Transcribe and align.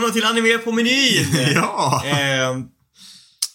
välkomna 0.00 0.12
till 0.12 0.24
Anime 0.24 0.58
på 0.58 0.72
menyn! 0.72 1.26
Ja! 1.54 2.02
Eh, 2.06 2.58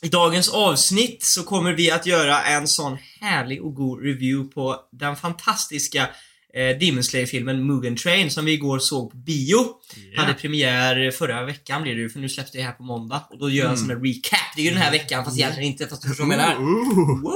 I 0.01 0.09
dagens 0.09 0.49
avsnitt 0.49 1.23
så 1.23 1.43
kommer 1.43 1.73
vi 1.73 1.91
att 1.91 2.05
göra 2.05 2.43
en 2.43 2.67
sån 2.67 2.97
härlig 3.21 3.61
och 3.63 3.75
god 3.75 4.03
review 4.03 4.53
på 4.53 4.75
den 4.91 5.15
fantastiska 5.15 6.09
eh, 6.53 6.77
Demon 6.79 7.03
Slayer-filmen 7.03 7.67
Mugen 7.67 7.95
Train 7.95 8.31
som 8.31 8.45
vi 8.45 8.51
igår 8.53 8.79
såg 8.79 9.11
på 9.11 9.17
bio. 9.17 9.65
Ja. 10.15 10.21
Hade 10.21 10.33
premiär 10.33 11.11
förra 11.11 11.45
veckan 11.45 11.81
blir 11.81 11.95
det 11.95 12.01
ju, 12.01 12.09
för 12.09 12.19
nu 12.19 12.29
släpps 12.29 12.51
det 12.51 12.61
här 12.61 12.71
på 12.71 12.83
måndag. 12.83 13.23
Och 13.29 13.39
då 13.39 13.49
gör 13.49 13.63
jag 13.63 13.71
en 13.71 13.77
sån 13.77 13.89
här 13.89 13.97
recap. 13.97 14.39
Det 14.55 14.61
är 14.61 14.65
ju 14.65 14.69
den 14.71 14.81
här 14.81 14.91
veckan, 14.91 15.25
fast 15.25 15.37
egentligen 15.37 15.71
inte, 15.71 15.87
fast 15.87 16.01
du 16.01 16.07
förstår 16.07 16.25
vad 16.25 16.33
jag 16.33 16.37
menar. 16.37 17.33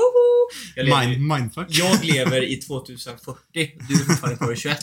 Jag 0.75 0.85
lever, 0.85 1.07
Mind, 1.07 1.21
mindfuck. 1.27 1.67
jag 1.69 2.03
lever 2.05 2.43
i 2.43 2.55
2040, 2.55 3.37
du 3.53 3.93
är 3.93 3.97
fortfarande 4.05 4.37
kvar 4.37 4.53
i 4.53 4.55
21. 4.55 4.77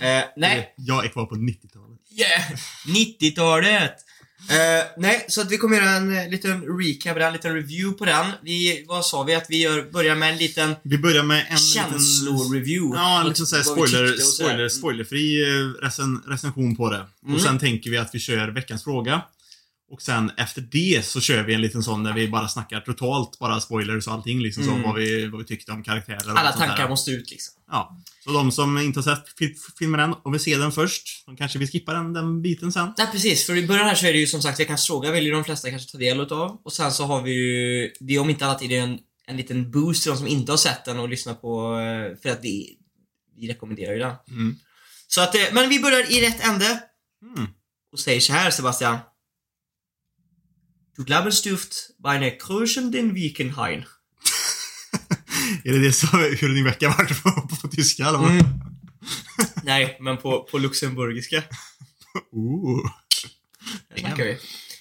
Eh, 0.00 0.20
nej, 0.36 0.74
Jag 0.76 1.04
är 1.04 1.08
kvar 1.08 1.26
på 1.26 1.34
90-talet. 1.34 1.87
Yeah! 2.18 2.42
90-talet! 2.86 4.04
Eh, 4.50 4.86
nej, 4.96 5.24
så 5.28 5.40
att 5.40 5.50
vi 5.50 5.58
kommer 5.58 5.76
göra 5.76 5.90
en 5.90 6.16
eh, 6.16 6.28
liten 6.28 6.78
recap, 6.78 7.16
en 7.16 7.32
liten 7.32 7.54
review 7.54 7.98
på 7.98 8.04
den. 8.04 8.26
Vi, 8.42 8.84
vad 8.88 9.04
sa 9.04 9.22
vi? 9.22 9.34
Att 9.34 9.46
vi 9.48 9.62
gör, 9.62 9.90
börjar 9.92 10.14
med 10.14 10.32
en 10.32 10.38
liten 10.38 10.74
Vi 10.82 10.98
börjar 10.98 11.22
med 11.22 11.46
en 11.50 11.58
känsloreview. 11.58 12.98
Ja, 12.98 13.20
en 13.20 13.28
liten 13.28 13.46
såhär 13.46 13.62
spoiler, 13.62 14.16
spoiler, 14.16 14.68
spoilerfri 14.68 15.42
eh, 15.42 15.84
recen, 15.84 16.22
recension 16.26 16.76
på 16.76 16.90
det. 16.90 17.06
Mm. 17.24 17.34
Och 17.34 17.40
sen 17.40 17.58
tänker 17.58 17.90
vi 17.90 17.96
att 17.96 18.14
vi 18.14 18.18
kör 18.18 18.48
veckans 18.48 18.84
fråga. 18.84 19.22
Och 19.90 20.02
sen 20.02 20.30
efter 20.36 20.60
det 20.60 21.04
så 21.04 21.20
kör 21.20 21.42
vi 21.42 21.54
en 21.54 21.60
liten 21.60 21.82
sån 21.82 22.02
där 22.04 22.12
vi 22.12 22.28
bara 22.28 22.48
snackar 22.48 22.80
totalt, 22.80 23.38
bara 23.38 23.60
spoilers 23.60 24.06
och 24.06 24.12
allting 24.12 24.40
liksom 24.42 24.62
Mm. 24.62 24.82
så, 24.82 24.88
vad 24.88 24.96
vi, 24.96 25.26
vad 25.26 25.38
vi 25.40 25.46
tyckte 25.46 25.72
om 25.72 25.82
karaktärer 25.82 26.32
och 26.32 26.38
Alla 26.38 26.52
sånt 26.52 26.64
tankar 26.64 26.82
där. 26.82 26.88
måste 26.88 27.10
ut 27.10 27.30
liksom. 27.30 27.54
Ja. 27.70 27.98
Så 28.24 28.30
de 28.32 28.52
som 28.52 28.78
inte 28.78 28.98
har 29.00 29.16
sett 29.16 29.38
fi- 29.38 29.54
filmen 29.78 30.00
än 30.00 30.12
och 30.12 30.32
vill 30.34 30.40
se 30.40 30.56
den 30.56 30.72
först, 30.72 31.26
de 31.26 31.36
kanske 31.36 31.58
vill 31.58 31.68
skippa 31.70 31.92
den, 31.92 32.12
den 32.12 32.42
biten 32.42 32.72
sen. 32.72 32.92
Nej 32.98 33.06
precis, 33.12 33.46
för 33.46 33.56
i 33.56 33.66
början 33.66 33.86
här 33.86 33.94
så 33.94 34.06
är 34.06 34.12
det 34.12 34.18
ju 34.18 34.26
som 34.26 34.42
sagt 34.42 34.60
veckans 34.60 34.86
fråga 34.86 35.10
vill 35.12 35.24
ju 35.24 35.30
de 35.32 35.44
flesta 35.44 35.70
kanske 35.70 35.92
ta 35.92 35.98
del 35.98 36.20
utav. 36.20 36.60
Och 36.64 36.72
sen 36.72 36.92
så 36.92 37.04
har 37.04 37.22
vi 37.22 37.30
ju, 37.32 37.92
det 38.00 38.14
är 38.14 38.18
om 38.18 38.30
inte 38.30 38.46
annat 38.46 38.62
är 38.62 38.68
det 38.68 38.76
en, 38.76 38.98
en 39.26 39.36
liten 39.36 39.70
boost 39.70 40.02
till 40.02 40.10
de 40.12 40.18
som 40.18 40.26
inte 40.28 40.52
har 40.52 40.56
sett 40.56 40.84
den 40.84 40.98
och 40.98 41.08
lyssnar 41.08 41.34
på, 41.34 41.78
eh, 41.80 42.20
för 42.22 42.28
att 42.28 42.38
vi, 42.42 42.76
vi 43.36 43.48
rekommenderar 43.48 43.92
ju 43.92 43.98
den. 43.98 44.14
Mm. 44.30 44.56
Så 45.08 45.20
att, 45.20 45.34
eh, 45.34 45.40
men 45.52 45.68
vi 45.68 45.80
börjar 45.80 46.12
i 46.12 46.20
rätt 46.26 46.44
ände. 46.44 46.82
Mm. 47.36 47.48
och 47.92 47.98
säger 47.98 48.20
så 48.20 48.32
här 48.32 48.50
Sebastian. 48.50 48.98
Du 50.98 51.04
Glabenstuft 51.04 51.90
bei 51.98 52.30
Kröchen 52.30 52.90
den 52.90 53.14
Wiekenhain. 53.14 53.84
Är 55.64 55.72
det 55.72 55.78
det 55.78 55.92
som, 55.92 56.18
hur 56.18 56.54
din 56.54 56.64
vecka 56.64 56.88
varit 56.88 57.22
på, 57.22 57.30
på 57.62 57.68
tyska 57.68 58.06
eller? 58.06 58.18
Mm. 58.18 58.44
Nej, 59.62 59.98
men 60.00 60.16
på, 60.16 60.42
på 60.50 60.58
luxemburgiska. 60.58 61.42
Ooh. 62.32 62.90
Där 63.88 64.00
snackar 64.00 64.24
vi. 64.24 64.38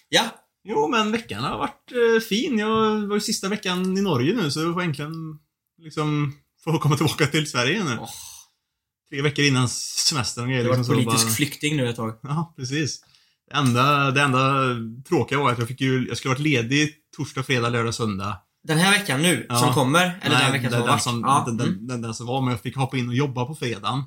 Ja, 0.10 0.44
Jo, 0.64 0.88
men 0.88 1.12
veckan 1.12 1.44
har 1.44 1.58
varit 1.58 1.92
eh, 1.92 2.22
fin. 2.22 2.60
Jag 2.60 3.08
var 3.08 3.16
ju 3.16 3.22
sista 3.22 3.50
veckan 3.50 3.98
i 3.98 4.02
Norge 4.02 4.34
nu, 4.34 4.52
så 4.52 4.60
jag 4.60 4.74
får 4.74 4.82
äntligen 4.82 5.40
liksom 5.82 6.34
få 6.64 6.80
komma 6.80 6.98
tillbaka 6.98 7.28
till 7.28 7.50
Sverige 7.50 7.84
nu. 7.84 7.98
Åh. 8.00 8.10
Tre 9.10 9.22
veckor 9.22 9.46
innan 9.46 9.70
semestern 9.70 10.44
och 10.44 10.50
grejer. 10.50 10.64
jag 10.64 10.72
har 10.72 10.78
liksom, 10.78 10.96
varit 10.96 11.04
så 11.04 11.10
politisk 11.10 11.28
bara- 11.28 11.36
flykting 11.36 11.78
nu 11.78 11.90
ett 11.90 11.96
tag. 11.96 12.20
Ja, 12.24 12.54
precis. 12.58 13.02
Det 13.50 13.56
enda, 13.58 14.12
det 14.12 14.22
enda 14.22 14.64
tråkiga 15.10 15.40
var 15.40 15.52
att 15.52 15.60
jag 15.60 15.68
fick 15.68 15.82
ju, 15.82 16.08
jag 16.08 16.18
skulle 16.18 16.30
varit 16.34 16.40
ledig 16.42 16.94
torsdag, 17.18 17.44
fredag, 17.44 17.70
lördag, 17.70 17.94
söndag. 17.96 18.38
Den 18.64 18.78
här 18.78 18.92
veckan 19.00 19.22
nu, 19.22 19.46
Ja. 19.50 19.56
som 19.60 19.74
kommer, 19.74 20.20
eller 20.22 20.40
den 20.40 20.52
veckan 20.52 20.72
som 20.72 20.80
har 20.80 20.88
den, 20.88 20.94
varit. 20.94 21.04
som, 21.04 21.22
ja. 21.22 21.44
den, 21.48 21.58
den, 21.58 21.68
mm. 21.68 21.88
den, 21.88 22.02
den 22.02 22.14
som 22.14 22.28
var, 22.28 22.42
men 22.42 22.52
jag 22.52 22.62
fick 22.62 22.76
hoppa 22.76 22.98
in 22.98 23.08
och 23.08 23.16
jobba 23.16 23.46
på 23.46 23.56
fredagen. 23.56 24.04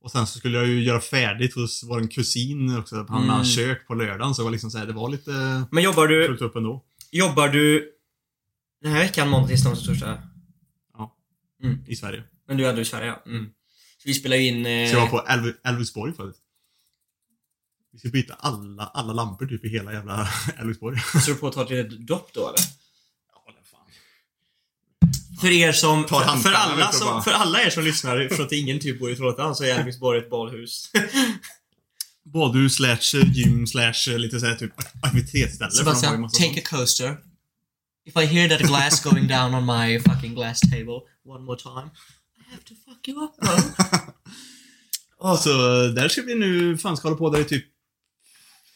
Och 0.00 0.10
sen 0.10 0.26
så 0.26 0.38
skulle 0.38 0.58
jag 0.58 0.66
ju 0.66 0.82
göra 0.82 1.00
färdigt 1.00 1.54
hos 1.54 1.84
vår 1.84 2.10
kusin 2.10 2.78
också, 2.78 3.04
på 3.04 3.14
Mm. 3.14 3.28
hans 3.28 3.54
kök 3.54 3.86
på 3.86 3.94
lördagen. 3.94 4.34
Så 4.34 4.42
det 4.42 4.44
var 4.44 4.50
liksom 4.50 4.70
så 4.70 4.78
här, 4.78 4.86
det 4.86 4.92
var 4.92 5.08
lite 5.08 5.64
Men 5.70 5.84
jobbar 5.84 6.06
du, 6.06 6.26
fullt 6.26 6.40
upp 6.42 6.56
ändå. 6.56 6.84
jobbar 7.12 7.48
du 7.48 7.90
den 8.82 8.92
här 8.92 8.98
veckan 9.00 9.28
måndag, 9.28 9.48
tisdag, 9.48 9.70
onsdag, 9.70 9.86
torsdag? 9.86 10.18
I 11.86 11.96
Sverige. 11.96 12.22
Men 12.48 12.56
du 12.56 12.64
är 12.66 12.70
ändå 12.70 12.80
i 12.80 12.84
Sverige, 12.84 13.06
ja. 13.06 13.22
Mm. 13.30 13.44
Så 13.98 14.02
vi 14.08 14.14
spelar 14.14 14.36
ju 14.36 14.46
in... 14.48 14.66
Eh, 14.66 14.88
Så 14.90 14.94
jag 14.96 15.00
var 15.00 15.08
på 15.08 15.24
Elv- 15.28 15.54
Älvsborg 15.64 16.12
förut. 16.14 16.36
Vi 17.94 18.00
ska 18.00 18.08
byta 18.08 18.34
alla, 18.34 18.84
alla 18.84 19.12
lampor 19.12 19.46
typ 19.46 19.64
i 19.64 19.68
hela 19.68 19.92
jävla 19.92 20.28
Älvsborg. 20.60 20.98
Så 20.98 21.30
du 21.30 21.34
på 21.34 21.48
att 21.48 21.54
ta 21.54 21.62
ett 21.62 21.70
litet 21.70 22.06
dopp 22.06 22.30
då 22.32 22.40
eller? 22.40 22.60
Ja, 23.32 23.44
det 23.46 23.68
fan. 23.70 23.86
För 25.40 25.48
er 25.48 25.72
som, 25.72 26.08
för, 26.08 26.36
för, 26.36 26.52
alla 26.52 26.92
som, 26.92 27.22
för 27.22 27.30
alla 27.30 27.62
er 27.62 27.70
som 27.70 27.84
lyssnar, 27.84 28.28
för 28.28 28.42
att 28.42 28.52
ingen 28.52 28.80
typ 28.80 29.00
bor 29.00 29.10
i 29.10 29.16
Trollhättan, 29.16 29.56
så 29.56 29.64
är 29.64 29.78
Älvsborg 29.78 30.18
ett 30.18 30.30
badhus. 30.30 30.90
Badhus 32.24 32.74
slash 32.74 33.20
eh, 33.20 33.32
gym 33.32 33.66
slash 33.66 34.10
eh, 34.10 34.18
lite 34.18 34.40
såhär 34.40 34.54
typ 34.54 34.72
aktivitetsställe. 35.02 35.70
Sebastian, 35.70 36.20
massa 36.20 36.42
take 36.42 36.60
a 36.60 36.62
coaster. 36.70 37.16
If 38.06 38.16
I 38.16 38.26
hear 38.26 38.48
that 38.48 38.60
glass 38.60 39.04
going 39.04 39.28
down 39.28 39.54
on 39.54 39.66
my 39.66 39.98
fucking 39.98 40.34
glass 40.34 40.60
table 40.60 41.00
one 41.24 41.44
more 41.44 41.56
time, 41.56 41.90
I 42.38 42.42
have 42.50 42.64
to 42.64 42.74
fuck 42.84 43.08
you 43.08 43.24
up 43.24 43.36
bro. 43.36 43.56
Så 45.38 45.50
där 45.88 46.08
ska 46.08 46.22
vi 46.22 46.34
nu, 46.34 46.78
fan 46.78 46.96
ska 46.96 47.08
hålla 47.08 47.18
på 47.18 47.30
där 47.30 47.40
i 47.40 47.44
typ 47.44 47.73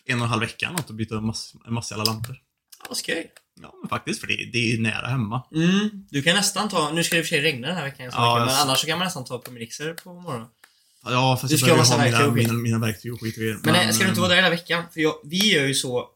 en 0.08 0.18
och 0.18 0.24
en 0.24 0.30
halv 0.30 0.40
vecka 0.40 0.70
något 0.70 0.88
och 0.90 0.94
byta 0.94 1.20
mass, 1.20 1.54
en 1.66 1.74
massa 1.74 1.94
alla 1.94 2.04
lampor. 2.04 2.36
Vad 2.88 2.96
skoj. 2.96 3.30
Ja, 3.62 3.74
men 3.82 3.88
faktiskt, 3.88 4.20
för 4.20 4.26
det, 4.26 4.50
det 4.52 4.72
är 4.72 4.78
nära 4.78 5.06
hemma. 5.06 5.42
Mm, 5.54 6.06
du 6.10 6.22
kan 6.22 6.36
nästan 6.36 6.68
ta, 6.68 6.92
nu 6.92 7.04
ska 7.04 7.14
det 7.16 7.18
i 7.18 7.22
och 7.22 7.26
för 7.26 7.28
sig 7.28 7.40
regna 7.40 7.66
den 7.68 7.76
här 7.76 7.84
veckan, 7.84 8.12
så 8.12 8.18
Ja, 8.18 8.34
mycket, 8.34 8.46
men 8.46 8.54
jag- 8.54 8.62
annars 8.62 8.78
så 8.80 8.86
kan 8.86 8.98
man 8.98 9.04
nästan 9.06 9.24
ta 9.24 9.38
på 9.38 9.50
Minixer 9.50 9.94
på 9.94 10.14
morgonen. 10.14 10.48
Ja, 11.04 11.36
fast 11.40 11.48
Du 11.50 11.54
jag 11.54 11.60
ska 11.60 11.94
ha 11.94 11.98
behöver 11.98 12.24
ha 12.26 12.32
mina, 12.34 12.34
mina, 12.34 12.52
mina 12.52 12.78
verktyg 12.78 13.12
och 13.14 13.20
skit 13.20 13.36
och 13.36 13.40
grejer. 13.42 13.58
Men, 13.64 13.72
nej, 13.72 13.92
ska 13.92 14.04
du 14.04 14.08
inte 14.08 14.18
eh, 14.18 14.22
vara 14.22 14.28
där 14.28 14.36
hela 14.36 14.50
veckan? 14.50 14.84
För 14.92 15.00
jag, 15.00 15.14
vi 15.24 15.52
gör 15.54 15.66
ju 15.66 15.74
så 15.74 16.08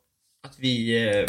att 0.46 0.54
vi, 0.58 0.96
eh, 1.08 1.26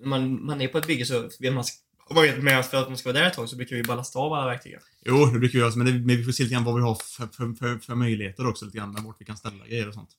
när 0.00 0.06
man, 0.08 0.44
man 0.44 0.60
är 0.60 0.68
på 0.68 0.78
ett 0.78 0.86
bygge 0.86 1.06
så 1.06 1.28
vill 1.40 1.52
man, 1.52 1.64
om 2.08 2.14
man 2.16 2.24
vet 2.24 2.42
med 2.42 2.58
oss 2.58 2.66
för 2.68 2.76
att 2.82 2.88
man 2.88 2.98
ska 2.98 3.08
vara 3.12 3.20
där 3.22 3.26
ett 3.28 3.34
tag 3.34 3.48
så 3.48 3.56
brukar 3.56 3.76
vi 3.76 3.82
bara 3.82 3.96
lasta 3.96 4.18
av 4.18 4.32
alla 4.32 4.46
verktyg. 4.46 4.76
Jo, 5.04 5.26
det 5.26 5.38
brukar 5.38 5.52
vi 5.52 5.58
göra, 5.58 5.74
men, 5.76 5.86
det, 5.86 5.92
men 5.92 6.16
vi 6.16 6.24
får 6.24 6.32
se 6.32 6.42
lite 6.42 6.52
grann 6.54 6.64
vad 6.64 6.74
vi 6.74 6.80
har 6.82 6.94
för, 6.94 7.26
för, 7.26 7.54
för, 7.54 7.78
för 7.78 7.94
möjligheter 7.94 8.46
också, 8.46 8.64
lite 8.64 8.78
grann, 8.78 9.04
vart 9.04 9.16
vi 9.20 9.24
kan 9.24 9.36
ställa 9.36 9.66
grejer 9.66 9.88
och 9.88 9.94
sånt. 9.94 10.10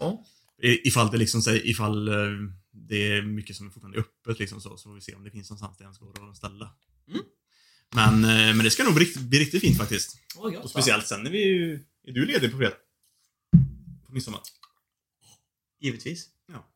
Ja. 0.00 0.24
I- 0.62 0.88
Ifall 0.88 1.10
det 1.10 1.16
liksom, 1.18 1.42
säg, 1.42 1.70
ifall 1.70 2.08
eh, 2.08 2.14
det 2.72 3.12
är 3.12 3.22
mycket 3.22 3.56
som 3.56 3.66
är 3.66 3.70
fortfarande 3.70 3.98
öppet 3.98 4.38
liksom 4.38 4.60
så, 4.60 4.76
så 4.76 4.88
får 4.88 4.94
vi 4.94 5.00
se 5.00 5.14
om 5.14 5.24
det 5.24 5.30
finns 5.30 5.50
någonstans 5.50 5.78
där 5.78 5.84
ens 5.84 5.98
går 5.98 6.30
att 6.30 6.36
ställa. 6.36 6.74
Mm. 7.08 7.20
Men, 7.94 8.24
eh, 8.24 8.54
men 8.56 8.58
det 8.64 8.70
ska 8.70 8.84
nog 8.84 8.94
bli, 8.94 9.04
riktigt- 9.04 9.22
bli 9.22 9.38
riktigt 9.38 9.60
fint 9.60 9.78
faktiskt. 9.78 10.16
Gott, 10.34 10.56
Och 10.64 10.70
speciellt 10.70 11.06
sen 11.06 11.26
är 11.26 11.30
vi 11.30 11.44
ju, 11.44 11.74
är 12.06 12.12
du 12.12 12.26
ledig 12.26 12.50
på 12.52 12.56
fredag? 12.58 12.74
På 14.06 14.12
midsommar? 14.12 14.40
Givetvis. 15.80 16.26
Ja. 16.52 16.68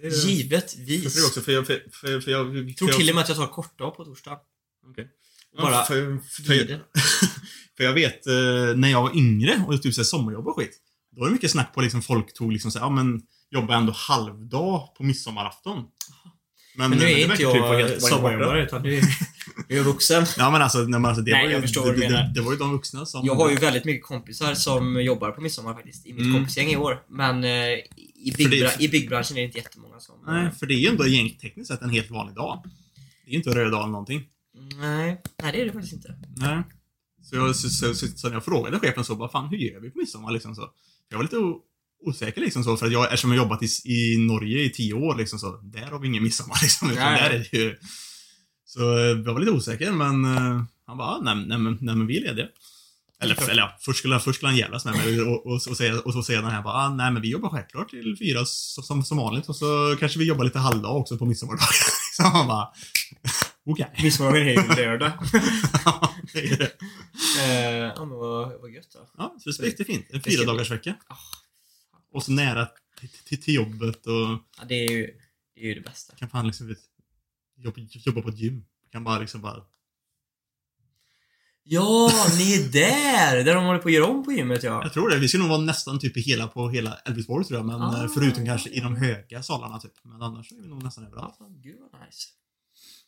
Det 0.00 0.06
är- 0.06 0.26
Givetvis. 0.28 1.14
För 1.14 1.20
det 1.20 1.26
också, 1.26 1.40
för 1.40 1.52
jag, 1.52 1.66
för, 1.66 1.82
för, 1.92 2.20
för 2.20 2.30
jag, 2.30 2.56
Jag 2.68 2.76
tror 2.76 2.88
för 2.88 2.98
till 2.98 3.08
och 3.08 3.14
med 3.14 3.22
att 3.22 3.28
jag 3.28 3.38
tar 3.38 3.46
kortdag 3.46 3.90
på 3.90 4.04
torsdag. 4.04 4.40
Okej. 4.86 5.08
Bara 5.56 5.72
Ja, 5.72 5.84
för, 5.84 6.18
för, 6.18 6.42
Glider. 6.42 6.84
för 7.76 7.84
jag 7.84 7.92
vet, 7.92 8.26
eh, 8.26 8.32
när 8.76 8.88
jag 8.88 9.02
var 9.02 9.16
yngre 9.16 9.64
och 9.68 9.82
typ 9.82 9.94
så 9.94 10.00
här 10.00 10.04
sommarjobb 10.06 10.46
och 10.46 10.56
skit. 10.56 10.80
Då 11.16 11.20
var 11.20 11.26
det 11.28 11.32
mycket 11.32 11.50
snack 11.50 11.74
på 11.74 11.80
liksom, 11.80 12.02
folk 12.02 12.34
tog 12.34 12.52
liksom 12.52 12.70
så 12.70 12.78
här, 12.78 12.86
ja 12.86 12.90
men, 12.90 13.22
jobba 13.50 13.76
ändå 13.76 13.92
halvdag 13.96 14.94
på 14.96 15.02
midsommarafton. 15.02 15.84
Men 16.78 16.90
nu 16.90 16.96
det 16.96 17.12
är 17.12 17.24
inte 17.24 17.36
typ 17.36 17.46
jag 17.54 18.02
sommarjobbare 18.02 18.62
utan 18.64 18.82
nu 18.82 18.94
är 18.96 19.02
jag 19.68 19.78
är 19.78 19.82
vuxen. 19.82 20.26
Ja 20.38 20.50
men 20.50 20.62
alltså, 20.62 20.78
nej, 20.78 20.88
men 21.00 21.04
alltså 21.04 21.22
det, 21.22 21.32
Nej, 21.32 21.44
var 21.44 21.50
ju, 21.60 21.92
det, 22.00 22.06
det, 22.08 22.08
det, 22.08 22.32
det 22.34 22.40
var 22.40 22.52
ju 22.52 22.58
de 22.58 22.72
vuxna 22.72 23.06
som... 23.06 23.26
Jag 23.26 23.34
har 23.34 23.50
ju 23.50 23.56
väldigt 23.56 23.84
mycket 23.84 24.06
kompisar 24.06 24.54
som 24.54 25.02
jobbar 25.02 25.30
på 25.30 25.40
midsommar 25.40 25.74
faktiskt, 25.74 26.06
i 26.06 26.12
mitt 26.12 26.22
Mm. 26.22 26.34
kompisgäng 26.34 26.68
i 26.68 26.76
år. 26.76 27.02
Men 27.08 27.44
eh, 27.44 27.50
i, 27.50 28.32
byggbra- 28.38 28.80
i 28.82 28.88
byggbranschen 28.88 29.36
är 29.36 29.40
det 29.40 29.46
inte 29.46 29.58
jättemånga 29.58 30.00
som... 30.00 30.14
Nej, 30.26 30.50
för 30.50 30.66
det 30.66 30.74
är 30.74 30.78
ju 30.78 30.88
ändå 30.88 31.06
egentligen 31.06 31.40
tekniskt 31.40 31.68
sett 31.70 31.82
en 31.82 31.90
helt 31.90 32.10
vanlig 32.10 32.34
dag. 32.36 32.62
Det 33.24 33.30
är 33.30 33.32
ju 33.32 33.36
inte 33.38 33.50
röd 33.50 33.72
dag 33.72 33.80
eller 33.80 33.92
någonting. 33.92 34.22
nej, 34.80 35.22
nej, 35.42 35.52
det 35.52 35.60
är 35.60 35.64
det 35.64 35.72
faktiskt 35.72 35.92
inte. 35.94 36.14
Nej. 36.36 36.62
Så, 37.22 37.36
jag, 37.36 37.56
så, 37.56 37.68
så, 37.68 37.94
så, 37.94 38.06
så 38.06 38.26
när 38.28 38.34
jag 38.34 38.44
frågade 38.44 38.78
chefen 38.78 39.04
så, 39.04 39.14
vad 39.14 39.30
fan, 39.30 39.48
hur 39.48 39.56
gör 39.56 39.80
vi 39.80 39.90
på 39.90 39.98
midsommar 39.98 40.30
liksom 40.30 40.54
så? 40.54 40.70
Jag 41.10 41.16
var 41.16 41.22
lite 41.24 41.36
osäker 42.04 42.40
liksom 42.40 42.64
så, 42.64 42.76
för 42.76 42.86
att 42.86 42.92
jag, 42.92 43.04
eftersom 43.04 43.30
jag 43.32 43.38
jobbat 43.38 43.62
i, 43.62 43.66
i 43.84 44.16
Norge 44.26 44.64
i 44.64 44.70
tio 44.70 44.94
år 44.94 45.16
liksom 45.16 45.38
så, 45.38 45.60
där 45.62 45.86
har 45.86 45.98
vi 45.98 46.08
ingen 46.08 46.22
midsommar 46.22 46.58
liksom, 46.62 46.90
utan 46.90 47.12
Nej. 47.12 47.22
där 47.22 47.30
är 47.30 47.38
det 47.38 47.58
ju... 47.58 47.76
Så 48.64 48.98
eh, 48.98 49.04
jag 49.04 49.32
var 49.32 49.40
lite 49.40 49.52
osäker, 49.52 49.92
men 49.92 50.24
uh, 50.24 50.62
han 50.86 50.96
bara, 50.98 51.20
nej, 51.20 51.46
nej, 51.46 51.58
men, 51.58 51.78
nej 51.80 51.94
men 51.96 52.06
vi 52.06 52.16
är 52.16 52.22
lediga. 52.22 52.46
Eller, 53.20 53.50
eller 53.50 53.62
ja, 53.62 53.76
först 53.80 53.98
skulle, 53.98 54.14
han- 54.14 54.20
först 54.22 54.36
skulle 54.36 54.48
han 54.48 54.58
jävlas 54.58 54.84
med 54.84 54.94
mig 54.96 55.20
och, 55.22 55.46
och, 55.46 55.52
och, 55.52 55.76
säga, 55.76 56.00
och 56.00 56.12
så 56.12 56.22
säger 56.22 56.42
han 56.42 56.52
här 56.52 56.62
bara, 56.62 56.74
ah, 56.74 56.88
nej 56.94 57.12
men 57.12 57.22
vi 57.22 57.30
jobbar 57.30 57.48
självklart 57.48 57.90
till 57.90 58.16
fyra 58.18 58.44
som, 58.44 58.82
som, 58.84 59.04
som 59.04 59.16
vanligt 59.18 59.48
och 59.48 59.56
så 59.56 59.96
kanske 60.00 60.18
vi 60.18 60.24
jobbar 60.24 60.44
lite 60.44 60.58
halvdag 60.58 60.96
också 60.96 61.18
på 61.18 61.26
midsommardagen. 61.26 61.68
Så 62.16 62.22
han 62.22 62.46
bara, 62.46 62.68
okej. 63.66 63.90
Midsommardagen 64.02 64.48
är 64.48 64.52
ju 64.52 64.84
lördag. 64.86 65.12
Ja, 65.84 66.14
det 66.32 66.38
är 66.40 66.56
det. 66.58 66.72
eh, 67.40 67.92
ja 67.96 68.04
men 68.04 68.18
vad, 68.18 68.60
vad 68.60 68.70
gött 68.70 68.90
då. 68.92 69.08
Ja, 69.18 69.36
så 69.40 69.50
det 69.50 69.58
är 69.58 69.62
riktigt 69.66 69.86
fint. 69.86 70.06
En 70.10 70.22
fyra 70.22 70.44
dagars 70.44 70.70
vecka. 70.70 70.94
Ah. 71.06 71.16
Och 72.12 72.22
så 72.22 72.32
nära 72.32 72.68
till, 73.00 73.08
till, 73.08 73.42
till 73.42 73.54
jobbet 73.54 74.06
och 74.06 74.12
Ja, 74.58 74.64
det 74.68 74.74
är 74.74 74.90
ju, 74.90 75.06
det 75.54 75.60
är 75.60 75.64
ju 75.64 75.74
det 75.74 75.80
bästa. 75.80 76.16
kan 76.16 76.28
fan 76.28 76.46
liksom 76.46 76.74
jobba, 77.56 77.80
jobba 77.90 78.22
på 78.22 78.28
ett 78.28 78.38
gym. 78.38 78.64
Kan 78.92 79.04
bara 79.04 79.18
liksom 79.18 79.40
bara... 79.40 79.62
Ja, 81.68 82.10
ni 82.38 82.54
är 82.54 82.72
där! 82.72 83.44
Där 83.44 83.54
de 83.54 83.64
håller 83.64 83.78
på 83.78 83.88
att 83.88 83.94
göra 83.94 84.06
om 84.06 84.24
på 84.24 84.32
gymmet 84.32 84.62
ja. 84.62 84.80
Jag 84.82 84.92
tror 84.92 85.10
det. 85.10 85.18
Vi 85.18 85.28
ska 85.28 85.38
nog 85.38 85.48
vara 85.48 85.60
nästan 85.60 85.98
typ 85.98 86.16
i 86.16 86.20
hela, 86.20 86.46
på 86.48 86.70
hela 86.70 86.94
Elfsborg 86.94 87.44
tror 87.44 87.58
jag, 87.58 87.66
men 87.66 87.82
Ah. 87.82 88.02
eh, 88.04 88.10
förutom 88.14 88.44
kanske 88.46 88.70
i 88.70 88.80
de 88.80 88.96
höga 88.96 89.42
salarna 89.42 89.78
typ. 89.78 89.92
Men 90.02 90.22
annars 90.22 90.52
är 90.52 90.56
vi 90.56 90.68
nog 90.68 90.82
nästan 90.82 91.06
överallt. 91.06 91.36
Ja, 91.38 91.46
Gud 91.50 91.76
vad 91.92 92.00
nice. 92.06 92.28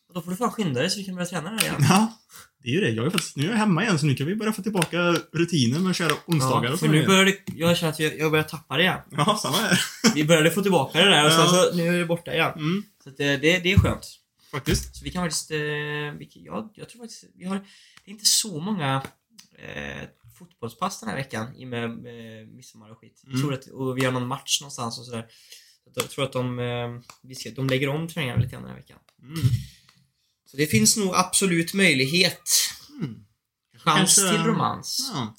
Och 0.09 0.15
då 0.15 0.21
får 0.21 0.31
du 0.31 0.37
fan 0.37 0.51
skynda 0.51 0.79
dig 0.81 0.89
så 0.89 0.99
vi 0.99 1.05
kan 1.05 1.15
börja 1.15 1.25
träna 1.25 1.49
här 1.49 1.61
igen. 1.63 1.75
Ja, 1.89 2.13
det 2.63 2.69
är 2.69 2.73
ju 2.73 2.81
det. 2.81 2.89
Jag 2.89 3.05
är 3.05 3.09
faktiskt, 3.09 3.35
nu 3.35 3.45
är 3.45 3.49
jag 3.49 3.57
hemma 3.57 3.83
igen 3.83 3.99
så 3.99 4.05
nu 4.05 4.15
kan 4.15 4.27
vi 4.27 4.35
börja 4.35 4.53
få 4.53 4.61
tillbaka 4.63 4.97
rutinen 5.33 5.83
med 5.83 5.89
att 5.91 5.95
köra 5.97 6.13
onsdagar 6.25 6.67
Ja, 6.69 6.73
och 6.73 6.79
för 6.79 6.85
så. 6.85 6.91
nu 6.91 7.05
börjar 7.07 7.25
det, 7.25 7.37
jag 7.55 7.77
känner 7.77 7.93
att 7.93 7.99
jag, 7.99 8.19
jag 8.19 8.31
börjar 8.31 8.43
tappa 8.43 8.77
det 8.77 8.83
igen. 8.83 8.99
Ja, 9.11 9.39
samma 9.41 9.57
här. 9.57 9.79
Vi 10.15 10.25
började 10.25 10.51
få 10.51 10.61
tillbaka 10.61 10.99
det 10.99 11.09
där 11.09 11.25
och 11.25 11.31
sen 11.31 11.41
Ja. 11.41 11.47
så, 11.71 11.77
nu 11.77 11.87
är 11.87 11.99
det 11.99 12.05
borta 12.05 12.33
igen. 12.33 12.51
Mm, 12.55 12.83
Så 13.03 13.09
att 13.09 13.17
det, 13.17 13.37
det, 13.37 13.59
det 13.59 13.71
är 13.73 13.79
skönt. 13.79 14.05
faktiskt. 14.51 14.95
Så 14.95 15.03
vi 15.03 15.11
kan 15.11 15.23
faktiskt, 15.23 15.51
eh, 15.51 15.57
vi, 15.57 16.29
ja, 16.33 16.71
jag 16.75 16.89
tror 16.89 17.01
faktiskt, 17.01 17.23
vi 17.35 17.45
har, 17.45 17.55
det 18.05 18.11
är 18.11 18.13
inte 18.13 18.25
så 18.25 18.59
många 18.59 19.03
eh, 19.57 20.03
fotbollspass 20.39 20.99
den 20.99 21.09
här 21.09 21.15
veckan 21.15 21.55
i 21.55 21.63
och 21.65 21.69
med 21.69 21.83
eh, 21.83 22.47
midsommar 22.47 22.91
och 22.91 22.99
skit. 22.99 23.21
Jag 23.23 23.29
Mm. 23.33 23.41
tror 23.41 23.53
att, 23.53 23.67
och 23.67 23.97
vi 23.97 24.05
har 24.05 24.11
någon 24.11 24.27
match 24.27 24.61
någonstans 24.61 24.99
och 24.99 25.05
sådär. 25.05 25.25
Så 25.93 26.01
jag 26.01 26.09
tror 26.09 26.25
att 26.25 26.33
de, 26.33 26.59
eh, 26.59 26.89
vi 27.23 27.35
ska, 27.35 27.49
de 27.49 27.67
lägger 27.67 27.89
om 27.89 28.07
träningarna 28.07 28.39
lite 28.41 28.51
grann 28.51 28.61
den 28.63 28.71
här 28.71 28.77
veckan. 28.79 28.97
Mm. 29.21 29.35
Så 30.51 30.57
det 30.57 30.67
finns 30.67 30.97
nog 30.97 31.15
absolut 31.15 31.73
möjlighet. 31.73 32.41
Mm. 33.01 33.15
Chans 33.77 34.15
Kanske- 34.15 34.21
till 34.37 34.43
romans. 34.45 35.11
Ja. 35.13 35.35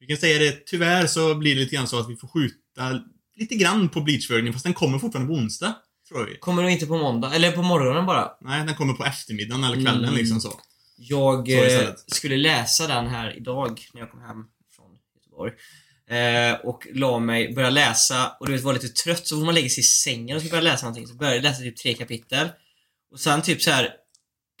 Vi 0.00 0.06
kan 0.06 0.16
säga 0.16 0.38
det, 0.38 0.66
tyvärr 0.66 1.06
så 1.06 1.34
blir 1.34 1.54
det 1.54 1.60
lite 1.60 1.74
grann 1.76 1.88
så 1.88 1.98
att 1.98 2.10
vi 2.10 2.16
får 2.16 2.28
skjuta 2.28 3.00
lite 3.36 3.54
grann 3.54 3.88
på 3.88 4.00
Bleachburgning 4.00 4.52
fast 4.52 4.64
den 4.64 4.74
kommer 4.74 4.98
fortfarande 4.98 5.34
på 5.34 5.38
onsdag. 5.40 5.74
Tror 6.08 6.26
vi. 6.26 6.38
Kommer 6.38 6.62
de 6.62 6.68
inte 6.68 6.86
på 6.86 6.98
måndag, 6.98 7.34
eller 7.34 7.52
på 7.52 7.62
morgonen 7.62 8.06
bara. 8.06 8.30
Nej, 8.40 8.66
den 8.66 8.74
kommer 8.74 8.94
på 8.94 9.04
eftermiddagen 9.04 9.64
eller 9.64 9.76
kvällen 9.76 10.04
Mm. 10.04 10.16
liksom 10.16 10.40
så. 10.40 10.60
Jag 10.96 11.46
Så 11.48 11.52
eh, 11.64 11.88
skulle 12.06 12.36
läsa 12.36 12.86
den 12.86 13.06
här 13.06 13.36
idag 13.36 13.80
när 13.94 14.00
jag 14.00 14.10
kom 14.10 14.20
hem 14.20 14.36
från 14.76 14.98
Göteborg. 15.16 15.52
Eh, 16.10 16.66
och 16.68 16.86
la 16.94 17.18
mig, 17.18 17.54
började 17.54 17.74
läsa 17.74 18.32
och 18.40 18.46
du 18.46 18.52
vet 18.52 18.62
var 18.62 18.72
lite 18.72 18.88
trött 18.88 19.26
så 19.26 19.36
får 19.36 19.44
man 19.44 19.54
lägga 19.54 19.68
sig 19.68 19.80
i 19.80 19.82
sängen 19.84 20.36
och 20.36 20.42
så 20.42 20.48
börja 20.48 20.62
läsa 20.62 20.86
någonting. 20.86 21.06
Så 21.06 21.14
började 21.14 21.36
jag 21.36 21.42
läsa 21.42 21.62
typ 21.62 21.76
tre 21.76 21.94
kapitel. 21.94 22.48
Och 23.12 23.20
sen 23.20 23.42
typ 23.42 23.62
så 23.62 23.70
här 23.70 23.88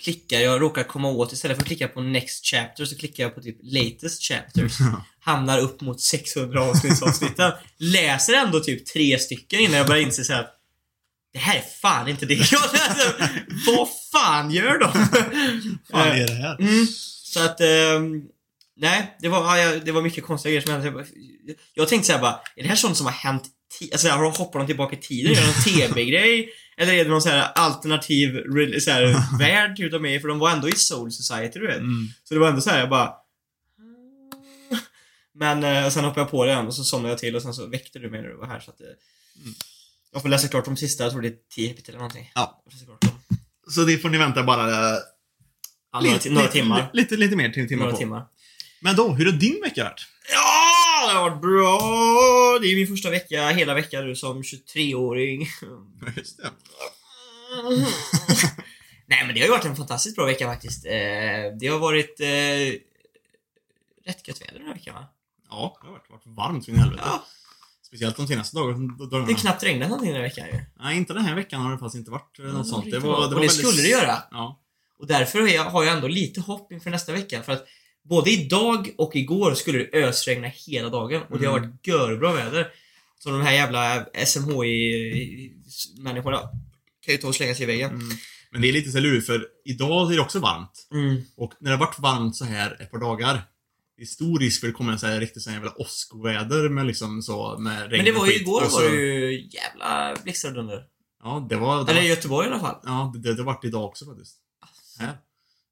klickar 0.00 0.40
jag, 0.40 0.60
råkar 0.62 0.82
komma 0.82 1.08
åt 1.08 1.32
istället 1.32 1.56
för 1.56 1.62
att 1.62 1.66
klicka 1.66 1.88
på 1.88 2.00
next 2.00 2.46
chapter 2.46 2.84
så 2.84 2.96
klickar 2.96 3.24
jag 3.24 3.34
på 3.34 3.40
typ 3.40 3.58
latest 3.62 4.22
chapters. 4.22 4.72
Hamnar 5.20 5.58
upp 5.58 5.80
mot 5.80 6.00
600 6.00 6.62
avsnittsavsnitten. 6.62 7.52
Läser 7.78 8.34
ändå 8.34 8.60
typ 8.60 8.86
tre 8.86 9.18
stycken 9.18 9.60
innan 9.60 9.78
jag 9.78 9.86
börjar 9.86 10.02
inse 10.02 10.24
så 10.24 10.32
här 10.32 10.40
att 10.40 10.56
det 11.32 11.38
här 11.38 11.56
är 11.56 11.64
fan 11.82 12.08
inte 12.08 12.26
det 12.26 12.34
jag 12.34 12.62
läser. 12.72 13.44
Vad 13.66 13.88
fan 14.12 14.50
gör 14.50 14.78
de? 14.78 14.92
Fan 15.90 16.08
Eh, 16.08 16.20
är 16.20 16.26
det 16.26 16.34
här? 16.34 16.56
Mm, 16.60 16.86
så 17.24 17.40
att, 17.40 17.60
ehm, 17.60 18.22
nej, 18.76 19.16
det 19.20 19.28
var, 19.28 19.84
det 19.84 19.92
var 19.92 20.02
mycket 20.02 20.24
konstiga 20.24 20.50
grejer 20.50 20.62
som 20.62 20.72
hände. 20.72 21.06
Jag 21.74 21.88
tänkte 21.88 22.06
såhär 22.06 22.20
bara, 22.20 22.40
är 22.56 22.62
det 22.62 22.68
här 22.68 22.76
sånt 22.76 22.96
som 22.96 23.06
har 23.06 23.12
hänt 23.12 23.42
Alltså 23.92 24.08
har 24.08 24.22
de 24.22 24.32
hoppat 24.32 24.60
de 24.60 24.66
tillbaka 24.66 24.96
i 24.96 25.00
tiden? 25.00 25.32
Är 25.32 25.36
det 25.36 25.46
någon 25.46 25.88
TV-grej? 25.88 26.48
Eller 26.80 26.92
är 26.92 27.04
det 27.04 27.10
någon 27.10 27.22
så 27.22 27.28
här 27.28 27.52
alternativ 27.54 28.32
så 28.80 28.90
här, 28.90 29.38
värld 29.38 29.76
typ 29.76 29.92
de 29.92 30.06
är? 30.06 30.20
För 30.20 30.28
de 30.28 30.38
var 30.38 30.50
ändå 30.50 30.68
i 30.68 30.72
Soul 30.72 31.12
Society 31.12 31.58
du 31.58 31.66
vet. 31.66 31.76
Mm. 31.78 32.08
Så 32.24 32.34
det 32.34 32.40
var 32.40 32.48
ändå 32.48 32.60
så 32.60 32.70
här, 32.70 32.78
jag 32.78 32.88
bara... 32.90 33.12
Men 35.34 35.64
eh, 35.64 35.90
sen 35.90 36.04
hoppade 36.04 36.20
jag 36.20 36.30
på 36.30 36.44
det 36.44 36.52
igen 36.52 36.66
och 36.66 36.74
så 36.74 36.84
somnade 36.84 37.12
jag 37.12 37.18
till 37.18 37.36
och 37.36 37.42
sen 37.42 37.54
så 37.54 37.66
väckte 37.66 37.98
du 37.98 38.10
mig 38.10 38.22
när 38.22 38.28
du 38.28 38.36
var 38.36 38.46
här 38.46 38.60
så 38.60 38.70
att... 38.70 38.80
eh, 38.80 38.86
Mm. 39.42 39.54
Jag 40.12 40.22
får 40.22 40.28
läsa 40.28 40.48
klart 40.48 40.64
de 40.64 40.76
sista, 40.76 41.02
jag 41.04 41.12
tror 41.12 41.22
det 41.22 41.28
är 41.28 41.34
10 41.54 41.68
kapitel 41.68 41.88
eller 41.94 41.98
någonting. 41.98 42.32
Ja. 42.34 42.62
Så 43.70 43.84
det 43.84 43.98
får 43.98 44.08
ni 44.08 44.18
vänta 44.18 44.42
bara 44.42 44.68
eh, 44.90 44.98
Några, 46.02 46.16
ti- 46.18 46.30
några 46.30 46.48
timmar. 46.48 46.90
Lite, 46.92 47.16
lite 47.16 47.36
mer 47.36 47.48
till 47.50 47.68
timmar 47.68 47.80
Några 47.84 47.92
på. 47.92 47.98
timmar. 47.98 48.24
Men 48.80 48.96
då, 48.96 49.08
hur 49.08 49.24
har 49.26 49.32
din 49.32 49.60
vecka 49.62 49.84
varit? 49.84 50.06
Ja, 50.32 50.69
det 51.12 51.18
har 51.18 51.30
varit 51.30 51.42
bra! 51.42 52.58
Det 52.60 52.66
är 52.66 52.76
min 52.76 52.86
första 52.86 53.10
vecka, 53.10 53.48
hela 53.48 53.74
veckan 53.74 54.06
nu 54.06 54.16
som 54.16 54.42
23-åring. 54.42 55.46
Just 56.16 56.36
det. 56.36 56.50
Nej 59.06 59.26
men 59.26 59.34
det 59.34 59.40
har 59.40 59.46
ju 59.46 59.50
varit 59.52 59.64
en 59.64 59.76
fantastiskt 59.76 60.16
bra 60.16 60.26
vecka 60.26 60.46
faktiskt. 60.46 60.86
Eh, 60.86 60.92
det 61.60 61.66
har 61.66 61.78
varit 61.78 62.20
eh, 62.20 62.26
rätt 64.06 64.28
gött 64.28 64.40
väder 64.40 64.58
den 64.58 64.66
här 64.66 64.74
veckan 64.74 64.94
va? 64.94 65.06
Ja, 65.50 65.78
det 65.80 65.86
har 65.86 65.92
varit, 65.92 66.10
varit 66.10 66.26
varmt 66.26 66.68
in 66.68 66.74
i 66.74 66.78
helvete. 66.78 67.02
Ja, 67.06 67.24
Speciellt 67.86 68.16
de 68.16 68.26
senaste 68.26 68.56
dagarna. 68.56 68.94
det 69.10 69.16
har 69.16 69.34
knappt 69.34 69.62
regnat 69.62 69.88
någonting 69.88 70.12
den 70.12 70.22
här 70.22 70.28
veckan 70.28 70.46
ju. 70.46 70.60
Nej, 70.80 70.96
inte 70.96 71.12
den 71.12 71.24
här 71.24 71.34
veckan 71.34 71.60
har 71.60 71.72
det 71.72 71.78
faktiskt 71.78 71.98
inte 71.98 72.10
varit 72.10 72.38
eh, 72.38 72.44
något 72.44 72.68
sånt. 72.68 72.90
Det 72.90 72.98
var, 72.98 73.20
det 73.20 73.26
Och 73.26 73.32
var 73.32 73.40
det 73.40 73.48
skulle 73.48 73.82
det 73.82 73.88
göra. 73.88 74.22
Ja. 74.30 74.60
Och 74.98 75.06
därför 75.06 75.40
har 75.40 75.48
jag, 75.48 75.64
har 75.64 75.84
jag 75.84 75.94
ändå 75.94 76.08
lite 76.08 76.40
hopp 76.40 76.72
inför 76.72 76.90
nästa 76.90 77.12
vecka. 77.12 77.42
För 77.42 77.52
att 77.52 77.66
både 78.08 78.30
idag 78.30 78.90
och 78.98 79.16
igår 79.16 79.54
skulle 79.54 79.78
det 79.78 80.04
ösregna 80.04 80.48
hela 80.48 80.88
dagen. 80.88 81.22
Och 81.30 81.40
det 81.40 81.46
har 81.46 81.58
Mm. 81.58 81.70
varit 81.70 81.86
görbra 81.86 82.32
väder. 82.32 82.68
Så 83.18 83.30
de 83.30 83.40
här 83.42 83.52
jävla 83.52 84.06
SMHI-människorna 84.26 86.40
kan 87.06 87.14
ju 87.14 87.18
ta 87.18 87.28
och 87.28 87.34
slänga 87.34 87.54
sig 87.54 87.62
i 87.62 87.66
väggen. 87.66 87.90
Mm. 87.90 88.08
Men 88.50 88.62
det 88.62 88.68
är 88.68 88.72
lite 88.72 88.90
så 88.90 89.00
lurigt 89.00 89.26
för 89.26 89.46
idag 89.64 90.12
är 90.12 90.16
det 90.16 90.22
också 90.22 90.38
varmt. 90.38 90.88
Mm. 90.92 91.22
Och 91.36 91.52
när 91.60 91.70
det 91.70 91.76
har 91.76 91.86
varit 91.86 91.98
varmt 91.98 92.36
så 92.36 92.44
här 92.44 92.76
ett 92.82 92.90
par 92.90 92.98
dagar. 92.98 93.42
Det 93.96 94.02
är 94.02 94.06
stor 94.06 94.38
risk 94.38 94.60
för 94.60 94.66
att 94.66 94.72
det 94.72 94.76
kommer 94.76 94.92
en 94.92 94.98
så 94.98 95.06
här 95.06 95.20
riktigt 95.20 95.42
så 95.42 95.50
här 95.50 95.56
jävla 95.56 95.72
åskoväder 95.76 96.68
med 96.68 96.86
liksom 96.86 97.22
så 97.22 97.58
med 97.58 97.80
regn 97.90 97.96
Men 97.96 98.04
det 98.04 98.12
var 98.20 98.26
ju 98.26 98.32
igår 98.34 98.64
så- 98.68 98.80
var 98.82 98.90
det 98.90 98.96
ju 98.96 99.48
jävla 99.50 100.16
blixtar 100.22 100.48
och 100.48 100.54
dunder. 100.54 100.84
Ja, 101.22 101.46
det 101.50 101.56
var... 101.56 101.84
Det 101.84 101.90
Eller 101.90 102.00
i 102.00 102.04
var 102.04 102.08
Göteborg 102.10 102.48
i 102.48 102.50
alla 102.50 102.60
fall. 102.60 102.76
ja, 102.84 103.10
det, 103.14 103.20
det, 103.20 103.34
det 103.34 103.40
har 103.42 103.46
varit 103.46 103.64
idag 103.64 103.84
också 103.84 104.06
faktiskt. 104.06 104.36
Här. 104.98 105.12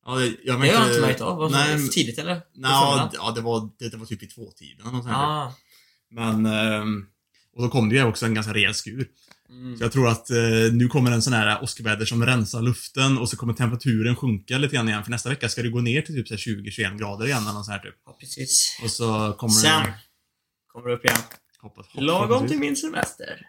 Ja, 0.09 0.15
det, 0.15 0.27
jag 0.45 0.61
Det 0.61 0.69
har 0.69 0.75
jag 0.75 0.89
inte 0.89 1.01
märkt 1.01 1.21
av. 1.21 1.37
Var 1.37 1.51
Nej, 1.51 1.73
det 1.75 1.79
för 1.79 1.89
tidigt 1.89 2.19
eller? 2.19 2.35
Nja, 2.35 2.43
förmiddagen? 2.69 3.11
ja, 3.13 3.33
det 3.35 3.41
var, 3.41 3.71
det, 3.79 3.89
det 3.89 3.97
var 3.97 4.07
typ 4.07 4.23
i 4.23 4.27
tvåtiden 4.27 4.81
eller 4.81 4.97
något. 4.97 5.07
Ah. 5.09 5.53
Men... 6.11 6.47
ehm, 6.47 7.07
och 7.57 7.63
då 7.63 7.69
kom 7.69 7.89
det 7.89 7.95
ju 7.95 8.05
också 8.05 8.27
en 8.27 8.35
ganska 8.35 8.55
rejäl 8.55 8.75
skur. 8.75 9.09
Mm. 9.51 9.77
Så 9.77 9.85
jag 9.85 9.93
tror 9.93 10.09
att 10.09 10.31
eh, 10.31 10.73
nu 10.73 10.89
kommer 10.89 11.11
en 11.11 11.23
sån 11.23 11.33
här 11.33 11.63
åskväder 11.63 12.05
som 12.05 12.27
rensar 12.27 12.63
luften 12.63 13.19
och 13.19 13.29
så 13.29 13.37
kommer 13.37 13.53
temperaturen 13.55 14.17
sjunka 14.17 14.59
lite 14.59 14.77
grann 14.77 14.89
igen. 14.89 15.05
För 15.05 15.11
nästa 15.11 15.29
vecka 15.29 15.49
ska 15.49 15.63
det 15.63 15.69
gå 15.69 15.81
ner 15.81 16.03
till 16.03 16.15
typ 16.15 16.29
så 16.29 16.35
här 16.35 16.39
20-21 16.39 16.99
grader 16.99 17.27
igen 17.27 17.43
eller 17.43 17.53
något 17.53 17.65
sånt 17.65 17.83
här 17.83 17.91
typ. 17.91 17.95
Ja, 18.07 18.17
precis. 18.21 18.81
Och 18.83 18.91
så 18.91 19.37
kommer 19.39 19.55
Sen 19.55 19.83
det... 19.83 19.95
kommer 20.67 20.89
det 20.89 20.95
upp 20.95 21.05
igen. 21.05 21.19
Hoppas, 21.61 21.87
Lagom 21.95 22.49
till 22.49 22.59
min 22.59 22.77
semester. 22.77 23.47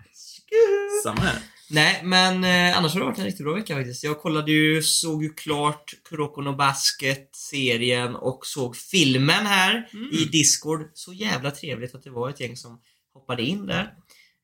Samma 1.03 1.21
här. 1.21 1.39
Nej, 1.71 2.01
men 2.03 2.43
eh, 2.43 2.77
annars 2.77 2.93
har 2.93 2.99
det 2.99 3.05
varit 3.05 3.17
en 3.17 3.25
riktigt 3.25 3.45
bra 3.45 3.53
vecka 3.53 3.75
faktiskt. 3.75 4.03
Jag 4.03 4.21
kollade 4.21 4.51
ju, 4.51 4.81
såg 4.81 5.23
ju 5.23 5.33
klart 5.33 5.93
Kuroko 6.09 6.53
Basket, 6.53 7.29
serien 7.35 8.15
och 8.15 8.45
såg 8.45 8.75
filmen 8.77 9.45
här 9.45 9.89
Mm. 9.93 10.09
i 10.11 10.25
Discord. 10.25 10.91
Så 10.93 11.13
jävla 11.13 11.51
trevligt 11.51 11.95
att 11.95 12.03
det 12.03 12.09
var 12.09 12.29
ett 12.29 12.39
gäng 12.39 12.57
som 12.57 12.81
hoppade 13.13 13.43
in 13.43 13.65
där. 13.65 13.93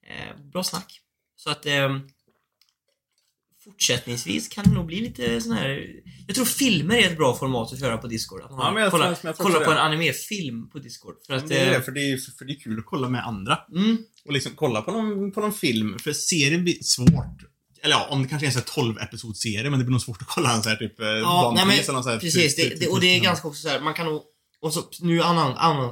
Eh, 0.07 0.41
bra 0.51 0.63
snack. 0.63 1.01
Så 1.35 1.49
att 1.49 1.65
eh, 1.65 1.99
fortsättningsvis 3.65 4.47
kan 4.47 4.63
det 4.63 4.69
nog 4.71 4.85
bli 4.85 5.01
lite 5.01 5.41
sån 5.41 5.51
här... 5.51 5.85
Jag 6.27 6.35
tror 6.35 6.45
filmer 6.45 6.95
är 6.95 7.07
ett 7.11 7.17
bra 7.17 7.35
format 7.37 7.73
att 7.73 7.79
köra 7.79 7.97
på 7.97 8.07
Discord. 8.07 8.41
Att 8.41 8.51
man 8.51 8.59
Ja, 8.59 8.71
men 8.71 8.83
jag 8.83 8.91
kolla 8.91 9.05
tror- 9.05 9.17
jag 9.23 9.35
tror 9.35 9.43
kolla 9.43 9.57
också 9.57 9.65
på 9.65 9.71
en 9.71 9.77
det. 9.77 9.83
animefilm 9.83 10.69
på 10.69 10.79
Discord. 10.79 11.15
För 11.27 11.33
att... 11.33 11.47
Det 11.47 11.57
är 11.57 11.69
det, 11.69 11.75
eh, 11.75 11.81
för 11.81 11.91
det 11.91 12.11
är, 12.11 12.17
för 12.37 12.45
det 12.45 12.53
är 12.53 12.59
kul 12.59 12.79
att 12.79 12.85
kolla 12.85 13.09
med 13.09 13.25
andra. 13.27 13.59
mm, 13.75 13.97
Och 14.25 14.33
liksom 14.33 14.51
kolla 14.55 14.81
på 14.81 14.91
någon, 14.91 15.31
på 15.31 15.39
någon 15.41 15.53
film, 15.53 15.99
för 15.99 16.13
serien 16.13 16.63
blir 16.63 16.83
svårt. 16.83 17.37
Eller 17.83 17.95
ja, 17.95 18.07
om 18.09 18.23
det 18.23 18.29
kanske 18.29 18.45
är 18.45 18.47
en 18.47 18.53
sån 18.53 18.61
här 18.67 18.73
12 18.83 18.97
episodsserie, 18.99 19.69
men 19.69 19.79
det 19.79 19.85
blir 19.85 19.91
nog 19.91 20.01
svårt 20.01 20.21
att 20.21 20.27
kolla 20.27 20.53
en 20.55 20.63
sån 20.63 20.69
här 20.69 20.77
typ 20.77 20.93
Ja, 20.99 21.47
One 21.47 21.55
nej, 21.55 21.65
men 21.65 21.73
eller 21.75 21.83
sån 22.01 22.11
här 22.11 22.19
precis. 22.19 22.55
typ- 22.55 22.65
Det, 22.65 22.69
typ- 22.69 22.79
det, 22.79 22.87
och 22.87 22.99
det 23.01 23.07
är 23.07 23.15
typ- 23.15 23.23
ganska 23.23 23.47
också 23.47 23.61
så 23.61 23.69
här, 23.69 23.79
man 23.79 23.93
kan 23.93 24.05
nog... 24.05 24.21
Och 24.65 24.73
så, 24.73 24.81
nu 24.99 25.21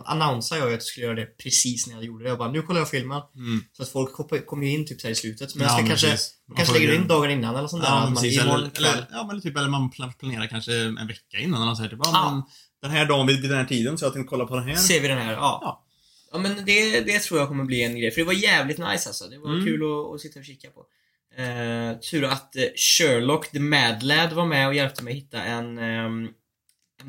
annonsar 0.05 0.57
jag 0.57 0.67
ju 0.67 0.73
att 0.73 0.79
jag 0.79 0.83
skulle 0.83 1.05
göra 1.05 1.15
det 1.15 1.25
precis 1.37 1.87
när 1.87 1.93
jag 1.95 2.03
gjorde 2.03 2.23
det. 2.23 2.29
Jag 2.29 2.37
bara, 2.37 2.51
nu 2.51 2.61
kollar 2.61 2.79
jag 2.81 2.89
filmen. 2.89 3.21
Mm. 3.35 3.63
Så 3.71 3.83
att 3.83 3.89
folk 3.89 4.45
kommer 4.47 4.65
ju 4.65 4.71
in 4.71 4.85
typ 4.85 5.01
så 5.01 5.07
i 5.07 5.15
slutet. 5.15 5.55
Men 5.55 5.67
Ja, 5.67 5.69
jag 5.69 5.71
ska 5.73 5.81
men 5.81 5.89
kanske, 5.89 6.09
precis. 6.11 6.33
Man 6.47 6.55
kanske 6.57 6.73
lägger 6.79 6.95
in 6.95 7.07
dagen 7.07 7.31
innan 7.31 7.55
eller 7.55 7.67
sånt 7.67 7.83
där. 7.83 7.89
Ja, 7.89 7.95
men 8.03 8.13
man, 8.13 8.23
precis. 8.23 8.41
Eller, 8.41 8.53
eller, 8.77 9.07
ja, 9.11 9.25
men 9.27 9.41
typ, 9.41 9.57
eller 9.57 9.69
man 9.69 9.89
pla- 9.91 10.13
planerar 10.19 10.47
kanske 10.47 10.73
en 10.75 11.07
vecka 11.07 11.37
innan 11.39 11.75
sånt 11.75 11.79
här. 11.79 11.97
Typ, 11.97 11.99
ja, 12.03 12.31
men 12.31 12.43
Den 12.81 12.91
här 12.91 13.05
dagen 13.05 13.27
vid, 13.27 13.41
vid 13.41 13.49
den 13.49 13.59
här 13.59 13.65
tiden, 13.65 13.97
så 13.97 14.05
jag 14.05 14.13
tänkte 14.13 14.29
kolla 14.29 14.45
på 14.45 14.55
den 14.55 14.63
här. 14.67 14.75
Ser 14.75 15.01
vi 15.01 15.07
den 15.07 15.17
här? 15.17 15.33
Ja. 15.33 15.59
Ja. 15.61 15.85
Ja 16.31 16.37
men 16.39 16.65
det, 16.65 16.99
det 17.01 17.19
tror 17.19 17.39
jag 17.39 17.47
kommer 17.47 17.63
bli 17.63 17.83
en 17.83 17.99
grej. 17.99 18.11
För 18.11 18.21
det 18.21 18.25
var 18.25 18.33
jävligt 18.33 18.77
nice 18.77 19.09
alltså. 19.09 19.27
Det 19.27 19.37
var 19.39 19.49
Mm. 19.53 19.65
kul 19.65 19.81
att, 19.83 20.13
att 20.15 20.21
sitta 20.21 20.39
och 20.39 20.45
kika 20.45 20.67
på. 20.69 20.85
Eh, 21.41 21.97
tur 21.99 22.23
att 22.23 22.55
eh, 22.55 22.63
Sherlock 22.75 23.51
the 23.51 23.59
Mad 23.59 24.03
Lad 24.03 24.33
var 24.33 24.45
med 24.45 24.67
och 24.67 24.73
hjälpte 24.75 25.03
mig 25.03 25.13
hitta 25.13 25.41
en, 25.43 25.77
en 25.77 26.29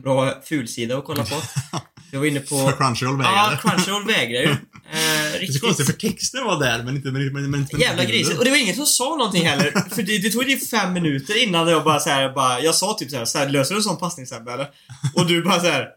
bra 0.02 0.42
fulsida 0.44 0.98
att 0.98 1.04
kolla 1.04 1.24
på. 1.24 1.42
Jag 2.10 2.18
var 2.18 2.26
inne 2.26 2.40
på... 2.40 2.56
För 2.58 2.72
Crunchyroll 2.72 3.20
Ja, 3.24 3.30
vägrade. 3.30 3.56
Crunchyroll 3.56 4.06
vägrar 4.06 4.40
ju. 4.40 4.56
Eh, 4.90 5.00
det 5.00 5.36
är 5.36 5.40
riktigt 5.40 5.60
konstigt, 5.60 5.86
för 5.86 5.92
texten 5.92 6.44
var 6.44 6.60
där, 6.60 6.82
men 6.82 6.96
inte... 6.96 7.10
Men, 7.10 7.32
men, 7.32 7.50
men, 7.50 7.66
jävla 7.78 8.04
gris. 8.04 8.38
Och 8.38 8.44
det 8.44 8.50
var 8.50 8.56
ingen 8.56 8.74
som 8.74 8.86
sa 8.86 9.16
någonting 9.16 9.46
heller. 9.46 9.70
För 9.94 10.02
det, 10.02 10.18
det 10.18 10.30
tog 10.30 10.44
ju 10.44 10.58
fem 10.58 10.92
minuter 10.92 11.42
innan 11.42 11.68
jag 11.68 11.84
bara 11.84 12.00
så 12.00 12.10
här, 12.10 12.32
bara, 12.32 12.60
jag 12.60 12.74
sa 12.74 12.96
typ 12.98 13.10
så 13.10 13.16
här, 13.16 13.24
så 13.24 13.38
här 13.38 13.48
löser 13.48 13.74
du 13.74 13.78
en 13.78 13.82
sån 13.82 13.96
passning 13.96 14.26
Sebbe 14.26 14.52
eller? 14.52 14.68
Och 15.14 15.26
du 15.26 15.42
bara 15.42 15.60
så 15.60 15.66
här. 15.66 15.88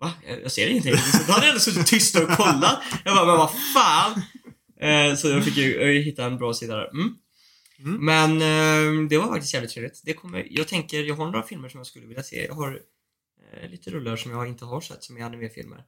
Va? 0.00 0.12
Jag, 0.42 0.52
ser 0.52 0.66
ingenting. 0.66 0.94
Då 1.26 1.32
hade 1.32 1.46
jag 1.46 1.48
ändå 1.48 1.60
suttit 1.60 1.86
tyst 1.86 2.16
och 2.16 2.28
kollat. 2.28 2.78
Jag 3.04 3.16
bara, 3.16 3.26
men 3.26 3.36
vad 3.36 3.50
fan? 3.74 4.22
Eh, 4.80 5.16
så 5.16 5.28
jag 5.28 5.44
fick 5.44 5.56
ju 5.56 6.02
hitta 6.02 6.24
en 6.24 6.38
bra 6.38 6.54
sida 6.54 6.76
där. 6.76 6.90
Mm. 6.90 7.14
Mm. 7.78 8.04
Men 8.04 8.30
eh, 8.30 9.08
det 9.08 9.18
var 9.18 9.28
faktiskt 9.28 9.54
jävligt 9.54 9.72
trevligt. 9.72 10.02
Det 10.04 10.14
kommer, 10.14 10.46
jag 10.50 10.68
tänker, 10.68 11.02
jag 11.02 11.14
har 11.14 11.24
några 11.24 11.42
filmer 11.42 11.68
som 11.68 11.78
jag 11.78 11.86
skulle 11.86 12.06
vilja 12.06 12.22
se. 12.22 12.46
Jag 12.46 12.54
har 12.54 12.78
lite 13.70 13.90
rullar 13.90 14.16
som 14.16 14.30
jag 14.30 14.48
inte 14.48 14.64
har 14.64 14.80
sett 14.80 15.04
som 15.04 15.16
är 15.16 15.20
animefilmer. 15.20 15.84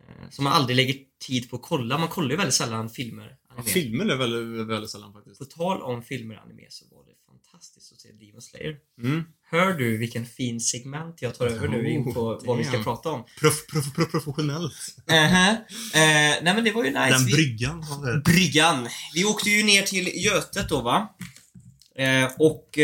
Eh, 0.00 0.30
som 0.30 0.44
man 0.44 0.52
aldrig 0.52 0.76
lägger 0.76 0.96
tid 1.26 1.50
på 1.50 1.56
att 1.56 1.62
kolla. 1.62 1.98
Man 1.98 2.08
kollar 2.08 2.30
ju 2.30 2.36
väldigt 2.36 2.54
sällan 2.54 2.90
filmer. 2.90 3.36
Ja, 3.48 3.54
Anime. 3.54 3.70
filmer 3.70 4.04
är 4.06 4.16
väldigt, 4.16 4.66
väldigt 4.66 4.90
sällan 4.90 5.12
faktiskt. 5.12 5.38
På 5.38 5.44
tal 5.44 5.82
om 5.82 6.02
filmer 6.02 6.36
och 6.36 6.42
anime 6.42 6.66
så 6.68 6.84
var 6.90 7.04
det 7.04 7.12
fantastiskt 7.26 7.92
att 7.92 8.00
se 8.00 8.12
Demon 8.12 8.42
Slayer. 8.42 8.76
Mm. 9.02 9.24
Hör 9.50 9.72
du 9.72 9.96
vilken 9.98 10.26
fin 10.26 10.60
segment 10.60 11.22
jag 11.22 11.34
tar 11.34 11.46
över 11.46 11.68
nu 11.68 11.90
in 11.90 12.14
på 12.14 12.20
Oh, 12.20 12.46
vad 12.46 12.58
vi 12.58 12.64
ska 12.64 12.72
damn. 12.72 12.84
prata 12.84 13.10
om? 13.10 13.24
Prof, 13.40 13.66
prof, 13.66 13.94
prof, 13.94 14.10
professionellt. 14.10 14.96
Uh-huh. 15.06 15.50
Eh, 15.94 16.42
nej 16.42 16.54
men 16.54 16.64
det 16.64 16.72
var 16.72 16.84
ju 16.84 16.90
nice. 16.90 17.10
Den 17.10 17.24
bryggan. 17.26 17.84
Bryggan. 18.24 18.88
Vi 19.14 19.24
åkte 19.24 19.50
ju 19.50 19.62
ner 19.62 19.82
till 19.82 20.24
Götet 20.24 20.68
då 20.68 20.82
va? 20.82 21.14
Eh, 21.96 22.30
och... 22.38 22.78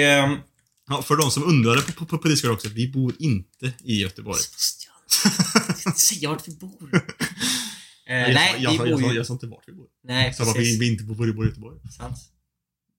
Ja, 0.91 1.03
för 1.03 1.17
de 1.17 1.31
som 1.31 1.45
undrade 1.45 1.83
på, 1.83 2.05
på, 2.05 2.19
på 2.19 2.29
Discord 2.29 2.51
också, 2.51 2.69
vi 2.69 2.89
bor 2.89 3.15
inte 3.19 3.73
i 3.85 4.01
Göteborg. 4.01 4.39
Sebastian, 4.39 5.95
säga 5.95 6.29
vart 6.29 6.49
vi 6.49 6.57
bor. 6.57 6.91
Eh, 8.07 8.17
jag, 8.17 8.35
nej, 8.35 8.57
jag, 8.59 8.71
vi 8.71 8.77
jag, 8.77 8.89
bor 8.89 9.03
jag, 9.03 9.11
ju... 9.11 9.17
jag 9.17 9.27
sa 9.27 9.33
inte 9.33 9.47
vart 9.47 9.63
vi 9.67 9.73
bor. 9.73 9.87
Nej, 10.05 10.27
Jag 10.27 10.35
sa 10.35 10.45
bara 10.45 10.59
vi, 10.59 10.79
vi 10.79 10.93
inte 10.93 11.05
bor, 11.05 11.33
bor 11.33 11.45
i 11.45 11.49
Göteborg. 11.49 11.79
Sant. 11.99 12.19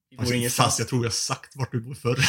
Vi 0.09 0.17
bor 0.17 0.33
ingenstans. 0.33 0.67
fast 0.67 0.79
jag 0.79 0.87
tror 0.87 1.03
jag 1.03 1.13
sagt 1.13 1.55
vart 1.55 1.71
du 1.71 1.81
bor 1.81 1.93
förr. 1.93 2.19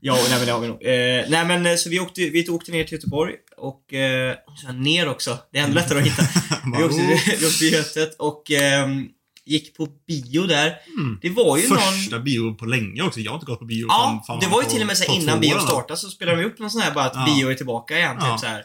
ja, 0.00 0.14
nej 0.28 0.38
men 0.38 0.46
det 0.46 0.52
har 0.52 0.60
vi 0.60 0.68
nog. 0.68 0.82
Eh, 0.82 1.24
nej 1.28 1.44
men 1.46 1.66
eh, 1.66 1.76
så 1.76 1.90
vi 1.90 2.00
åkte, 2.00 2.30
vi 2.30 2.48
åkte 2.48 2.72
ner 2.72 2.84
till 2.84 2.92
Göteborg 2.92 3.34
och... 3.56 3.94
Eh, 3.94 4.36
ner 4.74 5.08
också. 5.08 5.38
Det 5.52 5.58
är 5.58 5.64
ännu 5.64 5.74
lättare 5.74 5.98
att 5.98 6.06
hitta. 6.06 6.22
Vi 6.76 6.82
åkte, 6.84 6.96
oh, 6.96 7.40
vi 7.40 7.46
åkte 7.46 7.58
till 7.58 7.72
Götet 7.72 8.14
och 8.18 8.50
ehm, 8.50 9.08
gick 9.48 9.76
på 9.76 9.88
bio 10.06 10.42
där. 10.46 10.76
mm. 10.98 11.18
Det 11.22 11.30
var 11.30 11.56
ju 11.58 11.68
någon... 11.68 11.78
Första 11.78 12.18
bio 12.18 12.54
på 12.54 12.66
länge 12.66 13.02
också. 13.02 13.20
Jag 13.20 13.30
har 13.30 13.36
inte 13.36 13.46
gått 13.46 13.58
på 13.58 13.64
bio 13.64 13.86
Ja, 13.88 14.24
fan- 14.26 14.40
det 14.40 14.46
var 14.46 14.58
ju 14.60 14.64
på- 14.64 14.70
till 14.70 14.80
och 14.80 14.86
med 14.86 14.98
så 14.98 15.12
innan 15.14 15.40
bio 15.40 15.58
startade 15.58 15.96
så 16.00 16.08
spelade 16.10 16.38
de 16.42 16.44
upp 16.48 16.58
någon 16.58 16.70
sån 16.70 16.80
här 16.80 16.94
bara 16.94 17.04
att 17.04 17.12
Ja. 17.14 17.34
bio 17.34 17.50
är 17.50 17.54
tillbaka 17.54 17.98
igen. 17.98 18.16
Ja. 18.20 18.32
Typ 18.32 18.40
så 18.40 18.46
här. 18.46 18.62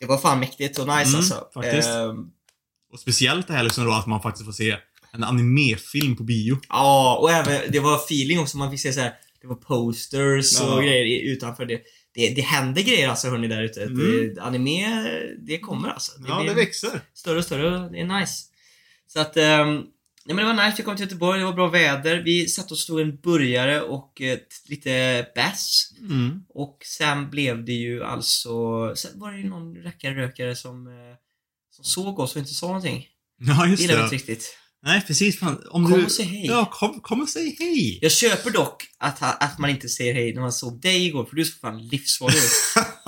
Det 0.00 0.06
var 0.06 0.18
fan 0.18 0.40
mäktigt 0.40 0.78
och 0.78 0.86
nice 0.86 1.02
Mm, 1.08 1.14
alltså. 1.16 1.46
faktiskt. 1.54 1.88
Ehm, 1.88 2.16
Och 2.92 3.00
speciellt 3.00 3.46
det 3.48 3.54
här 3.54 3.62
liksom 3.62 3.84
då 3.84 3.92
att 3.92 4.06
man 4.06 4.22
faktiskt 4.22 4.44
får 4.46 4.52
se 4.52 4.76
en 5.12 5.24
animefilm 5.24 6.16
på 6.16 6.22
bio. 6.24 6.58
Ja, 6.68 7.16
och 7.20 7.30
även, 7.30 7.60
det 7.72 7.80
var 7.80 7.96
feeling 7.96 8.38
också. 8.40 8.56
Man 8.58 8.70
fick 8.70 8.80
se 8.80 8.92
så 8.92 9.00
här, 9.00 9.12
det 9.40 9.46
var 9.46 9.54
posters 9.54 10.60
Ja. 10.60 10.74
och 10.74 10.82
grejer 10.82 11.32
utanför 11.32 11.66
det. 11.66 11.80
Det, 12.14 12.28
det 12.34 12.42
händer 12.42 12.82
grejer 12.82 13.08
alltså 13.08 13.28
hörni 13.28 13.48
där 13.48 13.62
ute. 13.62 13.82
Mm. 13.82 14.38
Anime, 14.40 15.04
det 15.46 15.58
kommer 15.58 15.88
alltså. 15.88 16.12
Det 16.18 16.28
Ja, 16.28 16.42
det 16.42 16.54
växer. 16.54 17.00
större 17.14 17.38
och 17.38 17.44
större 17.44 17.88
det 17.88 18.00
är 18.00 18.20
nice. 18.20 18.42
Så 19.06 19.20
att, 19.20 19.36
um, 19.36 19.84
ja 20.24 20.34
men 20.34 20.36
det 20.46 20.52
var 20.54 20.64
nice. 20.66 20.76
Vi 20.76 20.82
kom 20.82 20.96
till 20.96 21.04
Göteborg, 21.06 21.38
det 21.38 21.44
var 21.44 21.52
bra 21.52 21.68
väder. 21.68 22.22
Vi 22.22 22.48
satt 22.48 22.70
och 22.70 22.78
stod 22.78 23.00
en 23.00 23.16
burgare 23.16 23.80
och 23.82 24.20
eh, 24.20 24.38
lite 24.68 25.26
bärs. 25.34 25.88
Mm. 26.00 26.42
Och 26.48 26.78
sen 26.84 27.30
blev 27.30 27.64
det 27.64 27.72
ju 27.72 28.04
alltså, 28.04 28.50
sen 28.96 29.10
var 29.14 29.32
det 29.32 29.38
ju 29.38 29.48
någon 29.48 29.82
rackare 29.82 30.14
rökare 30.14 30.56
som, 30.56 30.86
eh, 30.86 30.92
som 31.70 31.84
såg 31.84 32.18
oss 32.18 32.32
och 32.34 32.38
inte 32.38 32.54
sa 32.54 32.66
någonting. 32.66 33.06
Ja, 33.40 33.62
Det 33.64 33.70
just 33.70 33.82
gillade 33.82 33.98
det. 34.00 34.04
inte 34.04 34.14
riktigt. 34.16 34.58
Nej, 34.84 35.00
precis. 35.06 35.38
Fan, 35.38 35.62
om 35.70 35.84
Kom 35.86 35.98
du... 35.98 36.04
och 36.04 36.12
säg 36.12 36.24
hej. 36.26 36.46
Ja, 36.46 36.70
kom, 36.72 37.00
kom 37.00 37.22
och 37.22 37.28
säg 37.28 37.56
hej. 37.58 37.98
Jag 38.02 38.12
köper 38.12 38.50
dock 38.50 38.84
att, 38.98 39.18
ha- 39.18 39.32
att 39.32 39.58
man 39.58 39.70
inte 39.70 39.88
säger 39.88 40.14
hej 40.14 40.34
när 40.34 40.40
man 40.40 40.52
såg 40.52 40.80
dig 40.80 41.06
igår, 41.06 41.24
för 41.24 41.36
du 41.36 41.44
såg 41.44 41.60
fan 41.60 41.88
livsfarlig 41.88 42.36
ut. 42.36 42.50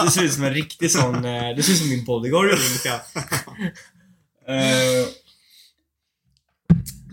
Du 0.05 0.11
ser 0.11 0.23
ut 0.23 0.33
som 0.33 0.45
en 0.45 0.55
riktig 0.55 0.91
sån, 0.91 1.25
eh, 1.25 1.57
du 1.57 1.63
ser 1.63 1.73
ut 1.73 1.79
som 1.79 1.89
min 1.89 2.05
bodyguard 2.05 2.45
ungefär. 2.45 3.01
Eh, 4.49 5.07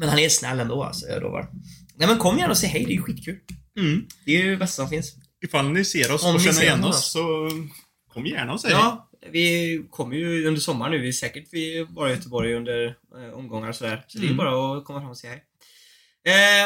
men 0.02 0.10
han 0.10 0.20
är 0.20 0.30
snäll 0.30 0.60
ändå 0.60 0.84
alltså, 0.84 1.08
jag 1.08 1.22
lovar. 1.22 1.50
Nej 1.96 2.08
men 2.08 2.18
kom 2.18 2.38
gärna 2.38 2.52
och 2.52 2.58
säg 2.58 2.70
hej, 2.70 2.86
det 2.86 2.92
är 2.92 2.96
ju 2.96 3.02
skitkul. 3.02 3.40
Mm. 3.80 4.08
Det 4.26 4.32
är 4.32 4.44
ju 4.44 4.52
det 4.52 4.58
bästa 4.58 4.82
som 4.84 4.90
finns. 4.90 5.16
Ifall 5.44 5.70
ni 5.72 5.86
ser 5.86 6.12
oss 6.12 6.24
Om 6.24 6.36
och 6.36 6.42
känner 6.42 6.62
igen 6.62 6.84
oss. 6.84 7.12
så 7.12 7.50
kom 8.14 8.26
gärna 8.26 8.54
och 8.54 8.62
säg. 8.62 8.72
Ja, 8.72 9.10
vi 9.32 9.86
kommer 9.92 10.16
ju 10.16 10.46
under 10.48 10.62
sommaren 10.62 10.92
nu, 10.92 11.00
vi 11.00 11.08
är 11.08 11.12
säkert 11.12 11.48
vi 11.52 11.86
bara 11.90 12.10
i 12.10 12.14
Göteborg 12.14 12.54
under 12.54 12.86
eh, 12.88 13.34
omgångar 13.34 13.70
och 13.70 13.76
sådär. 13.76 14.06
Så 14.08 14.18
det 14.18 14.24
är 14.24 14.26
Mm. 14.26 14.38
bara 14.38 14.78
att 14.78 14.86
komma 14.86 15.00
fram 15.00 15.10
och 15.10 15.18
säga 15.18 15.34
hej. 15.34 15.44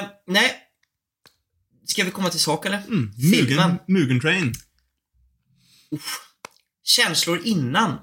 Eh, 0.01 0.07
nej. 0.27 0.51
Ska 1.85 2.03
vi 2.03 2.11
komma 2.11 2.29
till 2.29 2.39
sak 2.39 2.65
eller? 2.65 2.77
Mm. 2.77 3.11
Filmen. 3.33 3.69
Mugen, 3.69 3.77
Mugen 3.87 4.21
Train. 4.21 4.53
Känslor 6.83 7.41
innan. 7.45 7.99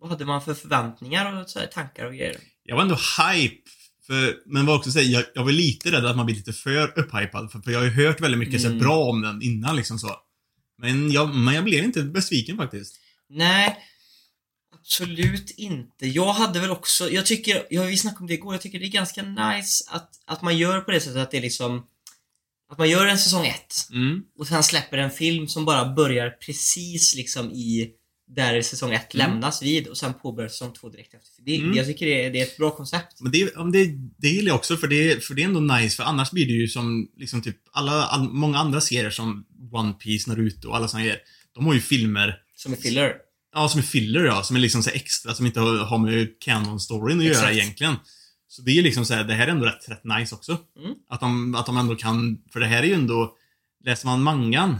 Vad 0.00 0.10
hade 0.10 0.24
man 0.24 0.42
för 0.44 0.54
förväntningar 0.54 1.40
och 1.42 1.50
så 1.50 1.58
här, 1.58 1.66
tankar 1.66 2.04
och 2.06 2.12
grejer? 2.14 2.36
Jag 2.62 2.76
var 2.76 2.82
ändå 2.82 2.94
hype. 3.32 3.70
För, 4.06 4.36
men 4.46 4.66
var 4.66 4.76
också 4.76 4.92
säga, 4.92 5.04
jag, 5.10 5.24
jag 5.34 5.44
var 5.44 5.52
lite 5.52 5.92
rädd 5.92 6.04
att 6.06 6.16
man 6.16 6.26
blir 6.26 6.36
lite 6.36 6.52
för 6.52 6.98
upphypad. 6.98 7.52
För, 7.52 7.58
för 7.60 7.70
jag 7.70 7.78
har 7.78 7.84
ju 7.84 7.90
hört 8.06 8.20
väldigt 8.20 8.38
mycket 8.38 8.60
så 8.60 8.66
Mm. 8.66 8.78
bra 8.78 8.96
om 9.04 9.22
den 9.22 9.42
innan 9.42 9.76
liksom 9.76 9.98
så. 9.98 10.16
Men 10.78 11.10
jag, 11.12 11.34
men 11.34 11.54
jag 11.54 11.64
blev 11.64 11.84
inte 11.84 12.02
besviken 12.02 12.56
faktiskt. 12.56 13.00
Nej, 13.30 13.76
absolut 14.80 15.50
inte. 15.50 16.06
Jag 16.06 16.32
hade 16.32 16.60
väl 16.60 16.70
också, 16.70 17.10
jag 17.10 17.26
tycker, 17.26 17.66
ja, 17.70 17.82
vi 17.82 17.96
snackade 17.96 18.20
om 18.20 18.26
det 18.26 18.34
igår, 18.34 18.54
jag 18.54 18.60
tycker 18.60 18.78
det 18.78 18.86
är 18.86 18.90
ganska 18.90 19.22
nice 19.22 19.84
att, 19.90 20.10
att 20.26 20.42
man 20.42 20.58
gör 20.58 20.80
på 20.80 20.90
det 20.90 21.00
sättet 21.00 21.16
att 21.16 21.30
det 21.30 21.36
är 21.36 21.42
liksom 21.42 21.86
att 22.72 22.78
man 22.78 22.90
gör 22.90 23.06
en 23.06 23.18
säsong 23.18 23.46
ett 23.46 23.88
Mm. 23.92 24.22
och 24.38 24.46
sen 24.46 24.62
släpper 24.62 24.98
en 24.98 25.10
film 25.10 25.48
som 25.48 25.64
bara 25.64 25.94
börjar 25.94 26.30
precis 26.30 27.14
liksom 27.14 27.50
i 27.52 27.90
där 28.26 28.62
säsong 28.62 28.92
ett 28.92 29.14
Mm. 29.14 29.30
lämnas 29.30 29.62
vid 29.62 29.86
och 29.88 29.96
sen 29.96 30.14
påbörjar 30.14 30.48
säsong 30.48 30.72
två 30.72 30.88
direkt 30.88 31.14
efter. 31.14 31.42
Det, 31.42 31.56
Mm. 31.56 31.76
Jag 31.76 31.86
tycker 31.86 32.06
det 32.06 32.24
är, 32.24 32.30
det 32.30 32.40
är 32.40 32.42
ett 32.42 32.56
bra 32.56 32.70
koncept. 32.70 33.20
Men 33.20 33.32
det, 33.32 33.56
om 33.56 33.72
det, 33.72 33.84
det 34.18 34.28
gillar 34.28 34.48
jag 34.48 34.56
också 34.56 34.76
för 34.76 34.88
det, 34.88 35.24
för 35.24 35.34
det 35.34 35.42
är 35.42 35.46
ändå 35.46 35.60
nice 35.60 35.96
för 35.96 36.02
annars 36.02 36.30
blir 36.30 36.46
det 36.46 36.52
ju 36.52 36.68
som 36.68 37.08
liksom 37.16 37.42
typ 37.42 37.56
alla, 37.72 37.92
all, 38.04 38.28
många 38.28 38.58
andra 38.58 38.80
serier 38.80 39.10
som 39.10 39.44
One 39.72 39.92
Piece, 39.92 40.30
Naruto 40.30 40.68
och 40.68 40.76
alla 40.76 40.88
såna 40.88 41.02
grejer. 41.02 41.18
De 41.54 41.66
har 41.66 41.74
ju 41.74 41.80
filmer, 41.80 42.38
Som 42.56 42.72
är 42.72 42.76
filler. 42.76 43.14
ja 43.54 43.68
som 43.68 43.78
är 43.78 43.84
filler 43.84 44.24
ja, 44.24 44.42
som 44.42 44.56
är 44.56 44.60
liksom 44.60 44.82
så 44.82 44.90
extra 44.90 45.34
som 45.34 45.46
inte 45.46 45.60
har, 45.60 45.76
har 45.78 45.98
med 45.98 46.28
canon-storyn 46.40 47.18
att 47.18 47.24
göra 47.24 47.34
Exakt. 47.34 47.52
egentligen. 47.56 47.94
Så 48.48 48.62
det 48.62 48.78
är 48.78 48.82
liksom 48.82 49.04
så 49.04 49.14
här, 49.14 49.24
det 49.24 49.34
här 49.34 49.46
är 49.46 49.50
ändå 49.50 49.66
rätt, 49.66 49.88
rätt 49.88 50.04
nice 50.04 50.34
också. 50.34 50.58
Mm. 50.78 50.94
Att 51.08 51.20
de, 51.20 51.54
att 51.54 51.66
de 51.66 51.76
ändå 51.76 51.94
kan, 51.96 52.38
för 52.52 52.60
det 52.60 52.66
här 52.66 52.82
är 52.82 52.86
ju 52.86 52.94
ändå, 52.94 53.36
läser 53.84 54.06
man 54.06 54.22
mangan, 54.22 54.76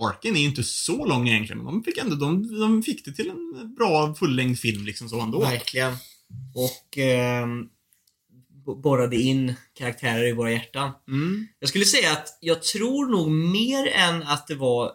arken 0.00 0.36
är 0.36 0.40
inte 0.44 0.64
så 0.64 1.04
lång 1.06 1.28
egentligen, 1.28 1.58
men 1.64 1.66
de 1.72 1.82
fick 1.84 1.98
ändå, 1.98 2.16
de, 2.16 2.60
de 2.60 2.82
fick 2.82 3.04
det 3.04 3.12
till 3.12 3.30
en 3.30 3.74
bra 3.74 4.14
fullängd 4.14 4.58
film 4.58 4.84
liksom 4.84 5.08
så 5.08 5.20
ändå. 5.20 5.40
Verkligen. 5.40 5.92
Och 6.54 6.98
b- 8.66 8.80
borrade 8.82 9.16
in 9.16 9.54
karaktärer 9.74 10.26
i 10.28 10.32
våra 10.32 10.52
hjärtan. 10.52 10.90
Mm. 11.08 11.46
Jag 11.58 11.68
skulle 11.68 11.84
säga 11.84 12.12
att 12.12 12.38
jag 12.40 12.62
tror 12.62 13.06
nog 13.10 13.30
mer 13.30 13.86
än 13.86 14.22
att 14.22 14.46
det 14.46 14.54
var 14.54 14.92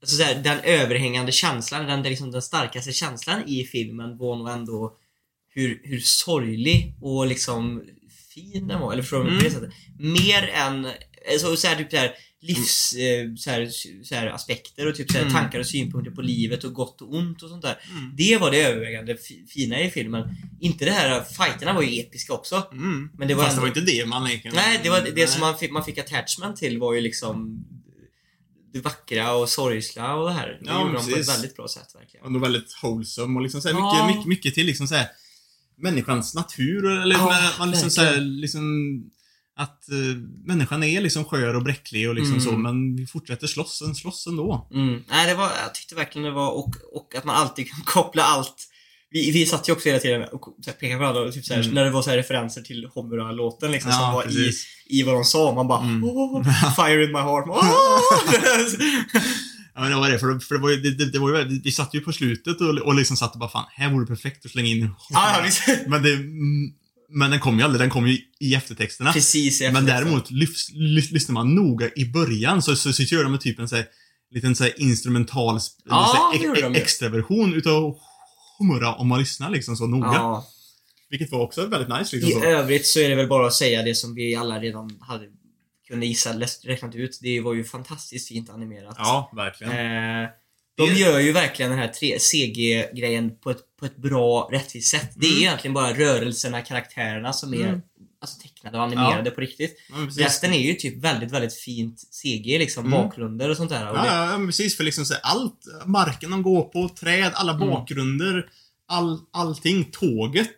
alltså 0.00 0.16
så 0.16 0.22
här, 0.22 0.42
den 0.42 0.58
överhängande 0.60 1.32
känslan, 1.32 1.86
den, 1.86 2.02
liksom, 2.02 2.30
den 2.30 2.42
starkaste 2.42 2.92
känslan 2.92 3.42
i 3.48 3.64
filmen 3.64 4.18
var 4.18 4.36
nog 4.36 4.48
ändå 4.48 4.96
hur, 5.48 5.80
hur 5.84 6.00
sorglig 6.00 6.94
och 7.00 7.26
liksom 7.26 7.82
fin 8.34 8.68
den 8.68 8.80
var. 8.80 8.92
Eller 8.92 9.02
du 9.24 9.30
Mm. 9.30 9.44
det 9.44 9.50
sättet? 9.50 9.70
Mer 9.98 10.48
än 10.48 10.86
alltså, 11.32 11.56
så 11.56 11.66
här, 11.68 11.76
typ 11.76 11.90
så 11.90 11.96
här, 11.96 12.12
livs 12.40 12.94
eh, 12.94 13.34
så 13.36 13.50
här, 13.50 13.68
så 14.04 14.14
här, 14.14 14.26
aspekter 14.26 14.86
och 14.86 14.94
typ 14.94 15.10
så 15.10 15.18
här, 15.18 15.22
Mm. 15.24 15.34
tankar 15.34 15.58
och 15.58 15.66
synpunkter 15.66 16.10
på 16.10 16.22
livet 16.22 16.64
och 16.64 16.72
gott 16.74 17.02
och 17.02 17.14
ont 17.14 17.42
och 17.42 17.48
sånt 17.50 17.62
där. 17.62 17.78
Mm. 17.90 18.12
Det 18.16 18.36
var 18.36 18.50
det 18.50 18.62
övervägande 18.62 19.16
fi- 19.16 19.46
fina 19.48 19.80
i 19.80 19.90
filmen. 19.90 20.36
Inte 20.60 20.84
det 20.84 20.90
här, 20.90 21.24
fighterna 21.24 21.72
var 21.72 21.82
ju 21.82 22.00
episka 22.00 22.32
också. 22.32 22.68
Mm. 22.72 23.10
Men 23.18 23.28
det 23.28 23.34
var 23.34 23.42
Fast 23.44 23.56
det 23.56 23.60
ändå- 23.60 23.72
var 23.74 23.80
inte 23.80 23.92
det 23.92 24.06
man 24.06 24.26
egentligen... 24.26 24.56
Nej, 24.56 24.80
det 24.82 24.90
var 24.90 25.00
det 25.00 25.12
Nej. 25.14 25.26
som 25.28 25.40
man 25.40 25.58
fick, 25.58 25.70
man 25.70 25.84
fick 25.84 25.98
attachment 25.98 26.56
till 26.56 26.78
var 26.78 26.94
ju 26.94 27.00
liksom 27.00 27.64
det 28.72 28.80
vackra 28.80 29.32
och 29.34 29.48
sorgsla 29.48 30.14
och 30.14 30.28
det 30.28 30.34
här. 30.34 30.46
Det 30.48 30.58
Ja, 30.70 30.80
gjorde 30.80 30.92
de 30.94 31.04
på 31.04 31.08
ett 31.10 31.14
precis. 31.16 31.34
väldigt 31.34 31.56
bra 31.56 31.68
sätt 31.68 31.88
verkligen. 31.94 32.26
Ändå 32.26 32.38
väldigt 32.38 32.78
wholesome 32.82 33.36
och 33.36 33.42
liksom 33.42 33.60
så 33.62 33.68
här, 33.68 33.74
Ja. 33.74 34.06
mycket, 34.06 34.16
mycket, 34.16 34.28
mycket 34.28 34.54
till 34.54 34.66
liksom 34.66 34.86
så 34.88 34.94
här, 34.94 35.06
människans 35.78 36.34
natur 36.34 36.86
eller 36.90 37.14
Ja, 37.14 37.52
man, 37.58 37.70
liksom 37.70 37.90
så 37.90 38.00
här, 38.00 38.06
verkligen. 38.10 38.40
liksom 38.40 38.62
att 39.56 39.90
eh, 39.90 40.16
människan 40.44 40.82
är 40.82 41.00
liksom 41.00 41.24
skör 41.24 41.54
och 41.54 41.62
bräcklig 41.62 42.08
och 42.08 42.14
liksom 42.14 42.32
Mm. 42.32 42.44
så 42.44 42.52
men 42.52 42.96
vi 42.96 43.06
fortsätter 43.06 43.46
slåss, 43.46 43.82
slåss 44.00 44.26
ändå. 44.26 44.68
Mm. 44.74 45.02
Nej, 45.08 45.26
det 45.28 45.34
var, 45.34 45.44
jag 45.64 45.74
tyckte 45.74 45.94
verkligen 45.94 46.24
det 46.24 46.30
var, 46.30 46.50
och, 46.50 46.74
och 46.92 47.14
att 47.18 47.24
man 47.24 47.36
alltid 47.36 47.70
kan 47.70 47.80
koppla 47.84 48.22
allt. 48.22 48.68
Vi, 49.10 49.30
vi 49.30 49.46
satt 49.46 49.68
ju 49.68 49.72
också 49.72 49.88
hela 49.88 50.00
tiden 50.00 50.22
och 50.32 50.56
pekade 50.80 50.94
på 50.94 50.98
varandra 51.00 51.32
typ 51.32 51.44
så 51.44 51.54
här, 51.54 51.62
Mm. 51.62 51.74
när 51.74 51.84
det 51.84 51.90
var 51.90 52.02
så 52.02 52.10
referenser 52.10 52.62
till 52.62 52.88
Homura-låten 52.94 53.72
liksom 53.72 53.92
som 53.92 54.12
var 54.12 54.22
i, 54.22 54.26
precis. 54.26 54.66
i 54.86 55.02
vad 55.02 55.14
de 55.14 55.24
sa. 55.24 55.54
Man 55.54 55.68
bara 55.68 55.80
Mm. 55.82 56.04
"Åh, 56.04 56.42
Fire 56.76 57.04
in 57.04 57.12
my 57.12 57.18
heart. 57.18 57.44
"Åh!" 57.48 58.00
Ja 59.74 59.80
men 59.82 59.90
det 59.90 59.96
var 59.96 60.10
det, 60.10 60.18
för, 60.18 60.38
för 60.38 60.54
det 60.54 60.60
var 60.60 60.70
ju, 60.70 60.76
det, 60.76 61.04
det, 61.12 61.18
var 61.18 61.38
ju, 61.38 61.60
vi 61.64 61.72
satt 61.72 61.94
ju 61.94 62.00
på 62.00 62.12
slutet 62.12 62.60
och, 62.60 62.68
och 62.68 62.94
liksom 62.94 63.16
satt 63.16 63.32
och 63.32 63.38
bara 63.40 63.50
fan, 63.50 63.64
här 63.74 63.90
vore 63.92 64.04
det 64.04 64.08
perfekt 64.08 64.44
att 64.46 64.50
slänga 64.52 64.68
in 64.68 64.90
ja, 65.10 65.46
ja. 65.66 65.74
Men 65.88 66.02
det, 66.02 66.12
mm, 66.12 66.72
men 67.08 67.30
den 67.30 67.40
kom 67.40 67.58
ju 67.58 67.64
aldrig, 67.64 67.80
den 67.80 67.90
kom 67.90 68.08
ju 68.08 68.18
i 68.40 68.54
eftertexterna. 68.54 69.12
Precis 69.12 69.60
Men 69.60 69.86
däremot, 69.86 70.30
lyssnar 70.30 71.32
man 71.32 71.54
noga 71.54 71.90
i 71.96 72.04
början 72.04 72.62
så, 72.62 72.76
så, 72.76 72.92
så 72.92 73.02
gör 73.02 73.24
de 73.24 73.38
typ 73.38 73.58
en 73.58 73.68
så 73.68 73.76
här, 73.76 73.86
liten 74.30 74.56
så 74.56 74.64
här 74.64 74.80
instrumental 74.80 75.60
Ja, 75.84 76.32
här, 76.34 76.76
extraversion 76.76 77.54
utav 77.54 77.98
Homura 78.58 78.94
om 78.94 79.08
man 79.08 79.18
lyssnar 79.18 79.50
liksom 79.50 79.76
så 79.76 79.86
noga. 79.86 80.06
Ja. 80.06 80.46
Vilket 81.10 81.32
var 81.32 81.40
också 81.40 81.66
väldigt 81.66 81.98
nice 81.98 82.16
I 82.16 82.20
liksom 82.20 82.40
så. 82.40 82.46
övrigt 82.46 82.86
så 82.86 83.00
är 83.00 83.08
det 83.08 83.14
väl 83.14 83.28
bara 83.28 83.46
att 83.46 83.54
säga 83.54 83.82
det 83.82 83.94
som 83.94 84.14
vi 84.14 84.34
alla 84.34 84.60
redan 84.60 84.98
hade 85.00 85.26
kunde 85.88 86.06
gissa, 86.06 86.32
räknat 86.64 86.94
ut. 86.94 87.18
Det 87.22 87.40
var 87.40 87.54
ju 87.54 87.64
fantastiskt 87.64 88.28
fint 88.28 88.50
animerat. 88.50 88.94
Ja, 88.98 89.30
verkligen. 89.36 89.72
Eh, 89.72 90.28
De 90.76 90.94
gör 90.94 91.18
ju 91.20 91.32
verkligen 91.32 91.70
den 91.70 91.80
här 91.80 91.92
CG-grejen 92.18 93.36
på 93.38 93.50
ett, 93.50 93.58
på 93.80 93.86
ett 93.86 93.96
bra, 93.96 94.48
rättvist 94.52 94.90
sätt. 94.90 95.10
Det 95.16 95.26
är 95.26 95.30
Mm. 95.30 95.42
egentligen 95.42 95.74
bara 95.74 95.92
rörelserna, 95.94 96.60
karaktärerna 96.62 97.32
som 97.32 97.54
är 97.54 97.60
Mm. 97.68 97.80
alltså, 98.20 98.40
tecknade 98.40 98.76
och 98.78 98.84
animerade 98.84 99.30
på 99.30 99.40
riktigt. 99.40 99.76
Ja, 99.90 99.94
precis. 100.06 100.22
Resten 100.22 100.52
är 100.52 100.58
ju 100.60 100.74
typ 100.74 100.96
väldigt, 101.04 101.32
väldigt 101.32 101.54
fint 101.54 102.00
CG, 102.10 102.58
liksom 102.58 102.86
Mm. 102.86 102.98
bakgrunder 103.02 103.50
och 103.50 103.56
sånt 103.56 103.70
där. 103.70 103.90
Och 103.90 103.96
Ja, 103.96 104.02
det, 104.02 104.08
ja, 104.08 104.32
ja, 104.40 104.46
precis. 104.46 104.76
För 104.76 104.84
liksom 104.84 105.04
så 105.04 105.14
allt, 105.22 105.60
marken 105.86 106.30
de 106.30 106.42
går 106.42 106.62
på, 106.62 106.88
träd, 106.88 107.32
alla 107.34 107.52
Mm. 107.54 107.68
bakgrunder, 107.68 108.48
all, 108.88 109.18
allting, 109.32 109.84
tåget. 109.92 110.54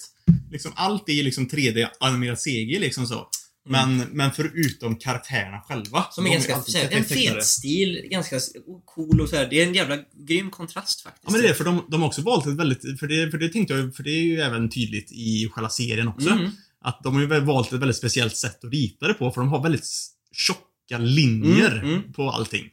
Liksom, 0.51 0.73
allt 0.77 1.09
är 1.09 1.13
ju 1.13 1.23
liksom 1.23 1.49
3D-animerat 1.49 2.39
CG 2.41 2.79
liksom 2.79 3.07
så. 3.07 3.29
Men, 3.69 3.97
men 3.99 4.33
förutom 4.33 4.97
karaktärerna 4.97 5.61
själva. 5.61 6.07
som 6.11 6.27
är 6.27 6.31
ganska, 6.31 6.61
så 6.63 6.79
här, 6.79 6.89
en 6.91 7.05
fet 7.05 7.45
stil, 7.45 8.07
ganska 8.11 8.41
cool 8.85 9.21
och 9.21 9.29
så 9.29 9.37
här. 9.37 9.47
Det 9.51 9.63
är 9.63 9.67
en 9.67 9.75
jävla 9.75 9.99
grym 10.29 10.51
kontrast 10.51 11.01
faktiskt. 11.01 11.25
Ja 11.27 11.33
men 11.33 11.41
det 11.43 11.49
är 11.49 11.55
för 11.55 11.65
de, 11.65 11.85
de 11.89 12.01
har 12.01 12.09
också 12.09 12.23
valt 12.23 12.47
ett 12.47 12.57
väldigt, 12.57 13.01
för 13.01 13.07
det, 13.07 13.31
för 13.31 13.39
det 13.39 13.49
tänkte 13.49 13.75
jag, 13.75 13.95
för 13.97 14.03
det 14.03 14.11
är 14.11 14.23
ju 14.23 14.41
även 14.41 14.71
tydligt 14.71 15.13
i 15.13 15.49
själva 15.53 15.71
serien 15.71 16.09
också. 16.09 16.29
Mm. 16.31 16.51
Att 16.81 17.01
de 17.05 17.15
har 17.15 17.23
ju 17.23 17.41
valt 17.41 17.73
ett 17.73 17.81
väldigt 17.81 17.97
speciellt 17.97 18.37
sätt 18.37 18.65
att 18.65 18.73
rita 18.73 19.09
det 19.09 19.15
på, 19.15 19.31
för 19.31 19.41
de 19.41 19.49
har 19.51 19.63
väldigt 19.63 19.87
tjocka 20.33 20.99
linjer 20.99 21.73
Mm, 21.79 21.91
mm. 21.95 22.13
på 22.13 22.31
allting. 22.31 22.65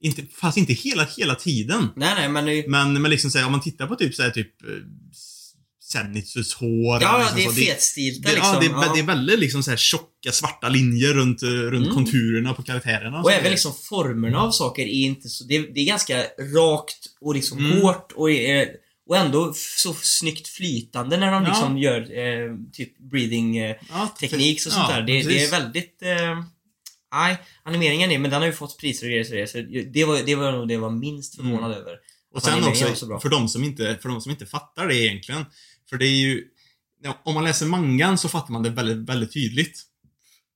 Inte, 0.00 0.22
fast 0.40 0.56
inte 0.58 0.72
hela, 0.72 1.04
hela 1.16 1.34
tiden. 1.34 1.88
Nej, 1.96 2.14
nej, 2.14 2.28
men... 2.28 2.44
det- 2.46 2.68
Men, 2.68 3.02
men 3.02 3.10
liksom 3.10 3.30
såhär, 3.30 3.46
om 3.46 3.52
man 3.52 3.60
tittar 3.60 3.86
på 3.86 3.96
typ 3.96 4.14
såhär 4.14 4.30
typ 4.30 4.52
eh, 5.94 6.02
Zenitsus 6.02 6.54
hår. 6.54 6.98
Ja, 7.02 7.18
liksom 7.36 7.54
det 7.56 7.60
är 7.62 7.66
fetstilta 7.74 8.28
liksom. 8.32 8.54
ja, 8.54 8.60
det, 8.60 8.66
är- 8.66 8.70
ja. 8.70 8.92
det 8.94 9.00
är 9.00 9.04
väldigt 9.06 9.38
liksom 9.38 9.62
så 9.62 9.70
här 9.70 9.76
tjocka 9.76 10.32
svarta 10.32 10.68
linjer 10.68 11.14
runt, 11.14 11.42
eh, 11.42 11.48
runt 11.48 11.84
Mm. 11.86 11.94
konturerna 11.94 12.54
på 12.54 12.62
karaktärerna. 12.62 13.18
Och 13.18 13.24
så 13.24 13.30
även 13.30 13.50
liksom 13.50 13.72
formerna 13.88 14.38
av 14.42 14.50
saker 14.50 14.82
är 14.82 14.86
inte 15.06 15.28
så... 15.28 15.44
Det 15.44 15.56
är, 15.56 15.74
det 15.74 15.80
är 15.80 15.86
ganska 15.86 16.22
rakt 16.56 16.98
och 17.20 17.34
liksom 17.34 17.58
Mm. 17.58 17.80
hårt 17.80 18.12
och, 18.12 18.30
är, 18.30 18.68
och 19.08 19.16
ändå 19.16 19.52
så 19.54 19.94
snyggt 19.94 20.48
flytande 20.48 21.16
när 21.16 21.32
de 21.32 21.42
Ja. 21.44 21.48
liksom 21.48 21.78
gör 21.78 22.00
eh, 22.00 22.56
typ 22.72 22.98
breathing 23.10 23.56
eh, 23.56 23.76
ja, 23.90 24.14
teknik 24.20 24.66
och 24.66 24.72
sånt 24.72 24.86
ja, 24.90 24.94
där. 24.96 25.02
Det, 25.02 25.22
det 25.22 25.44
är 25.44 25.50
väldigt... 25.50 26.02
Eh, 26.02 26.42
nej, 27.14 27.36
animeringen 27.62 28.10
är, 28.10 28.18
men 28.18 28.30
den 28.30 28.40
har 28.40 28.46
ju 28.46 28.52
fått 28.52 28.78
priser 28.78 29.06
och 29.06 29.10
grejer 29.10 29.24
så 29.24 29.34
det, 29.34 29.46
så 29.46 29.58
det 29.92 30.04
var, 30.04 30.22
det 30.26 30.34
var 30.34 30.52
nog 30.52 30.68
det 30.68 30.74
jag 30.74 30.80
var 30.80 30.90
minst 30.90 31.36
förvånad 31.36 31.72
över. 31.72 31.92
Och 32.34 32.42
sen 32.42 32.64
också, 32.64 33.18
för 33.20 33.28
de, 33.28 33.48
som 33.48 33.64
inte, 33.64 33.98
för 34.02 34.08
de 34.08 34.20
som 34.20 34.30
inte 34.30 34.46
fattar 34.46 34.86
det 34.88 34.96
egentligen. 34.96 35.44
För 35.90 35.98
det 35.98 36.06
är 36.06 36.16
ju... 36.16 36.44
ja, 37.02 37.22
Om 37.24 37.34
man 37.34 37.44
läser 37.44 37.66
mangan 37.66 38.18
så 38.18 38.28
fattar 38.28 38.52
man 38.52 38.62
det 38.62 38.70
väldigt, 38.70 39.08
väldigt 39.08 39.32
tydligt. 39.32 39.82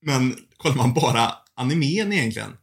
Men 0.03 0.37
kollar 0.57 0.77
man 0.77 0.95
bara 0.95 1.33
animen 1.55 2.13
egentligen. 2.13 2.57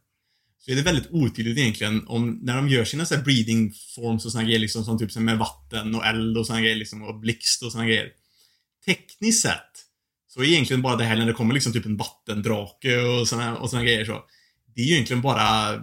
Så 0.58 0.70
är 0.70 0.76
det 0.76 0.82
väldigt 0.82 1.10
otydligt 1.10 1.58
egentligen 1.58 2.06
om, 2.06 2.38
när 2.42 2.56
de 2.56 2.68
gör 2.68 2.84
sina 2.84 3.06
så 3.06 3.14
här 3.14 3.22
breeding 3.22 3.74
forms 3.94 4.24
och 4.24 4.32
såna 4.32 4.44
grejer 4.44 4.58
liksom 4.58 4.84
som 4.84 4.98
typ 4.98 5.16
med 5.16 5.38
vatten 5.38 5.94
och 5.94 6.06
eld 6.06 6.38
och 6.38 6.46
såna 6.46 6.60
grejer 6.60 6.76
liksom 6.76 7.02
och 7.02 7.20
blixt 7.20 7.62
och 7.62 7.72
såna 7.72 7.86
grejer. 7.86 8.08
Tekniskt 8.86 9.42
sett 9.42 9.86
så 10.28 10.40
är 10.40 10.44
egentligen 10.44 10.82
bara 10.82 10.96
det 10.96 11.04
här 11.04 11.16
när 11.16 11.26
det 11.26 11.32
kommer 11.32 11.54
liksom 11.54 11.72
typ 11.72 11.86
en 11.86 11.96
vattendrake 11.96 13.00
och 13.00 13.28
såna, 13.28 13.56
och 13.56 13.70
såna 13.70 13.82
grejer 13.82 14.04
så. 14.04 14.24
Det 14.74 14.80
är 14.80 14.84
ju 14.84 14.92
egentligen 14.92 15.22
bara 15.22 15.76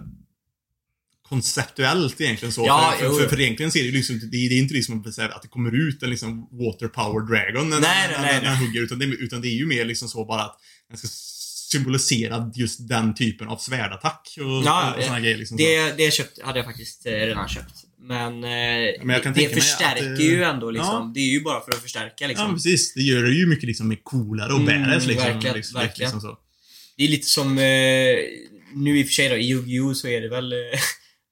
konceptuellt 1.28 2.20
egentligen 2.20 2.52
så. 2.52 2.64
Ja, 2.66 2.94
för, 2.98 3.08
för, 3.08 3.14
för, 3.14 3.28
för 3.28 3.40
egentligen 3.40 3.72
ser 3.72 3.80
det 3.80 3.86
ju 3.86 3.92
liksom, 3.92 4.18
det, 4.18 4.26
det 4.26 4.54
är 4.54 4.58
inte 4.58 4.74
liksom 4.74 5.04
att 5.18 5.42
det 5.42 5.48
kommer 5.48 5.88
ut 5.88 6.02
en 6.02 6.10
liksom 6.10 6.48
water 6.52 6.88
power 6.88 7.26
dragon 7.26 7.70
när, 7.70 7.80
Nej, 7.80 8.08
när, 8.10 8.22
nej, 8.22 8.34
när, 8.34 8.42
när 8.42 8.56
nej. 8.56 8.66
hugger. 8.66 8.82
Utan 8.82 8.98
det, 8.98 9.04
utan 9.04 9.40
det 9.40 9.48
är 9.48 9.56
ju 9.58 9.66
mer 9.66 9.84
liksom 9.84 10.08
så 10.08 10.24
bara 10.24 10.42
att 10.42 10.56
den 10.88 10.98
ska 10.98 11.08
symbolisera 11.70 12.50
just 12.54 12.88
den 12.88 13.14
typen 13.14 13.48
av 13.48 13.56
svärdattack 13.56 14.38
och, 14.38 14.64
Ja, 14.64 14.94
och 14.98 15.04
såna 15.04 15.20
grejer. 15.20 15.36
Liksom 15.36 15.58
så. 15.58 15.64
Det, 15.64 15.92
det 15.96 16.10
köpt, 16.14 16.42
hade 16.42 16.58
jag 16.58 16.66
faktiskt 16.66 17.06
eh, 17.06 17.12
redan 17.12 17.48
köpt. 17.48 17.74
Men, 18.00 18.44
eh, 18.44 19.04
men 19.04 19.32
det 19.34 19.54
förstärker 19.54 20.12
att, 20.12 20.18
eh, 20.18 20.26
ju 20.26 20.42
ändå 20.42 20.70
liksom. 20.70 20.94
ja. 20.94 21.12
Det 21.14 21.20
är 21.20 21.30
ju 21.30 21.40
bara 21.40 21.60
för 21.60 21.70
att 21.72 21.82
förstärka 21.82 22.26
liksom. 22.26 22.46
Ja, 22.46 22.52
precis. 22.52 22.94
Det 22.94 23.02
gör 23.02 23.22
det 23.22 23.34
ju 23.34 23.46
mycket 23.46 23.64
liksom 23.64 23.96
coolare 24.02 24.52
och 24.52 24.60
Mm, 24.60 24.82
badass 24.82 25.06
liksom. 25.06 25.32
verkligen, 25.32 25.56
liksom, 25.56 25.80
verkligen. 25.80 26.08
Liksom 26.08 26.20
så. 26.20 26.38
Det 26.96 27.04
är 27.04 27.08
lite 27.08 27.26
som, 27.26 27.58
eh, 27.58 27.64
nu 28.74 28.98
i 28.98 29.02
och 29.02 29.06
för 29.06 29.12
sig 29.12 29.28
då, 29.28 29.36
i 29.36 29.50
Yu-Gi-Oh 29.50 29.92
så 29.94 30.08
är 30.08 30.20
det 30.20 30.28
väl, 30.28 30.52
eh, 30.52 30.58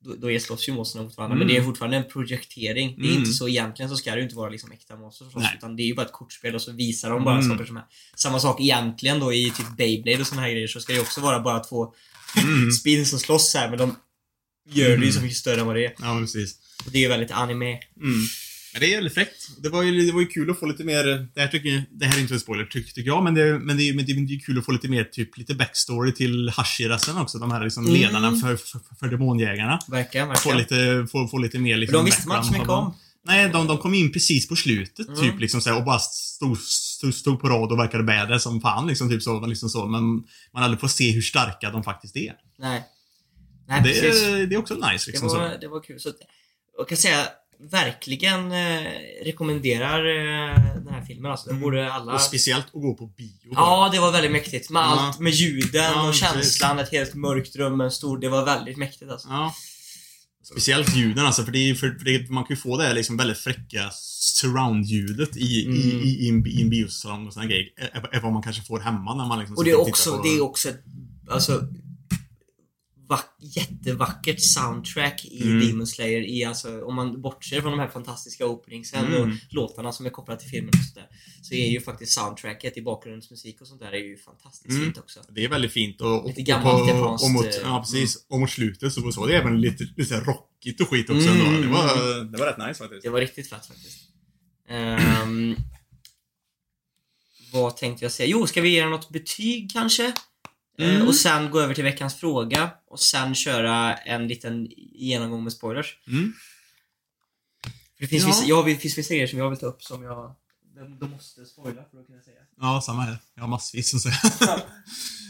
då, 0.06 0.14
då 0.14 0.30
är 0.30 0.38
slåss 0.38 0.68
ju 0.68 0.72
monstren 0.72 1.04
mot 1.04 1.16
varandra, 1.16 1.34
Mm. 1.36 1.46
men 1.46 1.54
det 1.54 1.60
är 1.60 1.64
fortfarande 1.64 1.96
en 1.96 2.04
projektering. 2.08 2.94
Det 2.98 3.06
är 3.06 3.10
Mm. 3.10 3.18
inte 3.18 3.32
så, 3.32 3.48
egentligen 3.48 3.88
så 3.90 3.96
ska 3.96 4.10
det 4.10 4.16
ju 4.16 4.22
inte 4.22 4.36
vara 4.36 4.50
liksom 4.50 4.72
äkta 4.72 4.96
monster 4.96 5.26
Nej. 5.34 5.54
utan 5.58 5.76
det 5.76 5.82
är 5.82 5.86
ju 5.86 5.94
bara 5.94 6.06
ett 6.06 6.12
kortspel 6.12 6.54
och 6.54 6.62
så 6.62 6.72
visar 6.72 7.10
de 7.10 7.24
bara 7.24 7.38
Mm. 7.38 7.48
saker 7.50 7.64
som 7.64 7.76
är. 7.76 7.84
Samma 8.16 8.40
sak 8.40 8.60
egentligen 8.60 9.20
då 9.20 9.32
i 9.32 9.50
typ 9.56 9.76
Beyblade 9.76 10.20
och 10.20 10.26
såna 10.26 10.42
här 10.42 10.50
grejer, 10.50 10.66
så 10.66 10.80
ska 10.80 10.92
det 10.92 10.96
ju 10.96 11.02
också 11.02 11.20
vara 11.20 11.40
bara 11.40 11.60
två 11.60 11.94
Mm. 12.44 12.70
spin 12.80 13.06
som 13.06 13.18
slåss 13.18 13.54
här, 13.54 13.68
men 13.70 13.78
de 13.78 13.96
gör 14.68 14.86
det 14.88 14.92
ju 14.92 14.96
Mm. 14.96 15.12
så 15.12 15.20
mycket 15.20 15.36
större 15.38 15.60
än 15.60 15.66
vad 15.66 15.76
det 15.76 15.86
är. 15.86 15.94
Ja, 15.98 16.18
precis. 16.20 16.58
Och 16.86 16.92
det 16.92 16.98
är 16.98 17.02
ju 17.02 17.08
väldigt 17.08 17.30
anime. 17.30 17.78
Men 18.76 18.80
det 18.80 18.92
är 18.92 18.96
väldigt 18.96 19.14
fräckt. 19.14 19.62
Det 19.62 19.68
var 19.68 19.82
ju, 19.82 20.06
det 20.06 20.12
var 20.12 20.20
ju 20.20 20.26
kul 20.26 20.50
att 20.50 20.58
få 20.58 20.66
lite 20.66 20.84
mer, 20.84 21.04
det 21.34 21.40
här, 21.40 21.48
tycker, 21.48 21.84
det 21.90 22.06
här 22.06 22.16
är 22.16 22.20
inte 22.20 22.34
en 22.34 22.40
spoiler 22.40 22.64
tycker, 22.64 22.92
tycker 22.92 23.08
jag, 23.10 23.24
men 23.24 23.34
det, 23.34 23.58
men, 23.58 23.76
det, 23.76 23.94
men 23.96 24.06
det 24.06 24.12
är 24.12 24.16
ju 24.16 24.38
kul 24.38 24.58
att 24.58 24.64
få 24.64 24.72
lite 24.72 24.88
mer, 24.88 25.04
typ, 25.04 25.38
lite 25.38 25.54
backstory 25.54 26.12
till 26.12 26.48
Hashirasen 26.48 27.16
också. 27.16 27.38
De 27.38 27.50
här 27.50 27.64
liksom 27.64 27.86
Mm. 27.86 28.00
ledarna 28.00 28.36
för, 28.36 28.56
för, 28.56 28.80
för 29.00 29.08
demonjägarna. 29.08 29.78
Verkligen, 29.88 30.26
Få 30.26 30.32
verkligen. 30.50 30.58
lite, 30.58 31.12
få, 31.12 31.28
få 31.28 31.38
lite 31.38 31.58
mer 31.58 31.76
liksom 31.76 31.96
de 31.96 32.04
visste 32.04 32.28
man 32.28 32.36
inte 32.36 32.46
så 32.48 32.52
mycket 32.52 32.68
om. 32.68 32.94
Nej, 33.24 33.48
de, 33.52 33.66
de 33.66 33.78
kom 33.78 33.94
in 33.94 34.12
precis 34.12 34.48
på 34.48 34.56
slutet, 34.56 35.08
Mm. 35.08 35.20
typ 35.20 35.40
liksom 35.40 35.60
så 35.60 35.70
här, 35.70 35.76
och 35.76 35.84
bara 35.84 35.98
stod, 35.98 36.58
stod, 36.58 37.14
stod 37.14 37.40
på 37.40 37.48
rad 37.48 37.72
och 37.72 37.78
verkade 37.78 38.04
badass 38.04 38.42
som 38.42 38.60
fan, 38.60 38.86
liksom, 38.86 39.08
typ 39.10 39.22
så, 39.22 39.46
liksom 39.46 39.68
så. 39.68 39.86
Men 39.86 40.02
man 40.52 40.62
hade 40.62 40.76
fått 40.76 40.90
se 40.90 41.10
hur 41.12 41.22
starka 41.22 41.70
de 41.70 41.84
faktiskt 41.84 42.16
är. 42.16 42.32
Nej. 42.58 42.82
Nej, 43.68 43.80
det, 43.84 43.88
precis. 44.00 44.22
är- 44.22 44.46
det 44.46 44.54
är 44.54 44.58
också 44.58 44.74
nice, 44.74 44.86
Det 45.06 45.06
liksom 45.06 45.28
så. 45.30 45.38
var, 45.38 45.58
det 45.60 45.68
var 45.68 45.80
kul. 45.80 46.00
Så 46.00 46.10
jag 46.78 46.88
kan 46.88 46.98
säga 46.98 47.26
verkligen 47.70 48.52
eh, 48.52 48.82
rekommenderar 49.24 49.98
eh, 50.06 50.74
den 50.84 50.94
här 50.94 51.04
filmen. 51.06 51.30
Alltså, 51.30 51.46
den 51.46 51.56
Mm. 51.56 51.62
borde 51.64 51.92
alla... 51.92 52.12
Och 52.14 52.20
speciellt 52.20 52.66
att 52.66 52.72
gå 52.72 52.94
på 52.94 53.06
bio. 53.06 53.52
Ja, 53.54 53.88
det 53.92 53.98
var 54.00 54.12
väldigt 54.12 54.32
mäktigt. 54.32 54.70
Med 54.70 54.80
Ja. 54.80 54.84
allt, 54.84 55.18
med 55.20 55.32
ljuden 55.32 55.82
Ja, 55.84 56.00
och 56.00 56.06
precis. 56.12 56.20
känslan, 56.28 56.78
ett 56.78 56.92
helt 56.92 57.14
mörkt 57.14 57.56
rum, 57.56 57.80
en 57.80 57.90
stor... 57.90 58.18
Det 58.18 58.28
var 58.28 58.44
väldigt 58.44 58.76
mäktigt 58.76 59.10
alltså. 59.10 59.28
Ja. 59.28 59.54
Speciellt 60.50 60.96
ljuden 60.96 61.26
alltså, 61.26 61.44
för, 61.44 61.52
det 61.52 61.58
är, 61.70 61.74
för, 61.74 61.88
det, 61.88 62.30
man 62.30 62.44
kan 62.44 62.56
ju 62.56 62.60
få 62.60 62.76
det 62.76 62.84
här 62.84 62.94
liksom 62.94 63.16
väldigt 63.16 63.38
fräcka 63.38 63.90
surround-ljudet 64.40 65.36
i, 65.36 65.40
i, 65.40 65.66
Mm. 65.66 65.78
i, 65.78 66.08
i, 66.08 66.28
en, 66.28 66.46
i 66.46 66.62
en 66.62 66.70
biosalong 66.70 67.26
och 67.26 67.32
såna 67.32 67.46
grejer. 67.46 67.64
Ä- 67.80 67.90
ä- 67.94 68.08
Än 68.16 68.22
vad 68.22 68.32
man 68.32 68.42
kanske 68.42 68.62
får 68.62 68.80
hemma 68.80 69.14
när 69.14 69.26
man 69.26 69.38
liksom 69.38 69.56
Och 69.56 69.64
det 69.64 69.70
är 69.70 69.80
också, 69.80 70.20
det 70.22 70.28
är 70.28 70.40
också 70.42 70.68
ett, 70.68 70.80
alltså, 71.30 71.62
jättevackert 73.40 74.40
soundtrack 74.40 75.24
i 75.24 75.42
Mm. 75.42 75.66
Demon 75.68 75.86
Slayer. 75.86 76.20
I, 76.20 76.44
alltså, 76.44 76.82
om 76.84 76.94
man 76.94 77.22
bortser 77.22 77.60
från 77.60 77.70
de 77.70 77.80
här 77.80 77.88
fantastiska 77.88 78.46
openingsen 78.46 79.14
och 79.14 79.22
Mm. 79.24 79.36
låtarna 79.50 79.92
som 79.92 80.06
är 80.06 80.10
kopplade 80.10 80.40
till 80.40 80.50
filmen 80.50 80.68
och 80.68 80.84
sådär. 80.94 81.08
Så 81.42 81.54
är 81.54 81.66
ju 81.68 81.80
faktiskt 81.80 82.12
soundtracket 82.12 82.76
i 82.76 82.82
bakgrundsmusik 82.82 83.60
och 83.60 83.68
sånt 83.68 83.80
där 83.80 83.92
är 83.92 84.04
ju 84.04 84.16
fantastiskt 84.16 84.70
Mm. 84.70 84.84
fint 84.84 84.98
också. 84.98 85.20
Det 85.28 85.44
är 85.44 85.48
väldigt 85.48 85.72
fint 85.72 86.00
och, 86.00 86.20
och, 86.20 86.28
Lite 86.28 86.40
och, 86.40 86.46
gammalt 86.46 86.82
och, 86.82 86.88
japanskt, 86.88 87.24
och 87.24 87.30
mot, 87.30 87.44
eh, 87.46 87.52
Ja, 87.62 87.78
precis. 87.80 88.26
Och 88.28 88.40
mot 88.40 88.50
slutet 88.50 88.92
så 88.92 89.00
var 89.20 89.28
det 89.28 89.36
även 89.36 89.60
lite, 89.60 89.84
lite 89.84 90.04
så 90.04 90.14
rockigt 90.20 90.80
och 90.80 90.88
skit 90.88 91.10
också 91.10 91.28
Mm, 91.28 91.46
ändå. 91.46 91.60
Det 91.62 91.68
var, 91.68 92.12
mm. 92.12 92.32
det 92.32 92.38
var 92.38 92.46
rätt 92.46 92.68
nice 92.68 92.74
faktiskt. 92.74 93.02
Det 93.02 93.10
var 93.10 93.20
riktigt 93.20 93.48
fett 93.50 93.66
faktiskt. 93.66 93.98
Ehm, 94.68 95.56
vad 97.52 97.76
tänkte 97.76 98.04
jag 98.04 98.12
säga? 98.12 98.28
Jo, 98.28 98.46
ska 98.46 98.60
vi 98.60 98.68
ge 98.68 98.86
något 98.86 99.10
betyg 99.10 99.70
kanske? 99.72 100.12
Eh, 100.78 100.94
Mm. 100.94 101.08
och 101.08 101.14
sen 101.14 101.50
gå 101.50 101.60
över 101.60 101.74
till 101.74 101.84
veckans 101.84 102.14
fråga 102.14 102.70
och 102.86 103.00
sen 103.00 103.34
köra 103.34 103.94
en 103.94 104.28
liten 104.28 104.66
genomgång 104.94 105.44
med 105.44 105.52
spoilers. 105.52 105.98
Mm. 106.08 106.32
För 107.96 108.00
det 108.04 108.06
finns, 108.06 108.22
Ja. 108.22 108.28
vissa, 108.28 108.44
ja, 108.44 108.62
det 108.62 108.76
finns 108.76 108.98
vissa 108.98 109.14
grejer 109.14 109.26
som 109.26 109.38
jag 109.38 109.50
vill 109.50 109.58
ta 109.58 109.66
upp 109.66 109.82
som 109.82 110.02
jag 110.02 110.34
de, 111.00 111.10
måste 111.10 111.44
spoila 111.44 111.82
för 111.90 112.00
att 112.00 112.06
kunna 112.06 112.22
säga. 112.22 112.36
Ja, 112.60 112.80
samma 112.86 113.02
här. 113.02 113.16
Jag 113.34 113.42
har 113.42 113.48
massvis 113.48 113.90
som 113.90 114.00
säger. 114.00 114.16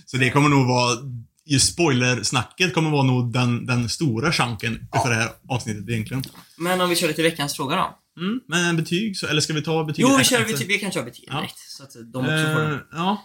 Så 0.06 0.16
det 0.16 0.30
kommer 0.30 0.48
nog 0.48 0.66
vara, 0.66 0.96
just 1.44 1.72
spoilersnacket 1.72 2.74
kommer 2.74 2.90
vara 2.90 3.02
nog 3.02 3.32
den, 3.32 3.66
den 3.66 3.88
stora 3.88 4.32
chunken 4.32 4.88
Ja. 4.92 5.02
för 5.02 5.10
det 5.10 5.16
här 5.16 5.30
avsnittet 5.48 5.88
egentligen. 5.88 6.22
Men 6.58 6.80
om 6.80 6.88
vi 6.88 6.96
kör 6.96 7.08
lite 7.08 7.22
veckans 7.22 7.56
fråga 7.56 7.76
då? 7.76 7.98
Mm. 8.22 8.40
Men 8.48 8.76
betyg, 8.76 9.16
så, 9.16 9.26
eller 9.26 9.40
ska 9.40 9.52
vi 9.52 9.62
ta 9.62 9.84
betyg? 9.84 10.02
Jo, 10.02 10.16
vi, 10.18 10.24
kör 10.24 10.44
betyg, 10.44 10.68
vi 10.68 10.78
kan 10.78 10.92
köra 10.92 11.04
betyg 11.04 11.24
Ja. 11.28 11.36
direkt. 11.36 11.58
Så 11.58 11.82
att 11.82 11.92
de 12.12 12.18
också 12.18 12.28
får 12.54 12.62
Eh, 12.64 12.68
dem. 12.70 12.80
ja. 12.92 13.22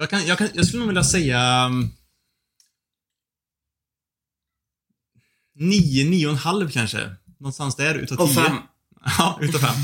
Jag, 0.00 0.10
kan, 0.10 0.26
jag, 0.26 0.38
kan, 0.38 0.48
jag 0.54 0.66
skulle 0.66 0.78
nog 0.80 0.88
vilja 0.88 1.04
säga... 1.04 1.66
um, 1.66 1.90
Nio, 5.54 6.04
nio 6.10 6.26
och 6.26 6.32
en 6.32 6.38
halv 6.38 6.70
kanske. 6.70 7.10
Någonstans 7.40 7.76
där, 7.76 7.94
utav 7.94 8.20
Och 8.20 8.28
tio. 8.28 8.42
fem. 8.44 8.56
Ja, 9.18 9.38
utav 9.42 9.58
fem. 9.58 9.74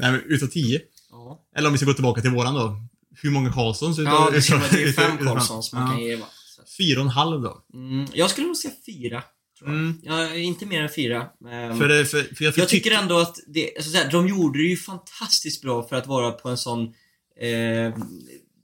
Nej, 0.00 0.10
men 0.12 0.22
utav 0.26 0.46
tio. 0.46 0.80
Ja, 1.10 1.46
Eller 1.56 1.66
om 1.68 1.72
vi 1.72 1.78
ska 1.78 1.86
gå 1.86 1.94
tillbaka 1.94 2.20
till 2.20 2.30
våran 2.30 2.54
då. 2.54 2.76
Hur 3.22 3.30
många 3.30 3.52
Karlssons 3.52 3.98
utav... 3.98 4.12
ja 4.12 4.30
det, 4.30 4.36
är 4.82 4.92
fem 4.92 5.18
Karlssons 5.18 5.72
man 5.72 5.90
kan 5.90 6.00
ge 6.04 6.16
va? 6.16 6.24
Att- 6.26 6.70
Fyra 6.76 6.98
och 7.00 7.04
en 7.06 7.10
halv 7.10 7.42
då. 7.42 7.64
Mm, 7.74 8.06
jag 8.14 8.30
skulle 8.30 8.46
nog 8.46 8.56
säga 8.56 8.74
fyra. 8.86 9.22
Tror 9.58 9.70
jag. 9.70 9.78
Mm. 9.78 10.00
Ja, 10.02 10.34
inte 10.34 10.66
mer 10.66 10.82
än 10.82 10.88
fyra. 10.96 11.26
För, 11.78 11.88
det- 11.88 12.04
för, 12.06 12.34
för 12.34 12.44
jag, 12.44 12.58
jag 12.58 12.68
tycker 12.68 12.90
ändå 12.90 13.18
att 13.18 13.36
det, 13.46 13.84
så 13.84 13.96
här, 13.98 14.10
de 14.10 14.28
gjorde 14.28 14.58
det 14.58 14.64
ju 14.68 14.76
fantastiskt 14.76 15.62
bra 15.62 15.88
för 15.88 15.96
att 15.96 16.06
vara 16.06 16.30
på 16.32 16.48
en 16.48 16.56
sån 16.58 16.82
eh, 17.40 17.94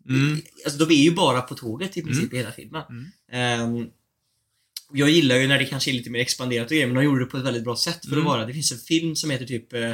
Mm. 0.09 0.41
Alltså 0.65 0.85
de 0.87 0.95
är 0.95 1.03
ju 1.03 1.11
bara 1.15 1.41
på 1.41 1.55
tåget 1.55 1.97
i 1.97 2.03
princip 2.03 2.33
i 2.33 2.37
hela 2.37 2.53
filmen. 2.53 2.83
Mm. 2.91 3.07
Ehm, 3.33 3.87
Jag 4.95 5.11
gillar 5.11 5.37
ju 5.37 5.49
när 5.49 5.59
det 5.59 5.65
kanske 5.65 5.91
är 5.91 5.93
lite 5.93 6.11
mer 6.11 6.21
expanderat 6.21 6.65
och 6.67 6.71
grejer, 6.71 6.87
men 6.87 6.97
de 6.97 7.05
gjorde 7.05 7.21
det 7.25 7.27
på 7.27 7.37
ett 7.37 7.45
väldigt 7.45 7.65
bra 7.65 7.77
sätt 7.77 8.01
för 8.07 8.13
Mm. 8.13 8.19
att 8.19 8.25
vara. 8.33 8.47
Det 8.47 8.53
finns 8.53 8.73
en 8.73 8.79
film 8.79 9.17
som 9.17 9.31
heter 9.31 9.47
typ 9.47 9.73
eh, 9.73 9.91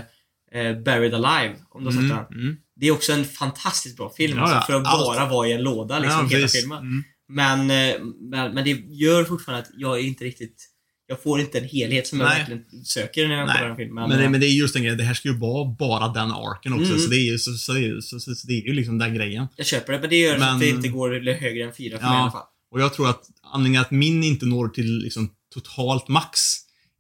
eh, 0.61 0.79
Buried 0.83 1.14
Alive, 1.14 1.57
om 1.71 1.85
du 1.85 1.90
har 1.90 1.92
sett 2.03 2.09
den. 2.31 2.40
mm. 2.40 2.57
Det 2.77 2.87
är 2.87 2.92
också 2.92 3.12
en 3.12 3.25
fantastiskt 3.25 3.97
bra 3.97 4.12
film, 4.16 4.38
Ja, 4.38 4.42
alltså, 4.44 4.73
för 4.73 4.81
att 4.81 4.87
allt. 4.87 5.05
bara 5.07 5.29
vara 5.29 5.49
i 5.49 5.53
en 5.53 5.62
låda 5.62 5.99
liksom, 5.99 6.21
Ja, 6.31 6.37
hela 6.37 6.49
filmen. 6.49 6.79
Mm. 6.79 7.03
Men, 7.29 7.61
eh, 7.71 8.01
men, 8.31 8.55
men 8.55 8.64
det 8.64 8.71
gör 8.88 9.25
fortfarande 9.25 9.62
att 9.62 9.71
jag 9.77 9.99
är 9.99 10.03
inte 10.03 10.25
riktigt... 10.25 10.68
Jag 11.11 11.23
får 11.23 11.40
inte 11.40 11.59
en 11.59 11.64
helhet 11.68 12.07
som 12.07 12.21
jag 12.21 12.29
Nej. 12.29 12.38
verkligen 12.38 12.85
söker 12.85 13.29
när 13.29 13.35
jag 13.35 13.49
kollar 13.49 13.71
en 13.71 13.77
film. 13.77 13.94
Men, 13.94 14.09
Men, 14.09 14.18
det, 14.18 14.25
eh, 14.25 14.31
men 14.31 14.40
det 14.40 14.47
är 14.47 14.51
just 14.51 14.75
den 14.75 14.83
grejen, 14.83 14.99
det 14.99 15.05
här 15.05 15.14
ska 15.14 15.29
ju 15.29 15.37
vara 15.37 15.64
bara 15.79 16.09
den 16.09 16.31
arken 16.31 16.73
också, 16.73 16.87
Mm. 16.87 16.99
så, 16.99 17.11
det 17.11 17.16
är 17.16 17.31
ju, 17.33 17.38
så, 17.38 17.53
så, 17.55 17.73
det 17.73 17.79
är 17.79 17.83
ju- 17.83 18.03
så, 18.03 18.21
så, 18.21 18.35
så 18.35 18.47
det 18.47 18.53
är 18.53 18.66
ju 18.66 18.73
liksom 18.73 18.99
den 18.99 19.14
grejen. 19.14 19.47
jag 19.57 19.66
köper 19.66 19.92
det, 19.92 20.01
men 20.01 20.11
det 20.11 20.16
gör 20.16 20.37
så 20.38 20.42
att 20.44 20.51
Men- 20.51 20.59
det 20.61 20.68
inte 20.68 20.88
går 20.88 21.35
högre 21.40 21.64
än 21.64 21.73
fyra 21.75 21.99
för 21.99 22.05
Ja. 22.07 22.11
mig 22.11 22.18
i 22.18 22.23
alla 22.23 22.31
fall. 22.31 22.47
Och 22.71 22.81
jag 22.81 22.94
tror 22.94 23.09
att 23.11 23.23
anledningen 23.53 23.81
att 23.83 23.90
min 23.90 24.25
inte 24.25 24.47
når 24.47 24.68
till 24.68 24.99
liksom 24.99 25.31
totalt 25.55 26.09
max 26.09 26.40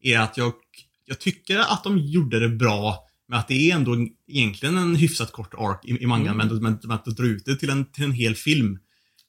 är 0.02 0.18
att 0.18 0.36
jag, 0.36 0.52
jag 1.06 1.18
tycker 1.18 1.58
att 1.58 1.84
de 1.84 1.98
gjorde 1.98 2.40
det 2.40 2.48
bra 2.48 3.04
med 3.28 3.38
att 3.38 3.48
det 3.48 3.70
är 3.70 3.74
ändå 3.74 3.96
egentligen 4.28 4.76
en 4.78 4.96
hyfsat 4.96 5.32
kort 5.32 5.54
ark 5.54 5.80
i, 5.84 6.02
i 6.02 6.06
mangan, 6.06 6.34
Mm. 6.34 6.46
men, 6.48 6.62
men, 6.62 6.78
men 6.82 6.90
att 6.96 7.04
dra 7.04 7.24
ut 7.26 7.44
det 7.44 7.56
till 7.56 7.70
en, 7.70 7.84
till 7.92 8.04
en 8.04 8.12
hel 8.12 8.34
film. 8.34 8.66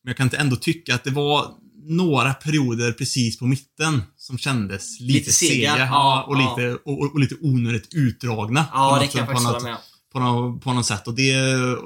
Men 0.03 0.09
jag 0.09 0.17
kan 0.17 0.25
inte 0.25 0.37
ändå 0.37 0.55
tycka 0.55 0.95
att 0.95 1.03
det 1.03 1.11
var 1.11 1.45
några 1.89 2.33
perioder 2.33 2.91
precis 2.91 3.39
på 3.39 3.45
mitten 3.45 4.01
som 4.17 4.37
kändes 4.37 4.99
lite, 4.99 5.13
Lite 5.13 5.31
sega, 5.31 5.71
sega. 5.73 5.85
ja, 5.85 6.23
och, 6.27 6.35
ja. 6.35 6.55
lite, 6.57 6.75
och, 6.85 6.99
och, 7.01 7.13
och 7.13 7.19
lite 7.19 7.35
onödigt 7.41 7.93
utdragna. 7.93 8.65
Ja, 8.73 8.95
det 8.99 9.05
något- 9.05 9.11
kan 9.11 9.19
jag 9.19 9.27
faktiskt 9.27 9.47
något- 9.47 9.61
hålla 9.61 9.69
med 9.71 9.77
på 10.13 10.19
något, 10.19 10.63
på 10.63 10.73
något 10.73 10.85
sätt. 10.85 11.07
Och 11.07 11.13
det, 11.13 11.33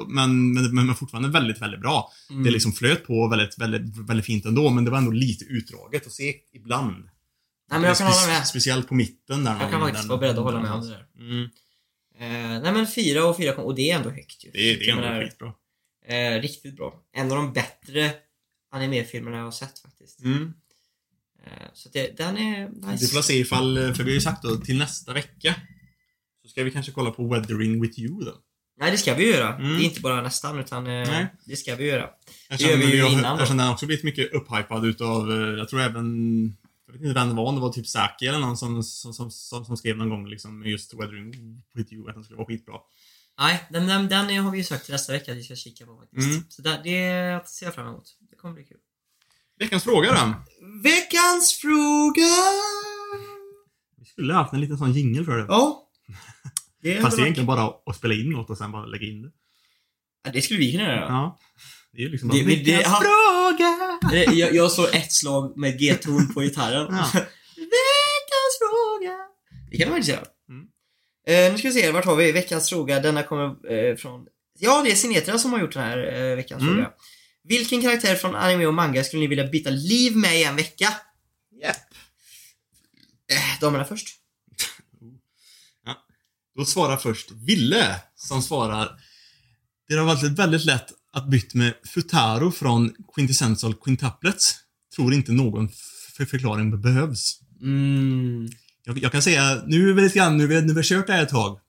men, 0.08 0.54
men, 0.54 0.76
men 0.86 0.96
fortfarande 0.96 1.30
väldigt, 1.30 1.62
väldigt 1.62 1.82
bra. 1.82 2.12
Mm. 2.30 2.44
Det 2.44 2.52
liksom 2.52 2.72
flöt 2.74 3.08
på 3.08 3.28
väldigt, 3.28 3.58
väldigt, 3.60 3.98
väldigt 4.10 4.26
fint 4.26 4.46
ändå, 4.46 4.70
men 4.70 4.86
det 4.86 4.92
var 4.92 4.98
ändå 4.98 5.12
lite 5.12 5.46
utdraget 5.46 6.08
att 6.08 6.14
se 6.14 6.36
ibland. 6.54 6.96
Nej, 7.72 7.80
men 7.80 7.84
jag 7.84 7.98
kan 7.98 8.08
hålla 8.08 8.28
med. 8.28 8.48
Speciellt 8.48 8.88
på 8.88 8.96
mitten 8.96 9.44
där. 9.44 9.58
Jag 9.62 9.72
kan 9.72 9.82
faktiskt 9.82 10.04
där- 10.04 10.10
vara 10.10 10.20
beredd 10.20 10.38
att 10.38 10.44
hålla 10.44 10.62
med 10.62 10.72
om 10.72 10.82
det 10.82 10.88
där. 10.90 11.06
Mm. 11.20 11.44
Eh, 12.20 12.62
nej 12.64 12.74
men 12.74 12.88
fyra 12.88 13.26
och 13.26 13.38
fyra 13.38 13.56
och 13.56 13.76
det 13.76 13.92
är 13.92 13.96
ändå 13.96 14.10
högt 14.10 14.46
ju. 14.46 14.52
Det, 14.54 14.60
är- 14.60 14.80
det 14.80 14.90
är 14.90 14.92
ändå 15.14 15.26
skitbra. 15.26 15.54
Eh, 16.08 16.42
riktigt 16.42 16.76
bra. 16.76 16.94
En 17.16 17.32
av 17.32 17.38
de 17.38 17.54
bättre 17.54 18.12
animefilmerna 18.74 19.38
jag 19.38 19.44
har 19.44 19.52
sett 19.52 19.80
faktiskt. 19.80 20.24
Mm. 20.24 20.54
Eh, 21.46 21.68
så 21.74 21.90
det, 21.94 22.18
den 22.18 22.38
är 22.38 22.70
Vi 22.70 22.88
nice. 22.92 23.08
får 23.16 23.22
se 23.22 23.40
ifall, 23.40 23.94
för 23.96 24.04
vi 24.04 24.10
har 24.12 24.16
ju 24.16 24.22
sagt 24.22 24.44
då 24.44 24.56
till 24.58 24.78
nästa 24.78 25.14
vecka. 25.14 25.56
Så 26.42 26.48
ska 26.50 26.64
vi 26.64 26.72
kanske 26.72 26.92
kolla 26.92 27.12
på 27.12 27.28
Weathering 27.28 27.82
with 27.82 28.00
you 28.00 28.24
då. 28.24 28.34
Nej, 28.80 28.92
det 28.92 28.98
ska 28.98 29.14
vi 29.14 29.32
göra. 29.32 29.56
Mm. 29.56 29.78
Det 29.78 29.84
är 29.84 29.86
inte 29.86 30.02
bara 30.02 30.22
nästan, 30.22 30.60
utan 30.60 30.88
eh, 30.88 30.92
Nej. 31.10 31.28
det 31.46 31.56
ska 31.56 31.76
vi 31.76 31.86
göra. 31.86 32.10
Eftersom 32.50 32.72
gör 32.72 32.78
vi 32.78 32.92
ju 32.92 32.98
jag- 32.98 33.12
innan. 33.12 33.34
Eftersom 33.34 33.58
den 33.58 33.70
också 33.70 33.86
blivit 33.86 34.04
mycket 34.04 34.34
upphypad 34.34 34.86
utav, 34.86 35.32
eh, 35.32 35.38
jag 35.58 35.70
tror 35.70 35.82
även, 35.82 36.08
jag 36.86 36.94
vet 36.94 37.02
inte 37.02 37.14
vem 37.20 37.30
det 37.30 37.36
var, 37.36 37.46
om 37.46 37.56
det 37.56 37.62
var 37.62 37.70
typ 37.74 37.88
Saki 37.88 38.28
eller 38.28 38.40
någon 38.40 38.58
som, 38.58 38.84
som, 38.84 39.14
som, 39.14 39.32
som, 39.66 39.78
skrev 39.78 39.98
någon 39.98 40.10
gång 40.10 40.28
liksom 40.28 40.66
just 40.66 40.94
Weathering 40.94 41.62
with 41.74 41.94
you, 41.94 42.10
att 42.10 42.16
den 42.16 42.24
skulle 42.24 42.38
vara 42.38 42.48
skitbra. 42.48 42.74
Nej, 43.40 43.64
den, 43.70 43.88
den, 43.88 44.08
den 44.08 44.44
har 44.44 44.52
vi 44.52 44.58
ju 44.58 44.64
sagt 44.64 44.86
till 44.86 44.92
nästa 44.92 45.14
vecka 45.14 45.32
att 45.32 45.38
vi 45.38 45.44
ska 45.44 45.56
kika 45.56 45.86
på 45.86 45.98
faktiskt. 45.98 46.28
Mm. 46.28 46.44
Så 46.50 46.62
där, 46.62 46.82
det 46.84 47.48
ser 47.48 47.66
jag 47.66 47.76
fram 47.76 47.88
emot. 47.88 48.10
Det 48.44 48.48
kommer 48.48 48.56
bli 48.56 48.64
kul. 48.64 48.78
Veckans 49.60 49.84
fråga 49.84 50.12
då? 50.12 50.34
Veckans 50.84 51.54
fråga! 51.62 52.28
Vi 54.00 54.06
skulle 54.06 54.34
ha 54.34 54.42
haft 54.42 54.54
en 54.54 54.62
liten 54.62 54.78
sån 54.78 54.92
jingle 54.94 55.26
för 55.26 55.38
det. 55.38 55.46
Ja. 55.50 55.90
Det, 56.82 57.02
Fast 57.02 57.18
det 57.18 57.22
är 57.22 57.24
egentligen 57.24 57.48
bara 57.48 57.74
att 57.86 57.96
spela 57.96 58.14
in 58.14 58.30
något 58.30 58.50
och 58.50 58.58
sen 58.58 58.72
bara 58.72 58.86
lägga 58.86 59.06
in 59.08 59.22
det. 59.22 59.32
ja, 60.24 60.32
det 60.32 60.42
skulle 60.42 60.60
vi 60.60 60.72
kunna 60.72 60.84
göra. 60.84 61.00
Ja. 61.00 61.40
Det 61.92 61.98
är 61.98 62.02
ju 62.02 62.10
liksom 62.10 62.30
Det- 62.30 62.44
bara, 62.44 62.50
det- 62.50 62.56
det- 62.56 62.78
Veckans 62.78 62.94
ja. 62.94 63.02
fråga! 63.02 64.00
Det- 64.12 64.34
Jag, 64.40 64.54
jag 64.56 64.72
slår 64.72 64.96
ett 64.96 65.14
slag 65.14 65.58
med 65.58 65.80
G-ton 65.80 66.34
på 66.34 66.42
gitarren. 66.42 66.88
Ja. 66.90 67.10
Veckans 67.56 68.54
fråga! 68.60 69.18
Det 69.72 69.78
kan 69.78 69.90
man 69.90 69.98
faktiskt 69.98 70.18
göra. 70.18 70.28
Mm. 70.50 70.66
Eh, 71.28 71.52
nu 71.52 71.58
ska 71.58 71.68
vi 71.68 71.74
se, 71.74 71.92
vart 71.92 72.06
har 72.06 72.16
vi 72.16 72.32
veckans 72.32 72.70
fråga? 72.70 73.00
Denna 73.00 73.24
kommer 73.24 73.72
eh, 73.74 73.96
från... 73.96 74.26
Ja, 74.60 74.82
det 74.86 74.92
är 74.92 74.96
Sinetra 74.96 75.38
som 75.38 75.54
har 75.54 75.60
gjort 75.60 75.74
den 75.74 75.84
här 75.84 75.98
eh, 76.30 76.36
veckans 76.36 76.62
Mm. 76.62 76.74
fråga. 76.76 76.92
Vilken 77.44 77.82
karaktär 77.82 78.16
från 78.16 78.36
anime 78.36 78.66
och 78.66 78.74
manga 78.74 79.04
skulle 79.04 79.20
ni 79.20 79.28
vilja 79.28 79.48
byta 79.48 79.70
liv 79.70 80.16
med 80.18 80.40
i 80.40 80.44
en 80.44 80.56
vecka? 80.56 80.94
Japp. 81.62 81.78
Eh, 83.32 83.60
damerna 83.62 83.86
först. 83.86 84.08
Då 86.56 86.66
svarar 86.66 86.98
först 86.98 87.32
Ville, 87.32 88.02
som 88.16 88.42
svarar 88.42 88.90
Det 89.88 89.96
har 89.96 90.06
varit 90.06 90.40
väldigt 90.40 90.66
lätt 90.66 90.92
att 91.14 91.30
byta 91.30 91.58
med 91.58 91.74
Futaro 91.94 92.52
från 92.52 92.94
Quintessential 93.16 93.76
Quintuplets. 93.76 94.56
Tror 94.96 95.14
inte 95.14 95.32
någon 95.32 95.70
förklaring 96.18 96.82
behövs. 96.82 97.40
Mm. 97.62 98.48
Jag, 98.84 98.98
jag 98.98 99.12
kan 99.12 99.22
säga, 99.22 99.64
nu 99.66 99.90
är 99.90 99.94
vi 99.94 100.02
lite 100.02 100.18
grann, 100.20 100.38
nu 100.38 100.44
har 100.44 100.48
vi, 100.48 100.62
nu 100.62 100.68
har 100.68 100.76
vi 100.76 100.84
kört 100.84 101.08
det 101.08 101.14
här 101.14 101.24
ett 101.24 101.30
tag. 101.30 101.60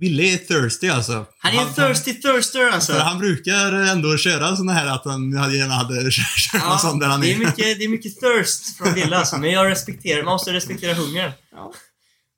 Ville 0.00 0.22
är 0.22 0.36
thirsty 0.36 0.88
alltså. 0.88 1.26
Han 1.38 1.54
är 1.54 1.62
en 1.62 1.74
thirsty 1.74 2.14
thirster 2.14 2.70
alltså. 2.70 2.92
För 2.92 3.00
han 3.00 3.18
brukar 3.18 3.72
ändå 3.72 4.16
köra 4.16 4.56
såna 4.56 4.72
här 4.72 4.86
att 4.86 5.04
han 5.04 5.36
hade 5.36 5.56
gärna 5.56 5.74
hade 5.74 5.94
kört 6.10 6.64
någon 6.68 6.78
sån 6.78 6.98
där 6.98 7.06
han 7.06 7.20
det, 7.20 7.32
är 7.32 7.38
mycket, 7.38 7.78
det 7.78 7.84
är 7.84 7.88
mycket 7.88 8.20
thirst 8.20 8.76
från 8.76 8.94
Wille 8.94 9.16
alltså, 9.16 9.38
men 9.38 9.50
jag 9.50 9.70
respekterar, 9.70 10.22
man 10.22 10.32
måste 10.32 10.52
respektera 10.52 10.94
hungern. 10.94 11.32
Ja. 11.52 11.72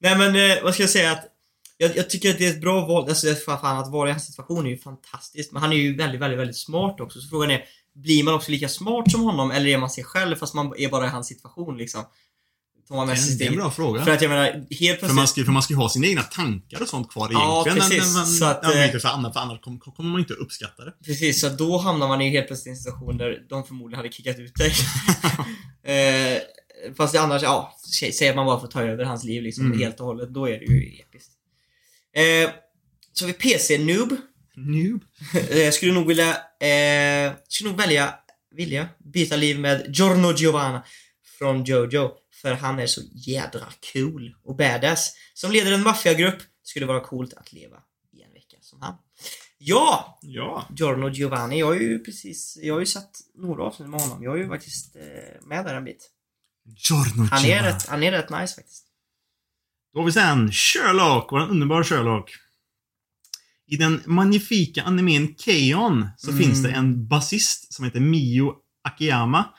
Nej 0.00 0.18
men, 0.18 0.36
eh, 0.36 0.62
vad 0.62 0.74
ska 0.74 0.82
jag 0.82 0.90
säga 0.90 1.12
att 1.12 1.24
jag, 1.76 1.96
jag 1.96 2.10
tycker 2.10 2.30
att 2.30 2.38
det 2.38 2.46
är 2.46 2.50
ett 2.50 2.60
bra 2.60 2.86
val, 2.86 3.08
alltså 3.08 3.34
fan, 3.34 3.60
fan 3.60 3.78
att 3.78 3.92
vara 3.92 4.08
i 4.08 4.12
hans 4.12 4.26
situation 4.26 4.66
är 4.66 4.70
ju 4.70 4.78
fantastiskt, 4.78 5.52
men 5.52 5.62
han 5.62 5.72
är 5.72 5.76
ju 5.76 5.96
väldigt, 5.96 6.20
väldigt, 6.20 6.38
väldigt 6.38 6.56
smart 6.56 7.00
också, 7.00 7.20
så 7.20 7.28
frågan 7.28 7.50
är, 7.50 7.64
blir 7.94 8.24
man 8.24 8.34
också 8.34 8.50
lika 8.50 8.68
smart 8.68 9.10
som 9.10 9.20
honom, 9.20 9.50
eller 9.50 9.66
är 9.66 9.78
man 9.78 9.90
sig 9.90 10.04
själv 10.04 10.36
fast 10.36 10.54
man 10.54 10.72
är 10.78 10.88
bara 10.88 11.06
i 11.06 11.08
hans 11.08 11.26
situation 11.26 11.76
liksom? 11.76 12.04
Man 12.90 13.07
Det 13.38 13.44
är, 13.44 13.48
en 13.48 13.57
bra 13.57 13.70
fråga. 13.70 14.05
För 14.05 14.11
att 14.11 14.22
jag 14.22 14.29
menar, 14.29 14.44
helt 14.46 14.66
För 14.70 14.77
plötsligt... 14.79 15.14
man, 15.14 15.29
ska, 15.29 15.44
för 15.44 15.53
man 15.53 15.62
ska 15.62 15.72
ju 15.74 15.79
ha 15.79 15.88
sina 15.88 16.07
egna 16.07 16.22
tankar 16.22 16.83
och 16.83 16.88
sånt 16.88 17.11
kvar 17.12 17.29
Ja, 17.33 17.62
egentligen. 17.66 17.90
precis. 17.90 18.14
Men, 18.16 18.27
Så 18.27 18.44
att, 18.44 18.61
ja, 18.62 18.68
men 18.68 18.79
eh, 18.79 18.85
inte 18.87 19.01
för 19.01 19.09
för 19.09 19.40
annars 19.40 19.61
kommer, 19.61 19.79
kommer 19.79 20.11
man 20.11 20.20
inte 20.20 20.35
uppskatta 20.35 20.85
det. 20.85 20.92
Precis, 21.05 21.40
så 21.40 21.48
då 21.48 21.79
hamnar 21.79 22.09
man 22.09 22.20
i 22.20 22.31
helt 22.31 22.46
plötsligt 22.46 22.70
en 22.72 22.77
situation 22.77 23.18
där 23.18 23.38
de 23.48 23.64
förmodligen 23.64 23.96
hade 23.96 24.12
kickat 24.12 24.38
ut 24.38 24.53
dig. 24.55 24.72
eh, 25.83 26.38
fast 26.96 27.14
annars, 27.16 27.42
ja, 27.42 27.77
sä- 28.01 28.12
säg 28.12 28.29
att 28.29 28.37
man 28.37 28.46
bara 28.46 28.61
får 28.61 28.68
ta 28.68 28.83
över 28.83 29.05
hans 29.05 29.24
liv 29.24 29.42
liksom 29.42 29.66
Mm. 29.66 29.79
helt 29.79 30.01
och 30.01 30.07
hållet, 30.07 30.35
då 30.35 30.48
är 30.48 30.59
det 30.59 30.64
ju 30.64 31.01
episkt. 31.01 31.33
Eh, 32.16 32.51
så 33.12 33.27
vi 33.27 33.33
PC-noob. 33.33 34.16
Noob. 34.57 35.01
Eh, 35.51 35.59
Jag 35.59 35.74
skulle 35.74 35.92
nog 35.92 36.07
vilja, 36.07 36.31
eh, 36.61 37.33
skulle 37.48 37.70
nog 37.70 37.79
välja, 37.81 38.14
vilja, 38.57 38.88
byta 39.12 39.37
liv 39.37 39.59
med 39.61 39.87
Giorno 39.96 40.33
Giovanna 40.37 40.85
från 41.38 41.64
Jojo. 41.64 42.11
För 42.42 42.53
han 42.55 42.79
är 42.79 42.87
så 42.87 43.01
jädra 43.12 43.66
cool 43.92 44.35
och 44.44 44.57
badass. 44.57 45.14
Som 45.35 45.53
leder 45.53 45.72
en 45.72 45.83
maffiagrupp 45.83 46.38
skulle 46.62 46.87
vara 46.87 47.01
coolt 47.01 47.35
att 47.35 47.53
leva 47.53 47.77
i 48.12 48.22
en 48.22 48.33
vecka 48.33 48.57
som 48.61 48.81
han. 48.83 48.94
Ja! 49.59 50.18
Ja. 50.22 50.66
Giorno 50.77 51.09
Giovanni, 51.11 51.59
jag 51.59 51.66
har 51.66 51.74
ju 51.74 51.98
precis, 52.05 52.59
jag 52.62 52.74
har 52.74 52.81
ju 52.81 52.87
sett 52.87 53.11
några 53.35 53.62
avsnitt 53.62 53.88
med 53.88 54.01
honom. 54.01 54.22
Jag 54.22 54.35
är 54.38 54.42
ju 54.42 54.48
faktiskt 54.48 54.96
eh, 54.96 55.03
med 55.46 55.64
där 55.64 55.74
en 55.74 55.85
bit. 55.85 56.11
Giorno 56.88 57.29
Han 57.31 57.44
är 57.44 57.62
rätt, 57.62 57.87
han 57.87 58.03
är 58.03 58.11
rätt 58.12 58.31
nice 58.31 58.55
faktiskt. 58.55 58.85
Då 59.94 60.01
har 60.01 60.07
vi 60.07 60.12
sen 60.12 60.53
Sherlock, 60.53 61.33
vår 61.33 61.40
underbara 61.40 61.85
Sherlock. 61.85 62.31
I 63.66 63.77
den 63.77 64.03
magnifika 64.07 64.83
animen 64.83 65.35
Keon 65.38 66.09
så 66.16 66.31
Mm. 66.31 66.42
finns 66.42 66.62
det 66.62 66.70
en 66.70 67.09
basist 67.09 67.72
som 67.72 67.85
heter 67.85 68.01
Mio 68.01 68.55
Akiyama. 68.83 69.55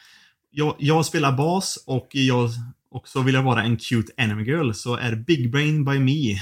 Jag, 0.59 0.75
jag 0.79 1.05
spelar 1.05 1.31
bas 1.31 1.83
och 1.87 2.07
jag 2.11 2.49
och 2.91 3.07
så 3.07 3.21
vill 3.21 3.33
jag 3.35 3.43
vara 3.43 3.63
en 3.63 3.77
cute 3.77 4.11
anime 4.17 4.43
girl, 4.43 4.71
så 4.71 4.95
är 4.95 5.15
Big 5.15 5.51
Brain 5.51 5.85
by 5.85 5.99
Me. 5.99 6.39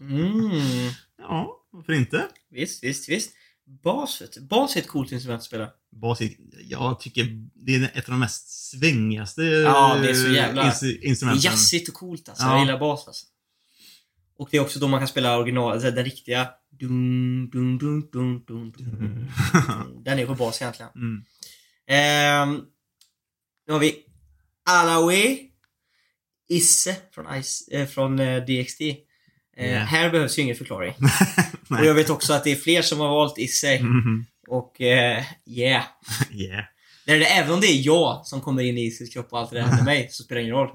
Mm. 0.00 0.90
Ja, 1.18 1.56
varför 1.70 1.92
inte? 1.92 2.26
Visst, 2.50 2.84
visst, 2.84 3.08
visst. 3.08 3.32
Bas, 3.84 4.22
vet 4.22 4.32
du. 4.32 4.40
Bas 4.40 4.76
är 4.76 4.80
ett 4.80 4.88
coolt 4.88 5.12
instrument 5.12 5.40
att 5.40 5.44
spela. 5.46 5.68
Bas, 5.92 6.20
är- 6.20 6.34
jag 6.64 7.00
tycker 7.00 7.26
det 7.54 7.74
är 7.74 7.82
ett 7.94 8.04
av 8.04 8.10
de 8.10 8.20
mest 8.20 8.70
svängigaste 8.70 9.42
Ja, 9.42 9.98
det 10.02 10.10
är 10.10 10.14
så 10.14 10.28
jävla- 10.28 10.62
ins- 10.70 10.80
Det 10.80 10.86
är 10.86 11.06
instrumenten. 11.06 11.42
jazzigt 11.50 11.88
och 11.88 11.94
coolt 11.94 12.28
alltså. 12.28 12.44
Ja. 12.44 12.50
Jag 12.52 12.60
gillar 12.60 12.78
bas 12.78 13.06
alltså. 13.06 13.26
Och 14.38 14.48
det 14.50 14.56
är 14.56 14.60
också 14.60 14.78
då 14.78 14.88
man 14.88 15.00
kan 15.00 15.08
spela 15.08 15.38
original, 15.38 15.72
alltså 15.72 15.90
den 15.90 16.04
riktiga. 16.04 16.48
Dun, 16.70 17.50
dun, 17.50 17.78
dun, 17.78 18.00
dun, 18.12 18.44
dun, 18.46 18.70
dun. 18.72 19.28
Den 20.04 20.18
är 20.18 20.26
på 20.26 20.34
bas 20.34 20.62
egentligen. 20.62 20.90
Mm. 20.94 21.24
Ehm, 21.86 22.60
nu 23.68 23.72
har 23.74 23.80
vi 23.80 23.96
Alawi 24.70 25.44
Isse 26.48 26.96
från, 27.14 27.42
Ice, 27.42 27.68
eh, 27.70 27.86
från 27.86 28.18
eh, 28.18 28.44
DXT. 28.44 28.80
Eh, 28.80 28.94
Yeah. 29.60 29.86
Här 29.86 30.10
behövs 30.10 30.38
ju 30.38 30.42
ingen 30.42 30.56
förklaring. 30.56 30.94
Och 31.70 31.84
jag 31.84 31.94
vet 31.94 32.10
också 32.10 32.32
att 32.32 32.44
det 32.44 32.52
är 32.52 32.56
fler 32.56 32.82
som 32.82 33.00
har 33.00 33.08
valt 33.08 33.38
Isse. 33.38 33.82
Mhm. 33.82 34.26
Och 34.48 34.80
eh, 34.80 35.24
yeah. 35.46 35.84
Yeah. 36.30 36.64
Där 37.06 37.14
är 37.14 37.18
det, 37.18 37.26
även 37.26 37.54
om 37.54 37.60
det 37.60 37.66
är 37.66 37.86
jag 37.86 38.26
som 38.26 38.40
kommer 38.40 38.62
in 38.62 38.78
i 38.78 38.86
Isses 38.86 39.10
kropp 39.10 39.32
och 39.32 39.38
allt 39.38 39.50
det 39.50 39.56
där 39.56 39.66
händer 39.66 39.84
mig, 39.94 40.08
så 40.10 40.22
spelar 40.22 40.40
det 40.40 40.42
ingen 40.42 40.56
roll. 40.56 40.70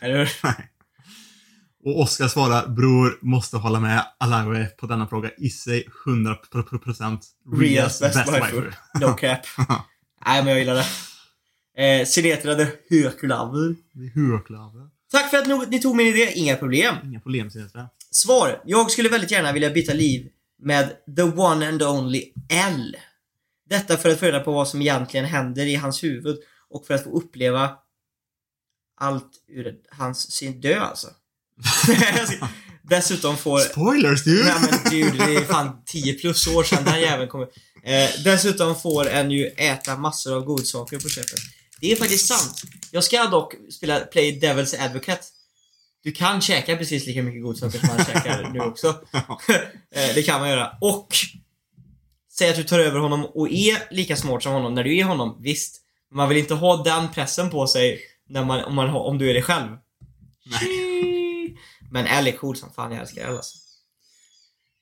Eller 0.00 0.18
hur? 0.18 0.30
Och 1.84 2.00
Oskar 2.00 2.28
svarar, 2.28 2.68
bror, 2.68 3.18
måste 3.22 3.56
hålla 3.56 3.80
med 3.80 4.06
Alawe 4.18 4.66
på 4.66 4.86
denna 4.86 5.06
fråga. 5.08 5.30
Issei 5.38 5.84
100% 6.06 7.18
Rias 7.60 8.00
best 8.00 8.26
waifu. 8.26 8.70
No 9.00 9.12
cap. 9.12 9.40
Nej, 10.26 10.44
men 10.44 10.46
jag 10.46 10.58
gillar 10.58 10.74
det. 10.74 10.86
Eh, 11.80 12.06
Sinetra 12.06 12.54
the 12.54 12.66
Höklaver. 12.90 13.76
Höklaver. 14.14 14.88
Tack 15.12 15.30
för 15.30 15.38
att 15.38 15.70
ni- 15.70 15.80
tog 15.80 15.96
min 15.96 16.06
idé, 16.06 16.32
inga 16.34 16.56
problem. 16.56 16.94
Inga 17.04 17.20
problem, 17.20 17.50
Sinetra. 17.50 17.88
Svar. 18.10 18.62
Jag 18.66 18.90
skulle 18.90 19.08
väldigt 19.08 19.30
gärna 19.30 19.52
vilja 19.52 19.70
byta 19.70 19.92
liv 19.92 20.28
med 20.62 20.96
the 21.16 21.22
one 21.22 21.68
and 21.68 21.82
only 21.82 22.24
L. 22.48 22.96
Detta 23.70 23.96
för 23.96 24.08
att 24.10 24.18
få 24.18 24.26
reda 24.26 24.40
på 24.40 24.52
vad 24.52 24.68
som 24.68 24.80
egentligen 24.82 25.26
händer 25.26 25.66
i 25.66 25.74
hans 25.74 26.04
huvud 26.04 26.36
och 26.70 26.86
för 26.86 26.94
att 26.94 27.04
få 27.04 27.10
uppleva 27.10 27.70
allt 29.00 29.30
ur 29.48 29.74
hans 29.90 30.30
sin 30.32 30.60
dö 30.60 30.80
alltså. 30.80 31.06
Dessutom 32.82 33.36
får... 33.36 33.58
Spoilers, 33.58 34.24
du! 34.24 34.44
Nej 34.44 34.54
men 34.60 34.90
dude, 34.92 35.26
det 35.26 35.34
är 35.36 35.44
fan 35.44 35.82
10 35.86 36.12
plus 36.14 36.46
år 36.46 36.62
sedan 36.64 36.84
den 36.84 37.00
jäveln 37.00 37.28
kom 37.28 37.42
ut. 37.42 37.48
eh, 37.84 38.22
Dessutom 38.24 38.76
får 38.76 39.08
en 39.08 39.30
ju 39.30 39.46
äta 39.46 39.96
massor 39.96 40.36
av 40.36 40.44
godsaker 40.44 40.98
på 40.98 41.08
köpet. 41.08 41.40
Det 41.80 41.92
är 41.92 41.96
faktiskt 41.96 42.26
sant. 42.26 42.62
Jag 42.90 43.04
ska 43.04 43.26
dock 43.26 43.54
spela 43.72 44.00
Play 44.00 44.40
Devil's 44.40 44.84
Advocate. 44.84 45.22
Du 46.02 46.12
kan 46.12 46.40
käka 46.40 46.76
precis 46.76 47.06
lika 47.06 47.22
mycket 47.22 47.42
godsaker 47.42 47.78
som 47.78 47.88
han 47.88 48.04
käkar 48.04 48.50
nu 48.52 48.60
också. 48.60 48.88
Eh, 49.94 50.14
det 50.14 50.22
kan 50.22 50.40
man 50.40 50.50
göra. 50.50 50.72
Och 50.80 51.08
Säg 52.32 52.50
att 52.50 52.56
du 52.56 52.64
tar 52.64 52.78
över 52.78 52.98
honom 52.98 53.24
och 53.24 53.48
är 53.50 53.94
lika 53.94 54.16
smart 54.16 54.42
som 54.42 54.52
honom 54.52 54.74
när 54.74 54.84
du 54.84 54.98
är 54.98 55.04
honom, 55.04 55.36
visst. 55.42 55.80
Men 56.10 56.16
man 56.16 56.28
vill 56.28 56.38
inte 56.38 56.54
ha 56.54 56.82
den 56.82 57.08
pressen 57.12 57.50
på 57.50 57.66
sig 57.66 58.00
när 58.28 58.44
man, 58.44 58.64
om, 58.64 58.74
man, 58.74 58.88
har- 58.88 59.00
om 59.04 59.18
du 59.18 59.30
är 59.30 59.34
det 59.34 59.42
själv. 59.42 59.68
Nej. 60.46 61.56
Men 61.90 62.06
L 62.06 62.26
är 62.26 62.32
cool 62.32 62.56
som 62.56 62.72
fan, 62.72 62.92
jag 62.92 63.00
älskar 63.00 63.28
L 63.28 63.36
alltså. 63.36 63.56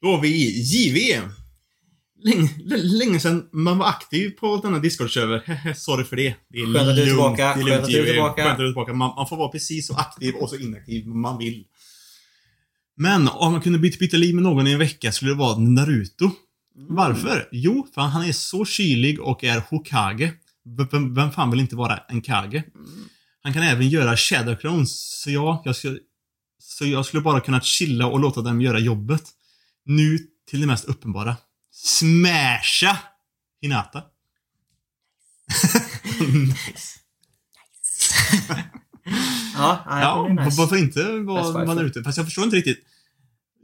Då 0.03 0.09
har 0.09 0.21
vi 0.21 0.61
JV. 0.63 1.23
Länge, 2.23 2.51
länge 2.77 3.21
sedan 3.21 3.49
man 3.53 3.79
var 3.79 3.87
aktiv 3.87 4.31
på 4.31 4.57
denna 4.57 4.79
Discord-server. 4.79 5.75
Sorry 5.75 6.05
för 6.05 6.17
det. 6.17 6.35
Det 6.49 6.59
är 6.59 6.67
Skönt 6.67 6.89
att 6.89 6.97
du 6.97 7.03
är 7.03 7.07
lugnt. 7.07 7.37
tillbaka. 7.37 7.55
Det 7.55 7.61
är 7.61 7.65
Skönt 7.65 7.67
lugnt, 7.69 7.85
att 7.85 7.91
du 7.91 8.01
är 8.01 8.13
tillbaka. 8.13 8.43
Skönt 8.43 8.53
att 8.53 8.59
du 8.59 8.65
är 8.65 8.69
tillbaka. 8.69 8.93
Man, 8.93 9.15
man 9.17 9.29
får 9.29 9.37
vara 9.37 9.49
precis 9.49 9.87
så 9.87 9.95
aktiv 9.95 10.35
och 10.35 10.51
så 10.51 10.57
inaktiv 10.57 11.07
man 11.07 11.39
vill. 11.39 11.65
Men 12.97 13.29
om 13.29 13.53
man 13.53 13.61
kunde 13.61 13.79
byta, 13.79 13.97
byta 14.01 14.17
liv 14.17 14.35
med 14.35 14.43
någon 14.45 14.67
i 14.67 14.73
en 14.73 14.79
vecka 14.79 15.13
skulle 15.13 15.31
det 15.31 15.35
vara 15.37 15.59
Naruto. 15.59 16.31
Varför? 16.75 17.49
Jo, 17.53 17.87
för 17.95 18.01
han 18.01 18.25
är 18.25 18.33
så 18.33 18.65
kylig 18.65 19.21
och 19.21 19.45
är 19.45 19.61
Hokage. 19.71 20.33
Vem, 20.91 21.15
vem 21.15 21.33
fan 21.33 21.51
vill 21.51 21.61
inte 21.61 21.77
vara 21.77 21.99
en 22.09 22.23
Kage? 22.23 22.63
Han 23.43 23.53
kan 23.53 23.63
även 23.63 23.89
göra 23.89 24.17
Shadow 24.17 24.55
Clones, 24.55 25.21
så 25.23 25.31
ja, 25.31 25.63
jag 25.65 25.77
skulle, 25.77 25.99
så 26.63 26.87
jag 26.87 27.07
skulle 27.07 27.23
bara 27.23 27.41
kunna 27.41 27.61
chilla 27.61 28.07
och 28.07 28.21
låta 28.21 28.41
dem 28.41 28.61
göra 28.61 28.79
jobbet. 28.79 29.23
Nu 29.85 30.19
till 30.51 30.61
det 30.61 30.67
mest 30.67 30.85
uppenbara. 30.85 31.37
Smasha 31.85 32.99
Hinata. 33.63 34.05
nice. 36.21 36.99
Ja, 39.55 39.85
ja, 39.87 40.29
nice. 40.45 40.59
varför 40.61 40.77
inte 40.77 41.03
wife. 41.03 41.67
man 41.67 41.79
är 41.79 41.85
ute? 41.85 42.03
Fast 42.03 42.17
jag 42.19 42.27
förstår 42.27 42.45
inte 42.45 42.57
riktigt. 42.57 42.85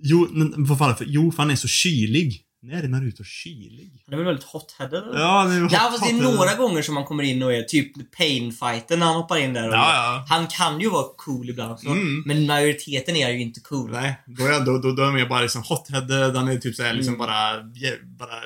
Jo, 0.02 0.28
men 0.30 0.64
varför? 0.64 1.04
Jo, 1.08 1.32
för 1.32 1.38
han 1.42 1.50
är 1.50 1.56
så 1.56 1.68
kylig. 1.68 2.42
När 2.66 2.82
är 2.82 2.88
Naruto 2.88 3.24
kylig? 3.24 4.02
Han 4.06 4.12
är 4.14 4.16
väl 4.16 4.26
väldigt 4.26 4.44
hot-headed 4.46 5.08
eller? 5.08 5.20
Ja, 5.20 5.44
det 5.44 5.54
är 5.54 5.60
Ja, 5.60 5.78
fast 5.90 6.04
det 6.04 6.10
är 6.10 6.22
några 6.22 6.54
gånger 6.54 6.82
som 6.82 6.94
man 6.94 7.04
kommer 7.04 7.22
in 7.22 7.42
och 7.42 7.52
är 7.54 7.62
typ 7.62 8.16
pain-fighten 8.18 8.98
när 8.98 9.06
han 9.06 9.16
hoppar 9.16 9.38
in 9.38 9.52
där. 9.52 9.68
Och 9.68 9.74
Ja, 9.74 9.92
ja. 9.94 10.24
Han 10.28 10.46
kan 10.46 10.80
ju 10.80 10.90
vara 10.90 11.06
cool 11.16 11.50
ibland 11.50 11.72
också. 11.72 11.86
Mm. 11.86 12.22
Men 12.26 12.46
majoriteten 12.46 13.16
är 13.16 13.30
ju 13.30 13.40
inte 13.40 13.60
cool. 13.60 13.90
Nej, 13.90 14.14
då 14.26 14.44
är, 14.46 14.50
jag- 14.52 14.64
då, 14.64 14.78
då, 14.78 14.92
då 14.92 15.02
är 15.02 15.12
mer 15.12 15.26
bara 15.26 15.40
liksom 15.42 15.62
hotheaded, 15.62 16.36
han 16.36 16.48
är 16.48 16.56
typ 16.58 16.74
såhär 16.74 16.94
liksom 16.94 17.14
Mm. 17.14 17.26
bara, 17.26 17.62
bara 18.04 18.40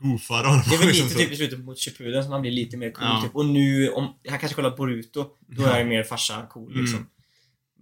goofar 0.00 0.42
Det 0.70 0.74
är 0.74 0.78
väl 0.78 0.88
lite 0.88 1.14
typ 1.14 1.32
i 1.32 1.36
slutet 1.36 1.58
mot 1.64 1.78
Shippuden 1.78 2.22
som 2.22 2.32
han 2.32 2.40
blir 2.42 2.50
lite 2.52 2.76
mer 2.76 2.90
cool 2.90 3.04
Ja. 3.08 3.22
typ. 3.24 3.34
Och 3.36 3.46
nu, 3.46 3.88
om 3.90 4.14
han 4.28 4.38
kanske 4.38 4.56
kollar 4.56 4.76
Boruto, 4.76 5.24
då 5.48 5.62
Ja. 5.62 5.68
är 5.68 5.78
han 5.78 5.88
mer 5.88 6.02
farsa 6.02 6.46
cool 6.50 6.72
Mm. 6.72 6.84
liksom. 6.84 7.06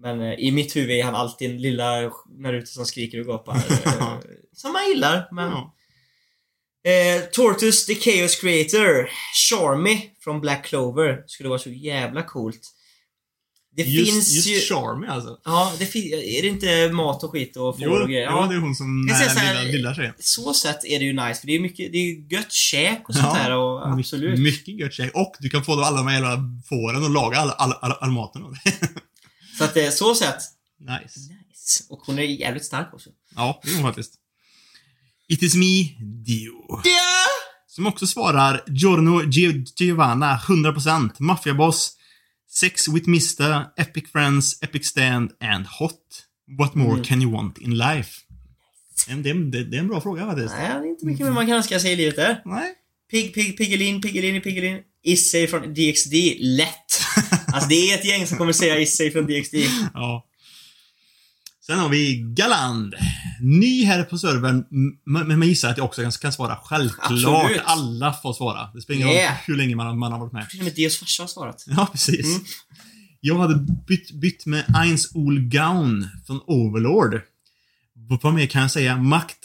Men 0.00 0.20
eh, 0.20 0.32
i 0.38 0.52
mitt 0.52 0.76
huvud 0.76 0.90
är 0.90 1.04
han 1.04 1.14
alltid 1.14 1.50
en 1.50 1.58
lilla 1.62 2.10
Naruto 2.38 2.66
som 2.66 2.84
skriker 2.86 3.20
och 3.20 3.26
gapar. 3.26 3.54
eh, 3.84 4.18
som 4.54 4.72
man 4.72 4.88
gillar, 4.88 5.28
men... 5.32 5.50
Ja. 5.50 5.74
Eh, 6.84 7.22
Tortus 7.32 7.86
the 7.86 7.94
Chaos 7.94 8.36
Creator, 8.40 9.08
Charmy 9.50 10.10
från 10.24 10.40
Black 10.40 10.64
Clover, 10.66 11.22
skulle 11.26 11.48
vara 11.48 11.58
så 11.58 11.70
jävla 11.70 12.22
coolt. 12.22 12.60
Det 13.76 13.82
Just, 13.82 14.12
finns 14.12 14.32
just 14.34 14.48
ju... 14.48 14.74
Charmy 14.74 15.06
alltså. 15.06 15.38
Ja, 15.44 15.72
det 15.78 15.86
fin- 15.86 16.12
är 16.14 16.42
det 16.42 16.48
inte 16.48 16.88
mat 16.92 17.24
och 17.24 17.30
skit 17.30 17.56
och 17.56 17.76
får 17.78 17.84
Jo, 17.84 17.90
och 17.92 18.08
grejer? 18.08 18.30
jo, 18.30 18.36
Ja, 18.36 18.46
det 18.46 18.54
är 18.54 18.58
hon 18.58 18.74
som 18.74 19.08
är 19.10 19.14
så 19.14 19.38
här- 19.38 19.62
lilla, 19.64 19.72
lilla 19.72 19.94
tjejen. 19.94 20.14
så 20.18 20.54
sätt 20.54 20.84
är 20.84 20.98
det 20.98 21.04
ju 21.04 21.12
nice, 21.12 21.40
för 21.40 21.46
det 21.46 21.52
är 21.52 21.60
mycket, 21.60 21.92
det 21.92 21.98
är 21.98 22.32
gött 22.32 22.52
käk 22.52 23.08
och 23.08 23.14
sånt 23.14 23.26
Ja, 23.36 23.42
där 23.42 23.56
och 23.56 23.88
absolut. 23.92 24.38
Mycket 24.40 24.78
gött 24.78 24.92
käk. 24.92 25.10
Och 25.14 25.34
du 25.40 25.48
kan 25.50 25.64
få 25.64 25.72
alla 25.80 25.96
de 25.96 26.06
här 26.06 26.14
jävla 26.14 26.38
fåren 26.68 27.02
och 27.04 27.10
laga 27.10 27.36
all, 27.38 27.50
all, 27.50 27.72
all, 27.72 27.92
all 28.00 28.10
maten. 28.10 28.42
Så 29.58 29.64
att 29.64 29.74
det 29.74 29.86
är 29.86 29.90
så 29.90 30.14
sätt. 30.14 30.36
nice. 30.80 31.20
Nice. 31.20 31.84
Och 31.88 31.98
hon 32.06 32.18
är 32.18 32.22
jävligt 32.22 32.64
stark 32.64 32.94
också. 32.94 33.10
Ja, 33.36 33.60
det 33.64 33.70
är 33.70 33.74
hon 33.74 33.82
faktiskt. 33.82 34.14
It 35.32 35.42
is 35.42 35.54
me, 35.54 35.82
Dio. 36.26 36.52
Ja! 36.84 37.24
Som 37.66 37.86
också 37.86 38.06
svarar 38.06 38.64
Giorno 38.66 39.22
Gio- 39.22 39.64
Giovanna, 39.76 40.38
100%. 40.48 41.10
Maffiaboss. 41.18 41.92
Sex 42.50 42.88
with 42.88 43.08
Mista, 43.08 43.64
Epic 43.76 44.04
Friends, 44.12 44.62
Epic 44.62 44.86
Stand 44.86 45.30
and 45.40 45.66
Hot. 45.66 46.00
What 46.58 46.74
more 46.74 46.92
Mm. 46.92 47.04
can 47.04 47.22
you 47.22 47.32
want 47.32 47.58
in 47.58 47.78
life? 47.78 48.10
Det 49.06 49.30
är, 49.30 49.34
det, 49.34 49.64
det 49.64 49.76
är 49.76 49.80
en 49.80 49.88
bra 49.88 50.00
fråga 50.00 50.26
faktiskt. 50.26 50.54
Nej, 50.58 50.68
det 50.68 50.86
är 50.86 50.90
inte 50.90 51.06
mycket 51.06 51.26
mer 51.26 51.32
man 51.32 51.46
kan 51.46 51.56
önska 51.56 51.80
sig 51.80 51.92
i 51.92 51.96
livet 51.96 52.16
där. 52.16 52.42
Nej. 52.44 52.74
Pig, 53.10 53.34
Pig, 53.34 53.56
Piggelin, 53.58 54.00
Piggelin, 54.00 54.40
Piggelin. 54.42 54.78
Issei 55.04 55.46
från 55.46 55.74
DXD. 55.74 56.14
Lätt! 56.38 56.68
Alltså 57.54 57.68
det 57.68 57.74
är 57.90 57.94
ett 57.98 58.04
gäng 58.04 58.26
som 58.26 58.38
kommer 58.38 58.52
säga 58.52 58.78
Issei 58.80 59.10
från 59.10 59.26
DXD. 59.26 59.54
Ja. 59.94 60.26
Sen 61.72 61.80
har 61.80 61.88
vi 61.88 62.16
Galand. 62.16 62.94
Ny 63.40 63.84
här 63.84 64.02
på 64.04 64.18
servern, 64.18 64.64
men 65.04 65.30
jag 65.30 65.48
gissar 65.48 65.70
att 65.70 65.76
jag 65.76 65.86
också 65.86 66.10
kan, 66.20 66.32
svara. 66.32 66.58
Självklart. 66.64 67.10
Absolut. 67.10 67.62
Alla 67.64 68.12
får 68.12 68.32
svara. 68.32 68.68
Det 68.74 68.80
spelar 68.80 68.96
ingen 68.96 69.08
roll 69.08 69.16
Yeah. 69.16 69.36
hur 69.46 69.56
länge 69.56 69.76
man, 69.76 69.98
man 69.98 70.12
har 70.12 70.18
varit 70.18 70.32
med. 70.32 70.48
Till 70.50 70.58
och 70.60 70.64
med 70.64 70.74
Dios 70.74 70.98
farsa 70.98 71.22
har 71.22 71.28
svarat. 71.28 71.64
Ja, 71.66 71.88
precis. 71.92 72.26
Mm. 72.26 72.46
Jag 73.20 73.38
hade 73.38 73.54
bytt, 73.86 74.12
bytt 74.12 74.46
med 74.46 74.64
Eins 74.76 75.14
Ol 75.14 75.40
Gaun 75.40 76.08
från 76.26 76.40
Overlord. 76.46 77.20
Vad 78.22 78.34
mer 78.34 78.46
kan 78.46 78.62
jag 78.62 78.70
säga? 78.70 78.96
Makt, 78.96 79.38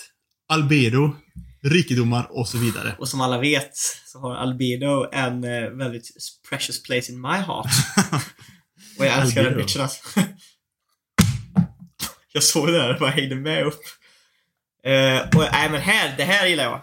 albedo, 0.50 1.16
rikedomar 1.64 2.28
och 2.32 2.48
så 2.48 2.58
vidare. 2.58 2.96
Och 3.00 3.08
som 3.08 3.22
alla 3.22 3.40
vet 3.40 3.72
så 4.06 4.20
har 4.20 4.36
Albedo 4.36 5.10
en 5.12 5.44
eh, 5.44 5.70
väldigt 5.70 6.10
precious 6.50 6.84
place 6.84 7.12
in 7.12 7.22
my 7.22 7.38
heart. 7.38 7.72
Och 9.00 9.06
jag 9.06 9.18
älskar 9.22 9.44
den 9.44 9.58
bitchen 9.58 9.82
alltså. 9.82 10.20
Jag 12.38 12.44
såg 12.44 12.68
det 12.68 12.78
där 12.78 12.94
och 12.94 13.00
bara 13.00 13.10
hängde 13.10 13.36
med 13.36 13.66
upp. 13.66 13.82
Eh, 14.84 15.22
och 15.22 15.44
nej 15.52 15.70
men 15.70 15.82
här, 15.82 16.14
det 16.18 16.24
här 16.24 16.48
gillar 16.48 16.64
jag. 16.64 16.82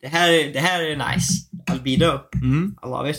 Det 0.00 0.08
här, 0.08 0.30
det 0.52 0.60
här 0.60 0.82
är 0.82 0.96
nice. 0.96 1.32
Albedo. 1.66 2.20
Mm. 2.34 2.76
I 2.84 2.86
love 2.86 3.10
it. 3.10 3.16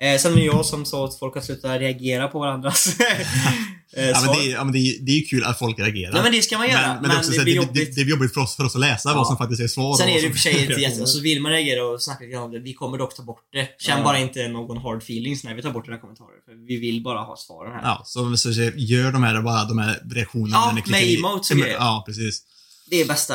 Eh, 0.00 0.18
sen 0.18 0.32
är 0.32 0.36
det 0.36 0.42
jag 0.42 0.66
som 0.66 0.84
sa 0.84 1.04
att 1.04 1.18
folk 1.18 1.34
har 1.34 1.42
slutat 1.42 1.80
reagera 1.80 2.28
på 2.28 2.38
varandras 2.38 2.96
eh, 3.96 4.08
Ja, 4.08 4.20
men 4.26 4.34
det, 4.36 4.46
är, 4.46 4.52
ja, 4.52 4.64
men 4.64 4.72
det, 4.72 4.78
är, 4.78 5.00
det 5.00 5.12
är 5.12 5.16
ju 5.16 5.22
kul 5.22 5.44
att 5.44 5.58
folk 5.58 5.78
reagerar. 5.78 6.16
Ja 6.16 6.22
men 6.22 6.32
det 6.32 6.42
ska 6.42 6.58
man 6.58 6.68
göra. 6.68 6.86
men, 6.86 7.00
men 7.02 7.10
det, 7.10 7.16
är 7.16 7.18
också 7.18 7.32
så 7.32 7.36
här, 7.38 7.44
blir 7.44 7.54
det, 7.54 7.56
jobbigt. 7.66 7.74
det, 7.94 8.00
det 8.00 8.04
blir 8.04 8.14
jobbigt 8.14 8.34
för 8.34 8.40
oss, 8.40 8.56
för 8.56 8.64
oss 8.64 8.74
att 8.74 8.80
läsa 8.80 9.08
Ja. 9.08 9.14
vad 9.14 9.26
som 9.26 9.36
faktiskt 9.36 9.62
är 9.62 9.68
svar. 9.68 9.96
Sen 9.96 10.08
är 10.08 10.14
det 10.14 10.20
som- 10.20 10.32
för 10.32 10.38
sig 10.38 10.60
inte 10.62 10.72
jätte... 10.80 11.06
Så 11.06 11.20
vill 11.20 11.42
man 11.42 11.52
reagera 11.52 11.84
och 11.86 12.02
snacka 12.02 12.24
lite 12.24 12.38
om 12.38 12.50
det, 12.50 12.58
vi 12.60 12.74
kommer 12.74 12.98
dock 12.98 13.16
ta 13.16 13.22
bort 13.22 13.42
det. 13.52 13.68
Känn 13.78 13.98
Ja. 13.98 14.04
bara 14.04 14.18
inte 14.18 14.48
någon 14.48 14.78
hard 14.78 14.98
feelings 15.02 15.44
när 15.44 15.54
vi 15.54 15.62
tar 15.62 15.70
bort 15.70 15.88
era 15.88 15.98
kommentarer. 15.98 16.38
För 16.44 16.66
vi 16.68 16.76
vill 16.76 17.02
bara 17.02 17.18
ha 17.18 17.36
svaren 17.36 17.72
här. 17.72 17.82
Ja, 17.82 18.02
så, 18.04 18.36
så, 18.36 18.54
så 18.54 18.60
gör 18.76 19.12
de 19.12 19.22
här 19.22 19.42
bara 19.42 19.64
de 19.64 19.78
här 19.78 20.00
reaktionerna. 20.14 20.56
Ja, 20.56 20.72
när 20.84 20.90
med 20.90 21.14
emotes 21.18 21.50
och 21.50 21.56
grejer. 21.56 21.74
Ja, 21.74 22.02
precis. 22.06 22.42
Det 22.90 23.00
är 23.00 23.06
bästa. 23.06 23.34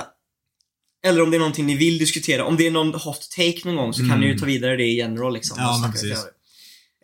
Eller 1.06 1.22
om 1.22 1.32
det 1.32 1.38
är 1.38 1.40
någonting 1.40 1.66
ni 1.66 1.76
vill 1.76 1.98
diskutera. 1.98 2.46
Om 2.46 2.58
det 2.58 2.68
är 2.68 2.72
någon 2.72 2.94
hot 2.94 3.28
take 3.36 3.62
någon 3.66 3.76
gång 3.76 3.94
så 3.94 4.00
kan 4.00 4.06
Mm. 4.08 4.20
ni 4.20 4.28
ju 4.28 4.38
ta 4.38 4.46
vidare 4.46 4.78
det 4.78 4.84
i 4.86 4.98
general 4.98 5.34
liksom. 5.34 5.58
Ja, 5.60 5.78
men 5.82 5.92
precis. 5.92 6.18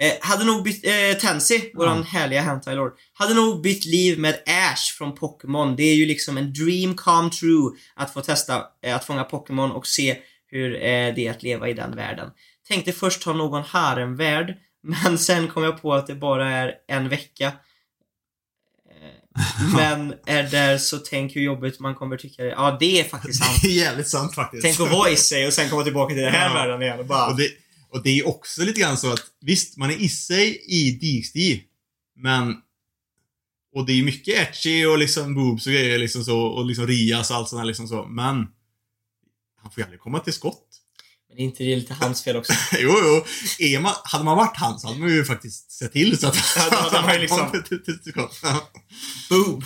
Eh, 0.01 0.11
hade 0.21 0.45
nog 0.45 0.63
bytt, 0.63 0.85
eh, 0.85 1.17
Tansy, 1.21 1.61
våran 1.73 1.97
Ja. 1.97 2.03
härliga 2.19 2.41
hentai 2.41 2.75
lord, 2.75 2.91
hade 3.13 3.33
nog 3.33 3.61
bytt 3.61 3.85
liv 3.85 4.19
med 4.19 4.35
Ash 4.45 4.97
från 4.97 5.15
Pokémon. 5.15 5.75
Det 5.75 5.83
är 5.83 5.95
ju 5.95 6.05
liksom 6.05 6.37
en 6.37 6.53
dream 6.53 6.95
come 6.95 7.29
true 7.29 7.71
att 7.95 8.13
få 8.13 8.21
testa 8.21 8.63
eh, 8.83 8.95
att 8.95 9.05
fånga 9.05 9.23
Pokémon 9.23 9.71
och 9.71 9.87
se 9.87 10.17
hur 10.47 10.75
eh, 10.75 10.79
det 11.15 11.27
är 11.27 11.31
att 11.31 11.43
leva 11.43 11.69
i 11.69 11.73
den 11.73 11.95
världen. 11.95 12.29
Tänkte 12.67 12.91
först 12.91 13.23
ha 13.23 13.33
någon 13.33 13.63
haremvärld, 13.63 14.57
men 14.83 15.17
sen 15.17 15.47
kom 15.47 15.63
jag 15.63 15.81
på 15.81 15.93
att 15.93 16.07
det 16.07 16.15
bara 16.15 16.51
är 16.51 16.73
en 16.87 17.09
vecka. 17.09 17.51
Eh, 18.91 19.73
men 19.75 20.13
är 20.25 20.43
där 20.43 20.77
så 20.77 20.97
tänk 20.97 21.35
hur 21.35 21.41
jobbigt 21.41 21.79
man 21.79 21.95
kommer 21.95 22.17
tycka 22.17 22.43
det 22.43 22.49
Ja, 22.49 22.77
det 22.79 22.99
är 22.99 23.03
faktiskt 23.03 23.43
sant. 23.43 23.59
Det 23.61 23.67
är 23.67 23.71
jävligt 23.85 24.07
sant 24.09 24.35
faktiskt. 24.35 24.63
Tänk 24.63 24.79
att 24.79 24.91
vara 24.97 25.09
i 25.09 25.15
sig 25.15 25.47
och 25.47 25.53
sen 25.53 25.69
komma 25.69 25.83
tillbaka 25.83 26.13
till 26.13 26.23
den 26.23 26.33
här 26.33 26.47
Ja. 26.47 26.53
världen 26.53 26.81
igen 26.81 26.99
och 26.99 27.05
bara... 27.05 27.27
Och 27.27 27.37
det, 27.37 27.47
och 27.91 28.03
det 28.03 28.19
är 28.19 28.27
också 28.27 28.61
lite 28.63 28.79
grann 28.79 28.97
så 28.97 29.13
att 29.13 29.23
visst, 29.41 29.77
man 29.77 29.91
är 29.91 29.95
i 29.95 30.09
sig 30.09 30.61
i 30.67 30.91
DXD, 30.91 31.37
men 32.15 32.55
och 33.75 33.85
det 33.85 33.93
är 33.99 34.03
mycket 34.03 34.35
etchy 34.49 34.85
och 34.85 34.97
liksom 34.97 35.35
boobs 35.35 35.65
och 35.67 35.73
grejer 35.73 35.99
liksom 35.99 36.23
så 36.23 36.39
och 36.41 36.65
liksom 36.65 36.87
rias 36.87 37.29
och 37.31 37.35
allt 37.37 37.49
sånt 37.49 37.59
här 37.59 37.67
liksom 37.67 37.87
så, 37.87 38.05
men 38.05 38.35
han 39.61 39.71
får 39.71 39.77
ju 39.77 39.83
aldrig 39.83 39.99
komma 39.99 40.19
till 40.19 40.33
skott. 40.33 40.65
Men 41.29 41.39
är 41.39 41.43
inte 41.43 41.63
det 41.63 41.75
lite 41.75 41.93
hans 41.93 42.23
fel 42.23 42.35
också? 42.37 42.53
jo, 42.79 42.93
jo. 43.03 43.25
Är 43.65 43.79
man, 43.79 43.93
hade 44.03 44.23
man 44.23 44.37
varit 44.37 44.57
han 44.57 44.79
så 44.79 44.87
hade 44.87 44.99
man 44.99 45.09
ju 45.09 45.25
faktiskt 45.25 45.71
sett 45.71 45.91
till 45.91 46.19
så 46.19 46.27
att 46.27 46.35
Ja, 46.55 46.67
då 46.71 46.75
hade 46.77 47.01
man 47.01 47.13
ju 47.15 47.19
liksom- 47.21 47.51
kom 47.51 47.63
till- 47.63 47.83
till- 47.83 47.99
till 47.99 48.11
skott. 48.11 48.37
Boom! 49.29 49.63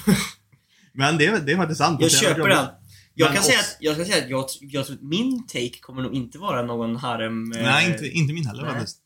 Men 0.93 1.17
det, 1.17 1.25
är- 1.25 1.39
det 1.39 1.51
är 1.51 1.57
faktiskt 1.57 1.77
sant. 1.77 2.01
Jag 2.01 2.11
köper 2.11 2.47
den. 2.49 2.67
Jag 3.15 3.27
Men 3.27 3.35
kan, 3.35 3.43
säga 3.43 3.59
att, 3.59 3.77
jag 3.79 3.95
kan 3.95 4.05
säga 4.05 4.23
att 4.23 4.29
jag, 4.29 4.45
jag 4.61 4.85
tror 4.85 4.95
att 4.95 5.01
min 5.01 5.47
take 5.47 5.79
kommer 5.81 6.01
nog 6.01 6.13
inte 6.13 6.37
vara 6.37 6.61
någon 6.65 6.95
harem... 6.95 7.51
eh, 7.51 7.61
Nej, 7.63 7.91
inte, 7.91 8.07
inte 8.07 8.33
min 8.33 8.45
heller 8.45 8.63
nej. 8.63 8.73
faktiskt. 8.73 8.97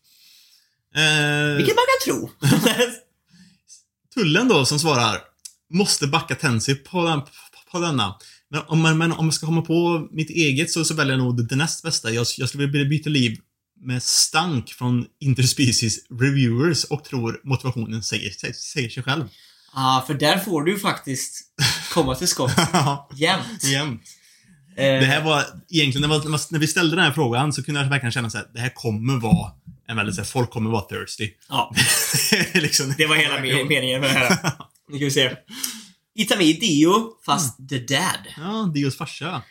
Eh, 0.96 1.58
Vilket 1.58 1.76
man 1.76 1.86
kan 1.86 2.14
tro. 2.14 2.30
tullen 4.14 4.48
då 4.48 4.66
som 4.66 4.80
svarar 4.80 5.22
måste 5.74 6.08
backa 6.08 6.36
Tensi 6.36 6.76
på, 6.76 7.06
den, 7.06 7.22
på 7.72 7.80
denna. 7.80 8.16
Men 8.50 8.62
om, 8.68 8.82
man, 8.82 8.98
men 8.98 9.12
om 9.12 9.26
jag 9.26 9.34
ska 9.34 9.46
komma 9.46 9.62
på 9.62 10.08
mitt 10.12 10.30
eget 10.30 10.72
så, 10.72 10.86
så 10.86 10.94
väljer 10.94 11.14
jag 11.18 11.24
nog 11.24 11.48
det, 11.48 11.56
näst 11.56 11.84
bästa. 11.84 12.12
Jag, 12.12 12.26
jag 12.38 12.50
skulle 12.50 12.68
vilja 12.68 12.90
byta 12.90 13.10
liv 13.10 13.38
med 13.82 14.04
stank 14.04 14.70
från 14.70 15.06
interspecies 15.20 15.98
reviewers 16.10 16.84
och 16.84 17.04
tror 17.04 17.42
motivationen 17.44 18.04
säger, 18.04 18.30
säger, 18.30 18.54
säger 18.54 18.90
sig 18.90 19.04
själv. 19.04 19.24
Ja, 19.74 20.04
för 20.08 20.14
där 20.14 20.38
får 20.38 20.62
du 20.64 20.80
faktiskt 20.80 21.42
komma 21.94 22.16
till 22.16 22.28
skott 22.28 22.52
jämt. 23.16 23.64
Jämt. 23.64 24.02
Eh, 24.78 24.84
Det 24.84 25.06
här 25.06 25.22
var 25.24 25.46
egentligen, 25.70 26.10
när, 26.10 26.18
man, 26.30 26.40
när 26.52 26.60
vi 26.60 26.68
ställde 26.68 26.96
den 26.96 27.06
här 27.06 27.12
frågan 27.12 27.54
så 27.54 27.64
kunde 27.64 27.82
jag 27.82 27.90
verkligen 27.90 28.12
känna 28.12 28.30
här, 28.34 28.46
det 28.54 28.60
här 28.60 28.72
kommer 28.76 29.20
vara 29.20 29.52
en 29.88 29.96
väldigt 29.98 30.16
så 30.16 30.22
här, 30.22 30.26
folk 30.28 30.50
kommer 30.50 30.70
vara 30.70 30.82
thirsty. 30.82 31.32
Ja, 31.50 31.76
liksom, 32.54 32.94
det 32.98 33.06
var 33.08 33.16
hela 33.16 33.38
me- 33.38 33.68
meningen 33.70 34.02
med 34.02 34.10
det 34.10 34.14
här. 34.14 34.30
Nu 34.90 34.98
ska 34.98 35.06
vi 35.06 35.12
se. 35.12 35.36
Itami 36.16 36.54
Dio, 36.54 37.10
fast 37.26 37.70
the 37.70 37.80
dad. 37.80 38.28
Ja, 38.38 38.72
Dios 38.74 38.98
farsa. 38.98 39.42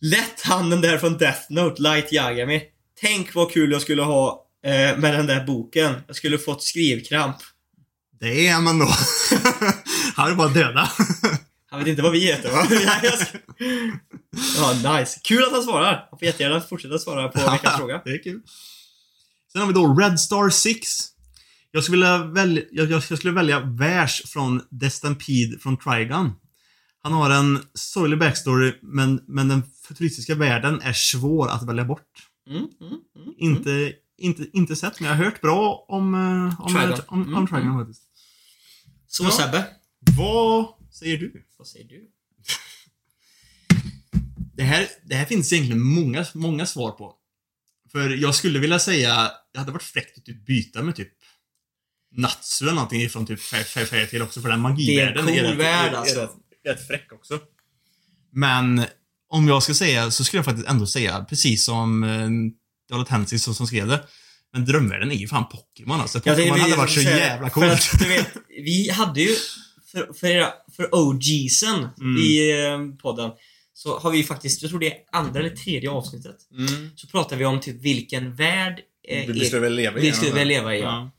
Lätt 0.00 0.40
handen 0.42 0.80
där 0.80 0.98
från 0.98 1.18
Death 1.18 1.40
Note, 1.50 1.82
Light 1.82 2.12
Yagami. 2.12 2.62
Tänk 3.00 3.34
vad 3.34 3.52
kul 3.52 3.72
jag 3.72 3.82
skulle 3.82 4.02
ha 4.02 4.46
eh, 4.66 4.98
med 4.98 5.14
den 5.14 5.26
där 5.26 5.44
boken. 5.46 5.94
Jag 6.06 6.16
skulle 6.16 6.38
fått 6.38 6.62
skrivkramp. 6.62 7.36
Det 8.20 8.46
är 8.48 8.60
man 8.60 8.78
då. 8.78 8.88
Han 10.16 10.30
är 10.30 10.34
bara 10.34 10.48
döda. 10.48 10.88
Han 11.72 11.80
vet 11.80 11.88
inte 11.88 12.02
vad 12.02 12.12
vi 12.12 12.18
heter 12.18 12.50
va? 12.50 12.66
Ja, 14.56 14.98
nice. 14.98 15.20
Kul 15.24 15.42
att 15.44 15.52
han 15.52 15.62
svarar. 15.62 16.06
Han 16.10 16.18
får 16.18 16.26
jättegärna 16.26 16.60
fortsätta 16.60 16.98
svara 16.98 17.28
på 17.28 17.50
veckans 17.50 17.76
fråga. 17.78 18.02
Det 18.04 18.10
är 18.10 18.22
kul. 18.22 18.40
Sen 19.52 19.60
har 19.60 19.68
vi 19.68 19.74
då 19.74 19.94
Red 19.94 20.20
Star 20.20 20.50
6. 20.50 20.78
Jag 21.70 21.84
skulle 21.84 21.96
vilja 21.96 22.18
välja, 22.24 22.62
jag, 22.70 22.90
jag 22.90 23.02
skulle 23.02 23.32
välja 23.32 23.60
vers 23.60 24.22
från 24.26 24.60
The 24.80 24.90
Stampede 24.90 25.58
från 25.60 25.76
Trigun. 25.76 26.30
Han 27.02 27.12
har 27.12 27.30
en 27.30 27.58
sorglig 27.74 28.18
backstory, 28.18 28.74
men, 28.82 29.20
men 29.26 29.48
den 29.48 29.62
futuristiska 29.88 30.34
världen 30.34 30.80
är 30.82 30.92
svår 30.92 31.48
att 31.48 31.62
välja 31.68 31.84
bort. 31.84 32.08
Mm, 32.50 32.58
mm, 32.58 32.92
mm. 33.16 33.34
Inte, 33.38 33.92
inte, 34.18 34.46
inte 34.52 34.76
sett, 34.76 35.00
men 35.00 35.08
jag 35.10 35.16
har 35.16 35.24
hört 35.24 35.40
bra 35.40 35.84
om, 35.88 36.14
eh, 36.14 36.60
om, 36.60 36.74
Trigun. 36.74 36.98
om, 37.06 37.20
om, 37.22 37.34
Mm, 37.34 37.46
Trigun 37.46 37.66
mm. 37.68 37.78
faktiskt. 37.78 38.02
Så 39.08 39.24
Ja. 39.24 39.30
Sebbe, 39.30 39.64
Vad 40.18 40.81
säger 40.92 41.18
du? 41.18 41.44
vad 41.58 41.66
säger 41.68 41.88
du? 41.88 42.00
Det 44.56 44.62
här, 44.62 44.88
det 45.04 45.14
här 45.14 45.24
finns 45.24 45.52
egentligen 45.52 45.82
många, 45.82 46.26
många 46.34 46.66
svar 46.66 46.90
på. 46.90 47.14
För 47.92 48.10
jag 48.10 48.34
skulle 48.34 48.58
vilja 48.58 48.78
säga, 48.78 49.30
det 49.52 49.58
hade 49.58 49.72
varit 49.72 49.82
fräckt 49.82 50.18
att 50.18 50.24
typ 50.24 50.46
byta 50.46 50.82
med 50.82 50.96
typ 50.96 51.12
Natsu 52.16 52.64
eller 52.64 52.74
någonting 52.74 53.10
från 53.10 53.26
typ 53.26 53.40
Fair- 53.40 53.64
Fair 53.64 53.84
Fairy 53.86 54.06
Tail 54.06 54.22
också, 54.22 54.40
för 54.40 54.48
den 54.48 54.60
magivärlden 54.60 55.26
Det 55.26 55.32
är 55.32 55.42
cool 55.42 55.50
rätt- 55.50 55.58
värld, 55.58 55.92
är- 55.92 55.96
är 55.96 55.98
alltså. 55.98 56.20
rätt- 56.20 56.30
Rätt 56.64 56.86
fräck 56.86 57.12
också. 57.12 57.40
Men 58.32 58.84
om 59.28 59.48
jag 59.48 59.62
ska 59.62 59.74
säga 59.74 60.10
så 60.10 60.24
skulle 60.24 60.38
jag 60.38 60.44
faktiskt 60.44 60.68
ändå 60.68 60.86
säga, 60.86 61.24
precis 61.28 61.64
som 61.64 62.04
eh, 62.04 62.28
Dala 62.90 63.04
Tensi 63.04 63.38
som, 63.38 63.54
som 63.54 63.66
skrev 63.66 63.86
det. 63.88 64.04
Men 64.52 64.64
drömvärlden 64.64 65.10
är 65.10 65.14
ju 65.16 65.28
fan 65.28 65.48
Pokémon 65.48 66.00
alltså. 66.00 66.20
Pokémon 66.20 66.60
hade 66.60 66.76
varit 66.76 66.90
så 66.92 67.00
jävla 67.00 67.50
För 67.50 67.54
coolt. 67.54 67.72
att, 67.72 67.98
du 67.98 68.08
vet, 68.08 68.28
vi 68.48 68.90
hade 68.90 69.20
ju, 69.20 69.36
för, 69.92 70.12
för, 70.12 70.26
era, 70.26 70.52
för 70.76 70.88
OGsen 70.94 71.88
Mm. 72.00 72.16
i 72.22 72.62
eh, 72.64 72.96
podden, 73.02 73.30
så 73.74 73.98
har 73.98 74.10
vi 74.10 74.22
faktiskt, 74.24 74.62
jag 74.62 74.70
tror 74.70 74.80
det 74.80 74.86
är 74.92 74.98
andra 75.12 75.40
eller 75.40 75.50
tredje 75.56 75.90
avsnittet, 75.90 76.36
Mm. 76.52 76.90
så 76.96 77.06
pratar 77.06 77.36
vi 77.36 77.44
om 77.44 77.60
typ 77.60 77.80
vilken 77.82 78.34
värld 78.34 78.80
eh, 79.08 79.26
Vi 79.32 79.44
skulle 79.44 79.60
väl 79.62 79.74
leva 79.74 79.98
i 79.98 80.00
vi 80.02 80.06
den, 80.06 80.16
skulle 80.16 80.30
eller? 80.30 80.40
väl 80.40 80.48
leva 80.48 80.76
i. 80.76 80.80
Ja. 80.80 81.10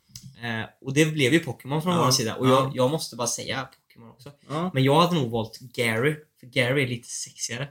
Eh, 0.43 0.65
och 0.81 0.93
det 0.93 1.05
blev 1.05 1.33
ju 1.33 1.39
Pokémon 1.39 1.81
från 1.81 1.93
Ja. 1.95 2.05
vår 2.05 2.11
sida. 2.11 2.35
Och 2.35 2.47
Ja. 2.47 2.51
jag, 2.51 2.71
jag 2.75 2.91
måste 2.91 3.15
bara 3.15 3.27
säga 3.27 3.67
Pokémon 3.87 4.09
också. 4.09 4.31
Ja. 4.49 4.71
Men 4.73 4.83
jag 4.83 5.01
hade 5.01 5.15
nog 5.15 5.31
valt 5.31 5.59
Gary, 5.59 6.15
för 6.39 6.47
Gary 6.47 6.83
är 6.83 6.87
lite 6.87 7.07
sexigare. 7.09 7.69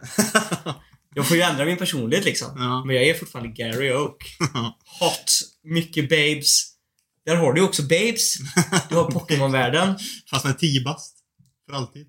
jag 1.14 1.28
får 1.28 1.36
ju 1.36 1.42
ändra 1.42 1.64
min 1.64 1.76
personlighet 1.76 2.24
liksom. 2.24 2.82
Men 2.86 2.96
jag 2.96 3.04
är 3.04 3.14
fortfarande 3.14 3.52
Gary 3.52 3.92
Oak. 3.92 4.36
Hot, 5.00 5.32
mycket 5.62 6.08
babes. 6.08 6.71
Där 7.26 7.36
har 7.36 7.52
du 7.52 7.60
ju 7.60 7.66
också 7.66 7.82
babes. 7.82 8.36
Du 8.88 8.94
har 8.96 9.10
Pokémon-världen. 9.10 9.98
Fast 10.30 10.44
med 10.44 10.58
10 10.58 10.84
bast. 10.84 11.16
För 11.66 11.76
alltid. 11.76 12.06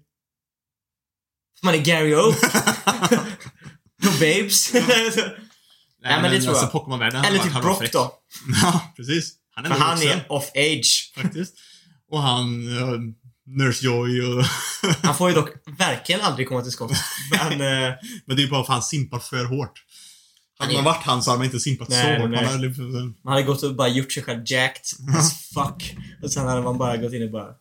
Man 1.64 1.74
är 1.74 1.78
Gary 1.78 2.16
Oak. 2.16 2.36
Du 4.02 4.08
har 4.08 4.20
babes. 4.20 4.74
Nej, 6.04 6.22
men 6.22 6.32
det 6.32 6.42
tror 6.42 6.56
jag. 6.56 6.72
Pokémon-världen 6.72 7.16
hade 7.16 7.28
Eller 7.28 7.40
typ 7.44 7.62
Brock 7.62 7.92
då. 7.92 8.14
Ja, 8.64 8.94
precis. 8.98 9.34
Han 9.56 9.66
är 9.66 9.70
För 9.70 9.80
han 9.80 9.94
också, 9.94 10.08
är 10.08 10.32
off 10.32 10.52
age. 10.56 11.12
faktiskt. 11.16 11.54
Och 12.12 12.22
han, 12.22 12.68
uh, 12.68 13.00
Nurse 13.46 13.86
Joy 13.86 14.22
och... 14.22 14.44
Han 15.04 15.16
får 15.18 15.30
ju 15.30 15.36
dock 15.36 15.50
verkligen 15.78 16.22
aldrig 16.22 16.48
komma 16.48 16.62
till 16.62 16.72
skott. 16.72 16.92
Men... 17.32 17.52
Eh, 17.52 17.94
Men 18.26 18.36
det 18.36 18.42
är 18.42 18.46
ju 18.46 18.50
bara 18.50 18.64
för 18.66 18.74
att 18.74 18.80
han 18.80 18.84
simpar 18.84 19.20
för 19.20 19.46
hårt. 19.46 19.84
Hade 20.64 20.74
man 20.74 20.84
varit 20.84 21.04
han 21.04 21.24
så 21.24 21.30
hade 21.32 21.38
man 21.40 21.46
inte 21.46 21.60
simpat 21.60 21.90
Nej, 21.90 22.02
så 22.02 22.08
nej, 22.08 22.20
hårt. 22.22 22.30
Man 22.30 22.46
hade 22.46 22.68
liksom- 22.68 23.16
man 23.24 23.34
hade 23.34 23.44
gått 23.46 23.64
och 23.64 23.76
bara 23.76 23.88
gjort 23.88 24.12
sig 24.12 24.24
själv 24.24 24.44
jacked 24.46 24.84
as 25.18 25.34
fuck. 25.54 25.96
Och 26.24 26.32
sen 26.32 26.48
hade 26.48 26.62
man 26.62 26.78
bara 26.78 26.98
gått 26.98 27.14
in 27.14 27.24
och 27.24 27.32
bara... 27.32 27.54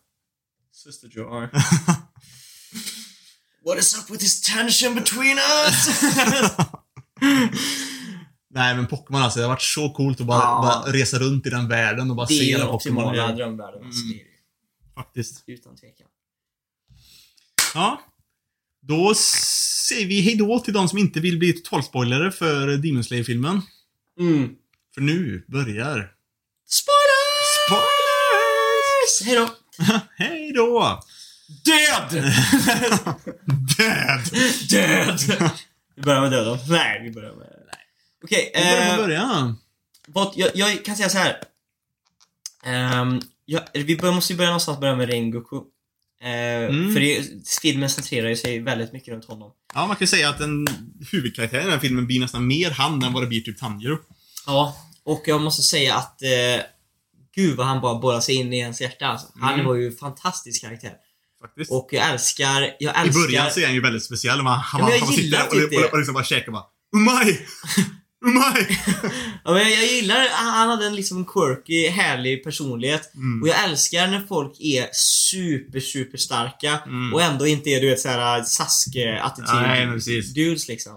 Sister 0.73 1.07
Joy. 1.11 1.47
What 3.65 3.77
is 3.79 3.95
up 3.99 4.09
with 4.09 4.19
this 4.23 4.41
tension 4.41 4.95
between 4.95 5.37
us? 5.37 6.01
Nej 8.55 8.75
men 8.75 8.87
Pokémon 8.87 9.21
alltså, 9.21 9.39
det 9.39 9.45
har 9.45 9.49
varit 9.49 9.61
så 9.61 9.89
coolt 9.89 10.21
att 10.21 10.27
bara, 10.27 10.39
Ja. 10.39 10.81
bara 10.85 10.93
resa 10.93 11.19
runt 11.19 11.45
i 11.45 11.49
den 11.49 11.67
världen 11.67 12.09
och 12.09 12.15
bara 12.15 12.25
det 12.27 12.33
se 12.33 12.55
alla 12.55 12.65
Pokémon. 12.71 13.13
drömvärlden. 13.35 13.83
Alltså, 13.85 14.03
Mm. 14.05 14.09
det 14.17 14.21
är 14.23 14.25
ju. 14.25 14.33
Faktiskt. 14.95 15.43
Utan 15.47 15.75
tvekan. 15.75 16.07
Ja. 17.73 18.01
Då 18.81 19.13
säger 19.89 20.07
vi 20.07 20.21
hejdå 20.21 20.59
till 20.59 20.73
de 20.73 20.89
som 20.89 20.97
inte 20.97 21.19
vill 21.19 21.37
bli 21.39 21.53
totalspoilare 21.53 22.31
för 22.31 22.67
Demon 22.77 23.03
Slayer-filmen. 23.03 23.61
Mm. 24.19 24.49
För 24.93 25.01
nu 25.01 25.45
börjar... 25.47 26.11
Spoilers! 26.67 27.65
Spoilers! 27.65 29.27
Hejdå! 29.27 29.49
Hej 30.15 30.53
då! 30.53 31.03
Död! 31.65 32.23
Död! 33.77 34.21
Död! 34.69 35.19
Vi 35.95 36.01
börjar 36.01 36.21
med 36.21 36.31
döden. 36.31 36.57
Nej, 36.69 37.01
vi 37.03 37.11
börjar 37.11 37.35
med... 37.35 37.47
Okej, 38.23 38.51
Vi 38.55 38.61
börjar 38.61 38.81
eh, 38.81 38.95
från 38.95 39.05
början. 39.05 39.57
vad, 40.07 40.33
jag, 40.35 40.51
jag 40.53 40.85
kan 40.85 40.95
säga 40.95 41.09
så 41.09 41.17
här. 41.17 41.43
Ehm, 42.65 43.21
jag, 43.45 43.61
vi 43.73 43.97
bör, 43.97 44.11
måste 44.11 44.33
ju 44.33 44.37
börja 44.37 44.49
någonstans 44.49 44.79
börja 44.79 44.95
med 44.95 45.09
Rengoku. 45.09 45.61
Eh, 46.23 46.69
Mm. 46.69 46.93
För 46.93 46.99
det, 46.99 47.23
filmen 47.61 47.89
centrerar 47.89 48.29
ju 48.29 48.35
sig 48.35 48.59
väldigt 48.59 48.93
mycket 48.93 49.13
runt 49.13 49.25
honom. 49.25 49.51
Ja, 49.73 49.87
man 49.87 49.95
kan 49.95 50.07
säga 50.07 50.29
att 50.29 50.39
en 50.39 50.67
huvudkaraktär 51.11 51.59
i 51.59 51.63
den 51.63 51.71
här 51.71 51.79
filmen 51.79 52.07
blir 52.07 52.19
nästan 52.19 52.47
mer 52.47 52.71
han 52.71 53.03
än 53.03 53.13
vad 53.13 53.23
det 53.23 53.27
blir 53.27 53.41
typ 53.41 53.59
Tanjiro. 53.59 53.97
Ja, 54.45 54.77
och 55.03 55.23
jag 55.25 55.41
måste 55.41 55.61
säga 55.61 55.95
att 55.95 56.21
eh, 56.21 56.29
Gud 57.35 57.57
vad 57.57 57.67
han 57.67 57.81
bara 57.81 57.95
borrar 57.99 58.19
sig 58.19 58.35
in 58.35 58.53
i 58.53 58.57
ens 58.57 58.81
hjärta 58.81 59.05
alltså. 59.07 59.27
Han 59.39 59.53
Mm. 59.53 59.65
var 59.65 59.75
ju 59.75 59.87
en 59.87 59.95
fantastisk 59.97 60.61
karaktär. 60.61 60.93
Faktiskt. 61.41 61.71
Och 61.71 61.87
jag 61.91 62.09
älskar, 62.09 62.61
jag 62.61 62.73
I 62.79 62.85
ärskar... 63.07 63.13
början 63.27 63.51
så 63.51 63.59
är 63.59 63.65
han 63.65 63.73
ju 63.75 63.81
väldigt 63.81 64.03
speciell. 64.03 64.41
Man, 64.41 64.59
han, 64.59 64.79
Ja, 64.81 64.85
men 64.87 64.95
jag 64.99 65.05
han 65.05 65.13
gillar 65.15 65.43
sitter 65.43 65.55
och, 65.65 65.69
typ 65.71 65.77
och, 65.77 65.83
det. 65.83 65.91
och, 65.91 65.97
liksom 65.97 66.13
bara 66.13 66.23
käkar 66.23 66.51
bara 66.51 66.63
Umai! 66.95 67.39
Umai! 68.23 68.77
Ja, 69.45 69.51
men 69.53 69.61
jag, 69.61 69.71
jag 69.71 69.85
gillar, 69.85 70.27
han 70.31 70.69
hade 70.69 70.85
en 70.85 70.95
liksom 70.95 71.25
quirky, 71.25 71.87
härlig 71.89 72.43
personlighet. 72.43 73.15
Mm. 73.15 73.41
Och 73.41 73.47
jag 73.47 73.63
älskar 73.63 74.07
när 74.07 74.21
folk 74.27 74.55
är 74.59 74.87
super, 74.93 75.79
super 75.79 76.17
starka 76.17 76.79
Mm. 76.85 77.13
och 77.13 77.21
ändå 77.21 77.47
inte 77.47 77.69
är 77.69 77.81
du 77.81 77.89
vet 77.89 77.99
såhär 77.99 78.41
Nej, 79.61 79.85
men 79.85 79.95
precis. 79.95 80.33
dudes 80.33 80.67
liksom. 80.67 80.91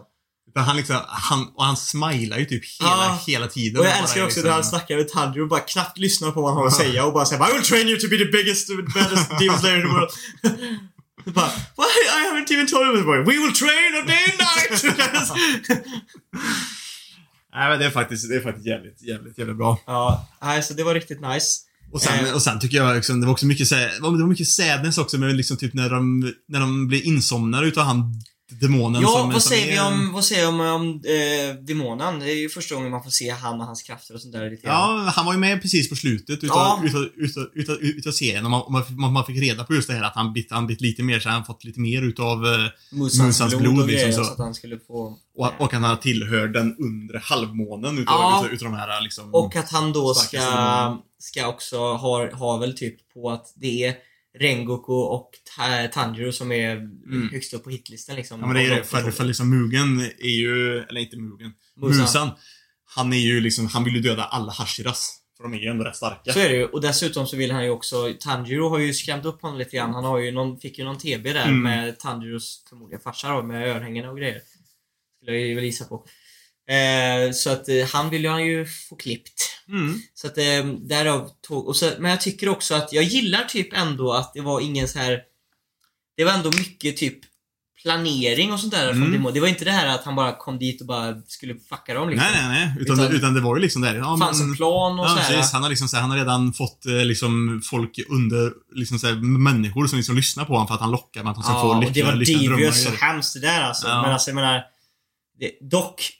Han 0.55 0.77
liksom, 0.77 0.97
han, 1.09 1.49
och 1.55 1.65
han 1.65 1.77
smilar 1.77 2.39
ju 2.39 2.45
typ 2.45 2.63
hela, 2.81 2.91
Ja. 2.91 3.21
hela 3.27 3.47
tiden. 3.47 3.81
Och 3.81 3.87
jag 3.87 3.99
älskar 3.99 4.21
också 4.25 4.27
liksom- 4.27 4.43
när 4.43 4.51
han 4.53 4.65
snackar 4.65 4.97
med 4.97 5.09
Tanjiro 5.09 5.43
och 5.43 5.49
bara 5.49 5.61
knappt 5.61 5.99
lyssnar 5.99 6.31
på 6.31 6.41
vad 6.43 6.51
han 6.51 6.59
har 6.61 6.67
att 6.67 6.77
säga 6.77 7.05
och 7.05 7.13
bara 7.13 7.25
säger 7.27 7.51
I 7.51 7.53
will 7.55 7.63
train 7.65 7.89
you 7.89 7.99
to 8.01 8.09
be 8.09 8.19
the 8.19 8.25
biggest, 8.25 8.69
baddest 8.95 9.31
demon 9.39 9.59
slayer 9.59 9.77
in 9.77 9.83
the 9.83 9.89
world. 9.89 10.11
Bara, 11.35 11.51
Why? 11.77 11.85
I 12.19 12.27
haven't 12.29 12.53
even 12.53 12.67
told 12.67 12.87
you 12.87 12.97
this 12.97 13.05
boy. 13.05 13.19
We 13.19 13.39
will 13.43 13.53
train 13.53 13.95
on 14.01 14.07
day 14.07 14.25
and 14.31 14.39
night! 14.39 15.87
Nej 17.57 17.71
men 17.71 17.79
det 17.79 17.87
är 17.87 17.91
faktiskt, 17.91 18.29
det 18.29 18.37
är 18.37 18.41
faktiskt 18.41 18.67
jävligt, 18.67 19.03
jävligt, 19.03 19.39
jävligt 19.39 19.57
bra. 19.57 19.79
ja, 19.87 20.27
alltså 20.39 20.75
det 20.75 20.85
var 20.85 20.95
riktigt 20.95 21.21
nice. 21.21 21.61
Och 21.93 22.01
sen, 22.03 22.27
Eh. 22.27 22.35
och 22.35 22.43
sen 22.43 22.61
tycker 22.61 22.77
jag 22.77 22.97
liksom, 22.97 23.21
det 23.21 23.27
var 23.27 23.33
också 23.33 23.47
mycket, 23.47 23.71
det 23.71 23.91
var 24.01 24.27
mycket 24.27 24.49
sadness 24.49 24.99
också 24.99 25.19
med 25.19 25.37
liksom 25.37 25.57
typ 25.57 25.75
när 25.75 25.91
de, 25.91 26.33
när 26.49 26.61
de 26.61 26.89
blir 26.89 27.07
insomnade 27.07 27.67
utav 27.67 27.85
han 27.85 28.23
demonen 28.49 29.03
Ja, 29.03 29.09
som 29.09 29.33
vad 29.33 29.43
som 29.43 29.51
säger 29.51 29.67
är 29.67 29.73
vi 29.73 29.81
om, 29.81 30.13
vad 30.13 30.25
säger 30.25 30.43
vi 30.43 30.49
om, 30.49 30.61
om 30.61 31.03
eh, 31.05 31.65
demonen? 31.65 32.21
Det 32.21 32.33
är 32.33 32.37
ju 32.37 32.49
första 32.49 32.75
gången 32.75 32.91
man 32.91 33.03
får 33.03 33.11
se 33.11 33.31
han 33.31 33.61
och 33.61 33.67
hans 33.67 33.83
krafter 33.83 34.15
och 34.15 34.21
sånt 34.21 34.33
där 34.33 34.51
lite 34.51 34.67
grann. 34.67 35.05
Ja, 35.05 35.13
han 35.17 35.27
var 35.27 35.33
ju 35.33 35.39
med 35.39 35.63
precis 35.63 35.89
på 35.89 35.97
slutet 35.97 36.45
utav, 36.45 36.57
Ja. 36.57 36.83
utav, 36.85 37.09
utav, 37.17 37.49
utav, 37.55 37.77
utav 37.81 38.11
serien 38.11 38.45
och 38.45 38.73
man, 38.73 39.13
man, 39.13 39.25
fick 39.25 39.43
reda 39.43 39.65
på 39.65 39.75
just 39.75 39.89
det 39.89 39.95
här 39.95 40.03
att 40.03 40.15
han 40.15 40.33
blivit, 40.33 40.51
han 40.51 40.67
lite 40.67 41.03
mer 41.03 41.21
så 41.21 41.29
han 41.29 41.45
fått 41.45 41.65
lite 41.65 41.81
mer 41.81 42.03
utav 42.03 42.47
eh, 42.47 42.69
Musans, 42.93 43.39
blod, 43.49 43.63
blod, 43.63 43.81
och 43.81 43.87
liksom 43.87 44.13
så. 44.13 44.25
så 44.25 44.33
att 44.33 44.39
han 44.39 44.55
skulle 44.55 44.79
få... 44.79 45.19
och, 45.37 45.53
och 45.59 45.75
att 45.75 45.83
han 45.83 46.01
tillhör 46.01 46.49
den 46.49 46.77
undre 46.79 47.19
halvmånen 47.25 47.99
utav, 47.99 48.15
Ja. 48.15 48.41
utav, 48.41 48.55
utav 48.55 48.71
de 48.71 48.77
här 48.77 49.01
liksom 49.01 49.35
Och 49.35 49.57
att 49.57 49.71
han 49.71 49.93
då 49.93 50.15
ska, 50.15 50.99
ska 51.19 51.49
också 51.49 51.79
ha, 51.79 52.35
ha 52.35 52.57
väl 52.57 52.77
typ 52.77 53.13
på 53.15 53.31
att 53.31 53.53
det 53.57 53.85
är 53.85 53.95
Rengoku 54.41 54.93
och 54.93 55.31
Ta- 55.57 55.89
Tanjiro 55.93 56.33
som 56.33 56.53
är 56.53 56.73
Mm. 56.77 57.29
högst 57.33 57.55
upp 57.55 57.65
på 57.65 57.71
hitlistan 57.71 58.17
liksom. 58.17 58.41
Ja 58.41 58.47
men 58.47 58.57
det 58.57 58.63
är 58.67 58.71
det, 58.71 58.77
de 58.77 58.83
för, 58.85 59.11
för 59.11 59.25
liksom 59.25 59.51
Mugen 59.51 60.01
är 60.19 60.39
ju, 60.41 60.79
eller 60.79 61.01
inte 61.01 61.17
Mugen, 61.17 61.53
Musan. 61.77 62.01
Musan. 62.01 62.31
Han 62.95 63.13
är 63.13 63.17
ju 63.19 63.41
liksom, 63.41 63.67
han 63.67 63.85
vill 63.85 63.95
ju 63.95 64.01
döda 64.03 64.25
alla 64.25 64.53
Hashiras. 64.53 65.23
För 65.37 65.43
de 65.45 65.55
är 65.55 65.59
ju 65.59 65.69
ändå 65.69 65.85
rätt 65.85 65.97
starka. 65.97 66.33
Så 66.33 66.39
är 66.39 66.49
det 66.49 66.57
ju. 66.57 66.65
Och 66.65 66.81
dessutom 66.81 67.27
så 67.27 67.37
vill 67.37 67.51
han 67.51 67.65
ju 67.65 67.71
också... 67.71 68.15
Tanjiro 68.21 68.69
har 68.69 68.79
ju 68.79 68.95
skrämt 68.95 69.25
upp 69.25 69.43
honom 69.43 69.59
lite 69.59 69.77
grann. 69.77 69.95
Han 69.95 70.05
har 70.05 70.19
ju 70.19 70.33
någon, 70.33 70.61
fick 70.61 70.79
ju 70.79 70.85
någon 70.85 70.99
TB 70.99 71.33
där 71.33 71.45
Mm. 71.49 71.63
med 71.63 71.99
Tanjiros 71.99 72.65
förmodligen 72.69 73.01
farsa 73.01 73.29
då, 73.29 73.43
med 73.43 73.69
örhängena 73.77 74.11
och 74.11 74.17
grejer. 74.17 74.41
Skulle 75.23 75.37
jag 75.39 75.49
ju 75.49 75.55
väl 75.55 75.65
gissa 75.65 75.85
på. 75.85 76.05
Eh, 76.69 77.33
så 77.33 77.51
att 77.51 77.69
eh, 77.69 77.87
han 77.93 78.11
vill 78.11 78.23
ju 78.23 78.29
han 78.31 78.45
ju 78.47 78.67
få 78.67 78.97
klippt. 78.97 79.43
Mm. 79.69 80.01
Så 80.15 80.27
att 80.27 80.39
eh, 80.39 80.65
därav 80.89 81.31
tog... 81.49 81.69
Och 81.69 81.77
så, 81.77 81.91
men 81.99 82.11
jag 82.11 82.21
tycker 82.21 82.49
också 82.49 82.75
att 82.75 82.93
jag 82.93 83.05
gillar 83.05 83.45
typ 83.45 83.69
ändå 83.77 84.13
att 84.13 84.35
det 84.35 84.41
var 84.41 84.61
ingen 84.61 84.89
så 84.89 84.99
här... 84.99 85.21
Det 86.17 86.25
var 86.25 86.33
ändå 86.33 86.51
mycket 86.51 86.97
typ 86.97 87.19
planering 87.83 88.53
och 88.53 88.61
sånt 88.61 88.73
där 88.73 88.91
Mm. 88.91 89.23
från. 89.23 89.35
Det 89.35 89.41
var 89.41 89.49
inte 89.49 89.65
det 89.65 89.71
här 89.71 89.87
att 89.95 90.05
han 90.05 90.15
bara 90.17 90.33
kom 90.33 90.59
dit 90.59 90.81
och 90.81 90.87
bara 90.87 91.21
skulle 91.27 91.55
fucka 91.55 91.95
dem 91.95 92.09
liksom. 92.11 92.29
Nej, 92.33 92.43
nej, 92.49 92.67
nej. 92.67 92.77
Utan, 92.83 93.01
Utan- 93.01 93.13
utan, 93.17 93.35
det 93.35 93.41
var 93.41 93.57
ju 93.57 93.63
liksom 93.63 93.83
där. 93.83 93.95
Ja, 93.95 94.13
Det 94.13 94.19
fanns 94.19 94.41
men- 94.41 94.51
en 94.51 94.57
plan 94.57 94.99
och 94.99 95.05
Ja, 95.07 95.09
så 95.09 95.17
här. 95.17 95.37
precis. 95.37 95.53
Han 95.53 95.63
har 95.63 95.71
liksom 95.71 95.89
så 95.89 95.97
här, 95.97 96.01
han 96.01 96.11
har 96.11 96.19
redan 96.19 96.53
fått 96.53 96.87
eh, 96.87 96.93
liksom 97.05 97.63
folk 97.65 97.99
under, 98.09 98.53
liksom 98.75 98.99
så 98.99 99.07
här, 99.07 99.15
människor 99.39 99.87
som 99.87 99.97
liksom 99.97 100.17
lyssnar 100.17 100.45
på 100.45 100.53
honom 100.53 100.67
för 100.69 100.75
att 100.75 100.81
han 100.81 100.91
lockar 100.91 101.23
med 101.23 101.31
att 101.31 101.37
han 101.37 101.45
ska 101.45 101.53
Ja, 101.53 101.61
få 101.63 101.75
det 101.81 101.87
lyckliga, 101.87 102.07
var 102.07 102.15
lyckliga 102.15 102.39
drömmar. 102.39 102.57
devious 102.57 102.87
och 102.87 102.93
och 102.93 102.99
grejer. 102.99 103.13
hemskt 103.13 103.35
det 103.35 103.41
där 103.41 103.61
alltså. 103.63 103.89
Ja. 103.89 104.03
Men 104.03 104.13
alltså 104.13 104.31
jag 104.31 104.35
menar, 104.35 104.63
det, 105.41 105.51
dock, 105.71 106.11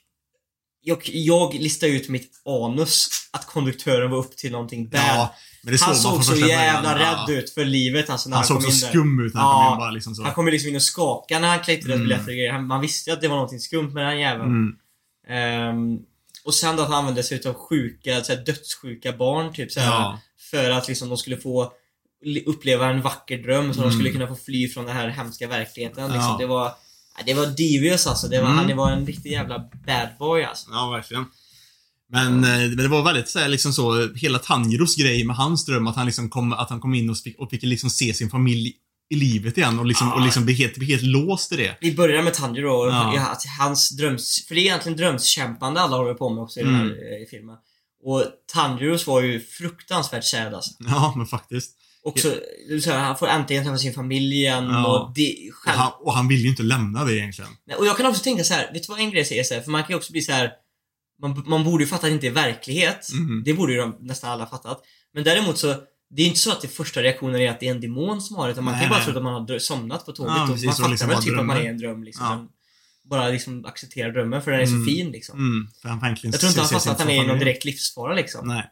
jag, 0.87 1.01
jag 1.03 1.53
listade 1.53 1.91
ut 1.91 2.09
mitt 2.09 2.31
anus 2.45 3.07
att 3.31 3.45
konduktören 3.45 4.11
var 4.11 4.17
upp 4.17 4.37
till 4.37 4.51
någonting 4.51 4.89
bad. 4.89 5.01
Ja, 5.07 5.33
han 5.81 5.95
såg 5.95 6.23
så 6.25 6.35
jävla 6.35 6.93
början. 6.93 7.27
rädd 7.27 7.37
ut 7.37 7.49
för 7.53 7.65
livet 7.65 8.09
alltså 8.09 8.29
när 8.29 8.35
Han 8.37 8.41
han, 8.41 8.47
såg 8.47 8.63
kom 8.63 8.71
så 8.71 8.87
skum 8.87 9.25
ut 9.25 9.33
när 9.33 9.41
han 9.41 9.49
Ja. 9.49 9.63
kom 9.65 9.73
in 9.73 9.79
bara 9.79 9.91
liksom 9.91 10.15
så. 10.15 10.23
Han 10.23 10.33
kom 10.33 10.47
liksom 10.47 10.69
in 10.69 10.75
och 10.75 10.81
skakade 10.81 11.39
när 11.41 11.47
han 11.47 11.59
kläckte 11.59 11.87
Mm. 11.93 11.99
biljetter 12.03 12.23
och 12.27 12.33
grejer. 12.33 12.59
Man 12.61 12.81
visste 12.81 13.09
ju 13.09 13.13
att 13.13 13.21
det 13.21 13.27
var 13.27 13.35
någonting 13.35 13.59
skumt 13.59 13.93
med 13.93 14.05
den 14.05 14.19
jäveln. 14.19 14.49
Mm. 14.51 14.75
Ehm, 15.29 15.97
och 16.45 16.53
sen 16.53 16.75
då 16.75 16.81
att 16.83 16.89
han 16.89 16.97
använde 16.97 17.23
sig 17.23 17.37
utav 17.37 17.53
sjuka, 17.53 18.23
så 18.23 18.33
här, 18.33 18.45
dödssjuka 18.45 19.11
barn 19.13 19.53
typ 19.53 19.71
så 19.71 19.79
här, 19.79 19.87
Ja. 19.91 20.19
För 20.51 20.69
att 20.71 20.87
liksom 20.87 21.09
de 21.09 21.17
skulle 21.17 21.37
få 21.37 21.71
uppleva 22.45 22.89
en 22.89 23.01
vacker 23.01 23.37
dröm 23.37 23.73
så 23.73 23.79
de 23.79 23.83
Mm. 23.85 23.93
skulle 23.97 24.09
kunna 24.11 24.27
få 24.27 24.35
fly 24.35 24.67
från 24.69 24.85
den 24.85 24.95
här 24.95 25.07
hemska 25.07 25.47
verkligheten. 25.47 26.03
Liksom. 26.03 26.31
Ja. 26.31 26.37
Det 26.39 26.45
var 26.45 26.71
det 27.25 27.33
var 27.33 27.45
devious 27.45 28.07
alltså. 28.07 28.27
Det 28.27 28.41
var, 28.41 28.49
Mm. 28.51 28.57
Han 28.67 28.77
var 28.77 28.91
en 28.91 29.05
riktig 29.05 29.31
jävla 29.31 29.59
bad 29.59 30.09
boy 30.19 30.43
alltså. 30.43 30.65
Ja, 30.71 30.89
verkligen. 30.89 31.25
Men, 32.09 32.27
eh, 32.43 32.59
men 32.59 32.77
det 32.77 32.87
var 32.87 33.03
väldigt 33.03 33.29
så 33.29 33.39
här, 33.39 33.47
liksom 33.47 33.73
så, 33.73 34.13
hela 34.15 34.39
Tanjiros 34.39 34.95
grej 34.95 35.23
med 35.25 35.35
hans 35.35 35.65
dröm, 35.65 35.87
att 35.87 35.95
han 35.95 36.05
liksom 36.05 36.29
kom, 36.29 36.53
att 36.53 36.69
han 36.69 36.79
kom 36.79 36.93
in 36.93 37.09
och 37.09 37.17
fick, 37.17 37.39
och 37.39 37.49
fick 37.49 37.63
liksom 37.63 37.89
se 37.89 38.13
sin 38.13 38.29
familj 38.29 38.73
i 39.09 39.15
livet 39.15 39.57
igen 39.57 39.79
och 39.79 39.85
liksom, 39.85 40.07
Ja. 40.07 40.15
och 40.15 40.21
liksom 40.21 40.45
bli 40.45 40.53
helt, 40.53 40.77
bli 40.77 40.87
helt 40.87 41.03
låst 41.03 41.51
i 41.51 41.55
det. 41.55 41.77
Vi 41.81 41.95
börjar 41.95 42.23
med 42.23 42.33
Tanjiro 42.33 42.69
och 42.71 42.87
Ja. 42.89 43.37
hans 43.59 43.89
dröms... 43.89 44.45
För 44.47 44.55
det 44.55 44.61
är 44.61 44.65
egentligen 44.65 44.97
drömskämpande 44.97 45.81
alla 45.81 45.97
håller 45.97 46.13
på 46.13 46.29
med 46.29 46.43
också 46.43 46.59
i 46.59 46.63
den 46.63 46.75
här 46.75 46.81
Mm. 46.83 46.93
eh, 46.95 47.27
filmen. 47.31 47.55
Och 48.03 48.23
Tanjiros 48.53 49.07
var 49.07 49.21
ju 49.21 49.39
fruktansvärt 49.39 50.23
sad 50.23 50.53
alltså. 50.53 50.71
Ja, 50.79 51.13
men 51.17 51.25
faktiskt. 51.25 51.71
Också, 52.07 52.33
så 52.83 52.91
här, 52.91 52.99
han 52.99 53.17
får 53.17 53.27
äntligen 53.27 53.63
träffa 53.63 53.77
sin 53.77 53.93
familj 53.93 54.35
igen 54.35 54.63
Ja. 54.69 54.87
och 54.87 55.13
det... 55.15 55.49
Och 55.49 55.55
Själv, 55.55 55.77
han, 55.77 55.91
och 55.99 56.13
han 56.13 56.27
vill 56.27 56.39
ju 56.41 56.49
inte 56.49 56.63
lämna 56.63 57.05
det 57.05 57.17
egentligen. 57.17 57.51
Nej, 57.67 57.77
Och 57.77 57.85
jag 57.85 57.97
kan 57.97 58.05
också 58.05 58.23
tänka 58.23 58.43
så 58.43 58.53
här, 58.53 58.73
vet 58.73 58.83
du 58.83 58.87
vad 58.89 58.99
en 58.99 59.11
grej 59.11 59.25
säger 59.25 59.43
så 59.43 59.53
här, 59.53 59.61
För 59.61 59.71
man 59.71 59.81
kan 59.83 59.89
ju 59.89 59.95
också 59.95 60.11
bli 60.11 60.21
så 60.21 60.31
här. 60.31 60.51
Man, 61.21 61.43
man 61.47 61.63
borde 61.63 61.83
ju 61.83 61.87
fatta 61.87 62.07
att 62.07 62.11
det 62.11 62.13
inte 62.13 62.27
är 62.27 62.31
verklighet. 62.31 63.07
Mhm. 63.13 63.43
Det 63.45 63.53
borde 63.53 63.73
ju 63.73 63.79
de, 63.79 63.95
nästan 63.99 64.31
alla 64.31 64.45
fattat. 64.47 64.81
Men 65.13 65.23
däremot 65.23 65.57
så, 65.57 65.75
det 66.15 66.21
är 66.21 66.25
inte 66.27 66.39
så 66.39 66.51
att 66.51 66.61
det 66.61 66.67
första 66.67 67.03
reaktionen 67.03 67.41
är 67.41 67.49
att 67.51 67.59
det 67.59 67.67
är 67.67 67.71
en 67.71 67.81
demon 67.81 68.21
som 68.21 68.35
har 68.35 68.47
det. 68.47 68.51
Utan 68.51 68.63
man 68.63 68.73
kan 68.73 68.81
ju 68.81 68.85
Nej, 68.85 68.89
bara 68.89 68.97
nej. 68.99 69.05
tro 69.07 69.17
att 69.17 69.23
man 69.23 69.33
har 69.49 69.59
somnat 69.59 70.05
på 70.05 70.11
tåget 70.11 70.33
Ja, 70.35 70.43
och 70.43 70.49
precis, 70.49 70.65
man 70.65 70.71
och 70.71 70.77
fattar 70.77 70.89
liksom 70.91 71.09
väl 71.09 71.23
typ 71.23 71.39
att 71.39 71.45
man 71.45 71.57
är 71.57 71.69
en 71.69 71.77
dröm 71.77 72.03
liksom. 72.03 72.25
Ja. 72.25 72.47
Bara 73.09 73.27
liksom 73.29 73.65
acceptera 73.65 74.11
drömmen 74.11 74.41
för 74.41 74.51
den 74.51 74.61
är 74.61 74.65
så 74.65 74.73
Mm. 74.73 74.85
fin 74.87 75.11
liksom. 75.11 75.39
Mm, 75.39 75.67
Jag 75.83 75.99
tror 76.39 76.49
inte 76.49 76.61
han 76.61 76.69
fattar 76.69 76.91
att 76.91 76.99
han 76.99 77.09
är 77.09 77.23
i 77.23 77.27
någon 77.27 77.39
direkt 77.39 77.65
livsfara 77.65 78.13
liksom. 78.15 78.47
Nej. 78.47 78.65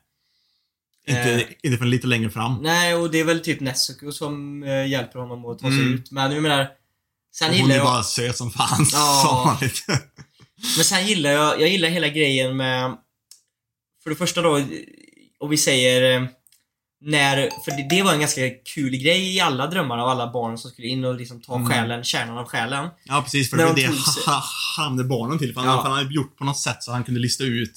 Inte, 1.08 1.22
Eh. 1.32 1.41
inte 1.64 1.78
förrän 1.78 1.89
lite 1.89 2.08
längre 2.08 2.30
fram. 2.30 2.60
Nej, 2.62 2.95
och 2.95 3.12
det 3.12 3.20
är 3.20 3.24
väl 3.24 3.39
typ 3.39 3.60
Nezuko 3.60 4.12
som 4.12 4.64
eh, 4.64 4.88
hjälper 4.88 5.20
honom 5.20 5.45
att 5.45 5.60
ta 5.60 5.68
sig 5.68 5.80
Mm. 5.80 5.93
ut. 5.93 6.12
Men 6.12 6.32
jag 6.32 6.43
menar, 6.43 6.68
sen 7.36 7.62
Hon 7.62 7.72
är 7.72 7.76
jag... 7.76 7.86
bara 7.86 8.03
söt 8.03 8.38
som 8.38 8.51
fan, 8.51 8.86
Ja. 8.91 9.58
lite. 9.62 9.99
Men 10.78 10.86
sen 10.86 11.08
gillar 11.08 11.30
jag, 11.32 11.62
jag 11.62 11.70
gillar 11.70 11.89
hela 11.89 12.08
grejen 12.08 12.58
med... 12.58 12.97
För 14.03 14.10
det 14.10 14.16
första 14.16 14.41
då, 14.41 14.62
och 15.39 15.51
vi 15.51 15.58
säger... 15.58 16.16
eh, 16.22 16.28
När, 17.01 17.36
för 17.66 17.72
det, 17.72 17.88
det 17.95 18.03
var 18.03 18.14
en 18.14 18.20
ganska 18.20 18.41
kul 18.76 18.95
grej 18.97 19.36
i 19.36 19.39
alla 19.39 19.68
drömmar 19.68 19.97
av 19.97 20.08
alla 20.10 20.32
barn 20.32 20.58
som 20.58 20.72
skulle 20.72 20.88
in 20.88 21.06
och 21.06 21.16
liksom 21.16 21.41
ta 21.41 21.56
Mm. 21.56 21.70
själen, 21.70 22.03
kärnan 22.03 22.38
av 22.38 22.45
själen. 22.45 22.89
Ja, 23.03 23.22
precis. 23.22 23.49
För 23.49 23.58
När 23.58 23.64
det 23.64 23.70
var 23.70 23.76
de 23.76 23.82
det 23.82 23.93
han 24.26 24.41
använde 24.86 25.03
barnen 25.03 25.39
till. 25.39 25.53
För 25.53 25.62
han, 25.62 25.70
Ja. 25.70 25.82
för 25.82 25.89
han 25.89 25.97
hade 25.97 26.14
gjort 26.16 26.38
på 26.38 26.43
något 26.43 26.58
sätt 26.60 26.84
så 26.84 26.91
han 26.91 27.03
kunde 27.03 27.20
lista 27.20 27.43
ut, 27.43 27.72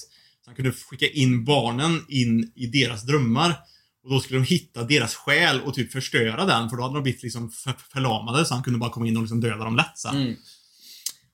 han 0.49 0.55
kunde 0.55 0.71
skicka 0.71 1.07
in 1.07 1.45
barnen 1.45 2.05
in 2.09 2.51
i 2.55 2.67
deras 2.67 3.03
drömmar. 3.03 3.55
Och 4.03 4.09
då 4.09 4.19
skulle 4.19 4.39
de 4.39 4.45
hitta 4.45 4.83
deras 4.83 5.15
själ 5.15 5.61
och 5.61 5.73
typ 5.73 5.91
förstöra 5.91 6.45
den, 6.45 6.69
för 6.69 6.77
då 6.77 6.83
hade 6.83 6.95
de 6.95 7.03
blivit 7.03 7.23
liksom 7.23 7.51
för- 7.51 7.75
förlamade, 7.93 8.45
så 8.45 8.53
han 8.53 8.63
kunde 8.63 8.79
bara 8.79 8.89
komma 8.89 9.07
in 9.07 9.17
och 9.17 9.23
liksom 9.23 9.41
döda 9.41 9.63
dem 9.63 9.75
lätt 9.75 9.91
så. 9.97 10.09
Mm. 10.09 10.35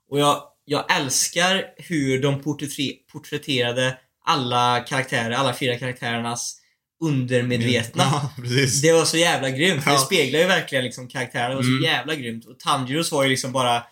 Och 0.09 0.19
jag, 0.19 0.43
jag 0.65 0.95
älskar 0.97 1.63
hur 1.77 2.21
de 2.21 2.41
porträtter- 2.41 2.93
porträtterade 3.11 3.97
alla 4.25 4.79
karaktärer, 4.79 5.31
alla 5.31 5.53
fyra 5.53 5.77
karaktärernas 5.79 6.57
undermedvetna. 7.03 8.03
Ja, 8.11 8.31
precis. 8.37 8.81
Det 8.81 8.91
var 8.93 9.05
så 9.05 9.17
jävla 9.17 9.49
grymt. 9.49 9.85
Det 9.85 9.91
Ja. 9.91 9.97
speglar 9.97 10.39
ju 10.39 10.45
verkligen 10.45 10.83
liksom 10.83 11.07
karaktärerna. 11.07 11.49
Det 11.49 11.55
var 11.55 11.63
så 11.63 11.69
Mm. 11.69 11.83
jävla 11.83 12.15
grymt. 12.15 12.45
Och 12.45 12.59
Tanjiros 12.59 13.11
var 13.11 13.23
ju 13.23 13.29
liksom 13.29 13.51
bara... 13.51 13.83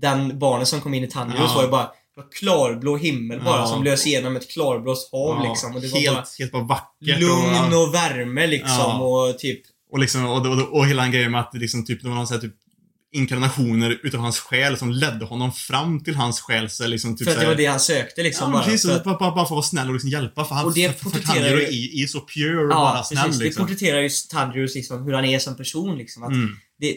Den 0.00 0.38
barnen 0.38 0.66
som 0.66 0.80
kom 0.80 0.94
in 0.94 1.04
i 1.04 1.06
Tanjiros 1.10 1.50
Ja. 1.50 1.54
var 1.54 1.62
ju 1.62 1.68
bara 1.70 1.82
det 1.86 1.92
klarblå 2.34 2.96
himmel 2.96 3.40
bara 3.44 3.58
Ja. 3.60 3.66
som 3.66 3.84
lös 3.84 4.06
igenom 4.06 4.36
ett 4.36 4.50
klarblått 4.50 5.08
hav 5.12 5.44
Ja, 5.44 5.48
liksom. 5.50 5.74
Och 5.74 5.80
det 5.80 5.88
var 5.88 5.98
helt, 6.00 6.14
bara 6.16 6.24
helt 6.38 6.52
bara 6.52 6.62
vackert. 6.62 7.20
lugn 7.20 7.74
och, 7.74 7.82
och 7.88 7.94
värme 7.94 8.46
liksom 8.46 8.68
Ja. 8.78 8.98
och 8.98 9.38
typ... 9.38 9.60
och, 9.92 9.98
liksom, 9.98 10.24
och, 10.26 10.46
och, 10.46 10.76
och 10.78 10.86
hela 10.86 11.02
den 11.02 11.12
grejen 11.12 11.30
med 11.32 11.40
att 11.40 11.52
det 11.52 11.58
liksom 11.58 11.84
typ, 11.84 12.02
det 12.02 12.08
var 12.08 12.14
någon 12.16 12.26
sån 12.26 12.34
här 12.34 12.40
typ 12.42 12.54
inkarnationer 13.12 14.00
utav 14.02 14.20
hans 14.20 14.38
själ 14.40 14.76
som 14.76 14.90
ledde 14.90 15.24
honom 15.24 15.52
fram 15.52 16.04
till 16.04 16.14
hans 16.14 16.40
själ. 16.40 16.70
Så 16.70 16.86
liksom, 16.86 17.16
typ 17.16 17.24
För 17.28 17.34
att 17.34 17.40
det 17.40 17.46
var 17.46 17.54
det 17.54 17.66
han 17.66 17.80
sökte 17.80 18.22
liksom 18.22 18.46
Ja, 18.48 18.52
bara. 18.58 18.64
precis. 18.64 18.90
För 18.90 18.96
att, 18.96 19.04
Bara, 19.04 19.18
bara, 19.18 19.30
bara 19.30 19.34
för 19.36 19.42
att 19.44 19.50
vara 19.50 19.62
snäll 19.62 19.86
och 19.88 19.92
liksom 19.92 20.10
hjälpa. 20.10 20.44
För 20.44 20.54
han, 20.54 20.66
Och 20.66 20.74
det 20.74 20.98
för, 20.98 21.04
porträtterar 21.04 21.34
Tanjiro 21.34 21.56
ju- 21.72 22.00
är, 22.00 22.02
är 22.02 22.06
så 22.06 22.20
pure 22.20 22.62
och 22.62 22.68
bara 22.68 22.96
ja, 22.96 23.02
snäll 23.04 23.24
precis. 23.24 23.38
Det 23.38 23.44
liksom. 23.44 23.66
porträtterar 23.66 24.00
ju 24.00 24.08
Tanjiros 24.30 24.74
liksom 24.74 25.04
hur 25.04 25.12
han 25.12 25.24
är 25.24 25.38
som 25.38 25.56
person 25.56 25.98
liksom. 25.98 26.22
Att 26.22 26.30
Mm. 26.30 26.56
det, 26.80 26.96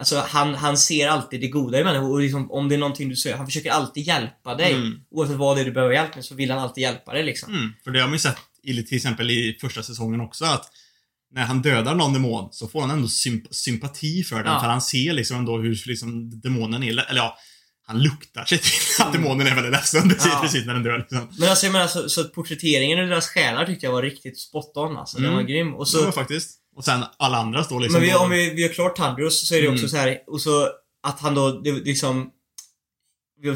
alltså 0.00 0.24
han, 0.28 0.54
han 0.54 0.76
ser 0.76 1.08
alltid 1.08 1.40
det 1.40 1.48
goda 1.48 1.80
i 1.80 1.84
människor 1.84 2.10
och 2.12 2.20
liksom, 2.20 2.50
om 2.50 2.68
det 2.68 2.74
är 2.74 2.78
någonting 2.78 3.08
du 3.08 3.16
söker, 3.16 3.36
han 3.36 3.46
försöker 3.46 3.70
alltid 3.70 4.06
hjälpa 4.06 4.54
dig. 4.54 4.72
Mm. 4.72 5.00
Oavsett 5.10 5.36
vad 5.36 5.56
det 5.56 5.60
är 5.60 5.64
du 5.64 5.72
behöver 5.72 5.94
hjälp 5.94 6.14
med 6.14 6.24
så 6.24 6.34
vill 6.34 6.50
han 6.50 6.60
alltid 6.60 6.82
hjälpa 6.82 7.12
dig 7.12 7.22
liksom. 7.22 7.54
Mm. 7.54 7.72
För 7.84 7.90
det 7.90 8.00
har 8.00 8.06
man 8.06 8.14
ju 8.14 8.18
sett 8.18 8.36
i, 8.62 8.82
till 8.82 8.96
exempel 8.96 9.30
i 9.30 9.58
första 9.60 9.82
säsongen 9.82 10.20
också 10.20 10.44
att 10.44 10.66
när 11.32 11.42
han 11.42 11.62
dödar 11.62 11.94
någon 11.94 12.12
demon 12.12 12.48
så 12.52 12.68
får 12.68 12.80
han 12.80 12.90
ändå 12.90 13.08
symp 13.08 13.54
sympati 13.54 14.22
för 14.22 14.36
den. 14.36 14.52
Ja. 14.52 14.60
För 14.60 14.66
han 14.66 14.80
ser 14.82 15.12
liksom 15.12 15.36
ändå 15.36 15.58
hur 15.58 15.82
liksom 15.86 16.40
demonen 16.40 16.82
är, 16.82 16.88
eller 16.90 17.16
ja, 17.16 17.36
han 17.86 18.02
luktar 18.02 18.44
sig 18.44 18.58
till 18.58 18.70
att 19.02 19.14
Mm. 19.14 19.22
demonen 19.22 19.46
är 19.46 19.54
väldigt 19.54 19.72
ledsen 19.72 20.08
precis, 20.08 20.26
Ja. 20.32 20.40
precis 20.42 20.66
när 20.66 20.74
den 20.74 20.82
dör 20.82 20.98
liksom. 20.98 21.28
Men 21.38 21.48
alltså 21.48 21.66
jag 21.66 21.72
menar 21.72 21.86
så, 21.86 22.08
så 22.08 22.24
porträtteringen 22.24 23.00
av 23.00 23.06
deras 23.08 23.28
själar 23.28 23.66
tyckte 23.66 23.86
jag 23.86 23.92
var 23.92 24.02
riktigt 24.02 24.38
spot 24.38 24.72
on 24.76 24.96
alltså. 24.96 25.16
Den 25.16 25.24
Mm. 25.26 25.36
var 25.36 25.42
grym. 25.42 25.74
Och 25.74 25.88
så, 25.88 25.98
ja, 26.04 26.12
faktiskt. 26.12 26.56
Och 26.80 26.84
sen 26.84 27.04
alla 27.18 27.36
andra 27.38 27.64
står 27.64 27.80
liksom 27.80 28.00
men 28.00 28.08
vi, 28.10 28.14
om 28.16 28.30
vi, 28.30 28.50
vi 28.50 28.62
gör 28.62 28.68
klart 28.72 28.96
Tandros 28.96 29.48
så 29.48 29.54
är 29.54 29.62
det 29.62 29.68
också 29.68 29.78
Mm. 29.78 29.88
så 29.90 29.96
här 29.96 30.18
och 30.26 30.40
så 30.40 30.68
att 31.02 31.20
han 31.20 31.34
då, 31.34 31.60
det, 31.60 31.72
liksom 31.72 32.30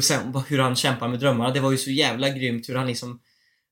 sen 0.01 0.33
hur 0.47 0.59
han 0.59 0.75
kämpar 0.75 1.07
med 1.07 1.19
drömmarna. 1.19 1.53
Det 1.53 1.59
var 1.59 1.71
ju 1.71 1.77
så 1.77 1.91
jävla 1.91 2.29
grymt 2.29 2.69
hur 2.69 2.75
han 2.75 2.87
liksom 2.87 3.19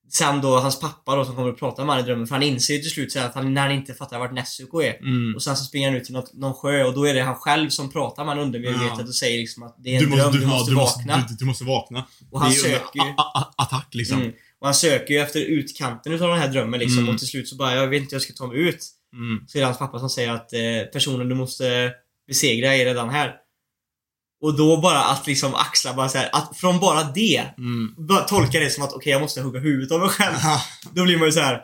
Sen 0.09 0.41
då 0.41 0.59
hans 0.59 0.79
pappa 0.79 1.15
då 1.15 1.25
som 1.25 1.35
kommer 1.35 1.49
att 1.49 1.59
prata 1.59 1.85
med 1.85 1.95
honom 1.95 2.05
i 2.05 2.07
drömmen 2.07 2.27
för 2.27 2.35
han 2.35 2.43
inser 2.43 2.73
ju 2.73 2.79
till 2.79 2.91
slut 2.91 3.11
så 3.11 3.19
att 3.19 3.35
han, 3.35 3.53
när 3.53 3.61
han 3.61 3.71
inte 3.71 3.93
fattar 3.93 4.19
vart 4.19 4.31
Nezuko 4.33 4.81
är 4.81 4.93
Mm. 4.99 5.35
och 5.35 5.43
sen 5.43 5.57
så 5.57 5.63
springer 5.65 5.87
han 5.89 5.97
ut 5.97 6.03
till 6.03 6.13
något, 6.13 6.33
någon 6.33 6.53
sjö 6.53 6.83
och 6.83 6.93
då 6.93 7.03
är 7.07 7.13
det 7.13 7.21
han 7.21 7.35
själv 7.35 7.69
som 7.69 7.91
pratar 7.91 8.23
med 8.25 8.31
honom 8.31 8.45
undermedvetet 8.45 8.97
Ja. 8.97 9.03
och 9.03 9.15
säger 9.15 9.37
liksom 9.39 9.63
att 9.63 9.75
det 9.83 9.95
är 9.95 10.03
en 10.03 10.09
dröm, 10.11 10.31
du, 10.31 10.45
måste 10.45 10.71
ja, 10.71 10.77
vakna. 10.77 11.25
Du, 11.29 11.35
du 11.35 11.45
måste 11.45 11.63
vakna. 11.63 12.05
och 12.31 12.39
han 12.41 12.51
söker 12.51 12.99
ju 12.99 13.13
attack 13.57 13.87
liksom. 13.91 14.21
Mm. 14.21 14.31
Och 14.59 14.67
han 14.67 14.75
söker 14.75 15.13
ju 15.13 15.19
efter 15.19 15.39
utkanten 15.39 16.13
utav 16.13 16.29
den 16.29 16.39
här 16.39 16.47
drömmen 16.47 16.79
liksom 16.79 16.99
Mm. 16.99 17.13
och 17.13 17.19
till 17.19 17.27
slut 17.27 17.47
så 17.47 17.55
bara, 17.55 17.75
jag 17.75 17.87
vet 17.87 18.01
inte 18.01 18.15
hur 18.15 18.19
jag 18.19 18.21
ska 18.23 18.33
ta 18.33 18.47
mig 18.47 18.57
ut. 18.57 18.87
Mm. 19.13 19.47
Så 19.47 19.57
är 19.57 19.59
det 19.59 19.65
hans 19.65 19.77
pappa 19.79 19.99
som 19.99 20.09
säger 20.09 20.29
att 20.31 20.53
eh, 20.53 20.59
personen 20.93 21.29
du 21.29 21.35
måste 21.35 21.91
besegra 22.27 22.75
är 22.75 22.85
redan 22.85 23.09
här. 23.09 23.35
Och 24.41 24.57
då 24.57 24.77
bara 24.77 25.03
att 25.03 25.27
liksom 25.27 25.55
axla 25.55 25.93
bara 25.93 26.09
så 26.09 26.17
här, 26.17 26.29
att 26.33 26.57
från 26.57 26.79
bara 26.79 27.03
det, 27.03 27.43
Mm. 27.57 27.95
bara 27.97 28.23
tolka 28.23 28.59
det 28.59 28.69
som 28.69 28.83
att 28.83 28.93
okej 28.93 29.11
jag 29.11 29.21
måste 29.21 29.41
hugga 29.41 29.59
huvudet 29.59 29.91
av 29.91 29.99
mig 29.99 30.09
själv. 30.09 30.35
Då 30.91 31.03
blir 31.03 31.17
man 31.17 31.25
ju 31.27 31.31
så 31.31 31.39
här. 31.39 31.61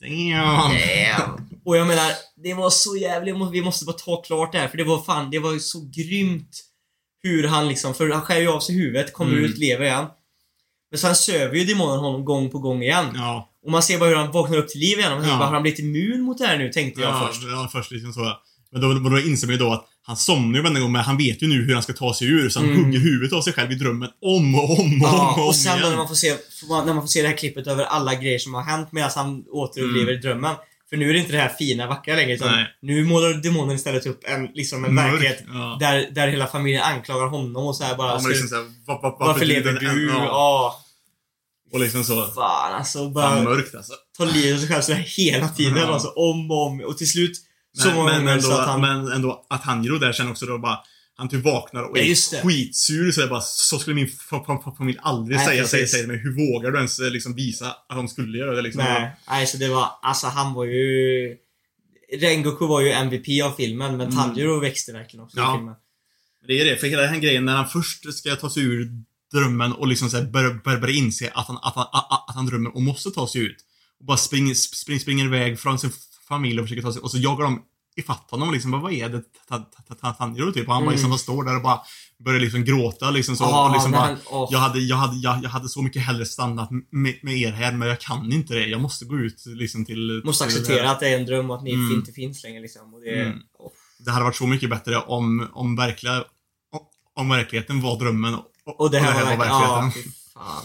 Damn. 0.00 0.72
Damn. 0.72 1.48
Och 1.64 1.76
jag 1.76 1.86
menar, 1.86 2.12
det 2.36 2.54
var 2.54 2.70
så 2.70 2.96
jävligt, 2.96 3.34
vi 3.52 3.62
måste 3.62 3.84
bara 3.84 3.92
ta 3.96 4.22
klart 4.22 4.52
det 4.52 4.58
här 4.58 4.68
för 4.68 4.76
det 4.76 4.84
var 4.84 5.02
fan, 5.02 5.30
det 5.30 5.38
var 5.38 5.52
ju 5.52 5.60
så 5.60 5.90
grymt 5.96 6.60
hur 7.22 7.48
han 7.48 7.68
liksom, 7.68 7.94
för 7.94 8.10
han 8.10 8.22
skär 8.22 8.40
ju 8.40 8.48
av 8.48 8.60
sig 8.60 8.74
huvudet, 8.74 9.12
kommer 9.12 9.32
Mm. 9.32 9.44
ut, 9.44 9.58
lever 9.58 9.84
igen. 9.84 10.06
Men 10.90 10.98
sen 10.98 11.14
söver 11.16 11.56
ju 11.56 11.64
demonen 11.64 11.98
honom 11.98 12.24
gång 12.24 12.50
på 12.50 12.58
gång 12.58 12.82
igen. 12.82 13.06
Ja. 13.14 13.49
Och 13.64 13.70
man 13.70 13.82
ser 13.82 13.98
bara 13.98 14.08
hur 14.08 14.16
han 14.16 14.32
vaknar 14.32 14.58
upp 14.58 14.68
till 14.68 14.80
liv 14.80 14.98
igen 14.98 15.12
och 15.12 15.24
Ja. 15.24 15.28
bara, 15.28 15.46
har 15.46 15.52
han 15.52 15.62
blivit 15.62 15.80
immun 15.80 16.20
mot 16.22 16.38
det 16.38 16.46
här 16.46 16.58
nu? 16.58 16.68
Tänkte 16.72 17.00
jag 17.00 17.10
ja, 17.10 17.26
först. 17.28 17.42
Ja, 17.42 17.68
först 17.72 17.90
liksom 17.90 18.12
så. 18.12 18.32
Men 18.72 18.80
då, 18.80 19.10
då 19.10 19.18
inser 19.20 19.46
man 19.46 19.52
ju 19.54 19.58
då 19.58 19.72
att 19.72 19.86
han 20.02 20.16
somnar 20.16 20.56
ju 20.56 20.62
varenda 20.62 20.80
gång, 20.80 20.92
men 20.92 21.02
han 21.02 21.16
vet 21.16 21.42
ju 21.42 21.46
nu 21.46 21.64
hur 21.64 21.74
han 21.74 21.82
ska 21.82 21.92
ta 21.92 22.14
sig 22.14 22.28
ur, 22.28 22.48
så 22.48 22.58
han 22.60 22.68
Mm. 22.68 22.84
hugger 22.84 22.98
huvudet 22.98 23.32
av 23.32 23.42
sig 23.42 23.52
själv 23.52 23.72
i 23.72 23.74
drömmen 23.74 24.08
om 24.22 24.54
och 24.54 24.78
om 24.80 25.02
och 25.02 25.08
Ja, 25.08 25.34
om 25.38 25.46
och 25.48 25.56
sen 25.56 25.78
igen. 25.78 25.90
när 25.90 25.96
man 25.96 26.08
får 26.08 26.14
se, 26.14 26.36
när 26.68 26.84
man 26.94 27.00
får 27.02 27.06
se 27.08 27.22
det 27.22 27.28
här 27.28 27.36
klippet 27.36 27.66
över 27.66 27.84
alla 27.84 28.14
grejer 28.14 28.38
som 28.38 28.54
har 28.54 28.62
hänt 28.62 28.88
medan 28.92 29.10
han 29.14 29.44
återupplever 29.50 30.12
drömmen. 30.14 30.54
För 30.90 30.96
nu 30.96 31.08
är 31.08 31.12
det 31.12 31.18
inte 31.18 31.32
det 31.32 31.38
här 31.38 31.48
fina, 31.58 31.86
vackra 31.86 32.14
längre 32.16 32.34
utan 32.34 32.52
Nej. 32.52 32.66
nu 32.82 33.04
målar 33.04 33.34
demonen 33.42 33.76
istället 33.76 34.06
upp 34.06 34.20
en, 34.24 34.46
liksom 34.54 34.84
en 34.84 34.94
Mörk, 34.94 35.12
verklighet 35.12 35.44
ja. 35.52 35.76
där, 35.80 36.08
där 36.14 36.28
hela 36.28 36.46
familjen 36.46 36.82
anklagar 36.82 37.26
honom 37.26 37.66
och 37.66 37.76
så 37.76 37.84
här 37.84 37.96
bara 37.96 38.08
Ja, 38.12 38.20
men 38.22 38.30
liksom 38.30 38.74
var, 38.86 39.02
var, 39.02 39.16
Varför 39.26 39.44
lever 39.46 39.72
du? 39.72 40.06
Ja. 40.14 40.80
Ja. 41.70 41.76
Och 41.78 41.80
liksom 41.80 42.04
så. 42.04 42.26
Fan 42.26 42.74
alltså. 42.74 42.98
Fan 42.98 43.12
Bara 43.12 43.42
mörkt 43.42 43.74
alltså. 43.74 43.92
ta 44.18 44.24
livet 44.24 44.54
av 44.54 44.58
sig 44.60 44.68
själv 44.68 44.82
sådär 44.82 45.04
hela 45.16 45.48
tiden. 45.48 45.76
Ja. 45.76 45.86
Alltså 45.94 46.08
om 46.08 46.50
och 46.50 46.66
om. 46.66 46.80
Och 46.80 46.98
till 46.98 47.10
slut 47.10 47.36
så 47.78 47.88
Men, 47.88 47.96
många 47.96 48.20
men, 48.20 48.42
så 48.42 48.50
ändå, 48.50 48.60
att 48.60 48.68
han... 48.68 48.80
men 48.80 49.12
ändå 49.12 49.46
att 49.50 49.62
Tanjiro 49.62 49.98
där 49.98 50.12
känner 50.12 50.30
också 50.30 50.46
då 50.46 50.58
bara 50.58 50.78
han 51.16 51.28
typ 51.28 51.44
vaknar 51.44 51.82
och 51.82 51.98
Ja, 51.98 52.02
är 52.02 52.06
det. 52.08 52.42
skitsur 52.48 53.12
så 53.12 53.26
bara 53.26 53.40
så 53.40 53.78
skulle 53.78 53.94
min 53.94 54.06
fa- 54.06 54.44
fa- 54.46 54.62
fa- 54.62 54.76
familj 54.76 54.98
aldrig 55.02 55.36
Nej, 55.36 55.46
säga, 55.46 55.66
säga, 55.66 55.86
säga 55.86 56.00
till 56.02 56.08
mig. 56.12 56.18
Hur 56.22 56.52
vågar 56.52 56.70
du 56.70 56.76
ens 56.76 56.98
eh, 56.98 57.10
liksom 57.10 57.34
visa 57.34 57.66
att 57.88 57.96
de 57.96 58.08
skulle 58.08 58.38
göra 58.38 58.54
det 58.56 58.62
liksom? 58.62 58.82
Nej, 58.84 59.10
nej, 59.28 59.46
så 59.46 59.56
det 59.56 59.68
var... 59.68 59.88
Alltså 60.02 60.26
han 60.26 60.54
var 60.54 60.64
ju... 60.64 61.36
Rengoku 62.20 62.66
var 62.66 62.80
ju 62.80 62.90
MVP 62.92 63.26
av 63.44 63.50
filmen, 63.56 63.96
men 63.96 64.06
Mm. 64.06 64.16
Tanjiro 64.16 64.60
växte 64.60 64.92
verkligen 64.92 65.24
också 65.24 65.36
Ja. 65.38 65.54
i 65.54 65.58
filmen. 65.58 65.74
Det 66.46 66.60
är 66.60 66.64
det, 66.64 66.76
för 66.76 66.86
hela 66.86 67.02
den 67.02 67.14
här 67.14 67.20
grejen 67.20 67.44
när 67.44 67.56
han 67.56 67.68
först 67.68 68.14
ska 68.14 68.36
ta 68.36 68.50
sig 68.50 68.62
ur 68.62 68.88
drömmen 69.32 69.72
och 69.72 69.86
liksom 69.86 70.10
så 70.10 70.16
här 70.16 70.24
börja, 70.24 70.54
börja, 70.64 70.78
börja 70.80 70.94
inse 70.94 71.30
att 71.34 71.46
han, 71.46 71.56
att, 71.62 71.74
han, 71.74 71.86
att, 71.92 72.28
att 72.28 72.34
han 72.34 72.46
drömmer 72.46 72.74
och 72.74 72.82
måste 72.82 73.10
ta 73.10 73.26
sig 73.26 73.40
ut. 73.40 73.56
Och 74.00 74.06
bara 74.06 74.16
springer, 74.16 74.54
spring, 74.54 75.00
springer 75.00 75.24
iväg 75.24 75.60
från 75.60 75.78
sin 75.78 75.90
familj 76.28 76.60
och 76.60 76.64
försöker 76.66 76.82
ta 76.82 76.92
sig 76.92 77.02
och 77.02 77.10
så 77.10 77.18
jagar 77.18 77.44
de 77.44 77.62
ifatt 77.96 78.30
honom 78.30 78.48
och 78.48 78.54
liksom 78.54 78.70
bara, 78.70 78.80
vad 78.82 78.92
är 78.92 79.08
det 79.08 79.22
ta- 80.00 80.12
Tanjiro 80.12 80.52
typ? 80.52 80.68
Och 80.68 80.74
han 80.74 80.84
bara 80.84 80.90
liksom 80.90 81.10
bara 81.10 81.18
står 81.18 81.44
där 81.44 81.56
och 81.56 81.62
bara 81.62 81.80
börjar 82.24 82.40
liksom 82.40 82.64
gråta 82.64 83.10
liksom 83.10 83.36
så. 83.36 83.64
Och 83.66 83.72
liksom 83.72 83.92
bara, 83.92 84.00
han- 84.00 84.16
jag, 84.50 84.58
hade, 84.58 84.78
jag, 84.80 84.96
hade, 84.96 85.16
jag, 85.16 85.32
hade 85.32 85.68
så 85.68 85.82
mycket 85.82 86.02
hellre 86.02 86.26
stannat 86.26 86.70
med, 86.90 87.14
med 87.22 87.36
er 87.38 87.52
här 87.52 87.72
men 87.72 87.88
jag 87.88 88.00
kan 88.00 88.32
inte 88.32 88.54
det. 88.54 88.66
Jag 88.66 88.80
måste 88.80 89.04
gå 89.04 89.18
ut 89.18 89.42
liksom 89.46 89.84
till... 89.84 90.22
Måste 90.24 90.44
acceptera 90.44 90.90
att 90.90 91.00
det 91.00 91.08
är 91.08 91.18
en 91.18 91.26
dröm 91.26 91.50
och 91.50 91.56
att 91.56 91.62
ni 91.62 91.72
Mm. 91.72 91.92
inte 91.94 92.12
finns 92.12 92.42
längre 92.42 92.60
liksom. 92.60 92.94
Och 92.94 93.00
det, 93.00 93.20
Mm. 93.22 93.38
Det 94.04 94.10
hade 94.10 94.24
varit 94.24 94.36
så 94.36 94.46
mycket 94.46 94.70
bättre 94.70 94.96
om, 94.96 95.48
om 95.52 95.76
verkliga 95.76 96.24
om 97.14 97.28
verkligheten 97.28 97.80
var 97.80 97.98
drömmen 97.98 98.34
och, 98.70 98.80
Och 98.80 98.90
det 98.90 98.98
här, 98.98 99.14
var, 99.14 99.36
verkligheten. 99.36 99.84
verkligen... 99.84 100.12
Ja, 100.34 100.40
fan. 100.40 100.64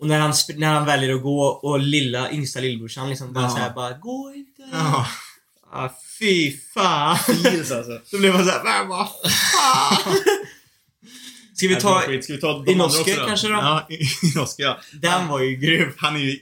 Och 0.00 0.06
när 0.06 0.18
han, 0.20 0.34
när 0.56 0.74
han 0.74 0.84
väljer 0.84 1.14
att 1.14 1.22
gå 1.22 1.42
och 1.46 1.78
lilla, 1.80 2.30
yngsta 2.32 2.60
lillbrorsan 2.60 3.08
liksom 3.10 3.32
bara 3.32 3.44
Ja. 3.44 3.50
såhär 3.50 3.74
bara 3.74 3.92
Gå 3.92 4.32
inte! 4.36 4.62
Ja. 4.72 5.06
Ah, 5.72 5.88
fy 6.18 6.56
fan! 6.74 7.18
alltså. 7.36 8.00
Då 8.10 8.18
blev 8.18 8.34
man 8.34 8.44
såhär, 8.44 8.64
men 8.64 8.88
vad 8.88 9.08
fan! 9.52 10.14
Ska 11.54 11.68
vi 11.68 11.76
ta... 11.76 12.00
Ska 12.00 12.32
vi 12.32 12.40
ta 12.40 12.64
Inosuke 12.66 13.16
kanske 13.26 13.48
då? 13.48 13.54
Ja, 13.54 13.86
Inosuke 14.22 14.62
ja. 14.62 14.78
Den 14.92 15.28
var 15.28 15.40
ju 15.40 15.56
grym. 15.56 15.92
Han 15.96 16.16
är 16.16 16.20
ju 16.20 16.38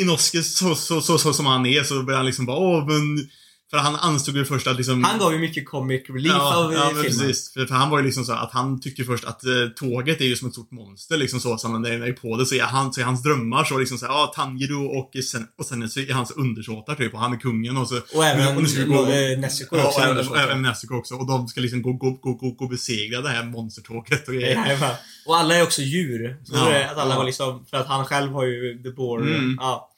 Inosuke 0.00 0.42
så, 0.42 0.74
så, 0.74 1.00
så, 1.00 1.18
så 1.18 1.32
som 1.32 1.46
han 1.46 1.66
är 1.66 1.82
så 1.82 2.02
börjar 2.02 2.16
han 2.18 2.26
liksom 2.26 2.46
bara 2.46 2.56
åh 2.58 2.86
men 2.86 3.28
För 3.70 3.76
han 3.78 3.96
ansåg 3.96 4.36
ju 4.36 4.44
först 4.44 4.66
att 4.66 4.76
liksom 4.76 5.04
Han 5.04 5.18
gav 5.18 5.32
ju 5.32 5.38
mycket 5.38 5.66
comic 5.68 6.02
relief 6.08 6.32
ja, 6.36 6.56
av 6.64 6.72
ja, 6.72 6.78
eh, 6.78 6.94
men 6.94 7.04
filmen. 7.04 7.26
precis. 7.26 7.52
För, 7.52 7.66
för 7.66 7.74
han 7.74 7.90
var 7.90 7.98
ju 7.98 8.04
liksom 8.04 8.24
så 8.24 8.32
att 8.32 8.52
han 8.52 8.80
tyckte 8.80 9.04
först 9.04 9.24
att 9.24 9.44
eh, 9.44 9.50
tåget 9.76 10.20
är 10.20 10.24
ju 10.24 10.36
som 10.36 10.48
ett 10.48 10.54
stort 10.54 10.70
monster 10.70 11.16
liksom 11.16 11.40
så. 11.40 11.58
Så 11.58 11.68
när 11.68 11.74
han 11.92 12.02
är 12.02 12.12
på 12.12 12.36
det 12.36 12.46
så 12.46 12.54
är, 12.54 12.62
han, 12.62 12.92
så 12.92 13.00
är 13.00 13.04
hans 13.04 13.22
drömmar 13.22 13.64
så 13.64 13.78
liksom 13.78 13.98
så 13.98 14.06
här, 14.06 14.12
ja, 14.12 14.32
Tanjiro 14.36 14.84
och 14.98 15.24
sen, 15.24 15.46
och 15.58 15.64
sen 15.66 15.88
så 15.90 16.00
är 16.00 16.12
hans 16.12 16.30
undersåtar 16.30 16.94
typ 16.94 17.14
och 17.14 17.20
han 17.20 17.32
är 17.32 17.36
kungen 17.36 17.76
och 17.76 17.88
så 17.88 18.00
Och 18.14 18.24
även 18.24 18.56
och 18.56 18.62
vi 18.64 18.84
gå- 18.84 19.06
eh, 19.06 19.38
Nezuko 19.38 19.76
Ja, 19.76 19.86
också. 19.86 20.00
och 20.18 20.24
så. 20.24 20.30
och 20.30 20.38
även 20.38 20.62
Nezuko 20.62 20.94
också. 20.94 21.14
Och 21.14 21.26
de 21.26 21.48
ska 21.48 21.60
liksom 21.60 21.82
gå, 21.82 21.92
gå, 21.92 22.10
gå, 22.10 22.34
gå, 22.34 22.50
gå 22.50 22.64
och 22.64 22.70
besegra 22.70 23.20
det 23.20 23.28
här 23.28 23.44
monstertåget 23.44 24.28
och 24.28 24.34
grejer. 24.34 24.54
Jajamän. 24.66 24.94
Och 25.26 25.36
alla 25.36 25.54
är 25.56 25.62
också 25.62 25.82
djur. 25.82 26.36
Så 26.44 26.56
Ja, 26.56 26.64
det, 26.70 26.90
att 26.90 26.98
alla 26.98 27.14
ja. 27.14 27.18
var 27.18 27.24
liksom, 27.24 27.66
för 27.70 27.76
att 27.76 27.86
han 27.86 28.04
själv 28.04 28.32
har 28.32 28.44
ju 28.44 28.82
the 28.82 28.90
boar. 28.90 29.18
Mm. 29.20 29.56
Ja. 29.60 29.90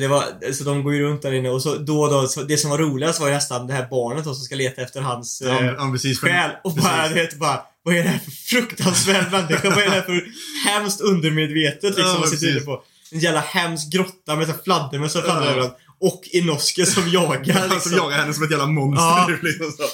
Det 0.00 0.08
var, 0.08 0.52
så 0.52 0.64
de 0.64 0.82
går 0.82 0.94
ju 0.94 1.02
runt 1.02 1.22
där 1.22 1.32
inne 1.32 1.48
och 1.48 1.62
så 1.62 1.74
då 1.74 2.02
och 2.02 2.10
då, 2.10 2.28
så 2.28 2.42
det 2.42 2.56
som 2.58 2.70
var 2.70 2.78
roligast 2.78 3.20
var 3.20 3.26
ju 3.28 3.34
nästan 3.34 3.66
det 3.66 3.72
här 3.72 3.86
barnet 3.90 4.24
då 4.24 4.34
som 4.34 4.44
ska 4.44 4.54
leta 4.54 4.82
efter 4.82 5.00
hans 5.00 5.42
Ja, 5.44 5.60
eh, 5.60 5.66
ja, 5.66 5.90
precis. 5.92 6.20
Själ 6.20 6.50
och 6.64 6.74
bara, 6.74 7.02
precis. 7.02 7.16
vet 7.16 7.38
bara, 7.38 7.60
vad 7.82 7.94
är 7.96 8.02
det 8.02 8.08
här 8.08 8.18
för 8.18 8.30
fruktansvärd 8.30 9.32
människa? 9.32 9.70
Vad 9.70 9.78
är 9.78 9.84
det 9.84 9.90
här 9.90 10.02
för 10.02 10.24
hemskt 10.68 11.00
undermedvetet 11.00 11.82
liksom 11.82 12.04
Ja, 12.04 12.18
man 12.18 12.28
sitter 12.28 12.60
på? 12.60 12.82
En 13.12 13.18
jävla 13.18 13.40
hemsk 13.40 13.92
grotta 13.92 14.36
med 14.36 14.54
fladdermöss 14.64 15.12
som 15.12 15.22
fladdrar 15.22 15.46
överallt. 15.46 15.76
Och 16.00 16.22
Inosuke 16.32 16.86
som 16.86 17.08
jagar 17.08 17.54
Han 17.54 17.68
liksom. 17.70 17.80
som 17.92 17.98
jagar 17.98 18.16
henne 18.18 18.34
som 18.34 18.44
ett 18.44 18.50
jävla 18.50 18.66
monster. 18.66 19.04
Ja. 19.04 19.28
liksom 19.42 19.70
så. 19.72 19.82
Och 19.82 19.90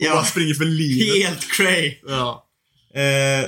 Ja. 0.00 0.14
bara 0.14 0.24
springer 0.24 0.54
för 0.54 0.64
livet. 0.64 1.26
Helt 1.28 1.52
cray. 1.56 1.94
Ja. 2.08 2.46
Eh, 2.94 3.46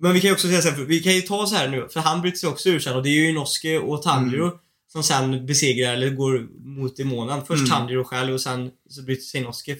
men 0.00 0.12
vi 0.12 0.20
kan 0.20 0.28
ju 0.28 0.32
också 0.34 0.48
säga 0.48 0.62
så 0.62 0.70
här, 0.70 0.76
vi 0.76 1.00
kan 1.00 1.14
ju 1.14 1.20
ta 1.20 1.46
så 1.46 1.54
här 1.54 1.68
nu, 1.68 1.88
för 1.92 2.00
han 2.00 2.20
bryter 2.20 2.38
sig 2.38 2.48
också 2.48 2.68
ur 2.68 2.80
sen 2.80 2.96
och 2.96 3.02
det 3.02 3.08
är 3.08 3.14
ju 3.14 3.28
Inosuke 3.28 3.78
och 3.78 4.02
Tanjiro 4.02 4.52
som 4.96 5.02
sen 5.02 5.46
besegrar 5.46 5.92
eller 5.92 6.10
går 6.10 6.48
mot 6.78 6.96
demonen. 6.96 7.40
Först 7.46 7.58
Mm. 7.58 7.70
Tanjiro 7.70 8.04
själv 8.04 8.34
och 8.34 8.40
sen 8.40 8.70
så 8.90 9.02
bryter 9.02 9.22
sig 9.22 9.40
Inosuke. 9.40 9.76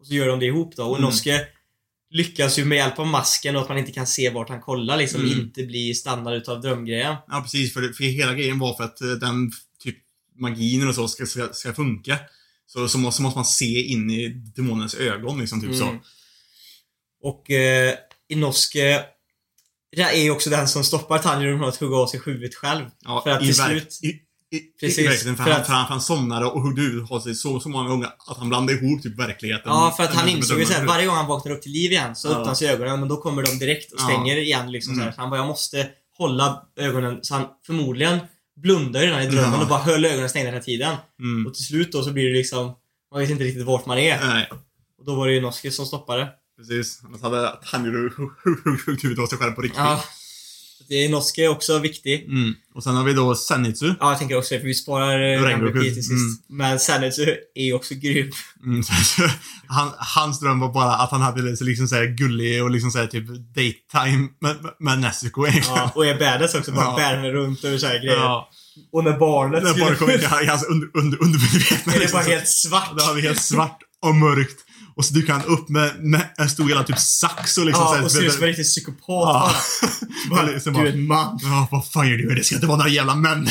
Och 0.00 0.06
så 0.06 0.14
gör 0.14 0.26
de 0.28 0.38
det 0.40 0.46
ihop 0.46 0.76
då. 0.76 0.82
Och 0.84 0.96
Mm. 0.98 1.08
Inosuke 1.08 1.46
lyckas 2.10 2.58
ju 2.58 2.64
med 2.64 2.76
hjälp 2.78 2.98
av 2.98 3.06
masken 3.06 3.56
och 3.56 3.62
att 3.62 3.68
man 3.68 3.78
inte 3.78 3.92
kan 3.92 4.06
se 4.06 4.30
vart 4.30 4.48
han 4.48 4.60
kollar 4.60 4.96
liksom 4.96 5.20
Mm. 5.20 5.40
inte 5.40 5.62
bli 5.62 5.94
stannad 5.94 6.34
utav 6.34 6.60
drömgrejen. 6.60 7.16
ja, 7.28 7.40
precis. 7.42 7.72
För, 7.74 7.92
för 7.92 8.04
hela 8.04 8.34
grejen 8.34 8.58
var 8.58 8.74
för 8.76 8.84
att 8.84 9.00
eh, 9.00 9.08
den 9.08 9.50
typ 9.84 9.96
magin 10.38 10.88
och 10.88 10.94
så 10.94 11.08
ska, 11.08 11.26
ska, 11.26 11.48
ska 11.52 11.74
funka. 11.74 12.18
Så, 12.66 12.88
så, 12.88 12.98
måste, 12.98 13.16
så 13.16 13.22
måste 13.22 13.38
man 13.38 13.44
se 13.44 13.82
in 13.82 14.10
i 14.10 14.28
demonens 14.28 14.94
ögon 14.94 15.38
liksom, 15.40 15.60
typ 15.60 15.74
så. 15.76 15.84
Mm. 15.88 15.98
Och 17.22 17.50
eh, 17.50 17.94
Inosuke 18.28 19.04
är 19.96 20.22
ju 20.22 20.30
också 20.30 20.50
den 20.50 20.68
som 20.68 20.84
stoppar 20.84 21.18
Tanjiro 21.18 21.58
från 21.58 21.68
att 21.68 21.76
hugga 21.76 21.96
av 21.96 22.06
sig 22.06 22.20
huvudet 22.26 22.54
själv. 22.54 22.84
Ja, 23.00 23.22
För 23.22 23.30
att 23.30 23.40
till 23.40 23.54
slut- 23.54 24.00
i, 24.02 24.20
Precis, 24.80 24.98
verkligheten, 24.98 25.36
för, 25.36 25.44
för 25.44 25.50
att- 25.50 25.66
för, 25.66 25.72
han, 25.72 25.86
för 25.86 25.92
han 25.92 26.00
somnade 26.00 26.46
och 26.46 26.62
högg 26.62 26.78
ut 26.78 27.10
av 27.10 27.20
sig 27.20 27.34
så, 27.34 27.60
så 27.60 27.68
många 27.68 27.88
gånger 27.88 28.06
att 28.28 28.36
han 28.36 28.48
blandade 28.48 28.78
ihop 28.78 29.02
typ 29.02 29.18
verkligheten. 29.18 29.62
Ja, 29.72 29.94
för 29.96 30.02
att 30.04 30.14
han 30.14 30.28
insåg 30.28 30.58
ju 30.58 30.66
såhär, 30.66 30.86
varje 30.86 31.06
gång 31.06 31.16
han 31.16 31.26
vaknar 31.26 31.52
upp 31.52 31.62
till 31.62 31.72
liv 31.72 31.92
igen 31.92 32.16
så 32.16 32.28
Ja. 32.28 32.32
öppnas 32.40 32.62
ju 32.62 32.66
ögonen, 32.66 33.00
men 33.00 33.08
då 33.08 33.16
kommer 33.16 33.42
de 33.42 33.58
direkt 33.58 33.92
och 33.92 34.00
Ja. 34.00 34.04
stänger 34.04 34.36
igen 34.36 34.72
liksom 34.72 34.94
så. 34.94 35.00
Mm. 35.02 35.14
Så 35.14 35.20
han 35.20 35.30
bara, 35.30 35.36
jag 35.40 35.46
måste 35.46 35.88
hålla 36.18 36.62
ögonen, 36.76 37.18
så 37.22 37.34
han 37.34 37.46
förmodligen 37.66 38.18
blundar 38.62 39.00
ju 39.00 39.06
redan 39.06 39.22
i 39.22 39.26
drömmen 39.26 39.52
Ja. 39.52 39.62
och 39.62 39.68
bara 39.68 39.80
höll 39.80 40.04
ögonen 40.04 40.28
stängda 40.28 40.50
hela 40.50 40.62
tiden. 40.62 40.96
Mm. 41.20 41.46
Och 41.46 41.54
till 41.54 41.64
slut 41.64 41.92
då 41.92 42.02
så 42.02 42.10
blir 42.12 42.24
det 42.30 42.36
liksom, 42.38 42.72
man 43.12 43.20
vet 43.20 43.30
inte 43.30 43.44
riktigt 43.44 43.66
vart 43.66 43.86
man 43.86 43.98
är. 43.98 44.26
Nej, 44.26 44.48
Och 44.98 45.04
då 45.04 45.14
var 45.14 45.26
det 45.28 45.34
ju 45.34 45.40
Noske 45.40 45.70
som 45.70 45.86
stoppade. 45.86 46.28
precis. 46.56 47.00
Annars 47.04 47.22
hade 47.22 47.52
han 47.62 47.84
ju 47.84 47.90
huggt 48.86 49.04
huvudet 49.04 49.22
av 49.22 49.26
sig 49.26 49.38
själv 49.38 49.52
på 49.52 49.62
riktigt. 49.62 49.78
Ja. 49.78 50.04
Så 50.82 50.88
det 50.88 51.04
är 51.04 51.08
Noske 51.08 51.48
också 51.48 51.78
viktig. 51.78 52.24
Mm. 52.24 52.54
Och 52.74 52.82
sen 52.82 52.94
har 52.96 53.04
vi 53.04 53.12
då 53.12 53.34
Zenitsu. 53.34 53.86
Ja, 54.00 54.10
jag 54.10 54.18
tänker 54.18 54.38
också 54.38 54.54
för 54.58 54.64
vi 54.64 54.74
sparar 54.74 55.34
eh, 55.34 55.42
Rengoku. 55.42 55.80
Till 55.82 55.94
sist. 55.94 56.10
Mm. 56.10 56.36
Men 56.48 56.78
Sanitsu 56.80 57.22
är 57.54 57.64
ju 57.64 57.72
också 57.72 57.94
grym. 57.94 58.30
Mm, 58.64 58.82
så- 59.04 59.22
han, 59.66 59.90
hans 59.98 60.40
dröm 60.40 60.60
var 60.60 60.72
bara 60.72 60.94
att 60.94 61.10
han 61.10 61.20
hade 61.20 61.42
lite 61.42 61.64
liksom 61.64 61.88
såhär 61.88 62.04
gullig 62.06 62.62
och 62.62 62.70
liksom 62.70 62.90
såhär 62.90 63.06
typ 63.06 63.26
daytime 63.54 64.28
med, 64.40 64.56
med 64.80 64.98
Nezuko 64.98 65.46
egentligen. 65.46 65.78
Ja, 65.78 65.92
och 65.94 66.06
är 66.06 66.18
badass 66.18 66.54
också, 66.54 66.72
bara 66.72 66.84
Ja. 66.84 66.96
bär 66.96 67.32
runt 67.32 67.64
och 67.64 67.80
så 67.80 67.86
här 67.86 67.98
grejer. 67.98 68.16
Ja. 68.16 68.48
Och 68.92 69.04
när 69.04 69.18
barnet 69.18 69.62
När 69.62 69.70
skulle- 69.70 69.84
bara 69.84 69.94
kom 69.96 70.10
in 70.10 70.20
i 70.20 70.46
hans 70.46 70.64
under, 70.66 70.88
under, 70.94 71.22
undermedvetna. 71.22 71.92
är 71.92 71.96
det 71.96 71.98
liksom, 72.00 72.16
bara 72.18 72.24
så- 72.24 72.30
helt 72.30 72.48
svart. 72.48 72.98
Det 72.98 73.02
har 73.04 73.14
vi 73.14 73.22
helt 73.22 73.42
svart 73.42 73.78
och 74.02 74.14
mörkt. 74.14 74.56
Och 74.96 75.04
så 75.04 75.14
dyker 75.14 75.32
han 75.32 75.44
upp 75.44 75.68
med, 75.68 76.04
med 76.04 76.28
en 76.38 76.50
stor 76.50 76.68
jävla 76.68 76.84
typ 76.84 76.98
sax 76.98 77.58
och 77.58 77.66
liksom 77.66 77.84
Ja, 77.84 77.96
så 77.98 78.04
och 78.04 78.12
ser 78.12 78.22
ut 78.22 78.32
som 78.32 78.42
en 78.42 78.48
riktig 78.48 78.64
psykopat 78.64 79.02
Ja. 79.08 79.54
bara. 80.30 80.42
Liksom 80.52 80.72
Du 80.74 80.80
är 80.80 80.86
en 80.92 81.06
man. 81.06 81.38
Ja, 81.42 81.68
vad 81.70 81.88
fan 81.88 82.08
gör 82.08 82.16
du? 82.16 82.34
Det 82.34 82.44
ska 82.44 82.54
inte 82.54 82.66
vara 82.66 82.76
några 82.78 82.90
jävla 82.90 83.14
män 83.14 83.48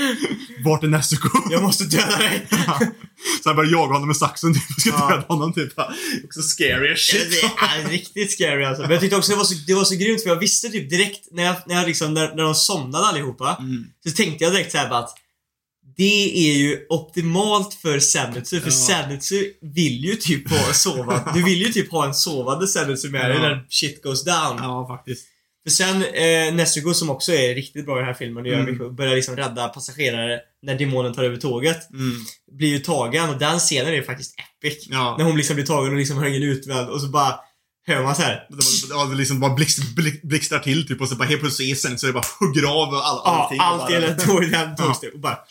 Vart 0.64 0.84
är 0.84 0.88
Nezuko? 0.88 1.28
Jag 1.50 1.62
måste 1.62 1.84
döda 1.84 2.16
dig. 2.18 2.46
Så 3.42 3.48
han 3.48 3.56
börjar 3.56 3.70
jaga 3.72 3.92
honom 3.92 4.06
med 4.08 4.16
saxen 4.16 4.54
typ 4.54 4.62
och 4.76 4.80
ska 4.80 4.90
Ja. 4.90 5.08
döda 5.08 5.24
honom 5.28 5.52
typ. 5.52 5.72
Också 6.24 6.42
scary 6.42 6.92
as 6.92 7.10
Det 7.12 7.18
shit. 7.18 7.44
är 7.84 7.88
riktigt 7.88 8.32
scary 8.32 8.64
alltså. 8.64 8.82
Men 8.82 8.90
jag 8.90 9.00
tyckte 9.00 9.16
också 9.16 9.30
det 9.32 9.36
var 9.38 9.44
så, 9.44 9.54
det 9.66 9.74
var 9.74 9.84
så 9.84 9.94
grymt 9.94 10.22
för 10.22 10.28
jag 10.30 10.36
visste 10.36 10.68
typ 10.68 10.90
direkt 10.90 11.28
när 11.32 11.42
jag, 11.42 11.56
när 11.66 11.74
jag 11.74 11.86
liksom, 11.86 12.14
när, 12.14 12.34
när 12.36 12.42
de 12.42 12.54
somnade 12.54 13.06
allihopa. 13.06 13.56
Mm. 13.60 13.84
Så 14.06 14.10
tänkte 14.14 14.44
jag 14.44 14.52
direkt 14.52 14.72
såhär 14.72 14.88
bara 14.88 14.98
att 14.98 15.10
det 15.98 16.48
är 16.50 16.54
ju 16.56 16.86
optimalt 16.88 17.74
för 17.74 17.98
Zenitsu, 18.00 18.60
för 18.60 18.66
Ja. 18.68 18.72
Zenitsu 18.72 19.44
vill 19.62 20.04
ju 20.04 20.14
typ 20.14 20.50
ha 20.50 20.72
sova. 20.72 21.32
Du 21.34 21.42
vill 21.44 21.58
ju 21.62 21.72
typ 21.72 21.90
ha 21.90 22.06
en 22.06 22.14
sovande 22.14 22.66
Zenitsu 22.68 23.08
med 23.10 23.30
dig 23.30 23.36
Ja. 23.42 23.48
när 23.48 23.66
shit 23.68 24.02
goes 24.02 24.24
down. 24.24 24.56
Ja, 24.58 24.86
faktiskt. 24.88 25.26
För 25.66 25.70
sen 25.70 26.04
eh, 26.04 26.54
Nezuko 26.54 26.94
som 26.94 27.10
också 27.10 27.32
är 27.32 27.54
riktigt 27.54 27.86
bra 27.86 27.96
i 27.96 27.98
den 27.98 28.06
här 28.06 28.14
filmen 28.14 28.46
och 28.46 28.52
Mm. 28.52 28.96
börjar 28.96 29.14
liksom 29.16 29.36
rädda 29.36 29.68
passagerare 29.68 30.40
när 30.62 30.78
demonen 30.78 31.14
tar 31.14 31.24
över 31.24 31.36
tåget. 31.36 31.90
Mm. 31.90 32.12
Blir 32.52 32.68
ju 32.68 32.78
tagen 32.78 33.30
och 33.30 33.38
den 33.38 33.58
scenen 33.58 33.94
är 33.94 34.02
faktiskt 34.02 34.34
epic. 34.62 34.86
Ja. 34.90 35.14
När 35.18 35.24
hon 35.24 35.36
liksom 35.36 35.54
blir 35.56 35.66
tagen 35.66 35.90
och 35.92 35.98
liksom 35.98 36.16
har 36.16 36.26
ingen 36.26 36.42
utvänd 36.42 36.88
och 36.88 37.00
så 37.00 37.06
bara 37.06 37.34
hör 37.88 38.02
man 38.02 38.14
så 38.16 38.22
här. 38.22 38.46
Det 38.88 39.10
det 39.10 39.16
liksom 39.16 39.40
bara 39.40 39.54
blixt, 39.54 39.94
blixt, 39.96 40.22
blixtrar 40.22 40.58
till 40.58 40.86
typ 40.88 41.00
och 41.00 41.08
så 41.08 41.14
bara 41.16 41.28
helt 41.28 41.40
plötsligt 41.40 41.70
är 41.70 41.74
sen 41.74 41.98
så 41.98 42.06
det 42.06 42.12
bara 42.12 42.24
hugger 42.40 42.62
av 42.62 42.94
all, 42.94 42.94
Ja, 42.94 43.22
allting. 43.24 43.60
och 43.60 43.66
allt 43.66 43.90
hela 43.90 44.14
tåget, 44.14 44.52
den 44.52 44.76
tågstyr 44.76 45.10
och 45.14 45.20
bara... 45.20 45.38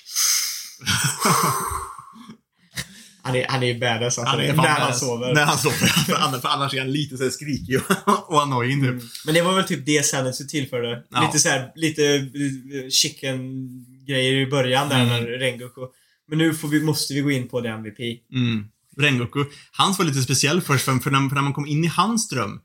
Han 3.21 3.35
är, 3.35 3.45
han 3.49 3.63
är 3.63 3.67
ju 3.67 3.79
badass 3.79 4.01
alltså. 4.03 4.21
Han 4.21 4.39
är 4.39 4.47
när 4.53 4.67
han 4.67 4.79
badass. 4.81 4.99
sover. 4.99 5.33
När 5.33 5.45
han 5.45 5.57
sover. 5.57 6.15
annars, 6.17 6.41
för 6.41 6.49
annars 6.49 6.73
är 6.73 6.79
han 6.79 6.91
lite 6.91 7.17
såhär 7.17 7.29
skrikig 7.29 7.79
och, 8.05 8.29
och 8.33 8.41
annoying 8.41 8.81
typ. 8.81 8.89
Mm. 8.89 9.01
Men 9.25 9.33
det 9.35 9.41
var 9.41 9.53
väl 9.55 9.63
typ 9.63 9.85
det 9.85 10.05
Zenitsu 10.05 10.43
tillförde. 10.45 11.03
Ja. 11.11 11.21
Lite 11.21 11.39
så 11.39 11.49
här, 11.49 11.71
lite 11.75 12.05
eh, 12.15 12.89
chicken 12.89 13.37
grejer 14.07 14.33
i 14.33 14.47
början 14.47 14.89
där 14.89 14.95
Mm. 15.03 15.07
när 15.09 15.21
Rengoku. 15.21 15.81
Men 16.29 16.37
nu 16.37 16.53
vi, 16.71 16.83
måste 16.83 17.13
vi 17.13 17.21
gå 17.21 17.31
in 17.31 17.47
på 17.49 17.61
det 17.61 17.69
MVP. 17.69 17.99
Mm. 18.33 18.65
Rengoku. 18.97 19.45
Hans 19.71 19.97
var 19.99 20.05
lite 20.05 20.21
speciell 20.21 20.61
först, 20.61 20.85
för, 20.85 20.97
för, 20.97 21.11
när, 21.11 21.29
för 21.29 21.35
när 21.35 21.41
man 21.41 21.53
kom 21.53 21.65
in 21.67 21.83
i 21.83 21.87
hans 21.87 22.29
dröm. 22.29 22.59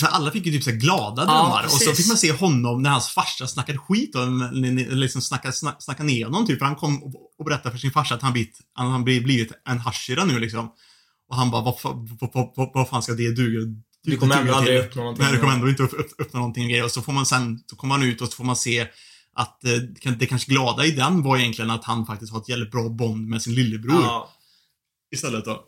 För, 0.00 0.06
alla 0.06 0.30
fick 0.30 0.46
ju 0.46 0.52
typ 0.52 0.62
så 0.62 0.70
glada 0.70 1.24
Ja, 1.26 1.42
drömmar. 1.42 1.64
och 1.64 1.70
så 1.70 1.92
fick 1.92 2.08
man 2.08 2.16
se 2.16 2.32
honom 2.32 2.82
när 2.82 2.90
hans 2.90 3.08
farsa 3.08 3.46
snackade 3.46 3.78
skit 3.78 4.14
eller 4.14 4.94
liksom 4.94 5.22
snackade, 5.22 5.54
snack, 5.54 5.76
snackade 5.78 6.06
ner 6.06 6.24
honom 6.24 6.46
typ. 6.46 6.58
För 6.58 6.66
han 6.66 6.76
kom 6.76 7.02
och, 7.02 7.14
och 7.38 7.44
berättade 7.44 7.70
för 7.70 7.78
sin 7.78 7.90
farsa 7.90 8.14
att 8.14 8.22
han 8.22 8.32
blivit, 8.32 8.58
han, 8.74 8.90
han 8.90 9.04
blivit 9.04 9.52
en 9.68 9.78
hashira 9.78 10.24
nu 10.24 10.38
liksom. 10.38 10.70
Och 11.30 11.36
han 11.36 11.50
bara, 11.50 11.62
vad, 11.62 11.74
vad, 11.84 12.18
vad, 12.34 12.52
vad, 12.56 12.70
vad 12.74 12.88
fan 12.88 13.02
ska 13.02 13.12
det 13.12 13.32
duga? 13.32 13.74
Du 14.04 14.16
kommer 14.16 14.40
ändå 14.40 14.54
aldrig 14.54 14.78
uppnå 14.78 15.02
någonting. 15.02 15.24
Nej, 15.24 15.32
det 15.32 15.38
kommer 15.38 15.54
ändå 15.54 15.68
inte 15.68 15.82
öppna 16.18 16.38
någonting 16.38 16.64
och 16.64 16.70
grejer. 16.70 16.84
Och 16.84 16.90
så 16.90 17.02
får 17.02 17.12
man 17.12 17.26
sen, 17.26 17.60
så 17.66 17.76
kommer 17.76 17.98
man 17.98 18.08
ut 18.08 18.20
och 18.20 18.28
så 18.28 18.36
får 18.36 18.44
man 18.44 18.56
se 18.56 18.86
att 19.36 19.64
eh, 19.64 19.70
det, 20.02 20.10
det 20.10 20.26
kanske 20.26 20.52
glada 20.52 20.84
i 20.84 20.90
den 20.90 21.22
var 21.22 21.36
egentligen 21.38 21.70
att 21.70 21.84
han 21.84 22.06
faktiskt 22.06 22.32
har 22.32 22.40
ett 22.40 22.48
jävligt 22.48 22.70
bra 22.70 22.88
bond 22.88 23.28
med 23.28 23.42
sin 23.42 23.54
lillebror. 23.54 24.02
Ja, 24.02 24.30
Istället 25.12 25.44
då. 25.44 25.60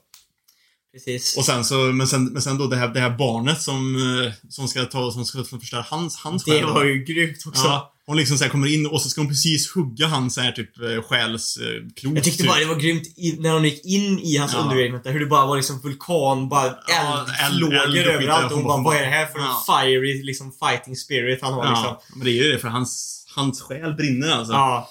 precis. 0.92 1.36
Och 1.36 1.44
sen 1.44 1.64
så, 1.64 1.74
men 1.76 2.06
sen, 2.06 2.24
men 2.24 2.42
sen 2.42 2.58
då 2.58 2.66
det 2.66 2.76
här, 2.76 2.88
det 2.88 3.00
här 3.00 3.10
barnet 3.18 3.62
som, 3.62 3.96
eh, 3.96 4.32
som 4.48 4.68
ska 4.68 4.84
ta, 4.84 5.12
som 5.12 5.24
ska 5.24 5.44
förstöra 5.44 5.84
hans, 5.88 6.16
hans 6.16 6.44
det 6.44 6.50
själ. 6.50 6.64
var 6.64 6.84
ju 6.84 7.04
grymt 7.04 7.46
också. 7.46 7.64
Ja, 7.64 7.94
hon 8.06 8.16
liksom 8.16 8.38
så 8.38 8.48
kommer 8.48 8.66
in 8.74 8.86
och 8.86 9.02
så 9.02 9.08
ska 9.08 9.20
hon 9.20 9.28
precis 9.28 9.74
hugga 9.74 10.06
hans 10.06 10.34
så 10.34 10.40
här 10.40 10.52
typ 10.52 10.78
eh, 10.80 11.02
själsklot. 11.02 12.14
Jag 12.14 12.24
tyckte 12.24 12.42
typ. 12.42 12.46
bara 12.50 12.58
det 12.58 12.64
var 12.66 12.74
grymt 12.76 13.02
i, 13.16 13.36
när 13.40 13.52
de 13.52 13.64
gick 13.64 13.84
in 13.84 14.18
i 14.18 14.36
hans 14.36 14.52
Ja. 14.52 14.58
underregnat 14.58 15.04
där, 15.04 15.12
hur 15.12 15.20
det 15.20 15.26
bara 15.26 15.46
var 15.46 15.56
liksom 15.56 15.80
vulkan, 15.80 16.48
bara 16.48 16.66
Ja, 16.88 17.26
eld- 17.38 17.46
eldflågor 17.46 17.74
eld 17.84 17.94
där. 17.94 18.06
överallt. 18.12 18.44
Och 18.52 18.58
Hon 18.58 18.70
hon 18.70 18.84
bara, 18.84 18.92
vad 18.92 18.96
är 19.02 19.06
det 19.06 19.12
här 19.16 19.26
för 19.26 19.38
en 19.38 19.44
Ja. 19.44 19.64
fiery 19.82 20.22
liksom 20.22 20.52
fighting 20.52 20.96
spirit 20.96 21.38
han 21.42 21.52
har 21.52 21.68
liksom? 21.70 21.84
Ja, 21.86 22.02
men 22.16 22.24
det 22.24 22.30
är 22.30 22.44
ju 22.44 22.52
det 22.52 22.58
för 22.58 22.68
hans, 22.68 23.24
hans 23.34 23.62
själ 23.62 23.94
brinner 23.94 24.30
alltså. 24.30 24.52
Ja. 24.52 24.90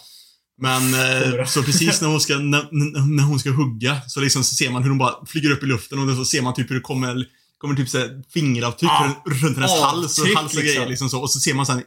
Men 0.61 0.93
eh, 0.93 1.45
så 1.45 1.63
precis 1.63 2.01
när 2.01 2.07
hon 2.09 2.21
ska, 2.21 2.37
när, 2.37 2.67
när 3.15 3.23
hon 3.23 3.39
ska 3.39 3.49
hugga 3.51 4.01
så 4.07 4.19
liksom 4.19 4.43
så 4.43 4.55
ser 4.55 4.69
man 4.69 4.83
hur 4.83 4.89
hon 4.89 4.97
bara 4.97 5.25
flyger 5.25 5.51
upp 5.51 5.63
i 5.63 5.65
luften 5.65 6.09
och 6.09 6.15
så 6.15 6.25
ser 6.25 6.41
man 6.41 6.53
typ 6.53 6.69
hur 6.69 6.75
det 6.75 6.81
kommer, 6.81 7.25
kommer 7.57 7.75
typ 7.75 7.89
så 7.89 7.97
här 7.97 8.23
fingeravtryck 8.33 8.91
Ja, 8.91 9.23
runt 9.25 9.57
hennes 9.57 9.81
hals 9.81 10.19
och 10.19 10.27
hals 10.27 10.55
och 10.55 10.61
grejer 10.61 10.73
liksom. 10.73 10.89
liksom 10.89 11.09
så. 11.09 11.21
Och 11.21 11.31
så 11.31 11.39
ser 11.39 11.53
man 11.53 11.65
sen 11.65 11.81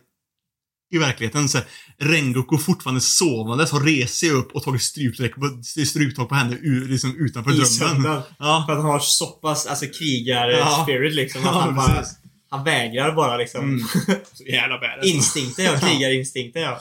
i 0.95 0.99
verkligheten 0.99 1.49
så 1.49 1.59
här, 1.59 1.67
Rengoku 1.99 2.59
fortfarande 2.59 3.01
sovandes 3.01 3.71
har 3.71 3.81
rest 3.81 4.15
sig 4.15 4.31
upp 4.31 4.53
och 4.53 4.63
tagit 4.63 4.83
stryptag 4.83 5.35
på, 5.35 5.63
stryptag 5.87 6.29
på 6.29 6.35
henne 6.35 6.59
ur, 6.63 6.89
liksom 6.89 7.17
utanför 7.17 7.53
I 7.53 7.79
drömmen. 7.79 8.21
Ja. 8.39 8.65
För 8.67 8.73
att 8.73 8.83
han 8.83 8.91
har 8.91 8.99
så 8.99 9.27
pass, 9.27 9.67
alltså 9.67 9.85
Ja. 9.85 9.91
krigar-spirit 9.99 11.15
liksom. 11.15 11.41
Att 11.41 11.55
Ja, 11.55 11.61
han 11.61 11.77
bara, 11.77 12.05
han 12.51 12.65
vägrar 12.65 13.15
bara 13.15 13.37
liksom. 13.37 13.61
Mm. 13.65 13.87
Jävla 14.53 14.79
badass. 14.79 15.07
Instinkten 15.07 15.65
ja, 15.65 15.79
krigarinstinkten 15.89 16.63
ja. 16.63 16.81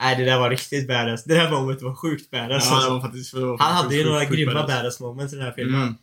Nej, 0.00 0.16
det 0.16 0.24
där 0.24 0.38
var 0.38 0.50
riktigt 0.50 0.88
badass. 0.88 1.24
Det 1.24 1.34
där 1.34 1.50
momentet 1.50 1.82
var 1.84 1.94
sjukt 1.94 2.30
badass. 2.30 2.64
Ja, 2.66 2.74
alltså. 2.76 3.00
faktiskt, 3.00 3.34
han 3.58 3.58
hade 3.74 3.94
ju 3.94 4.00
sjukt, 4.00 4.08
några 4.10 4.20
sjukt 4.20 4.32
grymma 4.32 4.52
badass. 4.54 4.68
badass 4.68 5.00
moments 5.00 5.32
i 5.32 5.36
den 5.36 5.44
här 5.44 5.52
filmen. 5.52 5.82
Mm. 5.82 5.94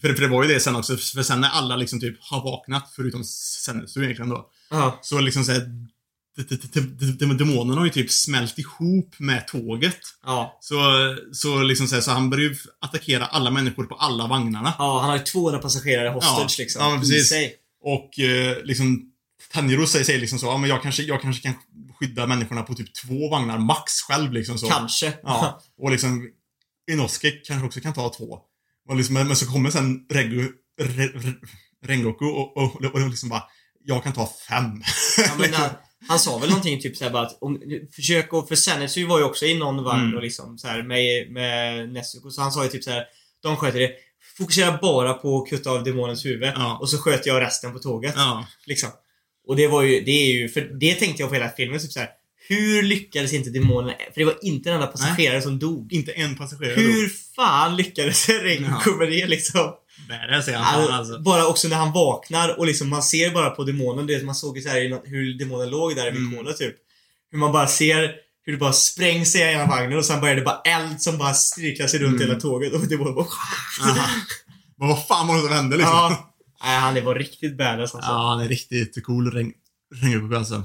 För, 0.00 0.14
för 0.14 0.22
det 0.22 0.28
var 0.28 0.42
ju 0.44 0.48
det 0.54 0.60
sen 0.60 0.76
också, 0.76 0.96
för 0.96 1.22
sen 1.22 1.40
när 1.40 1.48
alla 1.48 1.76
liksom 1.76 2.00
typ 2.00 2.16
har 2.20 2.44
vaknat, 2.44 2.92
förutom 2.96 3.24
Sensu 3.24 4.02
egentligen 4.04 4.28
då, 4.28 4.50
Ja. 4.70 4.98
så 5.02 5.20
liksom 5.20 5.44
såhär, 5.44 5.60
d- 5.60 6.42
d- 6.48 6.56
d- 6.72 6.80
d- 6.80 7.12
d- 7.26 7.34
demonerna 7.34 7.80
har 7.80 7.84
ju 7.84 7.90
typ 7.92 8.10
smält 8.10 8.58
ihop 8.58 9.14
med 9.18 9.46
tåget. 9.48 9.98
Ja. 10.24 10.58
Så, 10.60 10.76
så 11.32 11.62
liksom 11.62 11.86
så, 11.88 11.94
här, 11.94 12.02
så 12.02 12.10
han 12.10 12.30
börjar 12.30 12.44
ju 12.50 12.56
attackera 12.80 13.26
alla 13.26 13.50
människor 13.50 13.84
på 13.84 13.94
alla 13.94 14.26
vagnarna. 14.26 14.74
Ja, 14.78 15.00
han 15.00 15.10
har 15.10 15.16
ju 15.16 15.22
200 15.24 15.60
passagerare 15.60 16.08
hostage 16.08 16.54
Ja. 16.58 16.62
liksom. 16.62 16.82
Ja, 16.92 16.98
precis. 16.98 17.32
Och 17.82 18.18
eh, 18.18 18.56
liksom 18.64 19.12
Tanjiro 19.52 19.86
säger, 19.86 20.04
säger 20.04 20.20
liksom 20.20 20.38
så, 20.38 20.46
ja 20.46 20.56
men 20.58 20.70
jag 20.70 20.82
kanske, 20.82 21.02
jag 21.02 21.22
kanske 21.22 21.42
kan 21.42 21.54
skydda 21.98 22.26
människorna 22.26 22.62
på 22.62 22.74
typ 22.74 22.94
två 22.94 23.30
vagnar 23.30 23.58
max 23.58 23.92
själv 24.08 24.32
liksom 24.32 24.58
så. 24.58 24.68
Kanske. 24.68 25.12
Ja. 25.22 25.60
Och 25.78 25.90
liksom 25.90 26.28
Inosuke 26.90 27.30
kanske 27.30 27.66
också 27.66 27.80
kan 27.80 27.92
ta 27.92 28.08
två. 28.08 28.38
Och 28.88 28.96
liksom, 28.96 29.14
men 29.14 29.36
så 29.36 29.46
kommer 29.46 29.70
sen 29.70 30.06
Regu, 30.10 30.48
Re, 30.80 31.06
Re, 31.06 31.32
Rengoku 31.86 32.24
och, 32.24 32.56
och, 32.56 32.84
och 32.84 33.08
liksom 33.08 33.28
bara, 33.28 33.42
jag 33.84 34.02
kan 34.04 34.12
ta 34.12 34.32
fem. 34.48 34.82
Ja, 35.18 35.30
men 35.38 35.54
han, 35.54 35.70
han 36.08 36.18
sa 36.18 36.38
väl 36.38 36.48
någonting 36.48 36.80
typ 36.80 36.96
såhär 36.96 37.10
bara 37.10 37.26
att 37.26 37.38
om, 37.42 37.60
försök 37.96 38.32
att, 38.34 38.48
för 38.48 38.54
Senetsu 38.54 39.06
var 39.06 39.18
ju 39.18 39.24
också 39.24 39.46
i 39.46 39.58
någon 39.58 39.84
vagn 39.84 40.02
Mm. 40.02 40.16
och 40.16 40.22
liksom 40.22 40.58
så 40.58 40.68
här 40.68 40.82
med, 40.82 41.32
med 41.32 41.88
Nezuko, 41.92 42.30
så 42.30 42.42
han 42.42 42.52
sa 42.52 42.64
ju 42.64 42.70
typ 42.70 42.84
så 42.84 42.90
här 42.90 43.04
de 43.42 43.56
sköter 43.56 43.78
det. 43.78 43.90
Fokusera 44.38 44.78
bara 44.82 45.14
på 45.14 45.42
att 45.42 45.50
kutta 45.50 45.70
av 45.70 45.84
demonens 45.84 46.24
huvud 46.24 46.52
Ja. 46.56 46.78
och 46.80 46.90
så 46.90 46.98
sköter 46.98 47.30
jag 47.30 47.40
resten 47.42 47.72
på 47.72 47.78
tåget. 47.78 48.14
ja. 48.16 48.46
Liksom. 48.66 48.90
Och 49.48 49.56
det 49.56 49.66
var 49.68 49.82
ju, 49.82 50.00
det 50.00 50.10
är 50.10 50.32
ju, 50.32 50.48
för 50.48 50.60
det 50.60 50.94
tänkte 50.94 51.22
jag 51.22 51.28
på 51.28 51.34
hela 51.34 51.48
filmen, 51.48 51.80
typ 51.80 51.92
så 51.92 51.98
här. 52.00 52.08
Hur 52.48 52.82
lyckades 52.82 53.32
inte 53.32 53.50
demonen, 53.50 53.94
för 54.14 54.20
det 54.20 54.24
var 54.24 54.36
inte 54.42 54.68
en 54.70 54.74
enda 54.74 54.86
passagerare 54.86 55.42
som 55.42 55.58
dog. 55.58 55.92
Inte 55.92 56.12
en 56.12 56.36
passagerare 56.36 56.74
Hur 56.80 57.12
fan 57.36 57.76
lyckades 57.76 58.28
Rengoku 58.28 58.90
med 58.90 59.08
det 59.08 59.26
liksom? 59.26 59.70
Badass 60.08 60.48
är 60.48 60.52
han 60.56 60.74
Alltså, 60.74 60.92
alltså. 60.92 61.18
Bara 61.20 61.46
också 61.46 61.68
när 61.68 61.76
han 61.76 61.92
vaknar 61.92 62.58
och 62.58 62.66
liksom 62.66 62.88
man 62.88 63.02
ser 63.02 63.30
bara 63.30 63.50
på 63.50 63.64
demonen, 63.64 64.06
det 64.06 64.22
man 64.24 64.34
såg 64.34 64.56
ju 64.56 64.62
så 64.62 64.68
här 64.68 64.80
i 64.80 64.98
hur 65.04 65.38
demonen 65.38 65.70
låg 65.70 65.96
där 65.96 66.10
vid 66.10 66.20
Mm. 66.20 66.36
kolet 66.36 66.56
typ. 66.56 66.74
Hur 67.30 67.38
man 67.38 67.52
bara 67.52 67.66
ser 67.66 68.14
hur 68.44 68.52
det 68.52 68.58
bara 68.58 68.72
sprängs 68.72 69.36
i 69.36 69.38
ena 69.40 69.66
vagnen 69.66 69.98
och 69.98 70.04
sen 70.04 70.20
börjar 70.20 70.36
det 70.36 70.42
bara 70.42 70.60
eld 70.64 71.02
som 71.02 71.18
bara 71.18 71.34
strykar 71.34 71.86
sig 71.86 72.00
runt 72.00 72.16
Mm. 72.16 72.28
hela 72.28 72.40
tåget 72.40 72.72
och 72.72 72.88
demonen 72.88 73.14
bara... 73.14 73.26
Aha. 73.82 74.06
Men 74.78 74.88
vad 74.88 75.06
fan 75.06 75.26
var 75.28 75.34
det 75.34 75.40
som 75.40 75.52
hände 75.52 75.76
liksom? 75.76 75.94
ja. 75.94 76.27
Nej, 76.64 76.78
han 76.78 77.04
var 77.04 77.14
riktigt 77.14 77.58
badass 77.58 77.94
alltså. 77.94 78.10
Ja, 78.10 78.28
han 78.28 78.40
är 78.40 78.48
riktigt 78.48 79.04
cool 79.06 79.30
Reng- 79.32 79.52
Rengoku 80.02 80.36
alltså. 80.36 80.62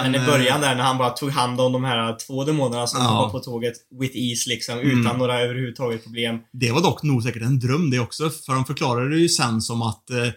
Även 0.00 0.14
i 0.14 0.18
eh, 0.18 0.26
början 0.26 0.60
där 0.60 0.74
när 0.74 0.82
han 0.82 0.98
bara 0.98 1.10
tog 1.10 1.30
hand 1.30 1.60
om 1.60 1.72
de 1.72 1.84
här 1.84 2.16
två 2.26 2.44
demonerna 2.44 2.86
som 2.86 3.02
Ja. 3.02 3.12
var 3.12 3.30
på 3.30 3.38
tåget 3.40 3.74
with 4.00 4.16
ease 4.16 4.48
liksom, 4.50 4.78
Mm. 4.78 5.00
utan 5.00 5.18
några 5.18 5.40
överhuvudtaget 5.40 6.02
problem. 6.04 6.38
Det 6.52 6.72
var 6.72 6.82
dock 6.82 7.02
nog 7.02 7.22
säkert 7.22 7.42
en 7.42 7.58
dröm 7.58 7.90
det 7.90 7.98
också, 7.98 8.30
för 8.30 8.52
de 8.54 8.64
förklarade 8.64 9.10
det 9.10 9.18
ju 9.20 9.28
sen 9.28 9.60
som 9.62 9.82
att 9.82 10.10
eh, 10.10 10.28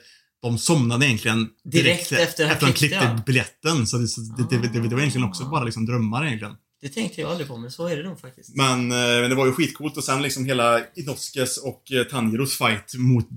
de 0.41 0.57
somnade 0.57 1.05
egentligen 1.05 1.47
Direkt 1.72 2.11
efter 2.11 2.43
han 2.43 2.53
efter 2.53 2.67
de 2.67 2.74
klippte, 2.74 2.97
ja. 3.17 3.24
biljetten. 3.26 3.88
Så, 3.88 3.97
det, 3.97 4.07
så 4.07 4.22
det, 4.22 4.57
det, 4.57 4.67
det, 4.67 4.80
var 4.95 4.99
egentligen 4.99 5.28
också 5.28 5.45
bara 5.45 5.63
liksom 5.63 5.86
drömmar 5.86 6.26
egentligen. 6.26 6.53
Det 6.82 6.89
tänkte 6.89 7.22
jag 7.22 7.30
aldrig 7.32 7.47
på, 7.47 7.57
men 7.57 7.72
så 7.72 7.88
är 7.88 7.97
det 7.97 8.03
nog 8.03 8.20
faktiskt. 8.20 8.55
Men, 8.55 8.91
eh, 8.91 8.97
men 9.22 9.30
det 9.30 9.36
var 9.36 9.45
ju 9.45 9.51
skitcoolt 9.51 9.97
och 9.97 10.03
sen 10.03 10.22
liksom 10.22 10.45
hela 10.45 10.80
Inoskes 10.95 11.57
och 11.57 11.91
eh, 11.91 12.03
Tanjiros 12.03 12.57
fight 12.57 12.93
mot 12.97 13.28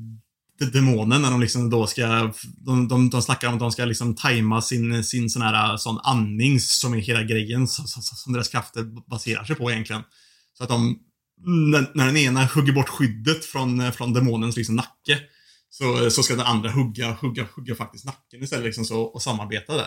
demonen 0.58 1.22
när 1.22 1.30
de 1.30 1.40
liksom 1.40 1.70
då 1.70 1.86
ska, 1.86 2.32
de, 2.56 2.88
de, 2.88 3.10
de 3.10 3.22
snackar 3.22 3.48
om 3.48 3.54
att 3.54 3.60
de 3.60 3.72
ska 3.72 3.84
liksom 3.84 4.14
tajma 4.14 4.62
sin, 4.62 5.04
sin 5.04 5.30
sån 5.30 5.42
här 5.42 5.70
eh, 5.72 5.76
sån 5.76 5.98
andning 6.02 6.60
som 6.60 6.94
är 6.94 6.98
hela 6.98 7.22
grejen 7.22 7.68
så- 7.68 7.82
så- 7.82 8.00
så- 8.00 8.16
som 8.16 8.32
deras 8.32 8.48
krafter 8.48 9.08
baserar 9.10 9.44
sig 9.44 9.56
på 9.56 9.70
egentligen. 9.70 10.02
Så 10.52 10.62
att 10.62 10.68
de, 10.68 10.98
när, 11.70 11.90
när 11.94 12.06
den 12.06 12.16
ena 12.16 12.44
hugger 12.44 12.72
bort 12.72 12.88
skyddet 12.88 13.44
från, 13.44 13.80
eh, 13.80 13.90
från 13.90 14.12
demonens 14.12 14.56
liksom 14.56 14.76
nacke 14.76 15.18
så, 15.70 16.10
så 16.10 16.22
ska 16.22 16.36
den 16.36 16.46
andra 16.46 16.70
hugga, 16.70 17.12
hugga, 17.12 17.46
hugga 17.56 17.74
faktiskt 17.74 18.04
nacken 18.04 18.42
istället 18.42 18.64
liksom 18.64 18.84
så, 18.84 19.00
och 19.02 19.22
samarbeta 19.22 19.76
där. 19.76 19.86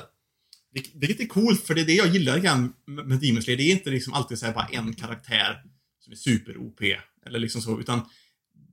Vilket 0.93 1.19
är 1.19 1.25
coolt, 1.27 1.65
för 1.67 1.75
det 1.75 1.81
är 1.81 1.85
det 1.85 1.93
jag 1.93 2.07
gillar 2.07 2.39
grann 2.39 2.73
med 2.87 3.19
Demon 3.19 3.41
Slayer. 3.41 3.57
Det 3.57 3.63
är 3.63 3.71
inte 3.71 3.89
liksom 3.89 4.13
alltid 4.13 4.39
så 4.39 4.45
här 4.45 4.53
bara 4.53 4.65
en 4.67 4.93
karaktär 4.93 5.61
som 5.99 6.11
är 6.13 6.17
super-OP. 6.17 6.81
Eller 7.25 7.39
liksom 7.39 7.61
så, 7.61 7.79
utan 7.79 8.01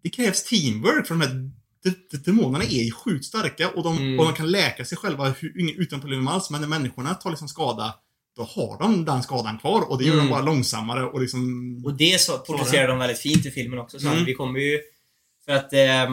det 0.02 0.10
krävs 0.10 0.44
teamwork 0.44 1.06
för 1.06 1.14
de 1.14 1.20
här 1.20 1.50
demonerna 2.24 2.64
är 2.64 2.82
ju 2.84 2.90
sjukt 2.92 3.24
starka 3.24 3.68
och 3.68 3.82
de, 3.82 3.96
Mm. 3.98 4.18
och 4.18 4.24
de 4.24 4.34
kan 4.34 4.50
läka 4.50 4.84
sig 4.84 4.98
själva 4.98 5.34
utan 5.78 6.00
problem 6.00 6.28
alls. 6.28 6.50
Men 6.50 6.60
när 6.60 6.68
människorna 6.68 7.14
tar 7.14 7.30
liksom 7.30 7.48
skada, 7.48 7.94
då 8.36 8.42
har 8.42 8.78
de 8.78 9.04
den 9.04 9.22
skadan 9.22 9.58
kvar 9.58 9.90
och 9.90 9.98
det 9.98 10.04
gör 10.04 10.12
Mm. 10.12 10.24
dem 10.26 10.30
bara 10.32 10.42
långsammare 10.42 11.04
och 11.04 11.20
liksom... 11.20 11.82
Och 11.84 11.94
det 11.94 12.20
så 12.20 12.38
porträtterar 12.38 12.88
de 12.88 12.98
väldigt 12.98 13.18
fint 13.18 13.46
i 13.46 13.50
filmen 13.50 13.78
också. 13.78 13.98
Så 13.98 14.08
Mm. 14.08 14.24
Vi 14.24 14.34
kommer 14.34 14.60
ju... 14.60 14.80
För 15.46 15.52
att... 15.52 15.72
Eh, 15.72 16.10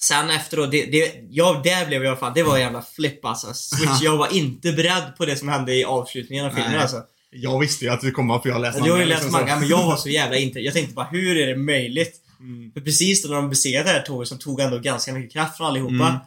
sen 0.00 0.30
efteråt, 0.30 0.70
det, 0.70 0.84
det, 0.86 1.14
ja, 1.30 1.60
där 1.64 1.86
blev 1.86 2.04
jag 2.04 2.18
fan, 2.18 2.32
det 2.34 2.42
var 2.42 2.54
en 2.54 2.60
jävla 2.60 2.82
flipp 2.82 3.24
alltså. 3.24 3.54
Switch, 3.54 3.84
Ja. 3.90 3.98
jag 4.02 4.16
var 4.16 4.34
inte 4.34 4.72
beredd 4.72 5.16
på 5.18 5.26
det 5.26 5.36
som 5.36 5.48
hände 5.48 5.74
i 5.74 5.84
avslutningen 5.84 6.46
av 6.46 6.50
filmen 6.50 6.70
Nej. 6.72 6.80
alltså. 6.80 7.02
Jag 7.30 7.58
visste 7.60 7.84
ju 7.84 7.90
att 7.90 8.00
det 8.00 8.10
kommer 8.10 8.38
för 8.38 8.48
jag 8.48 8.54
har 8.56 8.60
läst 8.62 8.84
Du 8.84 8.90
har 8.90 8.98
ju 8.98 9.04
manga, 9.04 9.06
läst 9.06 9.22
liksom, 9.22 9.40
manga, 9.40 9.58
men 9.60 9.68
jag 9.68 9.86
var 9.86 9.96
så 9.96 10.08
jävla 10.08 10.36
inte. 10.36 10.58
Jag 10.60 10.74
tänkte 10.74 10.94
bara, 10.94 11.06
hur 11.06 11.36
är 11.36 11.46
det 11.46 11.56
möjligt? 11.56 12.14
Mm. 12.40 12.72
För 12.72 12.80
precis 12.80 13.22
då 13.22 13.28
när 13.28 13.36
de 13.36 13.48
besegrade 13.50 13.84
det 13.84 13.98
här 13.98 14.02
tåget 14.02 14.28
som 14.28 14.38
tog 14.38 14.60
ändå 14.60 14.78
ganska 14.78 15.12
mycket 15.12 15.32
kraft 15.32 15.56
från 15.56 15.66
allihopa. 15.66 16.08
Mm. 16.08 16.18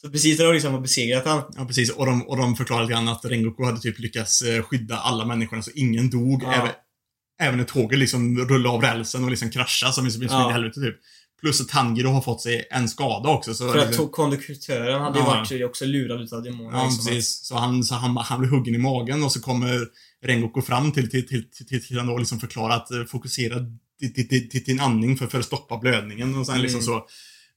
Så 0.00 0.10
precis 0.10 0.38
när 0.38 0.46
de 0.46 0.52
liksom 0.52 0.72
har 0.72 0.80
besegrat 0.80 1.26
han. 1.26 1.42
Ja, 1.56 1.64
precis. 1.64 1.90
Och 1.90 2.06
de, 2.06 2.28
och 2.28 2.36
de 2.36 2.56
förklarade 2.56 2.86
lite 2.86 2.92
grann 2.94 3.08
att 3.08 3.24
Rengoku 3.24 3.64
hade 3.64 3.80
typ 3.80 3.98
lyckats 3.98 4.42
eh, 4.42 4.62
skydda 4.62 4.96
alla 4.96 5.24
människorna 5.24 5.62
så 5.62 5.70
ingen 5.74 6.10
dog. 6.10 6.42
Ja. 6.42 6.52
Även, 6.52 6.70
även 7.40 7.56
när 7.58 7.64
tåget 7.64 7.98
liksom 7.98 8.38
rullade 8.38 8.74
av 8.74 8.82
rälsen 8.82 9.24
och 9.24 9.30
liksom 9.30 9.50
kraschade 9.50 9.92
som 9.92 10.10
som 10.10 10.22
Ja. 10.22 10.50
i 10.50 10.52
helvete 10.52 10.80
typ. 10.80 10.96
Plus 11.40 11.60
att 11.60 11.68
Tanjiro 11.68 12.08
har 12.08 12.20
fått 12.20 12.40
sig 12.42 12.68
en 12.70 12.88
skada 12.88 13.28
också. 13.28 13.54
Så 13.54 13.72
För 13.72 13.78
att 13.78 13.86
liksom, 13.86 14.08
konduktören 14.08 15.00
hade 15.00 15.18
ju 15.18 15.24
Ja. 15.24 15.44
varit 15.50 15.64
också 15.64 15.84
lurad 15.84 16.20
utav 16.22 16.42
demoner. 16.42 16.78
Ja, 16.78 16.84
liksom. 16.84 17.06
precis. 17.06 17.46
Så 17.46 17.56
han, 17.56 17.84
så 17.84 17.94
han, 17.94 18.16
han 18.16 18.40
blir 18.40 18.50
huggen 18.50 18.74
i 18.74 18.78
magen 18.78 19.22
och 19.24 19.32
så 19.32 19.40
kommer 19.40 19.80
Rengoku 20.24 20.62
fram 20.62 20.92
till, 20.92 21.10
till, 21.10 21.28
till, 21.28 21.50
till, 21.50 21.66
till, 21.66 21.86
till 21.86 21.98
han 21.98 22.06
då 22.06 22.18
liksom 22.18 22.40
förklarar 22.40 22.76
att 22.76 22.90
eh, 22.90 23.04
fokusera 23.04 23.54
till, 24.00 24.14
till, 24.14 24.28
till, 24.28 24.50
till 24.50 24.62
din 24.64 24.80
andning 24.80 25.16
för, 25.16 25.26
för 25.26 25.38
att 25.38 25.44
stoppa 25.44 25.78
blödningen 25.78 26.34
och 26.38 26.46
sen 26.46 26.54
Mm. 26.54 26.62
liksom 26.62 26.82
så. 26.82 27.06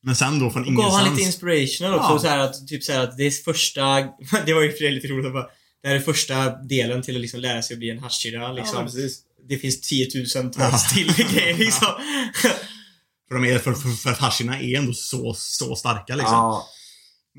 Men 0.04 0.16
sen 0.16 0.40
då 0.40 0.50
från 0.50 0.68
Och 0.68 0.74
gav 0.76 0.92
han 0.92 1.00
lite 1.04 1.22
ingenstans. 1.22 1.28
inspirational 1.36 2.00
också. 2.00 2.12
Ja. 2.14 2.20
Så 2.20 2.28
här 2.28 2.38
att, 2.40 2.68
typ 2.68 2.84
så 2.84 2.92
här 2.92 3.04
att 3.04 3.18
det 3.18 3.24
är 3.24 3.32
första... 3.32 3.82
det 4.46 4.54
var 4.54 4.62
ju 4.62 4.72
för 4.72 4.92
lite 4.92 5.08
roligt 5.08 5.26
att 5.26 5.34
bara... 5.34 5.48
Det 5.84 5.88
här 5.88 5.96
är 5.96 6.00
första 6.00 6.50
delen 6.56 7.02
till 7.02 7.16
att 7.16 7.22
liksom 7.22 7.40
lära 7.40 7.62
sig 7.62 7.74
att 7.74 7.80
bli 7.80 7.90
en 7.90 8.00
hashira 8.00 8.52
liksom. 8.54 8.88
Ja, 8.94 9.08
det 9.50 9.58
finns 9.58 9.82
tiotusentals 9.82 10.86
Ja. 10.96 11.14
till 11.16 11.26
grejer 11.36 11.58
liksom. 11.58 11.88
För, 13.32 13.36
de 13.40 13.46
är, 13.54 13.60
för, 13.60 13.74
för, 13.74 13.90
för 13.90 14.10
att 14.10 14.18
hashirna 14.18 14.60
är 14.62 14.78
ändå 14.78 14.94
så, 14.94 15.34
så 15.38 15.76
starka 15.76 16.16
liksom. 16.16 16.34
Ja. 16.36 16.68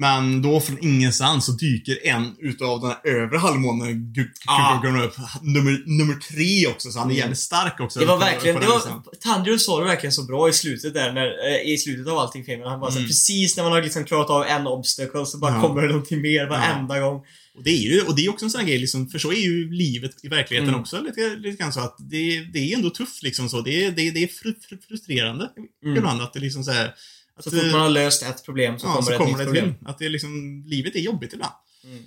Men 0.01 0.43
då 0.43 0.61
från 0.61 0.79
ingenstans 0.85 1.47
så 1.47 1.53
dyker 1.53 2.07
en 2.07 2.35
utav 2.39 2.81
den 2.81 2.91
här 2.91 3.23
övre 3.23 3.39
halvmånen 3.39 4.15
Ja. 4.47 4.83
upp. 5.05 5.15
Nummer, 5.43 5.99
nummer 5.99 6.15
tre 6.15 6.67
också, 6.67 6.91
så 6.91 6.99
han 6.99 7.11
är 7.11 7.15
jävligt 7.15 7.39
stark 7.39 7.81
också. 7.81 7.99
Det 8.01 8.07
var 8.07 8.19
verkligen, 8.19 8.61
det 8.61 8.67
var, 8.67 8.75
listan. 8.75 9.03
Tanjiro 9.21 9.59
sa 9.59 9.79
det 9.81 9.85
verkligen 9.87 10.13
så 10.13 10.23
bra 10.23 10.49
i 10.49 10.53
slutet 10.53 10.95
där, 10.95 11.13
när, 11.13 11.27
eh, 11.27 11.73
i 11.73 11.79
slutet 11.79 12.13
av 12.13 12.19
allting 12.19 12.45
filmen. 12.45 12.69
Han 12.69 12.81
bara 12.81 12.91
så 12.91 12.99
Mm. 12.99 13.09
precis 13.09 13.57
när 13.57 13.65
man 13.65 13.73
har 13.73 13.83
liksom 13.83 14.05
klarat 14.05 14.31
av 14.31 14.45
en 14.45 14.67
obstacle 14.67 15.27
så 15.27 15.39
bara 15.39 15.55
Ja. 15.55 15.61
kommer 15.63 15.83
det 15.83 15.89
någonting 15.89 16.23
mer 16.23 16.47
varenda 16.47 17.01
gång. 17.01 17.21
Och 17.55 17.63
det 17.65 17.71
är 17.71 17.77
ju 17.79 18.03
och 18.03 18.17
det 18.17 18.25
är 18.25 18.31
också 18.31 18.45
en 18.45 18.51
sån 18.51 18.61
här 18.61 18.69
grej, 18.69 18.79
liksom, 18.79 19.09
för 19.09 19.19
så 19.19 19.33
är 19.33 19.37
ju 19.41 19.71
livet 19.73 20.25
i 20.25 20.29
verkligheten 20.29 20.69
Mm. 20.69 20.81
också 20.81 21.01
lite, 21.01 21.37
lite 21.37 21.57
grann 21.63 21.73
så 21.73 21.81
att 21.81 21.97
det, 21.99 22.41
det 22.41 22.59
är 22.73 22.77
ändå 22.77 22.91
tufft 22.91 23.23
liksom 23.23 23.49
så. 23.49 23.61
Det, 23.61 23.85
är- 23.85 23.91
det, 23.91 24.11
det 24.11 24.23
är 24.23 24.27
fru, 24.27 24.55
fru, 24.69 24.79
frustrerande 24.89 25.51
Mm. 25.85 25.97
ibland 25.97 26.23
att 26.23 26.33
det 26.33 26.41
liksom 26.41 26.65
så 26.65 26.71
här, 26.71 26.95
att, 27.37 27.45
Så 27.45 27.51
fort 27.51 27.63
man 27.73 27.81
har 27.81 27.89
löst 27.91 28.23
ett 28.23 28.45
problem 28.45 28.79
så 28.79 28.87
ja, 28.87 28.91
kommer 28.93 29.03
så 29.03 29.09
det 29.11 29.15
ett 29.15 29.19
kommer 29.19 29.31
nytt 29.31 29.39
det 29.39 29.45
problem. 29.45 29.75
till. 29.75 29.87
Att 29.87 29.99
det 29.99 30.09
liksom, 30.09 30.63
livet 30.67 30.97
är 30.97 31.01
jobbigt 31.01 31.33
ibland. 31.33 31.53
Mm. 31.85 32.03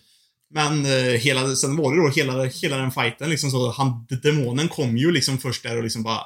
Men 0.50 0.86
eh, 0.86 0.92
hela, 1.20 1.56
sen 1.56 1.76
var 1.76 1.96
det 1.96 2.02
då 2.02 2.10
hela, 2.10 2.46
hela 2.46 2.78
den 2.78 2.92
fighten 2.92 3.30
liksom 3.30 3.52
så, 3.52 3.72
han, 3.72 4.08
demonen 4.24 4.68
kom 4.68 4.98
ju 4.98 5.12
liksom 5.12 5.38
först 5.38 5.64
där 5.64 5.78
och 5.78 5.84
liksom 5.84 6.04
bara 6.04 6.22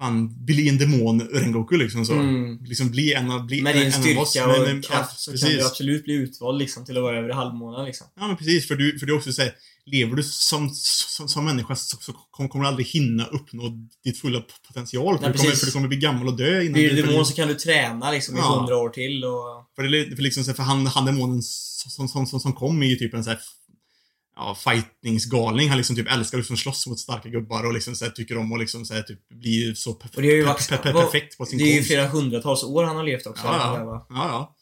Fan, 0.00 0.44
bli 0.44 0.68
en 0.68 0.78
demon 0.78 1.20
Rengoku 1.20 1.76
liksom 1.76 2.04
så. 2.06 2.12
Mm. 2.12 2.64
Liksom 2.64 2.90
bli 2.90 3.12
en 3.12 3.30
av, 3.30 3.46
bli 3.46 3.62
Med 3.62 3.76
en, 3.76 4.02
din 4.02 4.18
oss. 4.18 4.30
styrka 4.30 4.46
Men- 4.46 4.60
och 4.60 4.66
men- 4.68 4.82
kraft 4.82 5.20
så 5.20 5.30
ja, 5.30 5.36
kan 5.40 5.48
du 5.50 5.54
precis. 5.56 5.70
absolut 5.70 6.04
bli 6.04 6.14
utvald 6.14 6.58
liksom 6.58 6.84
till 6.84 6.96
att 6.96 7.02
vara 7.02 7.18
över 7.18 7.30
halvmånen 7.30 7.84
liksom. 7.86 8.06
Ja 8.20 8.26
men 8.26 8.36
precis, 8.36 8.68
för 8.68 8.74
du, 8.76 8.98
för 8.98 9.06
du 9.06 9.12
också 9.12 9.32
säger 9.32 9.52
lever 9.86 10.16
du 10.16 10.22
som, 10.22 10.70
som, 10.74 11.28
som 11.28 11.44
människa 11.44 11.76
så, 11.76 11.96
så 12.00 12.12
kommer 12.48 12.64
du 12.64 12.68
aldrig 12.68 12.86
hinna 12.86 13.24
uppnå 13.26 13.62
ditt 14.04 14.18
fulla 14.20 14.42
potential. 14.66 15.18
För, 15.18 15.22
Nej, 15.24 15.32
du, 15.32 15.38
kommer, 15.38 15.50
precis. 15.50 15.60
för 15.60 15.66
du 15.66 15.72
kommer 15.72 15.88
bli 15.88 15.96
gammal 15.96 16.28
och 16.28 16.36
dö 16.36 16.60
innan 16.62 16.72
Blir 16.72 16.90
du 16.94 17.02
demon 17.02 17.26
så 17.26 17.34
kan 17.34 17.48
du 17.48 17.54
träna 17.54 18.10
liksom 18.10 18.36
i 18.36 18.38
Ja. 18.38 18.58
hundra 18.58 18.76
år 18.76 18.88
till 18.88 19.24
och... 19.24 19.66
För, 19.76 19.82
det, 19.82 20.16
för, 20.16 20.22
liksom, 20.22 20.44
så 20.44 20.54
för 20.54 20.62
han, 20.62 20.86
han 20.86 21.04
demonen 21.06 21.42
som, 21.42 22.08
som, 22.08 22.26
som, 22.26 22.40
som 22.40 22.52
kom 22.52 22.82
är 22.82 22.86
ju 22.86 22.96
typ 22.96 23.14
en 23.14 23.24
sån 23.24 23.30
här 23.30 23.40
Ja, 24.36 24.54
fightingsgalning. 24.54 25.68
Han 25.68 25.76
liksom 25.76 25.96
typ 25.96 26.12
älskar 26.12 26.38
att 26.38 26.42
liksom 26.42 26.56
slåss 26.56 26.86
mot 26.86 27.00
starka 27.00 27.28
gubbar 27.28 27.64
och 27.64 27.74
liksom 27.74 27.94
så 27.94 28.04
här, 28.04 28.12
tycker 28.12 28.38
om 28.38 28.52
att 28.52 28.58
liksom 28.58 28.84
så 28.84 28.94
här, 28.94 29.02
typ 29.02 29.28
bli 29.28 29.74
så 29.76 29.94
per, 29.94 30.10
Och 30.16 30.22
det 30.22 30.28
är 30.28 30.36
ju 30.36 30.44
per, 30.44 30.76
per, 30.76 30.92
perfekt 30.92 31.38
på 31.38 31.46
sin 31.46 31.58
Det 31.58 31.64
är 31.64 31.74
ju 31.74 31.82
flera 31.82 32.06
hundratals 32.06 32.64
år 32.64 32.84
han 32.84 32.96
har 32.96 33.04
levt 33.04 33.26
också. 33.26 33.46
Ja, 33.46 33.78
ja. 33.78 33.84
va? 33.84 34.06
ja, 34.10 34.28
ja. 34.28 34.56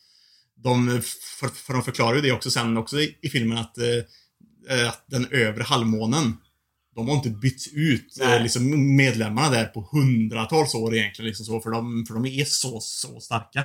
De, 0.57 1.03
för, 1.41 1.49
för 1.49 1.73
de 1.73 1.83
förklarar 1.83 2.15
ju 2.15 2.21
det 2.21 2.33
också 2.33 2.51
sen 2.51 2.77
också 2.77 3.01
i, 3.01 3.19
i 3.23 3.29
filmen 3.29 3.59
att, 3.59 3.79
eh, 3.79 4.89
att 4.89 5.05
den 5.07 5.27
övre 5.31 5.63
halvmånen 5.63 6.37
de 6.95 7.09
har 7.09 7.17
inte 7.17 7.31
bytt 7.31 7.73
ut 7.73 8.17
Nej. 8.19 8.37
eh, 8.37 8.43
liksom, 8.43 8.97
medlemmarna 8.97 9.51
där 9.51 9.65
på 9.65 9.89
hundratals 9.93 10.75
år 10.75 10.97
egentligen. 10.97 11.27
Liksom 11.27 11.47
så, 11.47 11.61
för, 11.61 11.71
de, 11.71 12.05
för 12.07 12.15
de 12.15 12.27
är 12.27 12.45
så, 12.45 12.81
så 12.81 13.21
starka. 13.21 13.65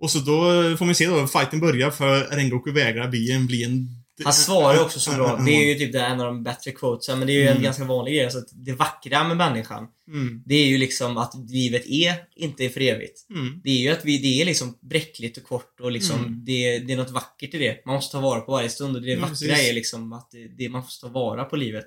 Och 0.00 0.10
så 0.10 0.18
då 0.18 0.42
får 0.76 0.84
man 0.84 0.94
se 0.94 1.06
då, 1.06 1.26
fighten 1.26 1.60
börjar 1.60 1.90
för 1.90 2.20
Rengoku 2.24 2.72
vägrar 2.72 3.08
bli 3.08 3.32
en, 3.32 3.46
bli 3.46 3.64
en 3.64 4.03
Han 4.24 4.32
svarar 4.32 4.74
ju 4.74 4.80
också 4.80 5.00
så 5.00 5.10
bra. 5.10 5.36
Det 5.46 5.50
är 5.52 5.64
ju 5.68 5.74
typ 5.74 5.92
det 5.92 6.00
en 6.00 6.20
av 6.20 6.26
de 6.26 6.42
bättre 6.42 6.70
quotesen, 6.70 7.18
men 7.18 7.26
det 7.28 7.32
är 7.32 7.34
ju 7.34 7.42
en 7.46 7.50
Mm. 7.50 7.62
ganska 7.62 7.84
vanlig 7.84 8.14
grej. 8.14 8.30
Så 8.30 8.38
att 8.38 8.48
det 8.52 8.72
vackra 8.72 9.28
med 9.28 9.36
människan, 9.36 9.86
Mm, 10.08 10.42
det 10.46 10.54
är 10.54 10.66
ju 10.66 10.78
liksom 10.78 11.16
att 11.16 11.32
livet 11.50 11.86
är 11.86 12.14
inte 12.36 12.68
för 12.68 12.80
evigt. 12.80 13.26
mm, 13.30 13.60
Det 13.64 13.70
är 13.70 13.78
ju 13.78 13.88
att 13.90 14.04
vi, 14.04 14.18
det 14.18 14.40
är 14.42 14.44
liksom 14.44 14.78
bräckligt 14.80 15.36
och 15.36 15.44
kort 15.44 15.80
och 15.80 15.90
liksom, 15.92 16.18
Mm. 16.18 16.44
det, 16.44 16.78
det 16.78 16.92
är 16.92 16.96
något 16.96 17.10
vackert 17.10 17.54
i 17.54 17.58
det. 17.58 17.82
Man 17.86 17.94
måste 17.94 18.12
ta 18.12 18.20
vara 18.20 18.40
på 18.40 18.52
varje 18.52 18.68
stund 18.68 18.96
och 18.96 19.02
det 19.02 19.08
Ja, 19.10 19.16
vackra 19.16 19.28
precis. 19.30 19.68
är 19.68 19.72
liksom 19.72 20.12
att 20.12 20.30
det, 20.30 20.48
det, 20.58 20.68
man 20.68 20.80
måste 20.80 21.06
ta 21.06 21.12
vara 21.12 21.44
på 21.44 21.56
livet. 21.56 21.86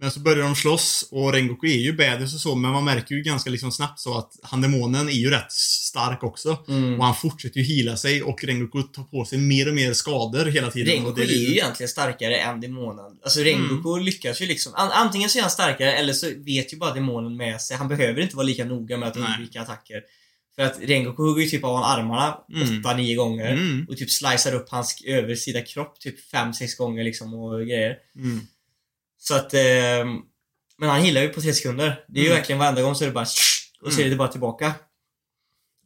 Men 0.00 0.10
så 0.10 0.20
börjar 0.20 0.44
de 0.44 0.54
slåss 0.56 1.08
och 1.10 1.32
Rengoku 1.32 1.66
är 1.66 1.78
ju 1.80 1.92
badass 1.92 2.34
och 2.34 2.40
så, 2.40 2.54
men 2.54 2.70
man 2.72 2.84
märker 2.84 3.14
ju 3.14 3.22
ganska 3.22 3.50
liksom 3.50 3.72
snabbt 3.72 4.00
så 4.00 4.18
att 4.18 4.32
han 4.42 4.60
demonen 4.60 5.08
är 5.08 5.12
ju 5.12 5.30
rätt 5.30 5.52
stark 5.52 6.22
också. 6.22 6.64
Mm. 6.68 6.98
Och 7.00 7.04
han 7.06 7.14
fortsätter 7.14 7.60
ju 7.60 7.66
hila 7.66 7.96
sig 7.96 8.22
och 8.22 8.44
Rengoku 8.44 8.82
tar 8.82 9.02
på 9.02 9.24
sig 9.24 9.38
mer 9.38 9.68
och 9.68 9.74
mer 9.74 9.92
skador 9.92 10.44
hela 10.46 10.70
tiden. 10.70 10.88
och 10.88 10.94
Rengoku 10.94 11.24
det 11.26 11.32
är 11.34 11.38
ju 11.38 11.50
egentligen 11.52 11.88
starkare 11.88 12.36
än 12.36 12.60
demonen. 12.60 13.18
Alltså 13.22 13.40
Rengoku 13.40 13.88
Mm. 13.92 14.04
lyckas 14.04 14.40
ju 14.42 14.46
liksom, 14.46 14.72
an, 14.76 14.90
antingen 14.92 15.30
så 15.30 15.38
är 15.38 15.42
han 15.42 15.50
starkare 15.50 15.92
eller 15.92 16.12
så 16.12 16.26
vet 16.36 16.72
ju 16.72 16.76
bara 16.76 16.94
demonen 16.94 17.36
med 17.36 17.60
sig. 17.60 17.76
Han 17.76 17.88
behöver 17.88 18.20
inte 18.20 18.36
vara 18.36 18.46
lika 18.46 18.64
noga 18.64 18.96
med 18.98 19.08
att 19.08 19.16
undvika 19.16 19.60
attacker. 19.62 20.02
För 20.56 20.62
att 20.62 20.78
Rengoku 20.82 21.22
hugger 21.22 21.42
ju 21.42 21.48
typ 21.48 21.64
av 21.64 21.70
honom 21.70 21.84
armarna 21.90 22.38
Mm. 22.54 22.82
8-9 22.82 23.16
gånger. 23.16 23.52
Mm, 23.52 23.86
Och 23.90 23.96
typ 23.96 24.10
slicear 24.10 24.54
upp 24.54 24.68
hans 24.70 25.02
översida 25.06 25.60
kropp 25.60 26.00
typ 26.00 26.30
5-6 26.32 26.76
gånger 26.78 27.04
liksom 27.04 27.34
och 27.34 27.66
grejer. 27.66 27.96
mm. 28.16 28.40
Så 29.18 29.34
att, 29.34 29.54
ehm, 29.54 30.16
men 30.78 30.88
han 30.88 31.00
healar 31.00 31.20
ju 31.22 31.28
på 31.28 31.40
3 31.40 31.52
sekunder. 31.52 32.04
Det 32.08 32.18
är 32.20 32.22
ju 32.22 32.28
Mm. 32.28 32.38
verkligen 32.38 32.58
varenda 32.58 32.82
gång 32.82 32.94
så 32.94 33.04
är 33.04 33.08
det 33.08 33.14
bara 33.14 33.26
och 33.82 33.92
så 33.92 34.00
är 34.00 34.10
det 34.10 34.16
bara 34.16 34.28
tillbaka. 34.28 34.74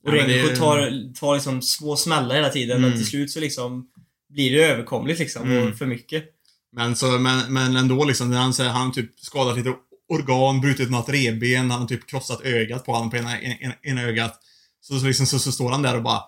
Och 0.04 0.08
Ja, 0.08 0.12
men 0.12 0.26
Rengoku 0.26 0.56
tar, 0.56 1.12
tar 1.14 1.34
liksom 1.34 1.62
små 1.62 1.96
smällar 1.96 2.34
hela 2.34 2.48
tiden 2.48 2.80
men 2.80 2.90
Mm. 2.90 2.98
till 3.02 3.08
slut 3.08 3.30
så 3.30 3.40
liksom 3.40 3.86
blir 4.28 4.52
det 4.58 4.64
överkomligt 4.64 5.18
liksom 5.18 5.50
Mm. 5.50 5.68
och 5.72 5.78
för 5.78 5.86
mycket. 5.86 6.24
Men, 6.72 6.96
så, 6.96 7.06
men, 7.06 7.52
men 7.52 7.76
ändå 7.76 8.04
liksom, 8.04 8.30
när 8.30 8.38
han 8.38 8.54
säger 8.54 8.70
han 8.70 8.92
typ 8.92 9.20
skadat 9.20 9.56
lite 9.56 9.74
organ, 10.08 10.60
brutit 10.60 10.90
något 10.90 11.08
revben, 11.08 11.70
han 11.70 11.80
har 11.80 11.88
typ 11.88 12.06
krossat 12.10 12.40
ögat 12.40 12.84
på 12.84 12.92
honom 12.92 13.10
på 13.10 13.16
ena, 13.16 13.40
ena, 13.40 13.74
ena 13.82 14.02
ögat. 14.02 14.40
Så, 14.80 15.00
så, 15.00 15.06
liksom, 15.06 15.26
så, 15.26 15.38
så 15.38 15.52
står 15.52 15.70
han 15.70 15.82
där 15.82 15.96
och 15.96 16.02
bara, 16.02 16.22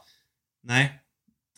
nej. 0.65 1.01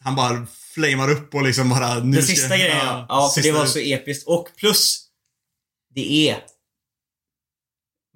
Han 0.00 0.14
bara 0.16 0.46
flamar 0.74 1.10
upp 1.10 1.34
och 1.34 1.42
liksom 1.42 1.68
bara... 1.68 1.94
Nu 1.98 2.12
Den 2.16 2.22
ska- 2.22 2.34
sista 2.34 2.56
grejen, 2.56 2.76
ja. 2.76 3.06
ja 3.08 3.30
för 3.34 3.42
det 3.42 3.52
var 3.52 3.66
så 3.66 3.78
episkt. 3.78 4.26
Och 4.28 4.48
plus, 4.56 5.05
det 5.96 6.28
är 6.30 6.36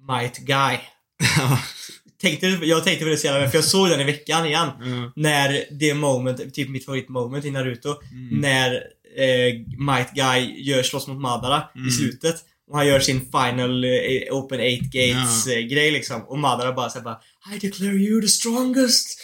Might 0.07 0.37
Guy. 0.37 0.77
Tänkte, 2.21 2.47
jag 2.47 2.83
tänkte 2.83 3.05
på 3.05 3.09
det 3.09 3.17
så 3.17 3.27
jävla 3.27 3.49
för 3.49 3.57
jag 3.57 3.65
såg 3.65 3.89
den 3.89 4.01
i 4.01 4.03
veckan 4.03 4.45
igen. 4.45 4.69
Mm. 4.83 5.11
När 5.15 5.65
det 5.79 5.93
moment, 5.93 6.53
typ 6.53 6.69
mitt 6.69 6.85
favoritmoment 6.85 7.45
i 7.45 7.51
Naruto. 7.51 7.95
Mm. 8.11 8.41
När 8.41 8.73
eh, 9.17 9.53
Might 9.95 10.11
Guy 10.13 10.61
gör 10.63 10.83
slåss 10.83 11.07
mot 11.07 11.21
Madara 11.21 11.63
Mm. 11.75 11.87
i 11.87 11.91
slutet. 11.91 12.35
Och 12.71 12.77
han 12.77 12.87
gör 12.87 12.99
sin 12.99 13.21
final 13.21 13.83
eh, 13.83 13.89
open 14.31 14.59
eight 14.59 14.83
gates 14.83 15.47
Ja. 15.47 15.53
eh, 15.53 15.59
grej 15.59 15.91
liksom. 15.91 16.21
Och 16.27 16.39
Madara 16.39 16.71
bara 16.73 16.89
såhär 16.89 17.03
bara 17.05 17.19
I 17.55 17.59
declare 17.59 17.93
you 17.93 18.21
the 18.21 18.27
strongest. 18.27 19.19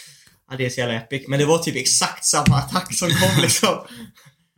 Ja, 0.50 0.56
det 0.56 0.66
är 0.66 0.70
så 0.70 0.80
jävla 0.80 0.94
epic. 0.94 1.24
Men 1.28 1.38
det 1.38 1.44
var 1.46 1.58
typ 1.58 1.76
exakt 1.76 2.24
samma 2.24 2.56
attack 2.56 2.94
som 2.94 3.08
kom 3.10 3.42
liksom. 3.42 3.78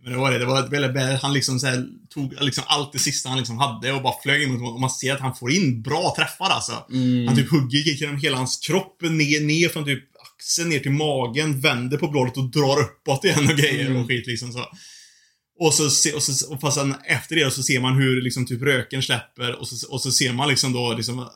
Men 0.03 0.12
det 0.12 0.18
var 0.18 0.32
det, 0.32 0.38
det 0.38 0.44
var 0.44 0.68
väldigt 0.68 0.94
bad, 0.94 1.18
han 1.22 1.32
liksom 1.32 1.61
så 1.61 1.66
här, 1.66 1.86
tog 2.14 2.34
liksom 2.42 2.64
allt 2.66 2.92
det 2.92 2.98
sista 2.98 3.28
han 3.28 3.38
liksom 3.38 3.59
hade 3.59 3.92
och 3.92 4.03
bara 4.03 4.22
flög 4.22 4.42
emot 4.42 4.72
och 4.74 4.80
man 4.80 4.90
ser 4.90 5.14
att 5.14 5.20
han 5.20 5.34
får 5.36 5.53
in 5.53 5.82
bra 5.82 6.14
träffar 6.16 6.51
alltså. 6.51 6.86
Mm. 6.92 7.26
Han 7.26 7.36
typ 7.36 7.51
hugger 7.51 7.78
genom 7.78 8.16
hela 8.16 8.36
hans 8.36 8.57
kropp, 8.57 9.03
ner, 9.03 9.40
ner 9.40 9.68
från 9.68 9.84
typ 9.84 10.05
axeln 10.36 10.68
ner 10.68 10.78
till 10.78 10.90
magen, 10.92 11.61
vänder 11.61 11.96
på 11.98 12.09
bladet 12.09 12.36
och 12.36 12.51
drar 12.51 12.80
uppåt 12.80 13.24
igen 13.24 13.48
och 13.51 13.57
grejer 13.57 13.86
Mm. 13.86 14.03
och 14.03 14.09
skit 14.09 14.26
liksom 14.26 14.53
så. 14.53 14.64
Och 15.59 15.74
så, 15.74 15.90
se- 15.90 16.12
och 16.12 16.22
så 16.22 16.53
och 16.55 16.61
fast 16.61 16.76
sen 16.78 16.94
efter 17.05 17.36
det 17.36 17.51
så 17.51 17.62
ser 17.62 17.80
man 17.80 17.96
hur 17.96 18.22
liksom 18.22 18.46
typ 18.46 18.62
röken 18.62 19.03
släpper 19.03 19.61
och 19.61 19.68
så, 19.68 19.92
och 19.92 20.03
så 20.03 20.12
ser 20.12 20.32
man 20.32 20.48
liksom 20.48 20.72
då 20.72 20.92
liksom, 20.94 21.28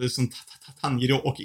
liksom 0.00 0.28
Ta- 0.28 0.36
Ta- 0.66 0.72
Tanjiro 0.80 1.16
och 1.16 1.36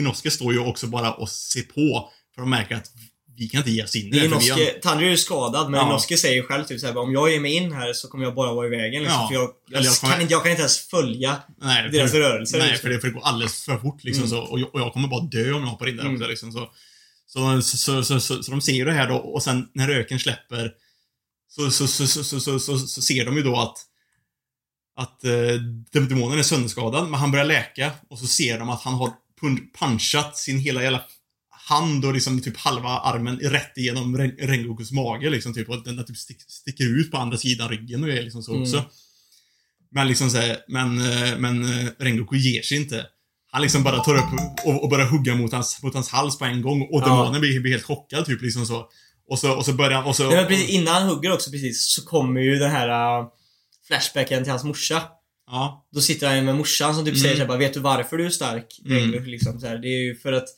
Inosuke 0.00 0.30
står 0.30 0.52
ju 0.52 0.58
också 0.58 0.86
bara 0.86 1.12
och 1.12 1.28
ser 1.28 1.62
på. 1.62 2.10
För 2.34 2.40
de 2.40 2.50
märker 2.50 2.74
att 2.74 2.90
vi 3.36 3.48
kan 3.48 3.58
inte 3.58 3.70
ge 3.70 3.84
oss 3.84 3.96
in 3.96 4.06
i 4.14 4.28
Det 4.28 4.80
Tanjiro 4.82 5.12
är 5.12 5.16
skadad 5.16 5.70
men 5.70 5.80
Ja. 5.80 5.86
Inosuke 5.90 6.16
säger 6.16 6.42
själv 6.42 6.64
typ 6.64 6.80
såhär, 6.80 6.96
om 6.96 7.12
jag 7.12 7.30
ger 7.30 7.40
mig 7.40 7.52
in 7.54 7.72
här 7.72 7.92
så 7.92 8.08
kommer 8.08 8.24
jag 8.24 8.34
bara 8.34 8.54
vara 8.54 8.66
i 8.66 8.70
vägen 8.70 9.02
liksom, 9.02 9.20
Ja. 9.20 9.28
för 9.28 9.34
jag, 9.34 9.50
jag, 9.68 9.78
Eller 9.78 9.88
jag 9.88 9.96
kommer- 9.96 10.12
kan 10.12 10.22
inte, 10.22 10.32
jag 10.34 10.42
kan 10.42 10.50
inte 10.50 10.60
ens 10.62 10.78
följa 10.78 11.42
Nej, 11.60 11.88
deras 11.90 12.10
för, 12.10 12.20
rörelser. 12.20 12.58
nej 12.58 12.68
liksom. 12.68 12.82
för, 12.82 12.94
det, 12.94 13.00
för 13.00 13.08
det 13.08 13.14
går 13.14 13.22
alldeles 13.26 13.64
för 13.64 13.78
fort 13.78 14.04
liksom 14.04 14.24
Mm. 14.24 14.30
så. 14.30 14.42
Och 14.42 14.60
jag, 14.60 14.74
och 14.74 14.80
jag 14.80 14.92
kommer 14.92 15.08
bara 15.08 15.20
dö 15.24 15.52
om 15.52 15.60
jag 15.62 15.68
hoppar 15.68 15.88
in 15.88 15.96
där 15.96 16.02
Mm. 16.04 16.14
också 16.16 16.26
liksom 16.28 16.52
så. 16.52 16.70
Så, 17.26 17.62
så, 17.62 17.76
så, 17.76 18.04
så, 18.04 18.20
så, 18.20 18.42
så 18.42 18.50
de 18.50 18.60
ser 18.60 18.84
det 18.84 18.92
här 18.92 19.08
då 19.08 19.14
och 19.16 19.42
sen 19.42 19.68
när 19.74 19.88
röken 19.88 20.18
släpper 20.18 20.72
så, 21.48 21.70
så, 21.70 21.86
så, 21.88 22.06
så, 22.06 22.24
så, 22.40 22.58
så, 22.60 22.78
så, 22.78 23.02
ser 23.02 23.24
de 23.24 23.36
ju 23.36 23.42
då 23.42 23.56
att 23.56 23.78
att 24.96 25.24
eh, 25.24 25.60
demonen 25.92 26.38
är 26.38 26.42
sönderskadad, 26.42 27.08
men 27.10 27.20
han 27.20 27.30
börjar 27.30 27.44
läka 27.44 27.90
och 28.10 28.18
så 28.18 28.26
ser 28.26 28.58
de 28.58 28.70
att 28.70 28.82
han 28.82 28.94
har 28.94 29.10
pun- 29.40 29.60
punchat 29.78 30.36
sin 30.38 30.58
hela 30.58 30.82
jävla 30.82 31.02
hand 31.68 32.04
och 32.04 32.14
liksom 32.14 32.40
typ 32.40 32.56
halva 32.56 32.88
armen 32.88 33.38
rätt 33.38 33.76
igenom 33.78 34.16
Ren- 34.18 34.36
Rengokus 34.38 34.92
mage 34.92 35.30
liksom 35.30 35.54
typ 35.54 35.68
och 35.68 35.84
den 35.84 36.04
typ 36.06 36.16
stick, 36.16 36.38
sticker 36.48 36.84
ut 37.00 37.10
på 37.10 37.16
andra 37.16 37.38
sidan 37.38 37.68
ryggen 37.68 38.02
och 38.04 38.10
är 38.10 38.22
liksom 38.22 38.42
så 38.42 38.50
Mm. 38.52 38.62
också. 38.62 38.84
Men 39.90 40.08
liksom 40.08 40.30
så 40.30 40.38
här, 40.38 40.56
men, 40.68 40.98
eh, 41.00 41.38
men 41.38 41.64
eh, 41.64 41.86
Rengoku 41.98 42.36
ger 42.36 42.62
sig 42.62 42.76
inte. 42.76 43.06
Han 43.50 43.62
liksom 43.62 43.82
bara 43.82 43.98
tar 43.98 44.14
upp 44.16 44.40
och, 44.64 44.82
och 44.84 44.90
börjar 44.90 45.06
hugga 45.06 45.34
mot 45.34 45.52
hans, 45.52 45.82
mot 45.82 45.94
hans 45.94 46.08
hals 46.08 46.38
på 46.38 46.44
en 46.44 46.62
gång 46.62 46.82
och 46.82 47.00
Ja. 47.02 47.04
demonen 47.06 47.40
blir, 47.40 47.60
blir 47.60 47.72
helt 47.72 47.84
chockad 47.84 48.26
typ 48.26 48.42
liksom 48.42 48.66
så. 48.66 48.88
Och 49.28 49.38
så, 49.38 49.52
och 49.56 49.64
så 49.64 49.72
börjar 49.72 50.06
och 50.06 50.16
så... 50.16 50.30
Men 50.30 50.46
precis, 50.46 50.68
innan 50.70 50.94
han 50.94 51.08
hugger 51.08 51.32
också 51.32 51.50
precis 51.50 51.94
så 51.94 52.02
kommer 52.04 52.40
ju 52.40 52.54
den 52.58 52.70
här 52.70 52.88
uh, 53.20 53.26
flashbacken 53.88 54.42
till 54.42 54.50
hans 54.50 54.64
morsa. 54.64 55.02
Ja. 55.46 55.86
Då 55.94 56.00
sitter 56.00 56.26
han 56.26 56.36
ju 56.36 56.42
med 56.42 56.54
morsan 56.56 56.94
som 56.94 57.04
typ 57.04 57.12
Mm. 57.14 57.22
säger 57.22 57.34
såhär 57.34 57.48
bara, 57.48 57.58
vet 57.58 57.74
du 57.74 57.80
varför 57.80 58.16
du 58.16 58.26
är 58.26 58.30
stark? 58.30 58.80
Mm. 58.86 59.24
Liksom, 59.24 59.60
så 59.60 59.66
här, 59.66 59.78
det 59.78 59.88
är 59.88 60.02
ju 60.04 60.16
för 60.16 60.32
att 60.32 60.48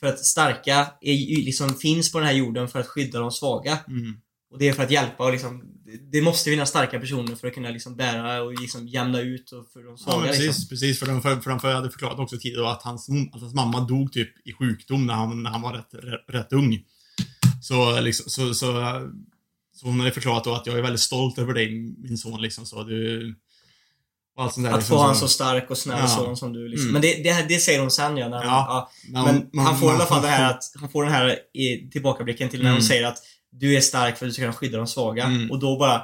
för 0.00 0.06
att 0.06 0.24
starka 0.24 0.92
är, 1.00 1.44
liksom, 1.44 1.74
finns 1.74 2.12
på 2.12 2.18
den 2.18 2.26
här 2.26 2.34
jorden 2.34 2.68
för 2.68 2.80
att 2.80 2.86
skydda 2.86 3.18
de 3.18 3.30
svaga. 3.30 3.78
Mm. 3.88 4.14
Och 4.52 4.58
det 4.58 4.68
är 4.68 4.72
för 4.72 4.82
att 4.82 4.90
hjälpa 4.90 5.24
och 5.24 5.32
liksom, 5.32 5.64
det 6.12 6.22
måste 6.22 6.50
finnas 6.50 6.68
starka 6.68 7.00
personer 7.00 7.34
för 7.34 7.48
att 7.48 7.54
kunna 7.54 7.70
liksom 7.70 7.96
bära 7.96 8.42
och 8.42 8.60
liksom 8.60 8.88
jämna 8.88 9.20
ut 9.20 9.52
och 9.52 9.68
för 9.72 9.80
de 9.80 9.90
Ja, 9.90 9.96
svaga 9.96 10.18
men 10.18 10.28
precis. 10.28 10.46
liksom. 10.46 10.68
Precis, 10.68 10.98
för 10.98 11.06
de, 11.06 11.22
för, 11.22 11.36
för 11.36 11.50
de 11.50 11.74
hade 11.74 11.90
förklarat 11.90 12.18
också 12.18 12.38
tidigare 12.38 12.70
att 12.70 12.82
hans, 12.82 13.08
att 13.32 13.40
hans 13.40 13.54
mamma 13.54 13.80
dog 13.80 14.12
typ 14.12 14.46
i 14.46 14.52
sjukdom 14.52 15.06
när 15.06 15.14
han, 15.14 15.42
när 15.42 15.50
han 15.50 15.62
var 15.62 15.72
rätt, 15.72 15.94
rätt, 15.94 16.24
rätt 16.28 16.52
ung. 16.52 16.84
Så, 17.62 18.00
liksom, 18.00 18.30
så, 18.30 18.54
så, 18.54 18.72
så 19.74 19.86
hon 19.86 20.00
hade 20.00 20.12
förklarat 20.12 20.44
då 20.44 20.54
att 20.54 20.66
jag 20.66 20.78
är 20.78 20.82
väldigt 20.82 21.00
stolt 21.00 21.38
över 21.38 21.54
dig, 21.54 21.94
min 21.98 22.18
son 22.18 22.42
liksom. 22.42 22.66
Så 22.66 22.84
du... 22.84 23.34
Allt 24.40 24.54
sånt 24.54 24.66
där, 24.66 24.72
Att 24.72 24.78
liksom, 24.80 24.96
få 24.96 25.02
han 25.02 25.16
så- 25.16 25.28
stark 25.28 25.70
och 25.70 25.78
snäll 25.78 25.98
Ja. 26.00 26.08
son 26.08 26.36
som 26.36 26.52
du 26.52 26.68
liksom. 26.68 26.88
Mm. 26.88 26.92
Men 26.92 27.02
det, 27.02 27.22
det, 27.22 27.46
det 27.48 27.58
säger 27.58 27.80
hon 27.80 27.90
sen 27.90 28.16
ja. 28.16 28.28
När, 28.28 28.44
Ja. 28.44 28.90
ja. 29.12 29.32
Men 29.52 29.64
han 29.64 29.78
får 29.80 29.92
i 29.92 29.94
alla 29.94 30.06
fall 30.06 30.22
det 30.22 30.28
här 30.28 30.50
att, 30.50 30.62
han 30.80 30.88
får 30.90 31.04
den 31.04 31.12
här 31.12 31.36
i 31.54 31.90
tillbakablicken 31.90 32.48
till 32.48 32.58
när 32.58 32.66
Mm. 32.66 32.76
hon 32.80 32.82
säger 32.88 33.04
att 33.06 33.18
du 33.52 33.76
är 33.76 33.80
stark 33.80 34.18
för 34.18 34.26
att 34.26 34.30
du 34.30 34.32
ska 34.32 34.42
kunna 34.42 34.52
skydda 34.52 34.78
de 34.78 34.86
svaga. 34.86 35.24
Mm. 35.24 35.50
Och 35.50 35.58
då 35.58 35.78
bara 35.78 36.02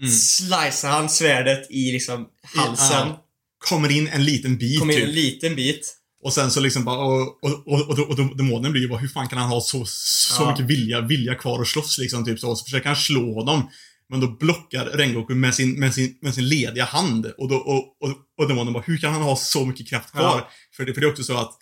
Mm. 0.00 0.10
slicear 0.10 0.90
han 0.90 1.08
svärdet 1.08 1.70
i 1.70 1.92
liksom 1.92 2.26
halsen. 2.56 3.08
Ja. 3.08 3.24
Kommer 3.68 3.90
in 3.90 4.08
en 4.08 4.24
liten 4.24 4.58
bit 4.58 4.78
Kommer 4.80 4.92
in 4.94 4.98
typ. 5.00 5.08
en 5.08 5.14
liten 5.14 5.56
bit. 5.56 5.94
Och 6.24 6.32
sen 6.32 6.50
så 6.50 6.60
liksom 6.60 6.84
bara, 6.84 6.98
och, 6.98 7.20
och, 7.44 7.66
och, 7.66 7.88
och, 7.90 7.98
och 7.98 8.36
demonen 8.36 8.72
blir 8.72 8.82
ju 8.82 8.88
bara, 8.88 8.98
hur 8.98 9.08
fan 9.08 9.28
kan 9.28 9.38
han 9.38 9.48
ha 9.48 9.60
så, 9.60 9.84
så 9.86 10.42
Ja. 10.42 10.50
mycket 10.50 10.64
vilja, 10.66 11.00
vilja 11.00 11.34
kvar 11.34 11.60
att 11.60 11.66
slåss 11.68 11.98
liksom, 11.98 12.24
typ 12.24 12.38
så. 12.40 12.50
Och 12.50 12.58
så 12.58 12.64
försöker 12.64 12.86
han 12.86 12.96
slå 12.96 13.34
honom. 13.34 13.68
Men 14.10 14.20
då 14.20 14.26
blockar 14.26 14.84
Rengoku 14.84 15.34
med 15.34 15.54
sin, 15.54 15.80
med 15.80 15.94
sin, 15.94 16.18
med 16.22 16.34
sin 16.34 16.48
lediga 16.48 16.84
hand. 16.84 17.26
Och, 17.26 17.48
då, 17.48 17.56
och, 17.56 17.78
och, 17.78 18.16
och 18.38 18.48
demonen 18.48 18.72
bara, 18.72 18.82
hur 18.86 18.96
kan 18.98 19.12
han 19.12 19.22
ha 19.22 19.36
så 19.36 19.64
mycket 19.66 19.88
kraft 19.88 20.10
kvar? 20.10 20.22
Ja. 20.22 20.50
För, 20.76 20.84
det, 20.84 20.94
för 20.94 21.00
det 21.00 21.06
är 21.06 21.10
också 21.10 21.24
så 21.24 21.36
att 21.38 21.52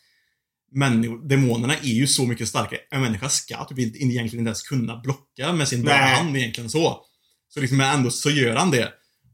människor, 0.73 1.29
demonerna 1.29 1.77
är 1.77 1.95
ju 1.95 2.07
så 2.07 2.27
mycket 2.27 2.49
starkare. 2.49 2.81
En 2.91 3.01
människa 3.01 3.29
ska 3.29 3.65
typ 3.65 3.79
inte, 3.79 3.99
egentligen 3.99 4.25
inte 4.41 4.49
ens 4.49 4.63
kunna 4.63 4.97
blocka 4.97 5.53
med 5.53 5.69
sin 5.69 5.85
bara 5.85 5.97
hand 5.97 6.37
egentligen 6.37 6.71
så. 6.71 7.01
Så 7.49 7.61
liksom, 7.61 7.79
men 7.79 7.95
ändå 7.99 8.11
så 8.11 8.31
gör 8.31 8.57
han 8.57 8.71
det. 8.71 8.93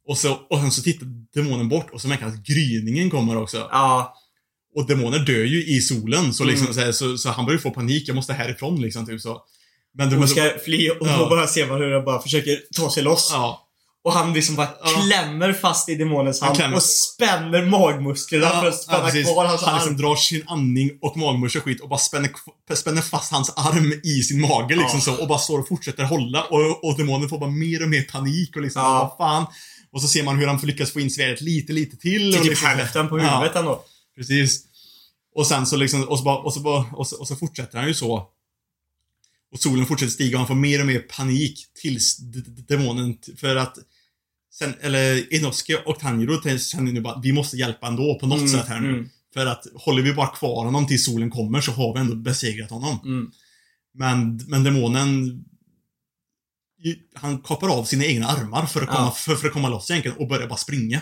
Och, 0.09 0.19
så, 0.19 0.35
och 0.35 0.59
sen 0.59 0.71
så 0.71 0.83
tittar 0.83 1.07
demonen 1.35 1.69
bort 1.69 1.91
och 1.91 2.01
så 2.01 2.09
märker 2.09 2.25
han 2.25 2.33
att 2.35 2.47
gryningen 2.47 3.11
kommer 3.11 3.37
också. 3.37 3.57
Ja. 3.57 4.15
Och 4.75 4.87
demoner 4.87 5.19
dör 5.19 5.45
ju 5.45 5.65
i 5.65 5.81
solen, 5.81 6.35
så, 6.35 6.45
liksom, 6.45 6.67
Mm. 6.67 6.93
så, 6.93 6.93
så, 6.93 7.19
så 7.19 7.31
han 7.31 7.47
börjar 7.47 7.59
få 7.59 7.71
panik. 7.71 8.09
Jag 8.09 8.15
måste 8.15 8.33
härifrån 8.33 8.81
liksom, 8.83 9.07
typ 9.07 9.21
så. 9.21 9.43
Men 9.99 10.13
Hon 10.13 10.29
ska 10.29 10.51
fly 10.65 10.91
och 10.91 11.07
Ja. 11.07 11.17
då 11.19 11.29
bara 11.29 11.47
ser 11.47 11.67
man 11.67 11.81
hur 11.81 11.93
han 11.95 12.05
bara 12.05 12.23
försöker 12.23 12.61
ta 12.77 12.91
sig 12.91 13.03
loss. 13.03 13.29
Ja. 13.33 13.69
Och 14.05 14.13
han 14.13 14.33
liksom 14.33 14.57
bara 14.57 14.69
Ja. 14.85 14.89
klämmer 14.89 15.53
fast 15.53 15.89
i 15.89 15.95
demonens 15.95 16.41
Han 16.41 16.57
hand 16.57 16.75
och 16.75 16.83
spänner 16.83 17.67
magmusklerna 17.67 18.51
för 18.61 18.67
att 18.69 18.83
spänna 18.83 19.05
precis. 19.05 19.33
kvar 19.33 19.45
hans 19.45 19.63
Han 19.63 19.75
arm. 19.75 19.81
liksom 19.81 19.97
drar 19.97 20.17
sin 20.17 20.45
andning 20.47 20.91
och 21.03 21.17
magmuskel 21.17 21.61
och 21.61 21.65
skit 21.65 21.81
och 21.81 21.89
bara 21.89 21.99
spänner, 21.99 22.31
spänner 22.75 23.03
fast 23.03 23.33
hans 23.33 23.51
arm 23.57 23.93
i 24.05 24.23
sin 24.23 24.41
mage 24.41 24.77
liksom 24.77 25.01
Ja. 25.07 25.17
så 25.17 25.23
och 25.23 25.29
bara 25.29 25.39
står 25.39 25.59
och 25.59 25.69
fortsätter 25.69 26.05
hålla 26.05 26.43
och, 26.45 26.85
och 26.85 26.97
demonen 26.97 27.29
får 27.29 27.39
bara 27.39 27.51
mer 27.51 27.83
och 27.83 27.89
mer 27.89 28.03
panik 28.03 28.57
och 28.57 28.63
liksom, 28.63 28.83
Ja. 28.83 29.17
vad 29.19 29.29
fan. 29.29 29.47
Och 29.93 30.03
så 30.03 30.09
ser 30.09 30.23
man 30.23 30.39
hur 30.39 30.47
han 30.47 30.57
lyckas 30.63 30.91
få 30.93 31.01
in 31.01 31.11
svärdet 31.11 31.41
lite, 31.41 31.73
lite 31.73 31.97
till. 31.97 32.19
Till 32.21 32.29
och 32.29 32.43
typ 32.43 32.51
liksom, 32.51 32.69
hälften 32.69 33.09
på 33.09 33.19
Ja. 33.19 33.37
huvudet 33.39 33.57
ändå. 33.57 33.83
Precis. 34.17 34.61
Och 35.35 35.47
sen 35.47 35.67
så 35.67 35.77
liksom, 35.77 36.05
och 36.05 36.19
så, 36.19 36.25
bara, 36.25 36.37
och, 36.39 36.55
så 36.55 36.61
bara, 36.61 36.85
och, 36.93 37.07
så, 37.07 37.21
och 37.21 37.29
så 37.29 37.37
fortsätter 37.37 37.79
han 37.79 37.89
ju 37.89 37.95
så. 37.95 38.27
Och 39.53 39.61
solen 39.61 39.87
fortsätter 39.87 40.13
stiga 40.13 40.37
och 40.37 40.39
han 40.39 40.47
får 40.49 40.55
mer 40.55 40.81
och 40.81 40.87
mer 40.87 40.99
panik 40.99 41.67
tills 41.83 42.17
demonen, 42.69 43.19
för 43.37 43.57
att 43.57 43.79
sen, 44.55 44.75
eller 44.81 45.35
Inosuke 45.35 45.77
och 45.87 45.99
Tanjiro 45.99 46.59
känner 46.59 46.93
nu 46.93 47.01
bara 47.01 47.15
att 47.15 47.25
vi 47.25 47.33
måste 47.33 47.57
hjälpa 47.57 47.87
ändå 47.87 48.19
på 48.19 48.27
något 48.27 48.39
Mm, 48.39 48.49
sätt 48.51 48.67
här 48.69 48.81
nu. 48.81 48.89
mm. 48.89 49.09
För 49.35 49.47
att 49.47 49.67
håller 49.75 50.03
vi 50.03 50.13
bara 50.13 50.27
kvar 50.29 50.65
honom 50.65 50.87
tills 50.87 51.05
solen 51.05 51.31
kommer 51.31 51.61
så 51.61 51.73
har 51.73 51.95
vi 51.95 52.01
ändå 52.01 52.15
besegrat 52.15 52.71
honom. 52.71 52.99
Mm. 53.05 53.31
Men, 53.95 54.37
men 54.49 54.65
demonen 54.65 55.45
han 57.15 57.39
kapar 57.39 57.69
av 57.79 57.85
sina 57.85 58.05
egna 58.05 58.27
armar 58.27 58.67
för 58.67 58.81
att 58.83 58.89
komma, 58.89 59.01
Ja. 59.07 59.11
för, 59.11 59.35
för 59.35 59.47
att 59.47 59.53
komma 59.53 59.69
loss 59.69 59.91
egentligen 59.91 60.17
och 60.19 60.29
börjar 60.29 60.49
bara 60.49 60.57
springa. 60.57 61.01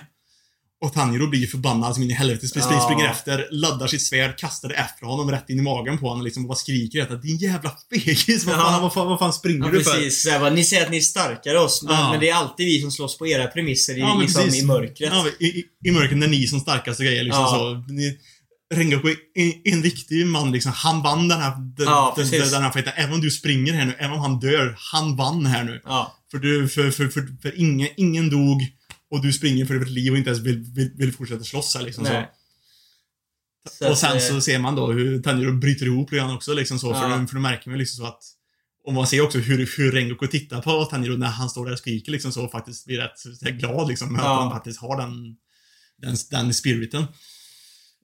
Och 0.82 0.92
Tanjiro 0.92 1.26
blir 1.26 1.40
ju 1.40 1.46
förbannad 1.46 1.94
som 1.94 2.02
in 2.02 2.10
i 2.10 2.14
helvete, 2.14 2.46
Ja. 2.54 2.80
springer 2.84 3.10
efter, 3.10 3.48
laddar 3.50 3.86
sitt 3.86 4.02
svärd, 4.06 4.38
kastar 4.38 4.68
det 4.68 4.74
efter 4.74 5.06
honom 5.06 5.30
rätt 5.30 5.50
in 5.50 5.58
i 5.58 5.62
magen 5.62 5.98
på 5.98 6.08
honom 6.08 6.24
liksom, 6.24 6.42
och 6.44 6.48
bara 6.48 6.54
skriker 6.58 7.12
att 7.12 7.22
din 7.22 7.36
jävla 7.36 7.72
fegis, 7.92 8.44
vad, 8.44 8.54
Ja. 8.56 8.78
vad, 8.82 8.92
fan, 8.94 9.06
vad 9.06 9.18
fan 9.18 9.32
springer 9.32 9.66
Ja, 9.66 9.72
du 9.72 9.84
för? 9.84 9.90
precis. 9.92 10.22
Så 10.22 10.30
här, 10.30 10.40
bara, 10.40 10.50
ni 10.50 10.64
säger 10.64 10.84
att 10.84 10.90
ni 10.90 10.96
är 10.96 11.00
starkare 11.00 11.58
oss, 11.60 11.82
men, 11.82 11.94
Ja. 11.94 12.10
men 12.10 12.20
det 12.20 12.28
är 12.30 12.34
alltid 12.34 12.66
vi 12.66 12.80
som 12.80 12.90
slåss 12.92 13.18
på 13.18 13.26
era 13.26 13.46
premisser 13.46 13.98
i, 13.98 14.20
liksom, 14.20 14.48
i 14.54 14.62
mörkret. 14.62 15.12
I, 15.40 15.44
i, 15.46 15.64
I 15.84 15.90
mörkret 15.90 16.18
när 16.18 16.28
ni 16.28 16.46
som 16.46 16.60
starkaste 16.60 17.04
grejer 17.04 17.22
liksom 17.24 17.46
så. 17.46 17.84
Ni, 17.92 18.18
Rengoku 18.74 19.08
är 19.34 19.46
är 19.64 19.72
en 19.72 19.82
riktig 19.82 20.26
man 20.26 20.52
liksom. 20.52 20.72
Han 20.74 21.02
vann 21.02 21.28
den 21.28 21.40
här, 21.40 21.50
den, 21.76 21.86
Ja, 21.86 22.14
den, 22.16 22.30
den 22.30 22.62
här 22.62 22.70
fighten. 22.70 22.92
Även 22.96 23.14
om 23.14 23.20
du 23.20 23.30
springer 23.30 23.72
här 23.72 23.84
nu, 23.86 23.94
även 23.98 24.12
om 24.12 24.20
han 24.20 24.40
dör, 24.40 24.76
han 24.92 25.16
vann 25.16 25.46
här 25.46 25.64
nu. 25.64 25.80
Ja. 25.84 26.16
För 26.30 26.38
du, 26.38 26.68
för, 26.68 26.90
för, 26.90 27.08
för, 27.08 27.28
för 27.42 27.60
ingen, 27.60 27.88
ingen 27.96 28.30
dog 28.30 28.62
och 29.10 29.22
du 29.22 29.32
springer 29.32 29.66
för 29.66 29.74
ditt 29.78 29.88
liv 29.88 30.12
och 30.12 30.18
inte 30.18 30.30
ens 30.30 30.42
vill, 30.42 30.58
vill, 30.58 30.90
vill 30.96 31.12
fortsätta 31.12 31.44
slåss 31.44 31.74
här 31.74 31.82
liksom. 31.82 32.04
Nej. 32.04 32.30
Så. 33.68 33.70
Så 33.70 33.86
Och 33.86 33.92
att, 33.92 33.98
sen 33.98 34.16
eh, 34.16 34.22
så 34.22 34.40
ser 34.40 34.58
man 34.58 34.74
då 34.76 34.92
hur 34.92 35.22
Tanjiro 35.22 35.52
bryter 35.52 35.86
ihop 35.86 36.10
lite 36.12 36.20
grann 36.24 36.36
också 36.36 36.54
liksom 36.54 36.78
så. 36.78 36.94
För, 36.94 37.10
Ja. 37.10 37.16
då- 37.18 37.26
för 37.26 37.34
då 37.34 37.40
märker 37.40 37.70
man 37.70 37.78
liksom 37.78 38.04
så 38.04 38.08
att 38.12 38.22
och 38.84 38.94
man 38.94 39.06
ser 39.06 39.20
också 39.20 39.38
hur, 39.38 39.70
hur 39.76 39.92
Rengoku 39.92 40.26
tittar 40.26 40.62
på 40.62 40.84
Tanjiro 40.84 41.16
när 41.16 41.26
han 41.26 41.50
står 41.50 41.64
där 41.66 41.72
och 41.72 41.78
skriker 41.78 42.12
liksom 42.12 42.32
så 42.32 42.44
och 42.44 42.50
faktiskt 42.50 42.86
blir 42.86 42.98
rätt 42.98 43.24
glad 43.58 43.88
liksom. 43.88 44.14
Att 44.16 44.22
Ja. 44.24 44.40
han 44.42 44.50
faktiskt 44.50 44.80
har 44.80 44.96
den, 45.00 45.36
den, 45.98 46.16
den 46.30 46.54
spiriten. 46.54 47.04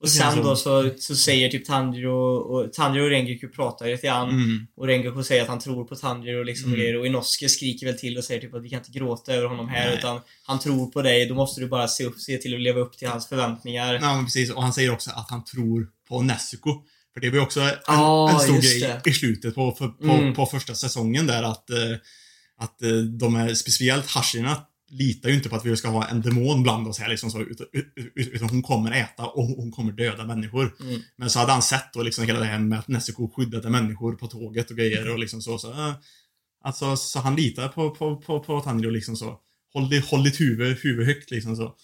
Och 0.01 0.09
sen 0.09 0.43
då 0.43 0.55
så, 0.55 0.89
så 0.99 1.15
säger 1.15 1.49
typ 1.49 1.65
Tanjiro 1.65 2.35
och 2.37 2.73
Tanjiro 2.73 3.03
och 3.03 3.09
Rengoku 3.09 3.47
pratar 3.47 3.85
lite 3.87 4.07
grann. 4.07 4.29
Mm. 4.29 4.67
Och 4.75 4.87
Rengoku 4.87 5.23
säger 5.23 5.41
att 5.41 5.47
han 5.47 5.59
tror 5.59 5.85
på 5.85 5.95
Tanjiro 5.95 6.39
och 6.39 6.45
liksom 6.45 6.67
Mm. 6.67 6.79
grejer. 6.79 6.97
Och 6.99 7.07
Inosuke 7.07 7.49
skriker 7.49 7.85
väl 7.85 7.97
till 7.99 8.17
och 8.17 8.23
säger 8.23 8.41
typ 8.41 8.53
att 8.53 8.63
vi 8.63 8.69
kan 8.69 8.79
inte 8.79 8.91
gråta 8.99 9.33
över 9.33 9.47
honom 9.47 9.67
här 9.69 9.87
Nej. 9.87 9.97
utan 9.97 10.21
han 10.43 10.59
tror 10.59 10.91
på 10.91 11.01
dig. 11.01 11.25
Då 11.25 11.35
måste 11.35 11.61
du 11.61 11.67
bara 11.67 11.87
se, 11.87 12.05
upp, 12.05 12.19
se 12.19 12.37
till 12.37 12.53
att 12.53 12.61
leva 12.61 12.79
upp 12.79 12.97
till 12.97 13.07
hans 13.07 13.27
förväntningar. 13.27 13.93
Ja, 13.93 14.15
men 14.15 14.25
precis. 14.25 14.51
Och 14.51 14.63
han 14.63 14.73
säger 14.73 14.91
också 14.93 15.09
att 15.15 15.29
han 15.29 15.43
tror 15.43 15.87
på 16.09 16.21
Nezuko. 16.21 16.83
För 17.13 17.21
det 17.21 17.29
var 17.29 17.39
också 17.39 17.59
en, 17.61 17.69
Ja, 17.87 18.31
en 18.33 18.39
stor 18.39 18.61
grej 18.61 18.79
det. 19.03 19.09
i 19.09 19.13
slutet 19.13 19.55
på, 19.55 19.71
på, 19.71 19.93
Mm. 20.03 20.33
på 20.33 20.45
första 20.45 20.75
säsongen 20.75 21.27
där 21.27 21.43
att, 21.43 21.69
eh, 21.69 21.77
att 22.59 22.81
eh, 22.81 22.89
de 23.19 23.35
är, 23.35 23.53
speciellt 23.53 24.09
Hashina 24.11 24.57
litar 24.89 25.29
ju 25.29 25.35
inte 25.35 25.49
på 25.49 25.55
att 25.55 25.65
vi 25.65 25.77
ska 25.77 25.87
ha 25.87 26.07
en 26.07 26.21
demon 26.21 26.63
bland 26.63 26.87
oss 26.87 26.99
här 26.99 27.09
liksom 27.09 27.31
så, 27.31 27.41
utan, 27.41 27.67
ut- 27.73 28.27
utan 28.27 28.49
hon 28.49 28.61
kommer 28.61 28.91
äta 28.91 29.25
och 29.25 29.43
hon 29.43 29.71
kommer 29.71 29.91
döda 29.91 30.25
människor. 30.25 30.75
Mm. 30.79 31.01
Men 31.15 31.29
så 31.29 31.39
hade 31.39 31.51
han 31.51 31.61
sett 31.61 31.93
då 31.93 32.03
liksom 32.03 32.25
hela 32.25 32.39
det 32.39 32.45
här 32.45 32.59
med 32.59 32.79
att 32.79 32.87
Nezuko 32.87 33.29
skyddade 33.35 33.69
människor 33.69 34.13
på 34.15 34.27
tåget 34.27 34.71
och 34.71 34.77
grejer 34.77 35.09
och 35.11 35.19
liksom 35.19 35.41
så. 35.41 35.57
så 35.57 35.71
eh, 35.71 35.93
alltså, 36.63 36.97
så 36.97 37.19
han 37.19 37.35
litar 37.35 37.67
på, 37.67 37.91
på, 37.91 38.15
på, 38.17 38.39
på 38.39 38.61
Tanjiro 38.61 38.89
liksom 38.89 39.15
så. 39.15 39.39
Håll, 39.73 39.89
di- 39.89 40.03
håll 40.05 40.23
ditt 40.23 40.39
huvud, 40.39 40.77
huvud 40.83 41.05
högt 41.07 41.31
liksom 41.31 41.55
så. 41.55 41.75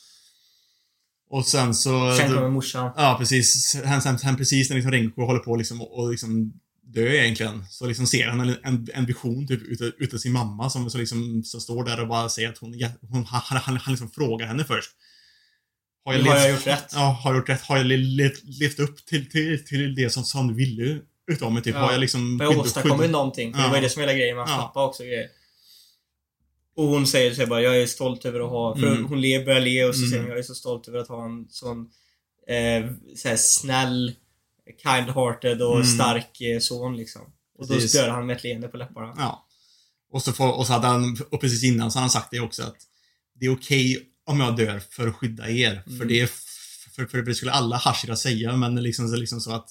Och 1.30 1.46
sen 1.46 1.76
så... 1.76 2.16
Sen 2.18 2.34
kommer 2.34 2.50
morsan. 2.50 2.92
Ja, 2.98 3.16
precis. 3.20 3.54
Sen, 3.72 4.02
sen, 4.02 4.20
sen 4.20 4.38
precis 4.38 4.70
när 4.70 4.76
liksom 4.76 4.92
Renko 4.92 5.26
håller 5.26 5.40
på 5.40 5.56
liksom 5.56 5.82
och, 5.82 6.00
och 6.00 6.12
liksom 6.12 6.54
dö 6.94 7.08
egentligen, 7.24 7.66
så 7.70 7.86
liksom 7.88 8.08
ser 8.08 8.28
han 8.28 8.40
en, 8.40 8.56
en, 8.64 8.88
en 8.94 9.06
vision 9.06 9.48
typ 9.48 9.62
utav, 9.64 9.92
utav 9.98 10.18
sin 10.18 10.32
mamma 10.32 10.70
som 10.70 10.90
så 10.90 10.98
liksom 10.98 11.44
så 11.44 11.60
står 11.60 11.84
där 11.84 12.00
och 12.02 12.08
bara 12.08 12.30
säger 12.30 12.50
att 12.50 12.58
hon, 12.58 12.74
hon 13.10 13.26
han, 13.26 13.42
han, 13.62 13.78
han 13.78 13.94
liksom 13.94 14.12
frågar 14.12 14.48
henne 14.48 14.64
först. 14.66 14.92
Har 16.06 16.14
Har 16.14 16.20
levt- 16.20 16.26
jag 16.40 16.52
gjort 16.52 16.68
rätt? 16.68 16.90
Ja, 16.94 17.00
har 17.24 17.32
jag 17.32 17.38
gjort 17.40 17.50
rätt? 17.50 17.62
Har 17.62 17.78
jag 17.78 17.86
le- 17.86 17.98
le- 17.98 18.32
levt 18.44 18.80
upp 18.80 19.06
till, 19.06 19.30
till, 19.30 19.66
till 19.66 19.96
det 19.96 20.10
som, 20.10 20.24
som 20.24 20.48
du 20.48 20.54
ville 20.54 21.00
utav 21.32 21.52
mig? 21.52 21.64
Typ, 21.64 21.76
Ja. 21.76 21.82
har 21.82 21.92
jag 21.92 22.02
liksom... 22.02 22.40
Har 22.40 22.52
jag 22.54 22.58
åstadkommit 22.60 23.10
någonting? 23.10 23.54
Ja. 23.58 23.64
det 23.64 23.70
var 23.70 23.76
ju 23.76 23.82
det 23.82 23.90
som 23.90 24.00
hela 24.00 24.14
grejen 24.14 24.36
med 24.36 24.46
hans 24.46 24.58
Ja. 24.58 24.68
pappa 24.68 24.86
också. 24.86 25.04
Grejer. 25.04 25.28
Och 26.76 26.86
hon 26.88 27.08
säger 27.08 27.34
så 27.34 27.46
bara, 27.48 27.62
jag 27.62 27.82
är 27.82 27.86
stolt 27.86 28.26
över 28.26 28.40
att 28.40 28.50
ha... 28.50 28.76
För 28.76 28.88
Mm. 28.88 29.06
hon 29.06 29.22
le, 29.22 29.46
börjar 29.46 29.60
le 29.62 29.86
och 29.86 29.96
så 29.96 30.00
Mm. 30.00 30.10
säger 30.10 30.22
hon, 30.24 30.30
jag 30.30 30.40
är 30.40 30.44
så 30.44 30.56
stolt 30.56 30.88
över 30.88 31.00
att 31.00 31.08
ha 31.08 31.26
en 31.26 31.48
sån 31.50 31.90
eh, 32.48 32.92
så 33.16 33.28
här 33.30 33.36
snäll, 33.38 34.14
kind-hearted 34.84 35.62
och 35.62 35.76
Mm. 35.76 35.88
stark 35.88 36.42
eh, 36.42 36.60
son 36.60 36.98
liksom. 36.98 37.22
Och 37.60 37.68
då 37.68 37.74
Precis. 37.74 37.94
dör 37.94 38.10
han 38.10 38.26
med 38.26 38.38
ett 38.38 38.44
leende 38.44 38.68
på 38.68 38.78
läpparna. 38.78 39.14
Ja. 39.18 39.48
Och 40.12 40.22
så, 40.24 40.34
får, 40.34 40.52
och 40.58 40.68
så 40.68 40.74
hade 40.74 40.88
han, 40.88 41.18
och 41.32 41.42
precis 41.42 41.64
innan 41.64 41.92
så 41.92 41.98
hade 42.00 42.04
han 42.04 42.10
sagt 42.10 42.28
det 42.32 42.40
också 42.40 42.64
att 42.64 42.76
det 43.40 43.46
är 43.46 43.54
okej 43.54 44.10
om 44.26 44.40
jag 44.40 44.56
dör 44.58 44.82
för 44.90 45.08
att 45.08 45.16
skydda 45.16 45.50
er. 45.50 45.84
För 45.98 46.06
det 46.06 46.20
är, 46.22 46.30
för, 46.96 47.06
för 47.06 47.22
det 47.22 47.36
skulle 47.36 47.52
alla 47.52 47.76
Hashira 47.78 48.16
säga, 48.16 48.56
men 48.58 48.76
liksom, 48.76 49.08
så- 49.10 49.16
liksom 49.16 49.42
så 49.42 49.52
att 49.52 49.70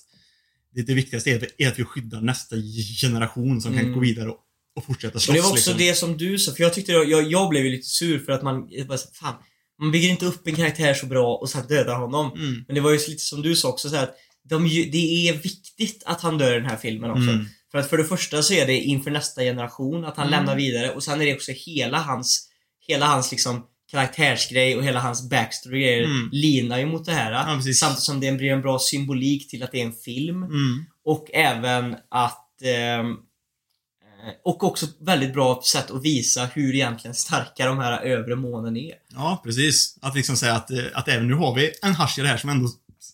det, 0.74 0.82
det 0.82 0.95
viktigaste 0.95 1.30
är, 1.30 1.49
är 1.59 1.68
att 1.68 1.78
vi 1.78 1.84
skyddar 1.84 2.20
nästa 2.20 2.57
generation 3.01 3.61
som 3.61 3.72
kan 3.72 3.80
Mm. 3.80 3.93
gå 3.95 4.01
vidare 4.01 4.28
och, 4.28 4.38
och 4.76 4.84
fortsätta 4.84 5.18
slåss. 5.18 5.28
Och 5.28 5.34
det 5.34 5.40
var 5.40 5.51
också 5.51 5.70
liksom. 5.70 5.78
det 5.86 5.95
som 5.95 6.16
du 6.16 6.38
sa, 6.38 6.53
för 6.53 6.62
jag 6.62 6.74
tyckte 6.74 6.93
jag, 6.93 7.30
jag 7.30 7.49
blev 7.49 7.64
ju 7.64 7.70
lite 7.70 7.86
sur 7.86 8.18
för 8.18 8.32
att 8.32 8.43
man, 8.43 8.68
bara, 8.88 8.99
så, 8.99 9.09
fan, 9.14 9.34
man 9.80 9.90
bygger 9.90 10.09
inte 10.09 10.26
upp 10.26 10.47
en 10.47 10.55
karaktär 10.57 10.95
så 10.95 11.07
bra 11.07 11.36
och 11.36 11.51
sen 11.51 11.66
dödar 11.66 11.95
honom. 11.99 12.32
Mm. 12.32 12.64
Men 12.66 12.74
det 12.74 12.80
var 12.80 12.90
ju 12.90 12.99
lite 12.99 13.18
som 13.24 13.43
du 13.43 13.57
sa 13.57 13.68
också 13.68 13.88
så 13.88 13.97
här 13.97 14.03
att 14.03 14.14
de, 14.49 14.64
det 14.93 15.28
är 15.28 15.32
viktigt 15.32 16.03
att 16.07 16.20
han 16.20 16.38
dör 16.38 16.53
i 16.53 16.61
den 16.61 16.70
här 16.70 16.76
filmen 16.76 17.11
också. 17.11 17.22
Mm. 17.30 17.47
För 17.70 17.78
att 17.78 17.90
för 17.90 17.99
det 17.99 18.05
första 18.05 18.43
så 18.43 18.55
är 18.55 18.66
det 18.66 18.78
inför 18.80 19.11
nästa 19.11 19.40
generation 19.43 20.05
att 20.05 20.16
han 20.16 20.26
Mm. 20.26 20.38
lämnar 20.38 20.57
vidare 20.57 20.90
och 20.90 21.03
sen 21.03 21.20
är 21.20 21.26
det 21.26 21.34
också 21.34 21.53
hela 21.53 21.99
hans, 21.99 22.49
hela 22.88 23.07
hans 23.07 23.30
liksom 23.30 23.66
karaktärsgrej 23.90 24.76
och 24.76 24.84
hela 24.84 25.01
hans 25.01 25.30
backstory 25.30 26.05
Mm. 26.05 26.28
linar 26.32 26.78
ju 26.78 26.86
mot 26.86 27.05
det 27.05 27.12
här. 27.12 27.32
Ja, 27.32 27.45
samtidigt 27.74 27.99
som 27.99 28.20
det 28.20 28.32
blir 28.32 28.51
en 28.53 28.62
bra 28.62 28.78
symbolik 28.78 29.51
till 29.51 29.62
att 29.62 29.72
det 29.72 29.80
är 29.80 29.84
en 29.86 29.93
film. 29.93 30.43
Mm. 30.43 30.84
Och 31.05 31.30
även 31.34 31.97
att 32.11 32.62
ehm, 32.64 33.11
eh, 33.11 34.32
och 34.45 34.64
också 34.64 34.86
väldigt 35.01 35.32
bra 35.32 35.62
sätt 35.64 35.90
att 35.90 36.05
visa 36.05 36.45
hur 36.55 36.74
egentligen 36.74 37.14
starka 37.14 37.66
de 37.66 37.78
här 37.78 38.01
övre 38.03 38.36
månen 38.36 38.76
är. 38.76 38.95
Ja, 39.14 39.40
precis. 39.45 39.99
Att 40.03 40.14
liksom 40.16 40.36
säga 40.36 40.55
att, 40.55 40.70
eh, 40.70 40.78
att 40.95 41.09
även 41.09 41.28
nu 41.28 41.34
har 41.34 41.55
vi 41.55 41.70
en 41.82 41.95
Hashira 41.95 42.26
här 42.26 42.36
som 42.36 42.51
ändå 42.51 42.68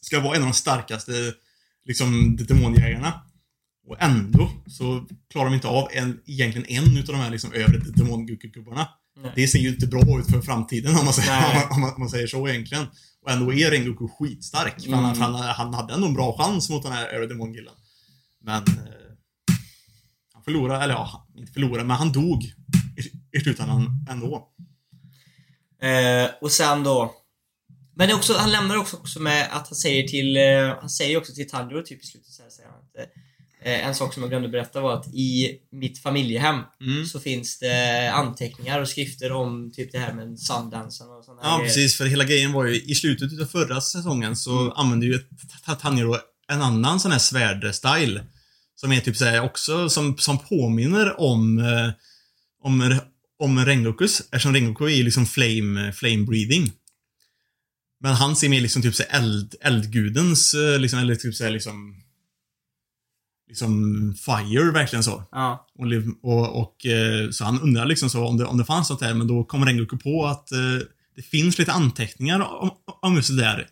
ska 0.08 0.20
vara 0.20 0.36
en 0.36 0.42
av 0.42 0.48
de 0.48 0.54
starkaste 0.54 1.12
liksom, 1.84 2.36
demonjägarna. 2.36 3.22
Och 3.86 3.96
ändå 4.02 4.50
så 4.66 5.06
klarar 5.30 5.44
de 5.50 5.54
inte 5.54 5.68
av 5.68 5.88
en, 5.92 6.20
egentligen 6.26 6.68
en 6.68 6.96
utav 6.98 7.14
de 7.14 7.20
här 7.20 7.30
liksom, 7.30 7.52
övre 7.52 7.78
demongubbarna. 7.78 8.88
Det 9.34 9.48
ser 9.48 9.58
ju 9.58 9.68
inte 9.68 9.86
bra 9.86 10.20
ut 10.20 10.26
för 10.30 10.40
framtiden 10.40 10.96
om 10.98 11.04
man 11.04 11.14
säger, 11.14 11.36
om 11.46 11.54
man, 11.54 11.64
om 11.72 11.80
man, 11.80 11.94
om 11.94 12.00
man 12.00 12.08
säger 12.10 12.26
så 12.26 12.48
egentligen. 12.48 12.86
Och 13.22 13.30
ändå 13.30 13.52
är 13.52 13.70
Rengoku 13.70 14.08
skitstark. 14.18 14.74
Han, 14.90 15.04
Mm. 15.04 15.14
för 15.14 15.22
han, 15.22 15.34
han 15.34 15.74
hade 15.74 15.94
ändå 15.94 16.06
en 16.06 16.14
bra 16.14 16.36
chans 16.38 16.70
mot 16.70 16.82
den 16.82 16.92
här 16.92 17.06
övre 17.06 17.26
demongillen. 17.26 17.74
Men... 18.44 18.62
Eh, 18.62 18.64
han 20.34 20.42
förlorade, 20.44 20.84
eller 20.84 20.94
ja, 20.94 21.08
han- 21.12 21.40
inte 21.40 21.52
förlorade, 21.52 21.84
men 21.84 21.96
han 21.96 22.12
dog 22.12 22.42
i, 22.44 23.36
i 23.38 23.40
slutändan 23.40 24.06
ändå. 24.10 24.48
Eh, 25.82 26.30
och 26.40 26.52
sen 26.52 26.82
då 26.82 27.14
men 27.98 28.14
också, 28.16 28.34
han 28.34 28.52
lämnar 28.52 28.76
också, 28.76 28.96
också 28.96 29.20
med 29.20 29.48
att 29.52 29.66
han 29.68 29.76
säger 29.76 30.08
till, 30.08 30.36
eh, 30.36 30.76
han 30.80 30.90
säger 30.90 31.16
också 31.18 31.32
till 31.34 31.48
Tanjiro 31.48 31.82
typ 31.82 32.02
i 32.02 32.06
slutet 32.06 32.30
så 32.32 32.42
här, 32.42 32.50
säger 32.50 32.68
han 32.68 32.78
att 32.78 33.08
eh, 33.64 33.88
en 33.88 33.94
sak 33.94 34.14
som 34.14 34.22
jag 34.22 34.30
glömde 34.30 34.48
berätta 34.48 34.80
var 34.80 34.94
att 34.94 35.06
i 35.14 35.58
mitt 35.72 36.02
familjehem 36.02 36.60
Mm. 36.80 37.06
så 37.06 37.20
finns 37.20 37.58
det 37.58 38.10
anteckningar 38.12 38.80
och 38.80 38.88
skrifter 38.88 39.32
om 39.32 39.72
typ 39.72 39.92
det 39.92 39.98
här 39.98 40.12
med 40.12 40.38
Sundansen 40.40 41.10
och 41.10 41.24
sådana 41.24 41.40
Ja, 41.44 41.60
precis. 41.64 41.96
För 41.96 42.06
hela 42.06 42.24
grejen 42.24 42.52
var 42.52 42.64
ju 42.64 42.80
i 42.82 42.94
slutet 42.94 43.40
av 43.40 43.46
förra 43.46 43.80
säsongen 43.80 44.36
så 44.36 44.58
Mm. 44.60 44.72
använde 44.76 45.06
ju 45.06 45.18
Ta- 45.66 45.74
Tanjiro 45.74 46.16
en 46.48 46.62
annan 46.62 47.00
sån 47.00 47.12
här 47.12 47.18
svärd-style. 47.18 48.20
Som 48.74 48.92
är 48.92 49.00
typ 49.00 49.16
såhär 49.16 49.40
också, 49.42 49.88
som, 49.88 50.18
som 50.18 50.38
påminner 50.38 51.20
om, 51.20 51.58
eh, 51.58 51.90
om, 52.62 52.98
om 53.38 53.64
Rengokus. 53.66 54.20
Eftersom 54.20 54.54
Rengoku 54.54 54.84
är 54.84 55.02
liksom 55.04 55.26
flame, 55.26 55.92
flame 55.92 56.24
breathing. 56.26 56.72
Men 58.00 58.14
han 58.14 58.36
ser 58.36 58.48
mer 58.48 58.60
liksom 58.60 58.82
typ 58.82 58.94
såhär 58.94 59.18
eld, 59.18 59.54
eldgudens, 59.60 60.54
eh, 60.54 60.78
liksom, 60.80 60.98
eller 60.98 61.14
typ 61.14 61.34
såhär 61.34 61.50
liksom 61.50 61.94
Liksom 63.48 64.14
fire, 64.26 64.70
verkligen 64.72 65.02
så. 65.02 65.24
Ja. 65.32 65.66
Och, 65.78 65.86
och, 66.32 66.60
och, 66.62 66.86
eh, 66.86 67.30
så 67.30 67.44
han 67.44 67.60
undrar 67.60 67.86
liksom 67.86 68.10
så 68.10 68.24
om 68.26 68.36
det, 68.36 68.44
om 68.44 68.58
det 68.58 68.64
fanns 68.64 68.90
något 68.90 69.00
där, 69.00 69.14
men 69.14 69.26
då 69.26 69.44
kommer 69.44 69.66
Rengoku 69.66 69.96
på 69.96 70.26
att 70.26 70.52
eh, 70.52 70.58
det 71.16 71.22
finns 71.22 71.58
lite 71.58 71.72
anteckningar 71.72 72.40
om, 72.40 72.70
om 73.02 73.14
just 73.16 73.28
det 73.28 73.36
där 73.42 73.66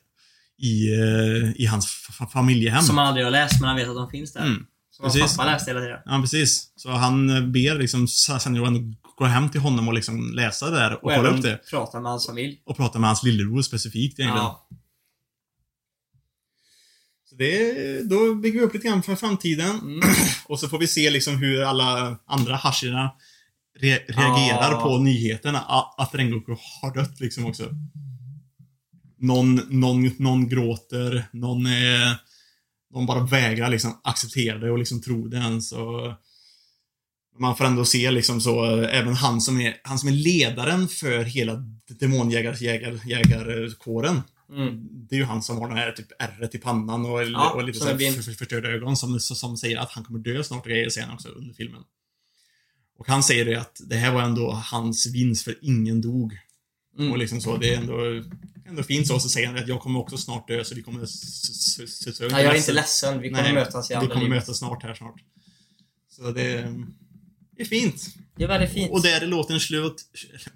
i, 0.58 0.92
eh, 0.92 1.50
i 1.62 1.66
hans 1.66 1.86
fa- 1.86 2.28
familjehem. 2.28 2.82
Som 2.82 2.98
han 2.98 3.06
aldrig 3.06 3.26
har 3.26 3.30
läst 3.30 3.60
men 3.60 3.68
han 3.68 3.76
vet 3.76 3.88
att 3.88 3.94
de 3.94 4.10
finns 4.10 4.32
där. 4.32 4.40
Mm, 4.40 4.66
Som 4.90 5.02
hans 5.04 5.14
precis. 5.14 5.36
pappa 5.36 5.50
läste 5.50 5.70
hela 5.70 5.80
tiden. 5.80 5.98
Ja, 6.04 6.20
precis. 6.20 6.72
Så 6.76 6.90
han 6.90 7.26
ber 7.52 7.78
liksom 7.78 8.06
ändå 8.46 8.80
gå 9.16 9.24
hem 9.24 9.48
till 9.50 9.60
honom 9.60 9.88
och 9.88 9.94
liksom 9.94 10.32
läsa 10.34 10.70
där 10.70 10.92
och, 10.92 11.04
Och 11.04 11.12
kolla 11.14 11.28
upp 11.28 11.42
det. 11.42 11.60
prata 11.70 12.00
med 12.00 12.10
hans 12.10 12.26
familj. 12.26 12.62
Och 12.64 12.76
prata 12.76 12.98
med 12.98 13.08
hans 13.08 13.22
lillebror 13.22 13.62
specifikt 13.62 14.18
egentligen. 14.18 14.44
Ja. 14.44 14.68
Så 17.24 17.34
det, 17.36 18.02
då 18.10 18.34
bygger 18.34 18.60
vi 18.60 18.66
upp 18.66 18.74
lite 18.74 18.88
grann 18.88 19.02
för 19.02 19.16
framtiden. 19.16 19.78
Mm. 19.80 20.00
Och 20.46 20.60
så 20.60 20.68
får 20.68 20.78
vi 20.78 20.86
se 20.86 21.10
liksom 21.10 21.36
hur 21.36 21.62
alla 21.62 22.18
andra 22.26 22.56
hashirna 22.56 23.10
re 23.80 23.98
reagerar 24.08 24.72
Ja. 24.72 24.80
på 24.82 24.98
nyheterna 24.98 25.60
att 25.96 26.14
Rengoku 26.14 26.56
har 26.82 26.94
dött 26.94 27.20
liksom 27.20 27.46
också. 27.46 27.70
Någon, 29.18 29.54
någon, 29.68 30.10
någon 30.18 30.48
gråter, 30.48 31.26
någon 31.32 31.66
är, 31.66 32.16
någon 32.94 33.06
bara 33.06 33.24
vägrar 33.24 33.68
liksom 33.70 34.00
acceptera 34.04 34.58
det 34.58 34.70
och 34.70 34.78
liksom 34.78 35.02
tro 35.02 35.28
det 35.28 35.36
ens. 35.36 35.72
Och 35.72 36.12
man 37.39 37.57
får 37.57 37.64
ändå 37.64 37.84
se 37.84 38.11
liksom 38.11 38.41
så, 38.41 38.64
även 38.82 39.14
han 39.14 39.41
som 39.41 39.61
är, 39.61 39.76
han 39.82 39.99
som 39.99 40.09
är 40.09 40.12
ledaren 40.12 40.89
för 40.89 41.24
hela 41.24 41.64
demonjägarkåren. 41.89 44.22
Mm. 44.53 44.89
Det 45.09 45.14
är 45.14 45.18
ju 45.18 45.24
han 45.24 45.43
som 45.43 45.59
har 45.59 45.68
den 45.68 45.76
här 45.76 45.93
typ 45.93 46.07
ärret 46.18 46.55
i 46.55 46.59
pannan 46.59 47.07
och, 47.07 47.24
Ja, 47.24 47.51
och 47.51 47.64
lite 47.64 47.78
så 47.78 47.84
här 47.87 47.99
för- 47.99 48.22
för- 48.22 48.32
förstörda 48.32 48.68
ögon 48.68 48.97
som, 48.97 49.20
som 49.20 49.57
säger 49.57 49.76
att 49.78 49.93
han 49.93 50.05
kommer 50.05 50.18
dö 50.18 50.45
snart 50.45 50.62
och 50.62 50.68
grejer 50.70 50.89
sen 50.91 51.11
också 51.11 51.28
under 51.28 51.55
filmen. 51.55 51.82
Och 52.99 53.09
han 53.09 53.22
säger 53.22 53.45
det 53.45 53.55
att 53.61 53.80
det 53.87 53.97
här 53.97 54.12
var 54.12 54.22
ändå 54.22 54.51
hans 54.51 55.07
vinst 55.07 55.45
för 55.45 55.55
ingen 55.62 56.01
dog. 56.01 56.32
Mm. 56.99 57.12
Och 57.12 57.18
liksom 57.18 57.41
så, 57.41 57.57
det 57.57 57.74
är 57.74 57.78
ändå, 57.78 58.22
ändå 58.68 58.82
fint 58.82 59.07
så. 59.07 59.20
Så 59.20 59.28
säger 59.28 59.47
han 59.47 59.57
att 59.57 59.68
jag 59.68 59.80
kommer 59.80 60.01
också 60.01 60.16
snart 60.16 60.49
dö 60.49 60.64
så 60.64 60.74
vi 60.74 60.82
kommer... 60.82 61.01
Nej, 62.32 62.45
jag 62.45 62.55
är 62.55 62.59
inte 62.59 62.72
ledsen. 62.72 63.20
Vi 63.20 63.28
kommer 63.28 63.43
Nej, 63.43 63.55
mötas 63.55 63.91
i 63.91 63.93
Vi 63.93 63.97
andra 63.97 64.09
kommer 64.09 64.20
liv. 64.22 64.30
mötas 64.30 64.59
snart 64.59 64.82
här 64.82 64.95
snart. 64.95 65.20
Så 66.11 66.30
det, 66.30 66.74
det 67.57 67.62
är 67.62 67.66
fint. 67.66 68.14
Det 68.36 68.44
är 68.44 68.48
väldigt 68.48 68.70
fint. 68.72 68.92
Och 68.92 69.02
där 69.02 69.20
är 69.20 69.26
låten 69.26 69.61
slut. 69.61 70.04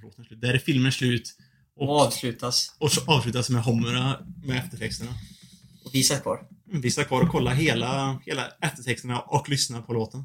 Låten 0.03 0.25
slut. 0.25 0.41
Där 0.41 0.55
är 0.55 0.59
filmen 0.59 0.93
slut. 0.93 1.37
Och 1.77 1.89
Och, 1.89 2.01
avslutas. 2.01 2.75
och 2.79 2.93
så 2.93 3.01
avslutas 3.13 3.51
med 3.51 3.63
Homera 3.63 4.27
med 4.45 4.59
eftertexterna. 4.59 5.11
Och 5.85 5.91
vi 5.95 6.03
satt 6.03 6.23
kvar. 6.23 6.47
Vi 6.65 6.91
ska 6.91 7.05
kvar 7.05 7.23
och 7.23 7.29
kolla 7.29 7.51
hela, 7.51 8.21
hela 8.27 8.49
eftertexterna 8.61 9.21
och 9.21 9.49
lyssna 9.49 9.83
på 9.83 9.93
låten. 9.93 10.25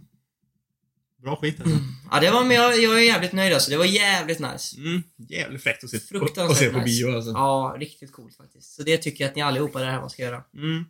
Bra 1.21 1.35
skit 1.35 1.59
alltså. 1.61 1.77
Ja, 2.11 2.19
det 2.19 2.31
var, 2.31 2.43
men 2.43 2.55
jag, 2.57 2.81
jag 2.83 2.97
är 2.97 3.03
jävligt 3.03 3.31
nöjd 3.33 3.53
alltså. 3.53 3.71
Det 3.71 3.77
var 3.77 3.85
jävligt 3.85 4.39
nice. 4.39 4.77
Mm, 4.77 5.03
jävligt 5.29 5.63
fräckt 5.63 5.83
att 5.83 5.89
se, 5.89 5.97
och, 5.97 6.03
Fruktansvärt 6.03 6.49
och 6.49 6.57
se 6.57 6.69
på 6.69 6.77
nice. 6.79 6.85
bio 6.85 7.15
alltså. 7.15 7.31
Ja, 7.31 7.75
riktigt 7.79 8.11
coolt 8.11 8.35
faktiskt. 8.37 8.73
Så 8.75 8.83
det 8.83 8.97
tycker 8.97 9.23
jag 9.23 9.29
att 9.29 9.35
ni 9.35 9.41
allihopa 9.41 9.79
där 9.79 9.91
hemma 9.91 10.09
ska 10.09 10.21
göra. 10.21 10.43
Mm. 10.57 10.85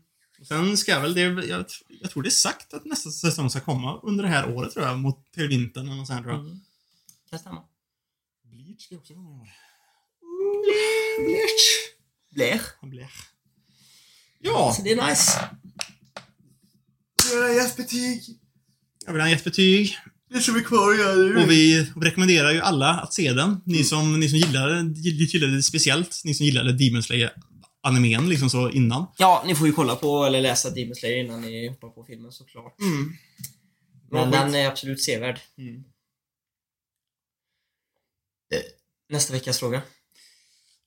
Sen 0.47 0.77
ska 0.77 0.99
väl 0.99 1.13
det, 1.13 1.21
jag, 1.21 1.65
jag 2.01 2.11
tror 2.11 2.23
det 2.23 2.29
är 2.29 2.31
sagt 2.31 2.73
att 2.73 2.85
nästa 2.85 3.11
säsong 3.11 3.49
ska 3.49 3.59
komma 3.59 3.99
under 4.03 4.23
det 4.23 4.29
här 4.29 4.49
året 4.55 4.73
tror 4.73 4.85
jag, 4.85 4.99
mot 4.99 5.31
till 5.33 5.47
vintern 5.47 5.85
eller 5.87 5.97
något 5.97 6.07
sånt 6.07 6.23
tror 6.23 6.33
jag. 6.33 6.45
Mm. 6.45 6.59
Kan 7.29 7.39
stämma. 7.39 7.63
Bleach 8.51 8.85
ska 8.85 8.95
också 8.95 9.13
komma 9.13 9.29
i 9.29 9.33
år. 9.33 9.49
Bleach. 11.25 11.95
Blech. 12.31 12.61
Bleach. 12.81 13.29
Ja, 14.39 14.73
Så 14.77 14.81
det 14.83 14.91
är 14.91 15.09
nice. 15.09 15.49
jag 17.31 17.41
har 17.41 17.49
gett 17.49 17.77
betyg. 17.77 18.23
Jag 19.05 19.13
vill 19.13 19.21
ha 19.21 19.29
gett 19.29 19.43
betyg. 19.43 19.97
Det 20.29 20.41
som 20.41 20.55
är 20.55 20.61
kvar 20.61 20.91
att 20.91 20.99
göra 20.99 21.43
Och 21.43 21.51
vi 21.51 21.87
rekommenderar 21.95 22.51
ju 22.51 22.61
alla 22.61 22.89
att 22.89 23.13
se 23.13 23.33
den. 23.33 23.61
Ni 23.65 23.83
som, 23.83 24.19
ni 24.19 24.29
som 24.29 24.37
gillar, 24.39 24.83
gillar 24.83 25.47
det 25.47 25.63
speciellt. 25.63 26.21
Ni 26.25 26.33
som 26.33 26.45
gillade 26.45 26.73
Demon 26.73 27.03
Slayer 27.03 27.33
animen 27.85 28.29
liksom 28.29 28.49
så 28.49 28.69
innan. 28.69 29.05
Ja, 29.17 29.43
ni 29.47 29.55
får 29.55 29.67
ju 29.67 29.73
kolla 29.73 29.95
på 29.95 30.25
eller 30.25 30.41
läsa 30.41 30.69
Demon 30.69 30.95
Slayer 30.95 31.23
innan 31.23 31.41
ni 31.41 31.67
hoppar 31.67 31.89
på 31.89 32.03
filmen 32.03 32.31
såklart. 32.31 32.79
Mm. 32.79 33.13
Bra 34.09 34.25
Men 34.25 34.31
skit. 34.31 34.41
den 34.41 34.55
är 34.55 34.67
absolut 34.67 35.03
sevärd. 35.03 35.39
Mm. 35.57 35.83
Nästa 39.09 39.33
veckas 39.33 39.59
fråga. 39.59 39.81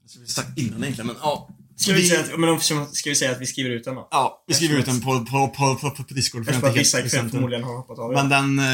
Så 0.07 0.21
vi 0.21 0.27
sagt 0.27 0.59
innan 0.59 0.83
egentligen, 0.83 1.07
men 1.07 1.17
ja. 1.21 1.49
Ska 1.77 1.93
vi, 1.93 2.09
säga 2.09 2.21
att, 2.21 2.41
men 2.41 2.49
om, 2.49 2.61
ska 2.61 3.11
vi 3.11 3.15
säga 3.15 3.31
att 3.33 3.41
vi 3.41 3.47
skriver 3.47 3.71
ut 3.71 3.85
den 3.85 3.95
då? 3.95 4.09
Ja, 4.11 4.45
vi 4.47 4.55
skriver 4.55 4.79
ut 4.79 4.87
den 4.87 5.01
på, 5.01 5.25
på, 5.25 5.49
på, 5.49 5.75
på, 5.75 6.05
på 6.05 6.15
Discord. 6.15 6.45
för 6.45 6.53
Eftersom 6.53 6.71
att 6.71 6.77
vissa 6.77 7.03
den. 7.03 7.31
förmodligen 7.31 7.65
har 7.65 7.77
hoppat 7.77 7.99
av 7.99 8.13
Men 8.13 8.29
den 8.29 8.59
eh, 8.59 8.65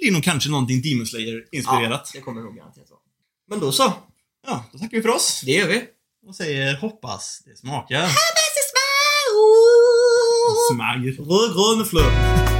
blir 0.00 0.12
nog 0.12 0.24
kanske 0.24 0.50
någonting 0.50 0.82
Demon 0.82 1.06
Slayer-inspirerat. 1.06 1.90
Ja, 2.04 2.10
det 2.14 2.20
kommer 2.20 2.42
nog 2.42 2.56
garanterat 2.56 2.90
vara. 2.90 3.00
Men 3.48 3.60
då 3.60 3.72
så. 3.72 3.92
Ja. 4.46 4.64
då 4.72 4.78
tackar 4.78 4.96
vi 4.96 5.02
för 5.02 5.08
oss. 5.08 5.42
Det 5.44 5.52
gör 5.52 5.68
vi. 5.68 5.84
Och 6.26 6.34
säger 6.34 6.76
hoppas 6.76 7.42
det 7.44 7.56
smakar. 7.56 8.06
Smagg. 10.72 11.18
Röd, 11.18 11.54
grön 11.54 11.80
och 11.80 11.86
flöt. 11.86 12.51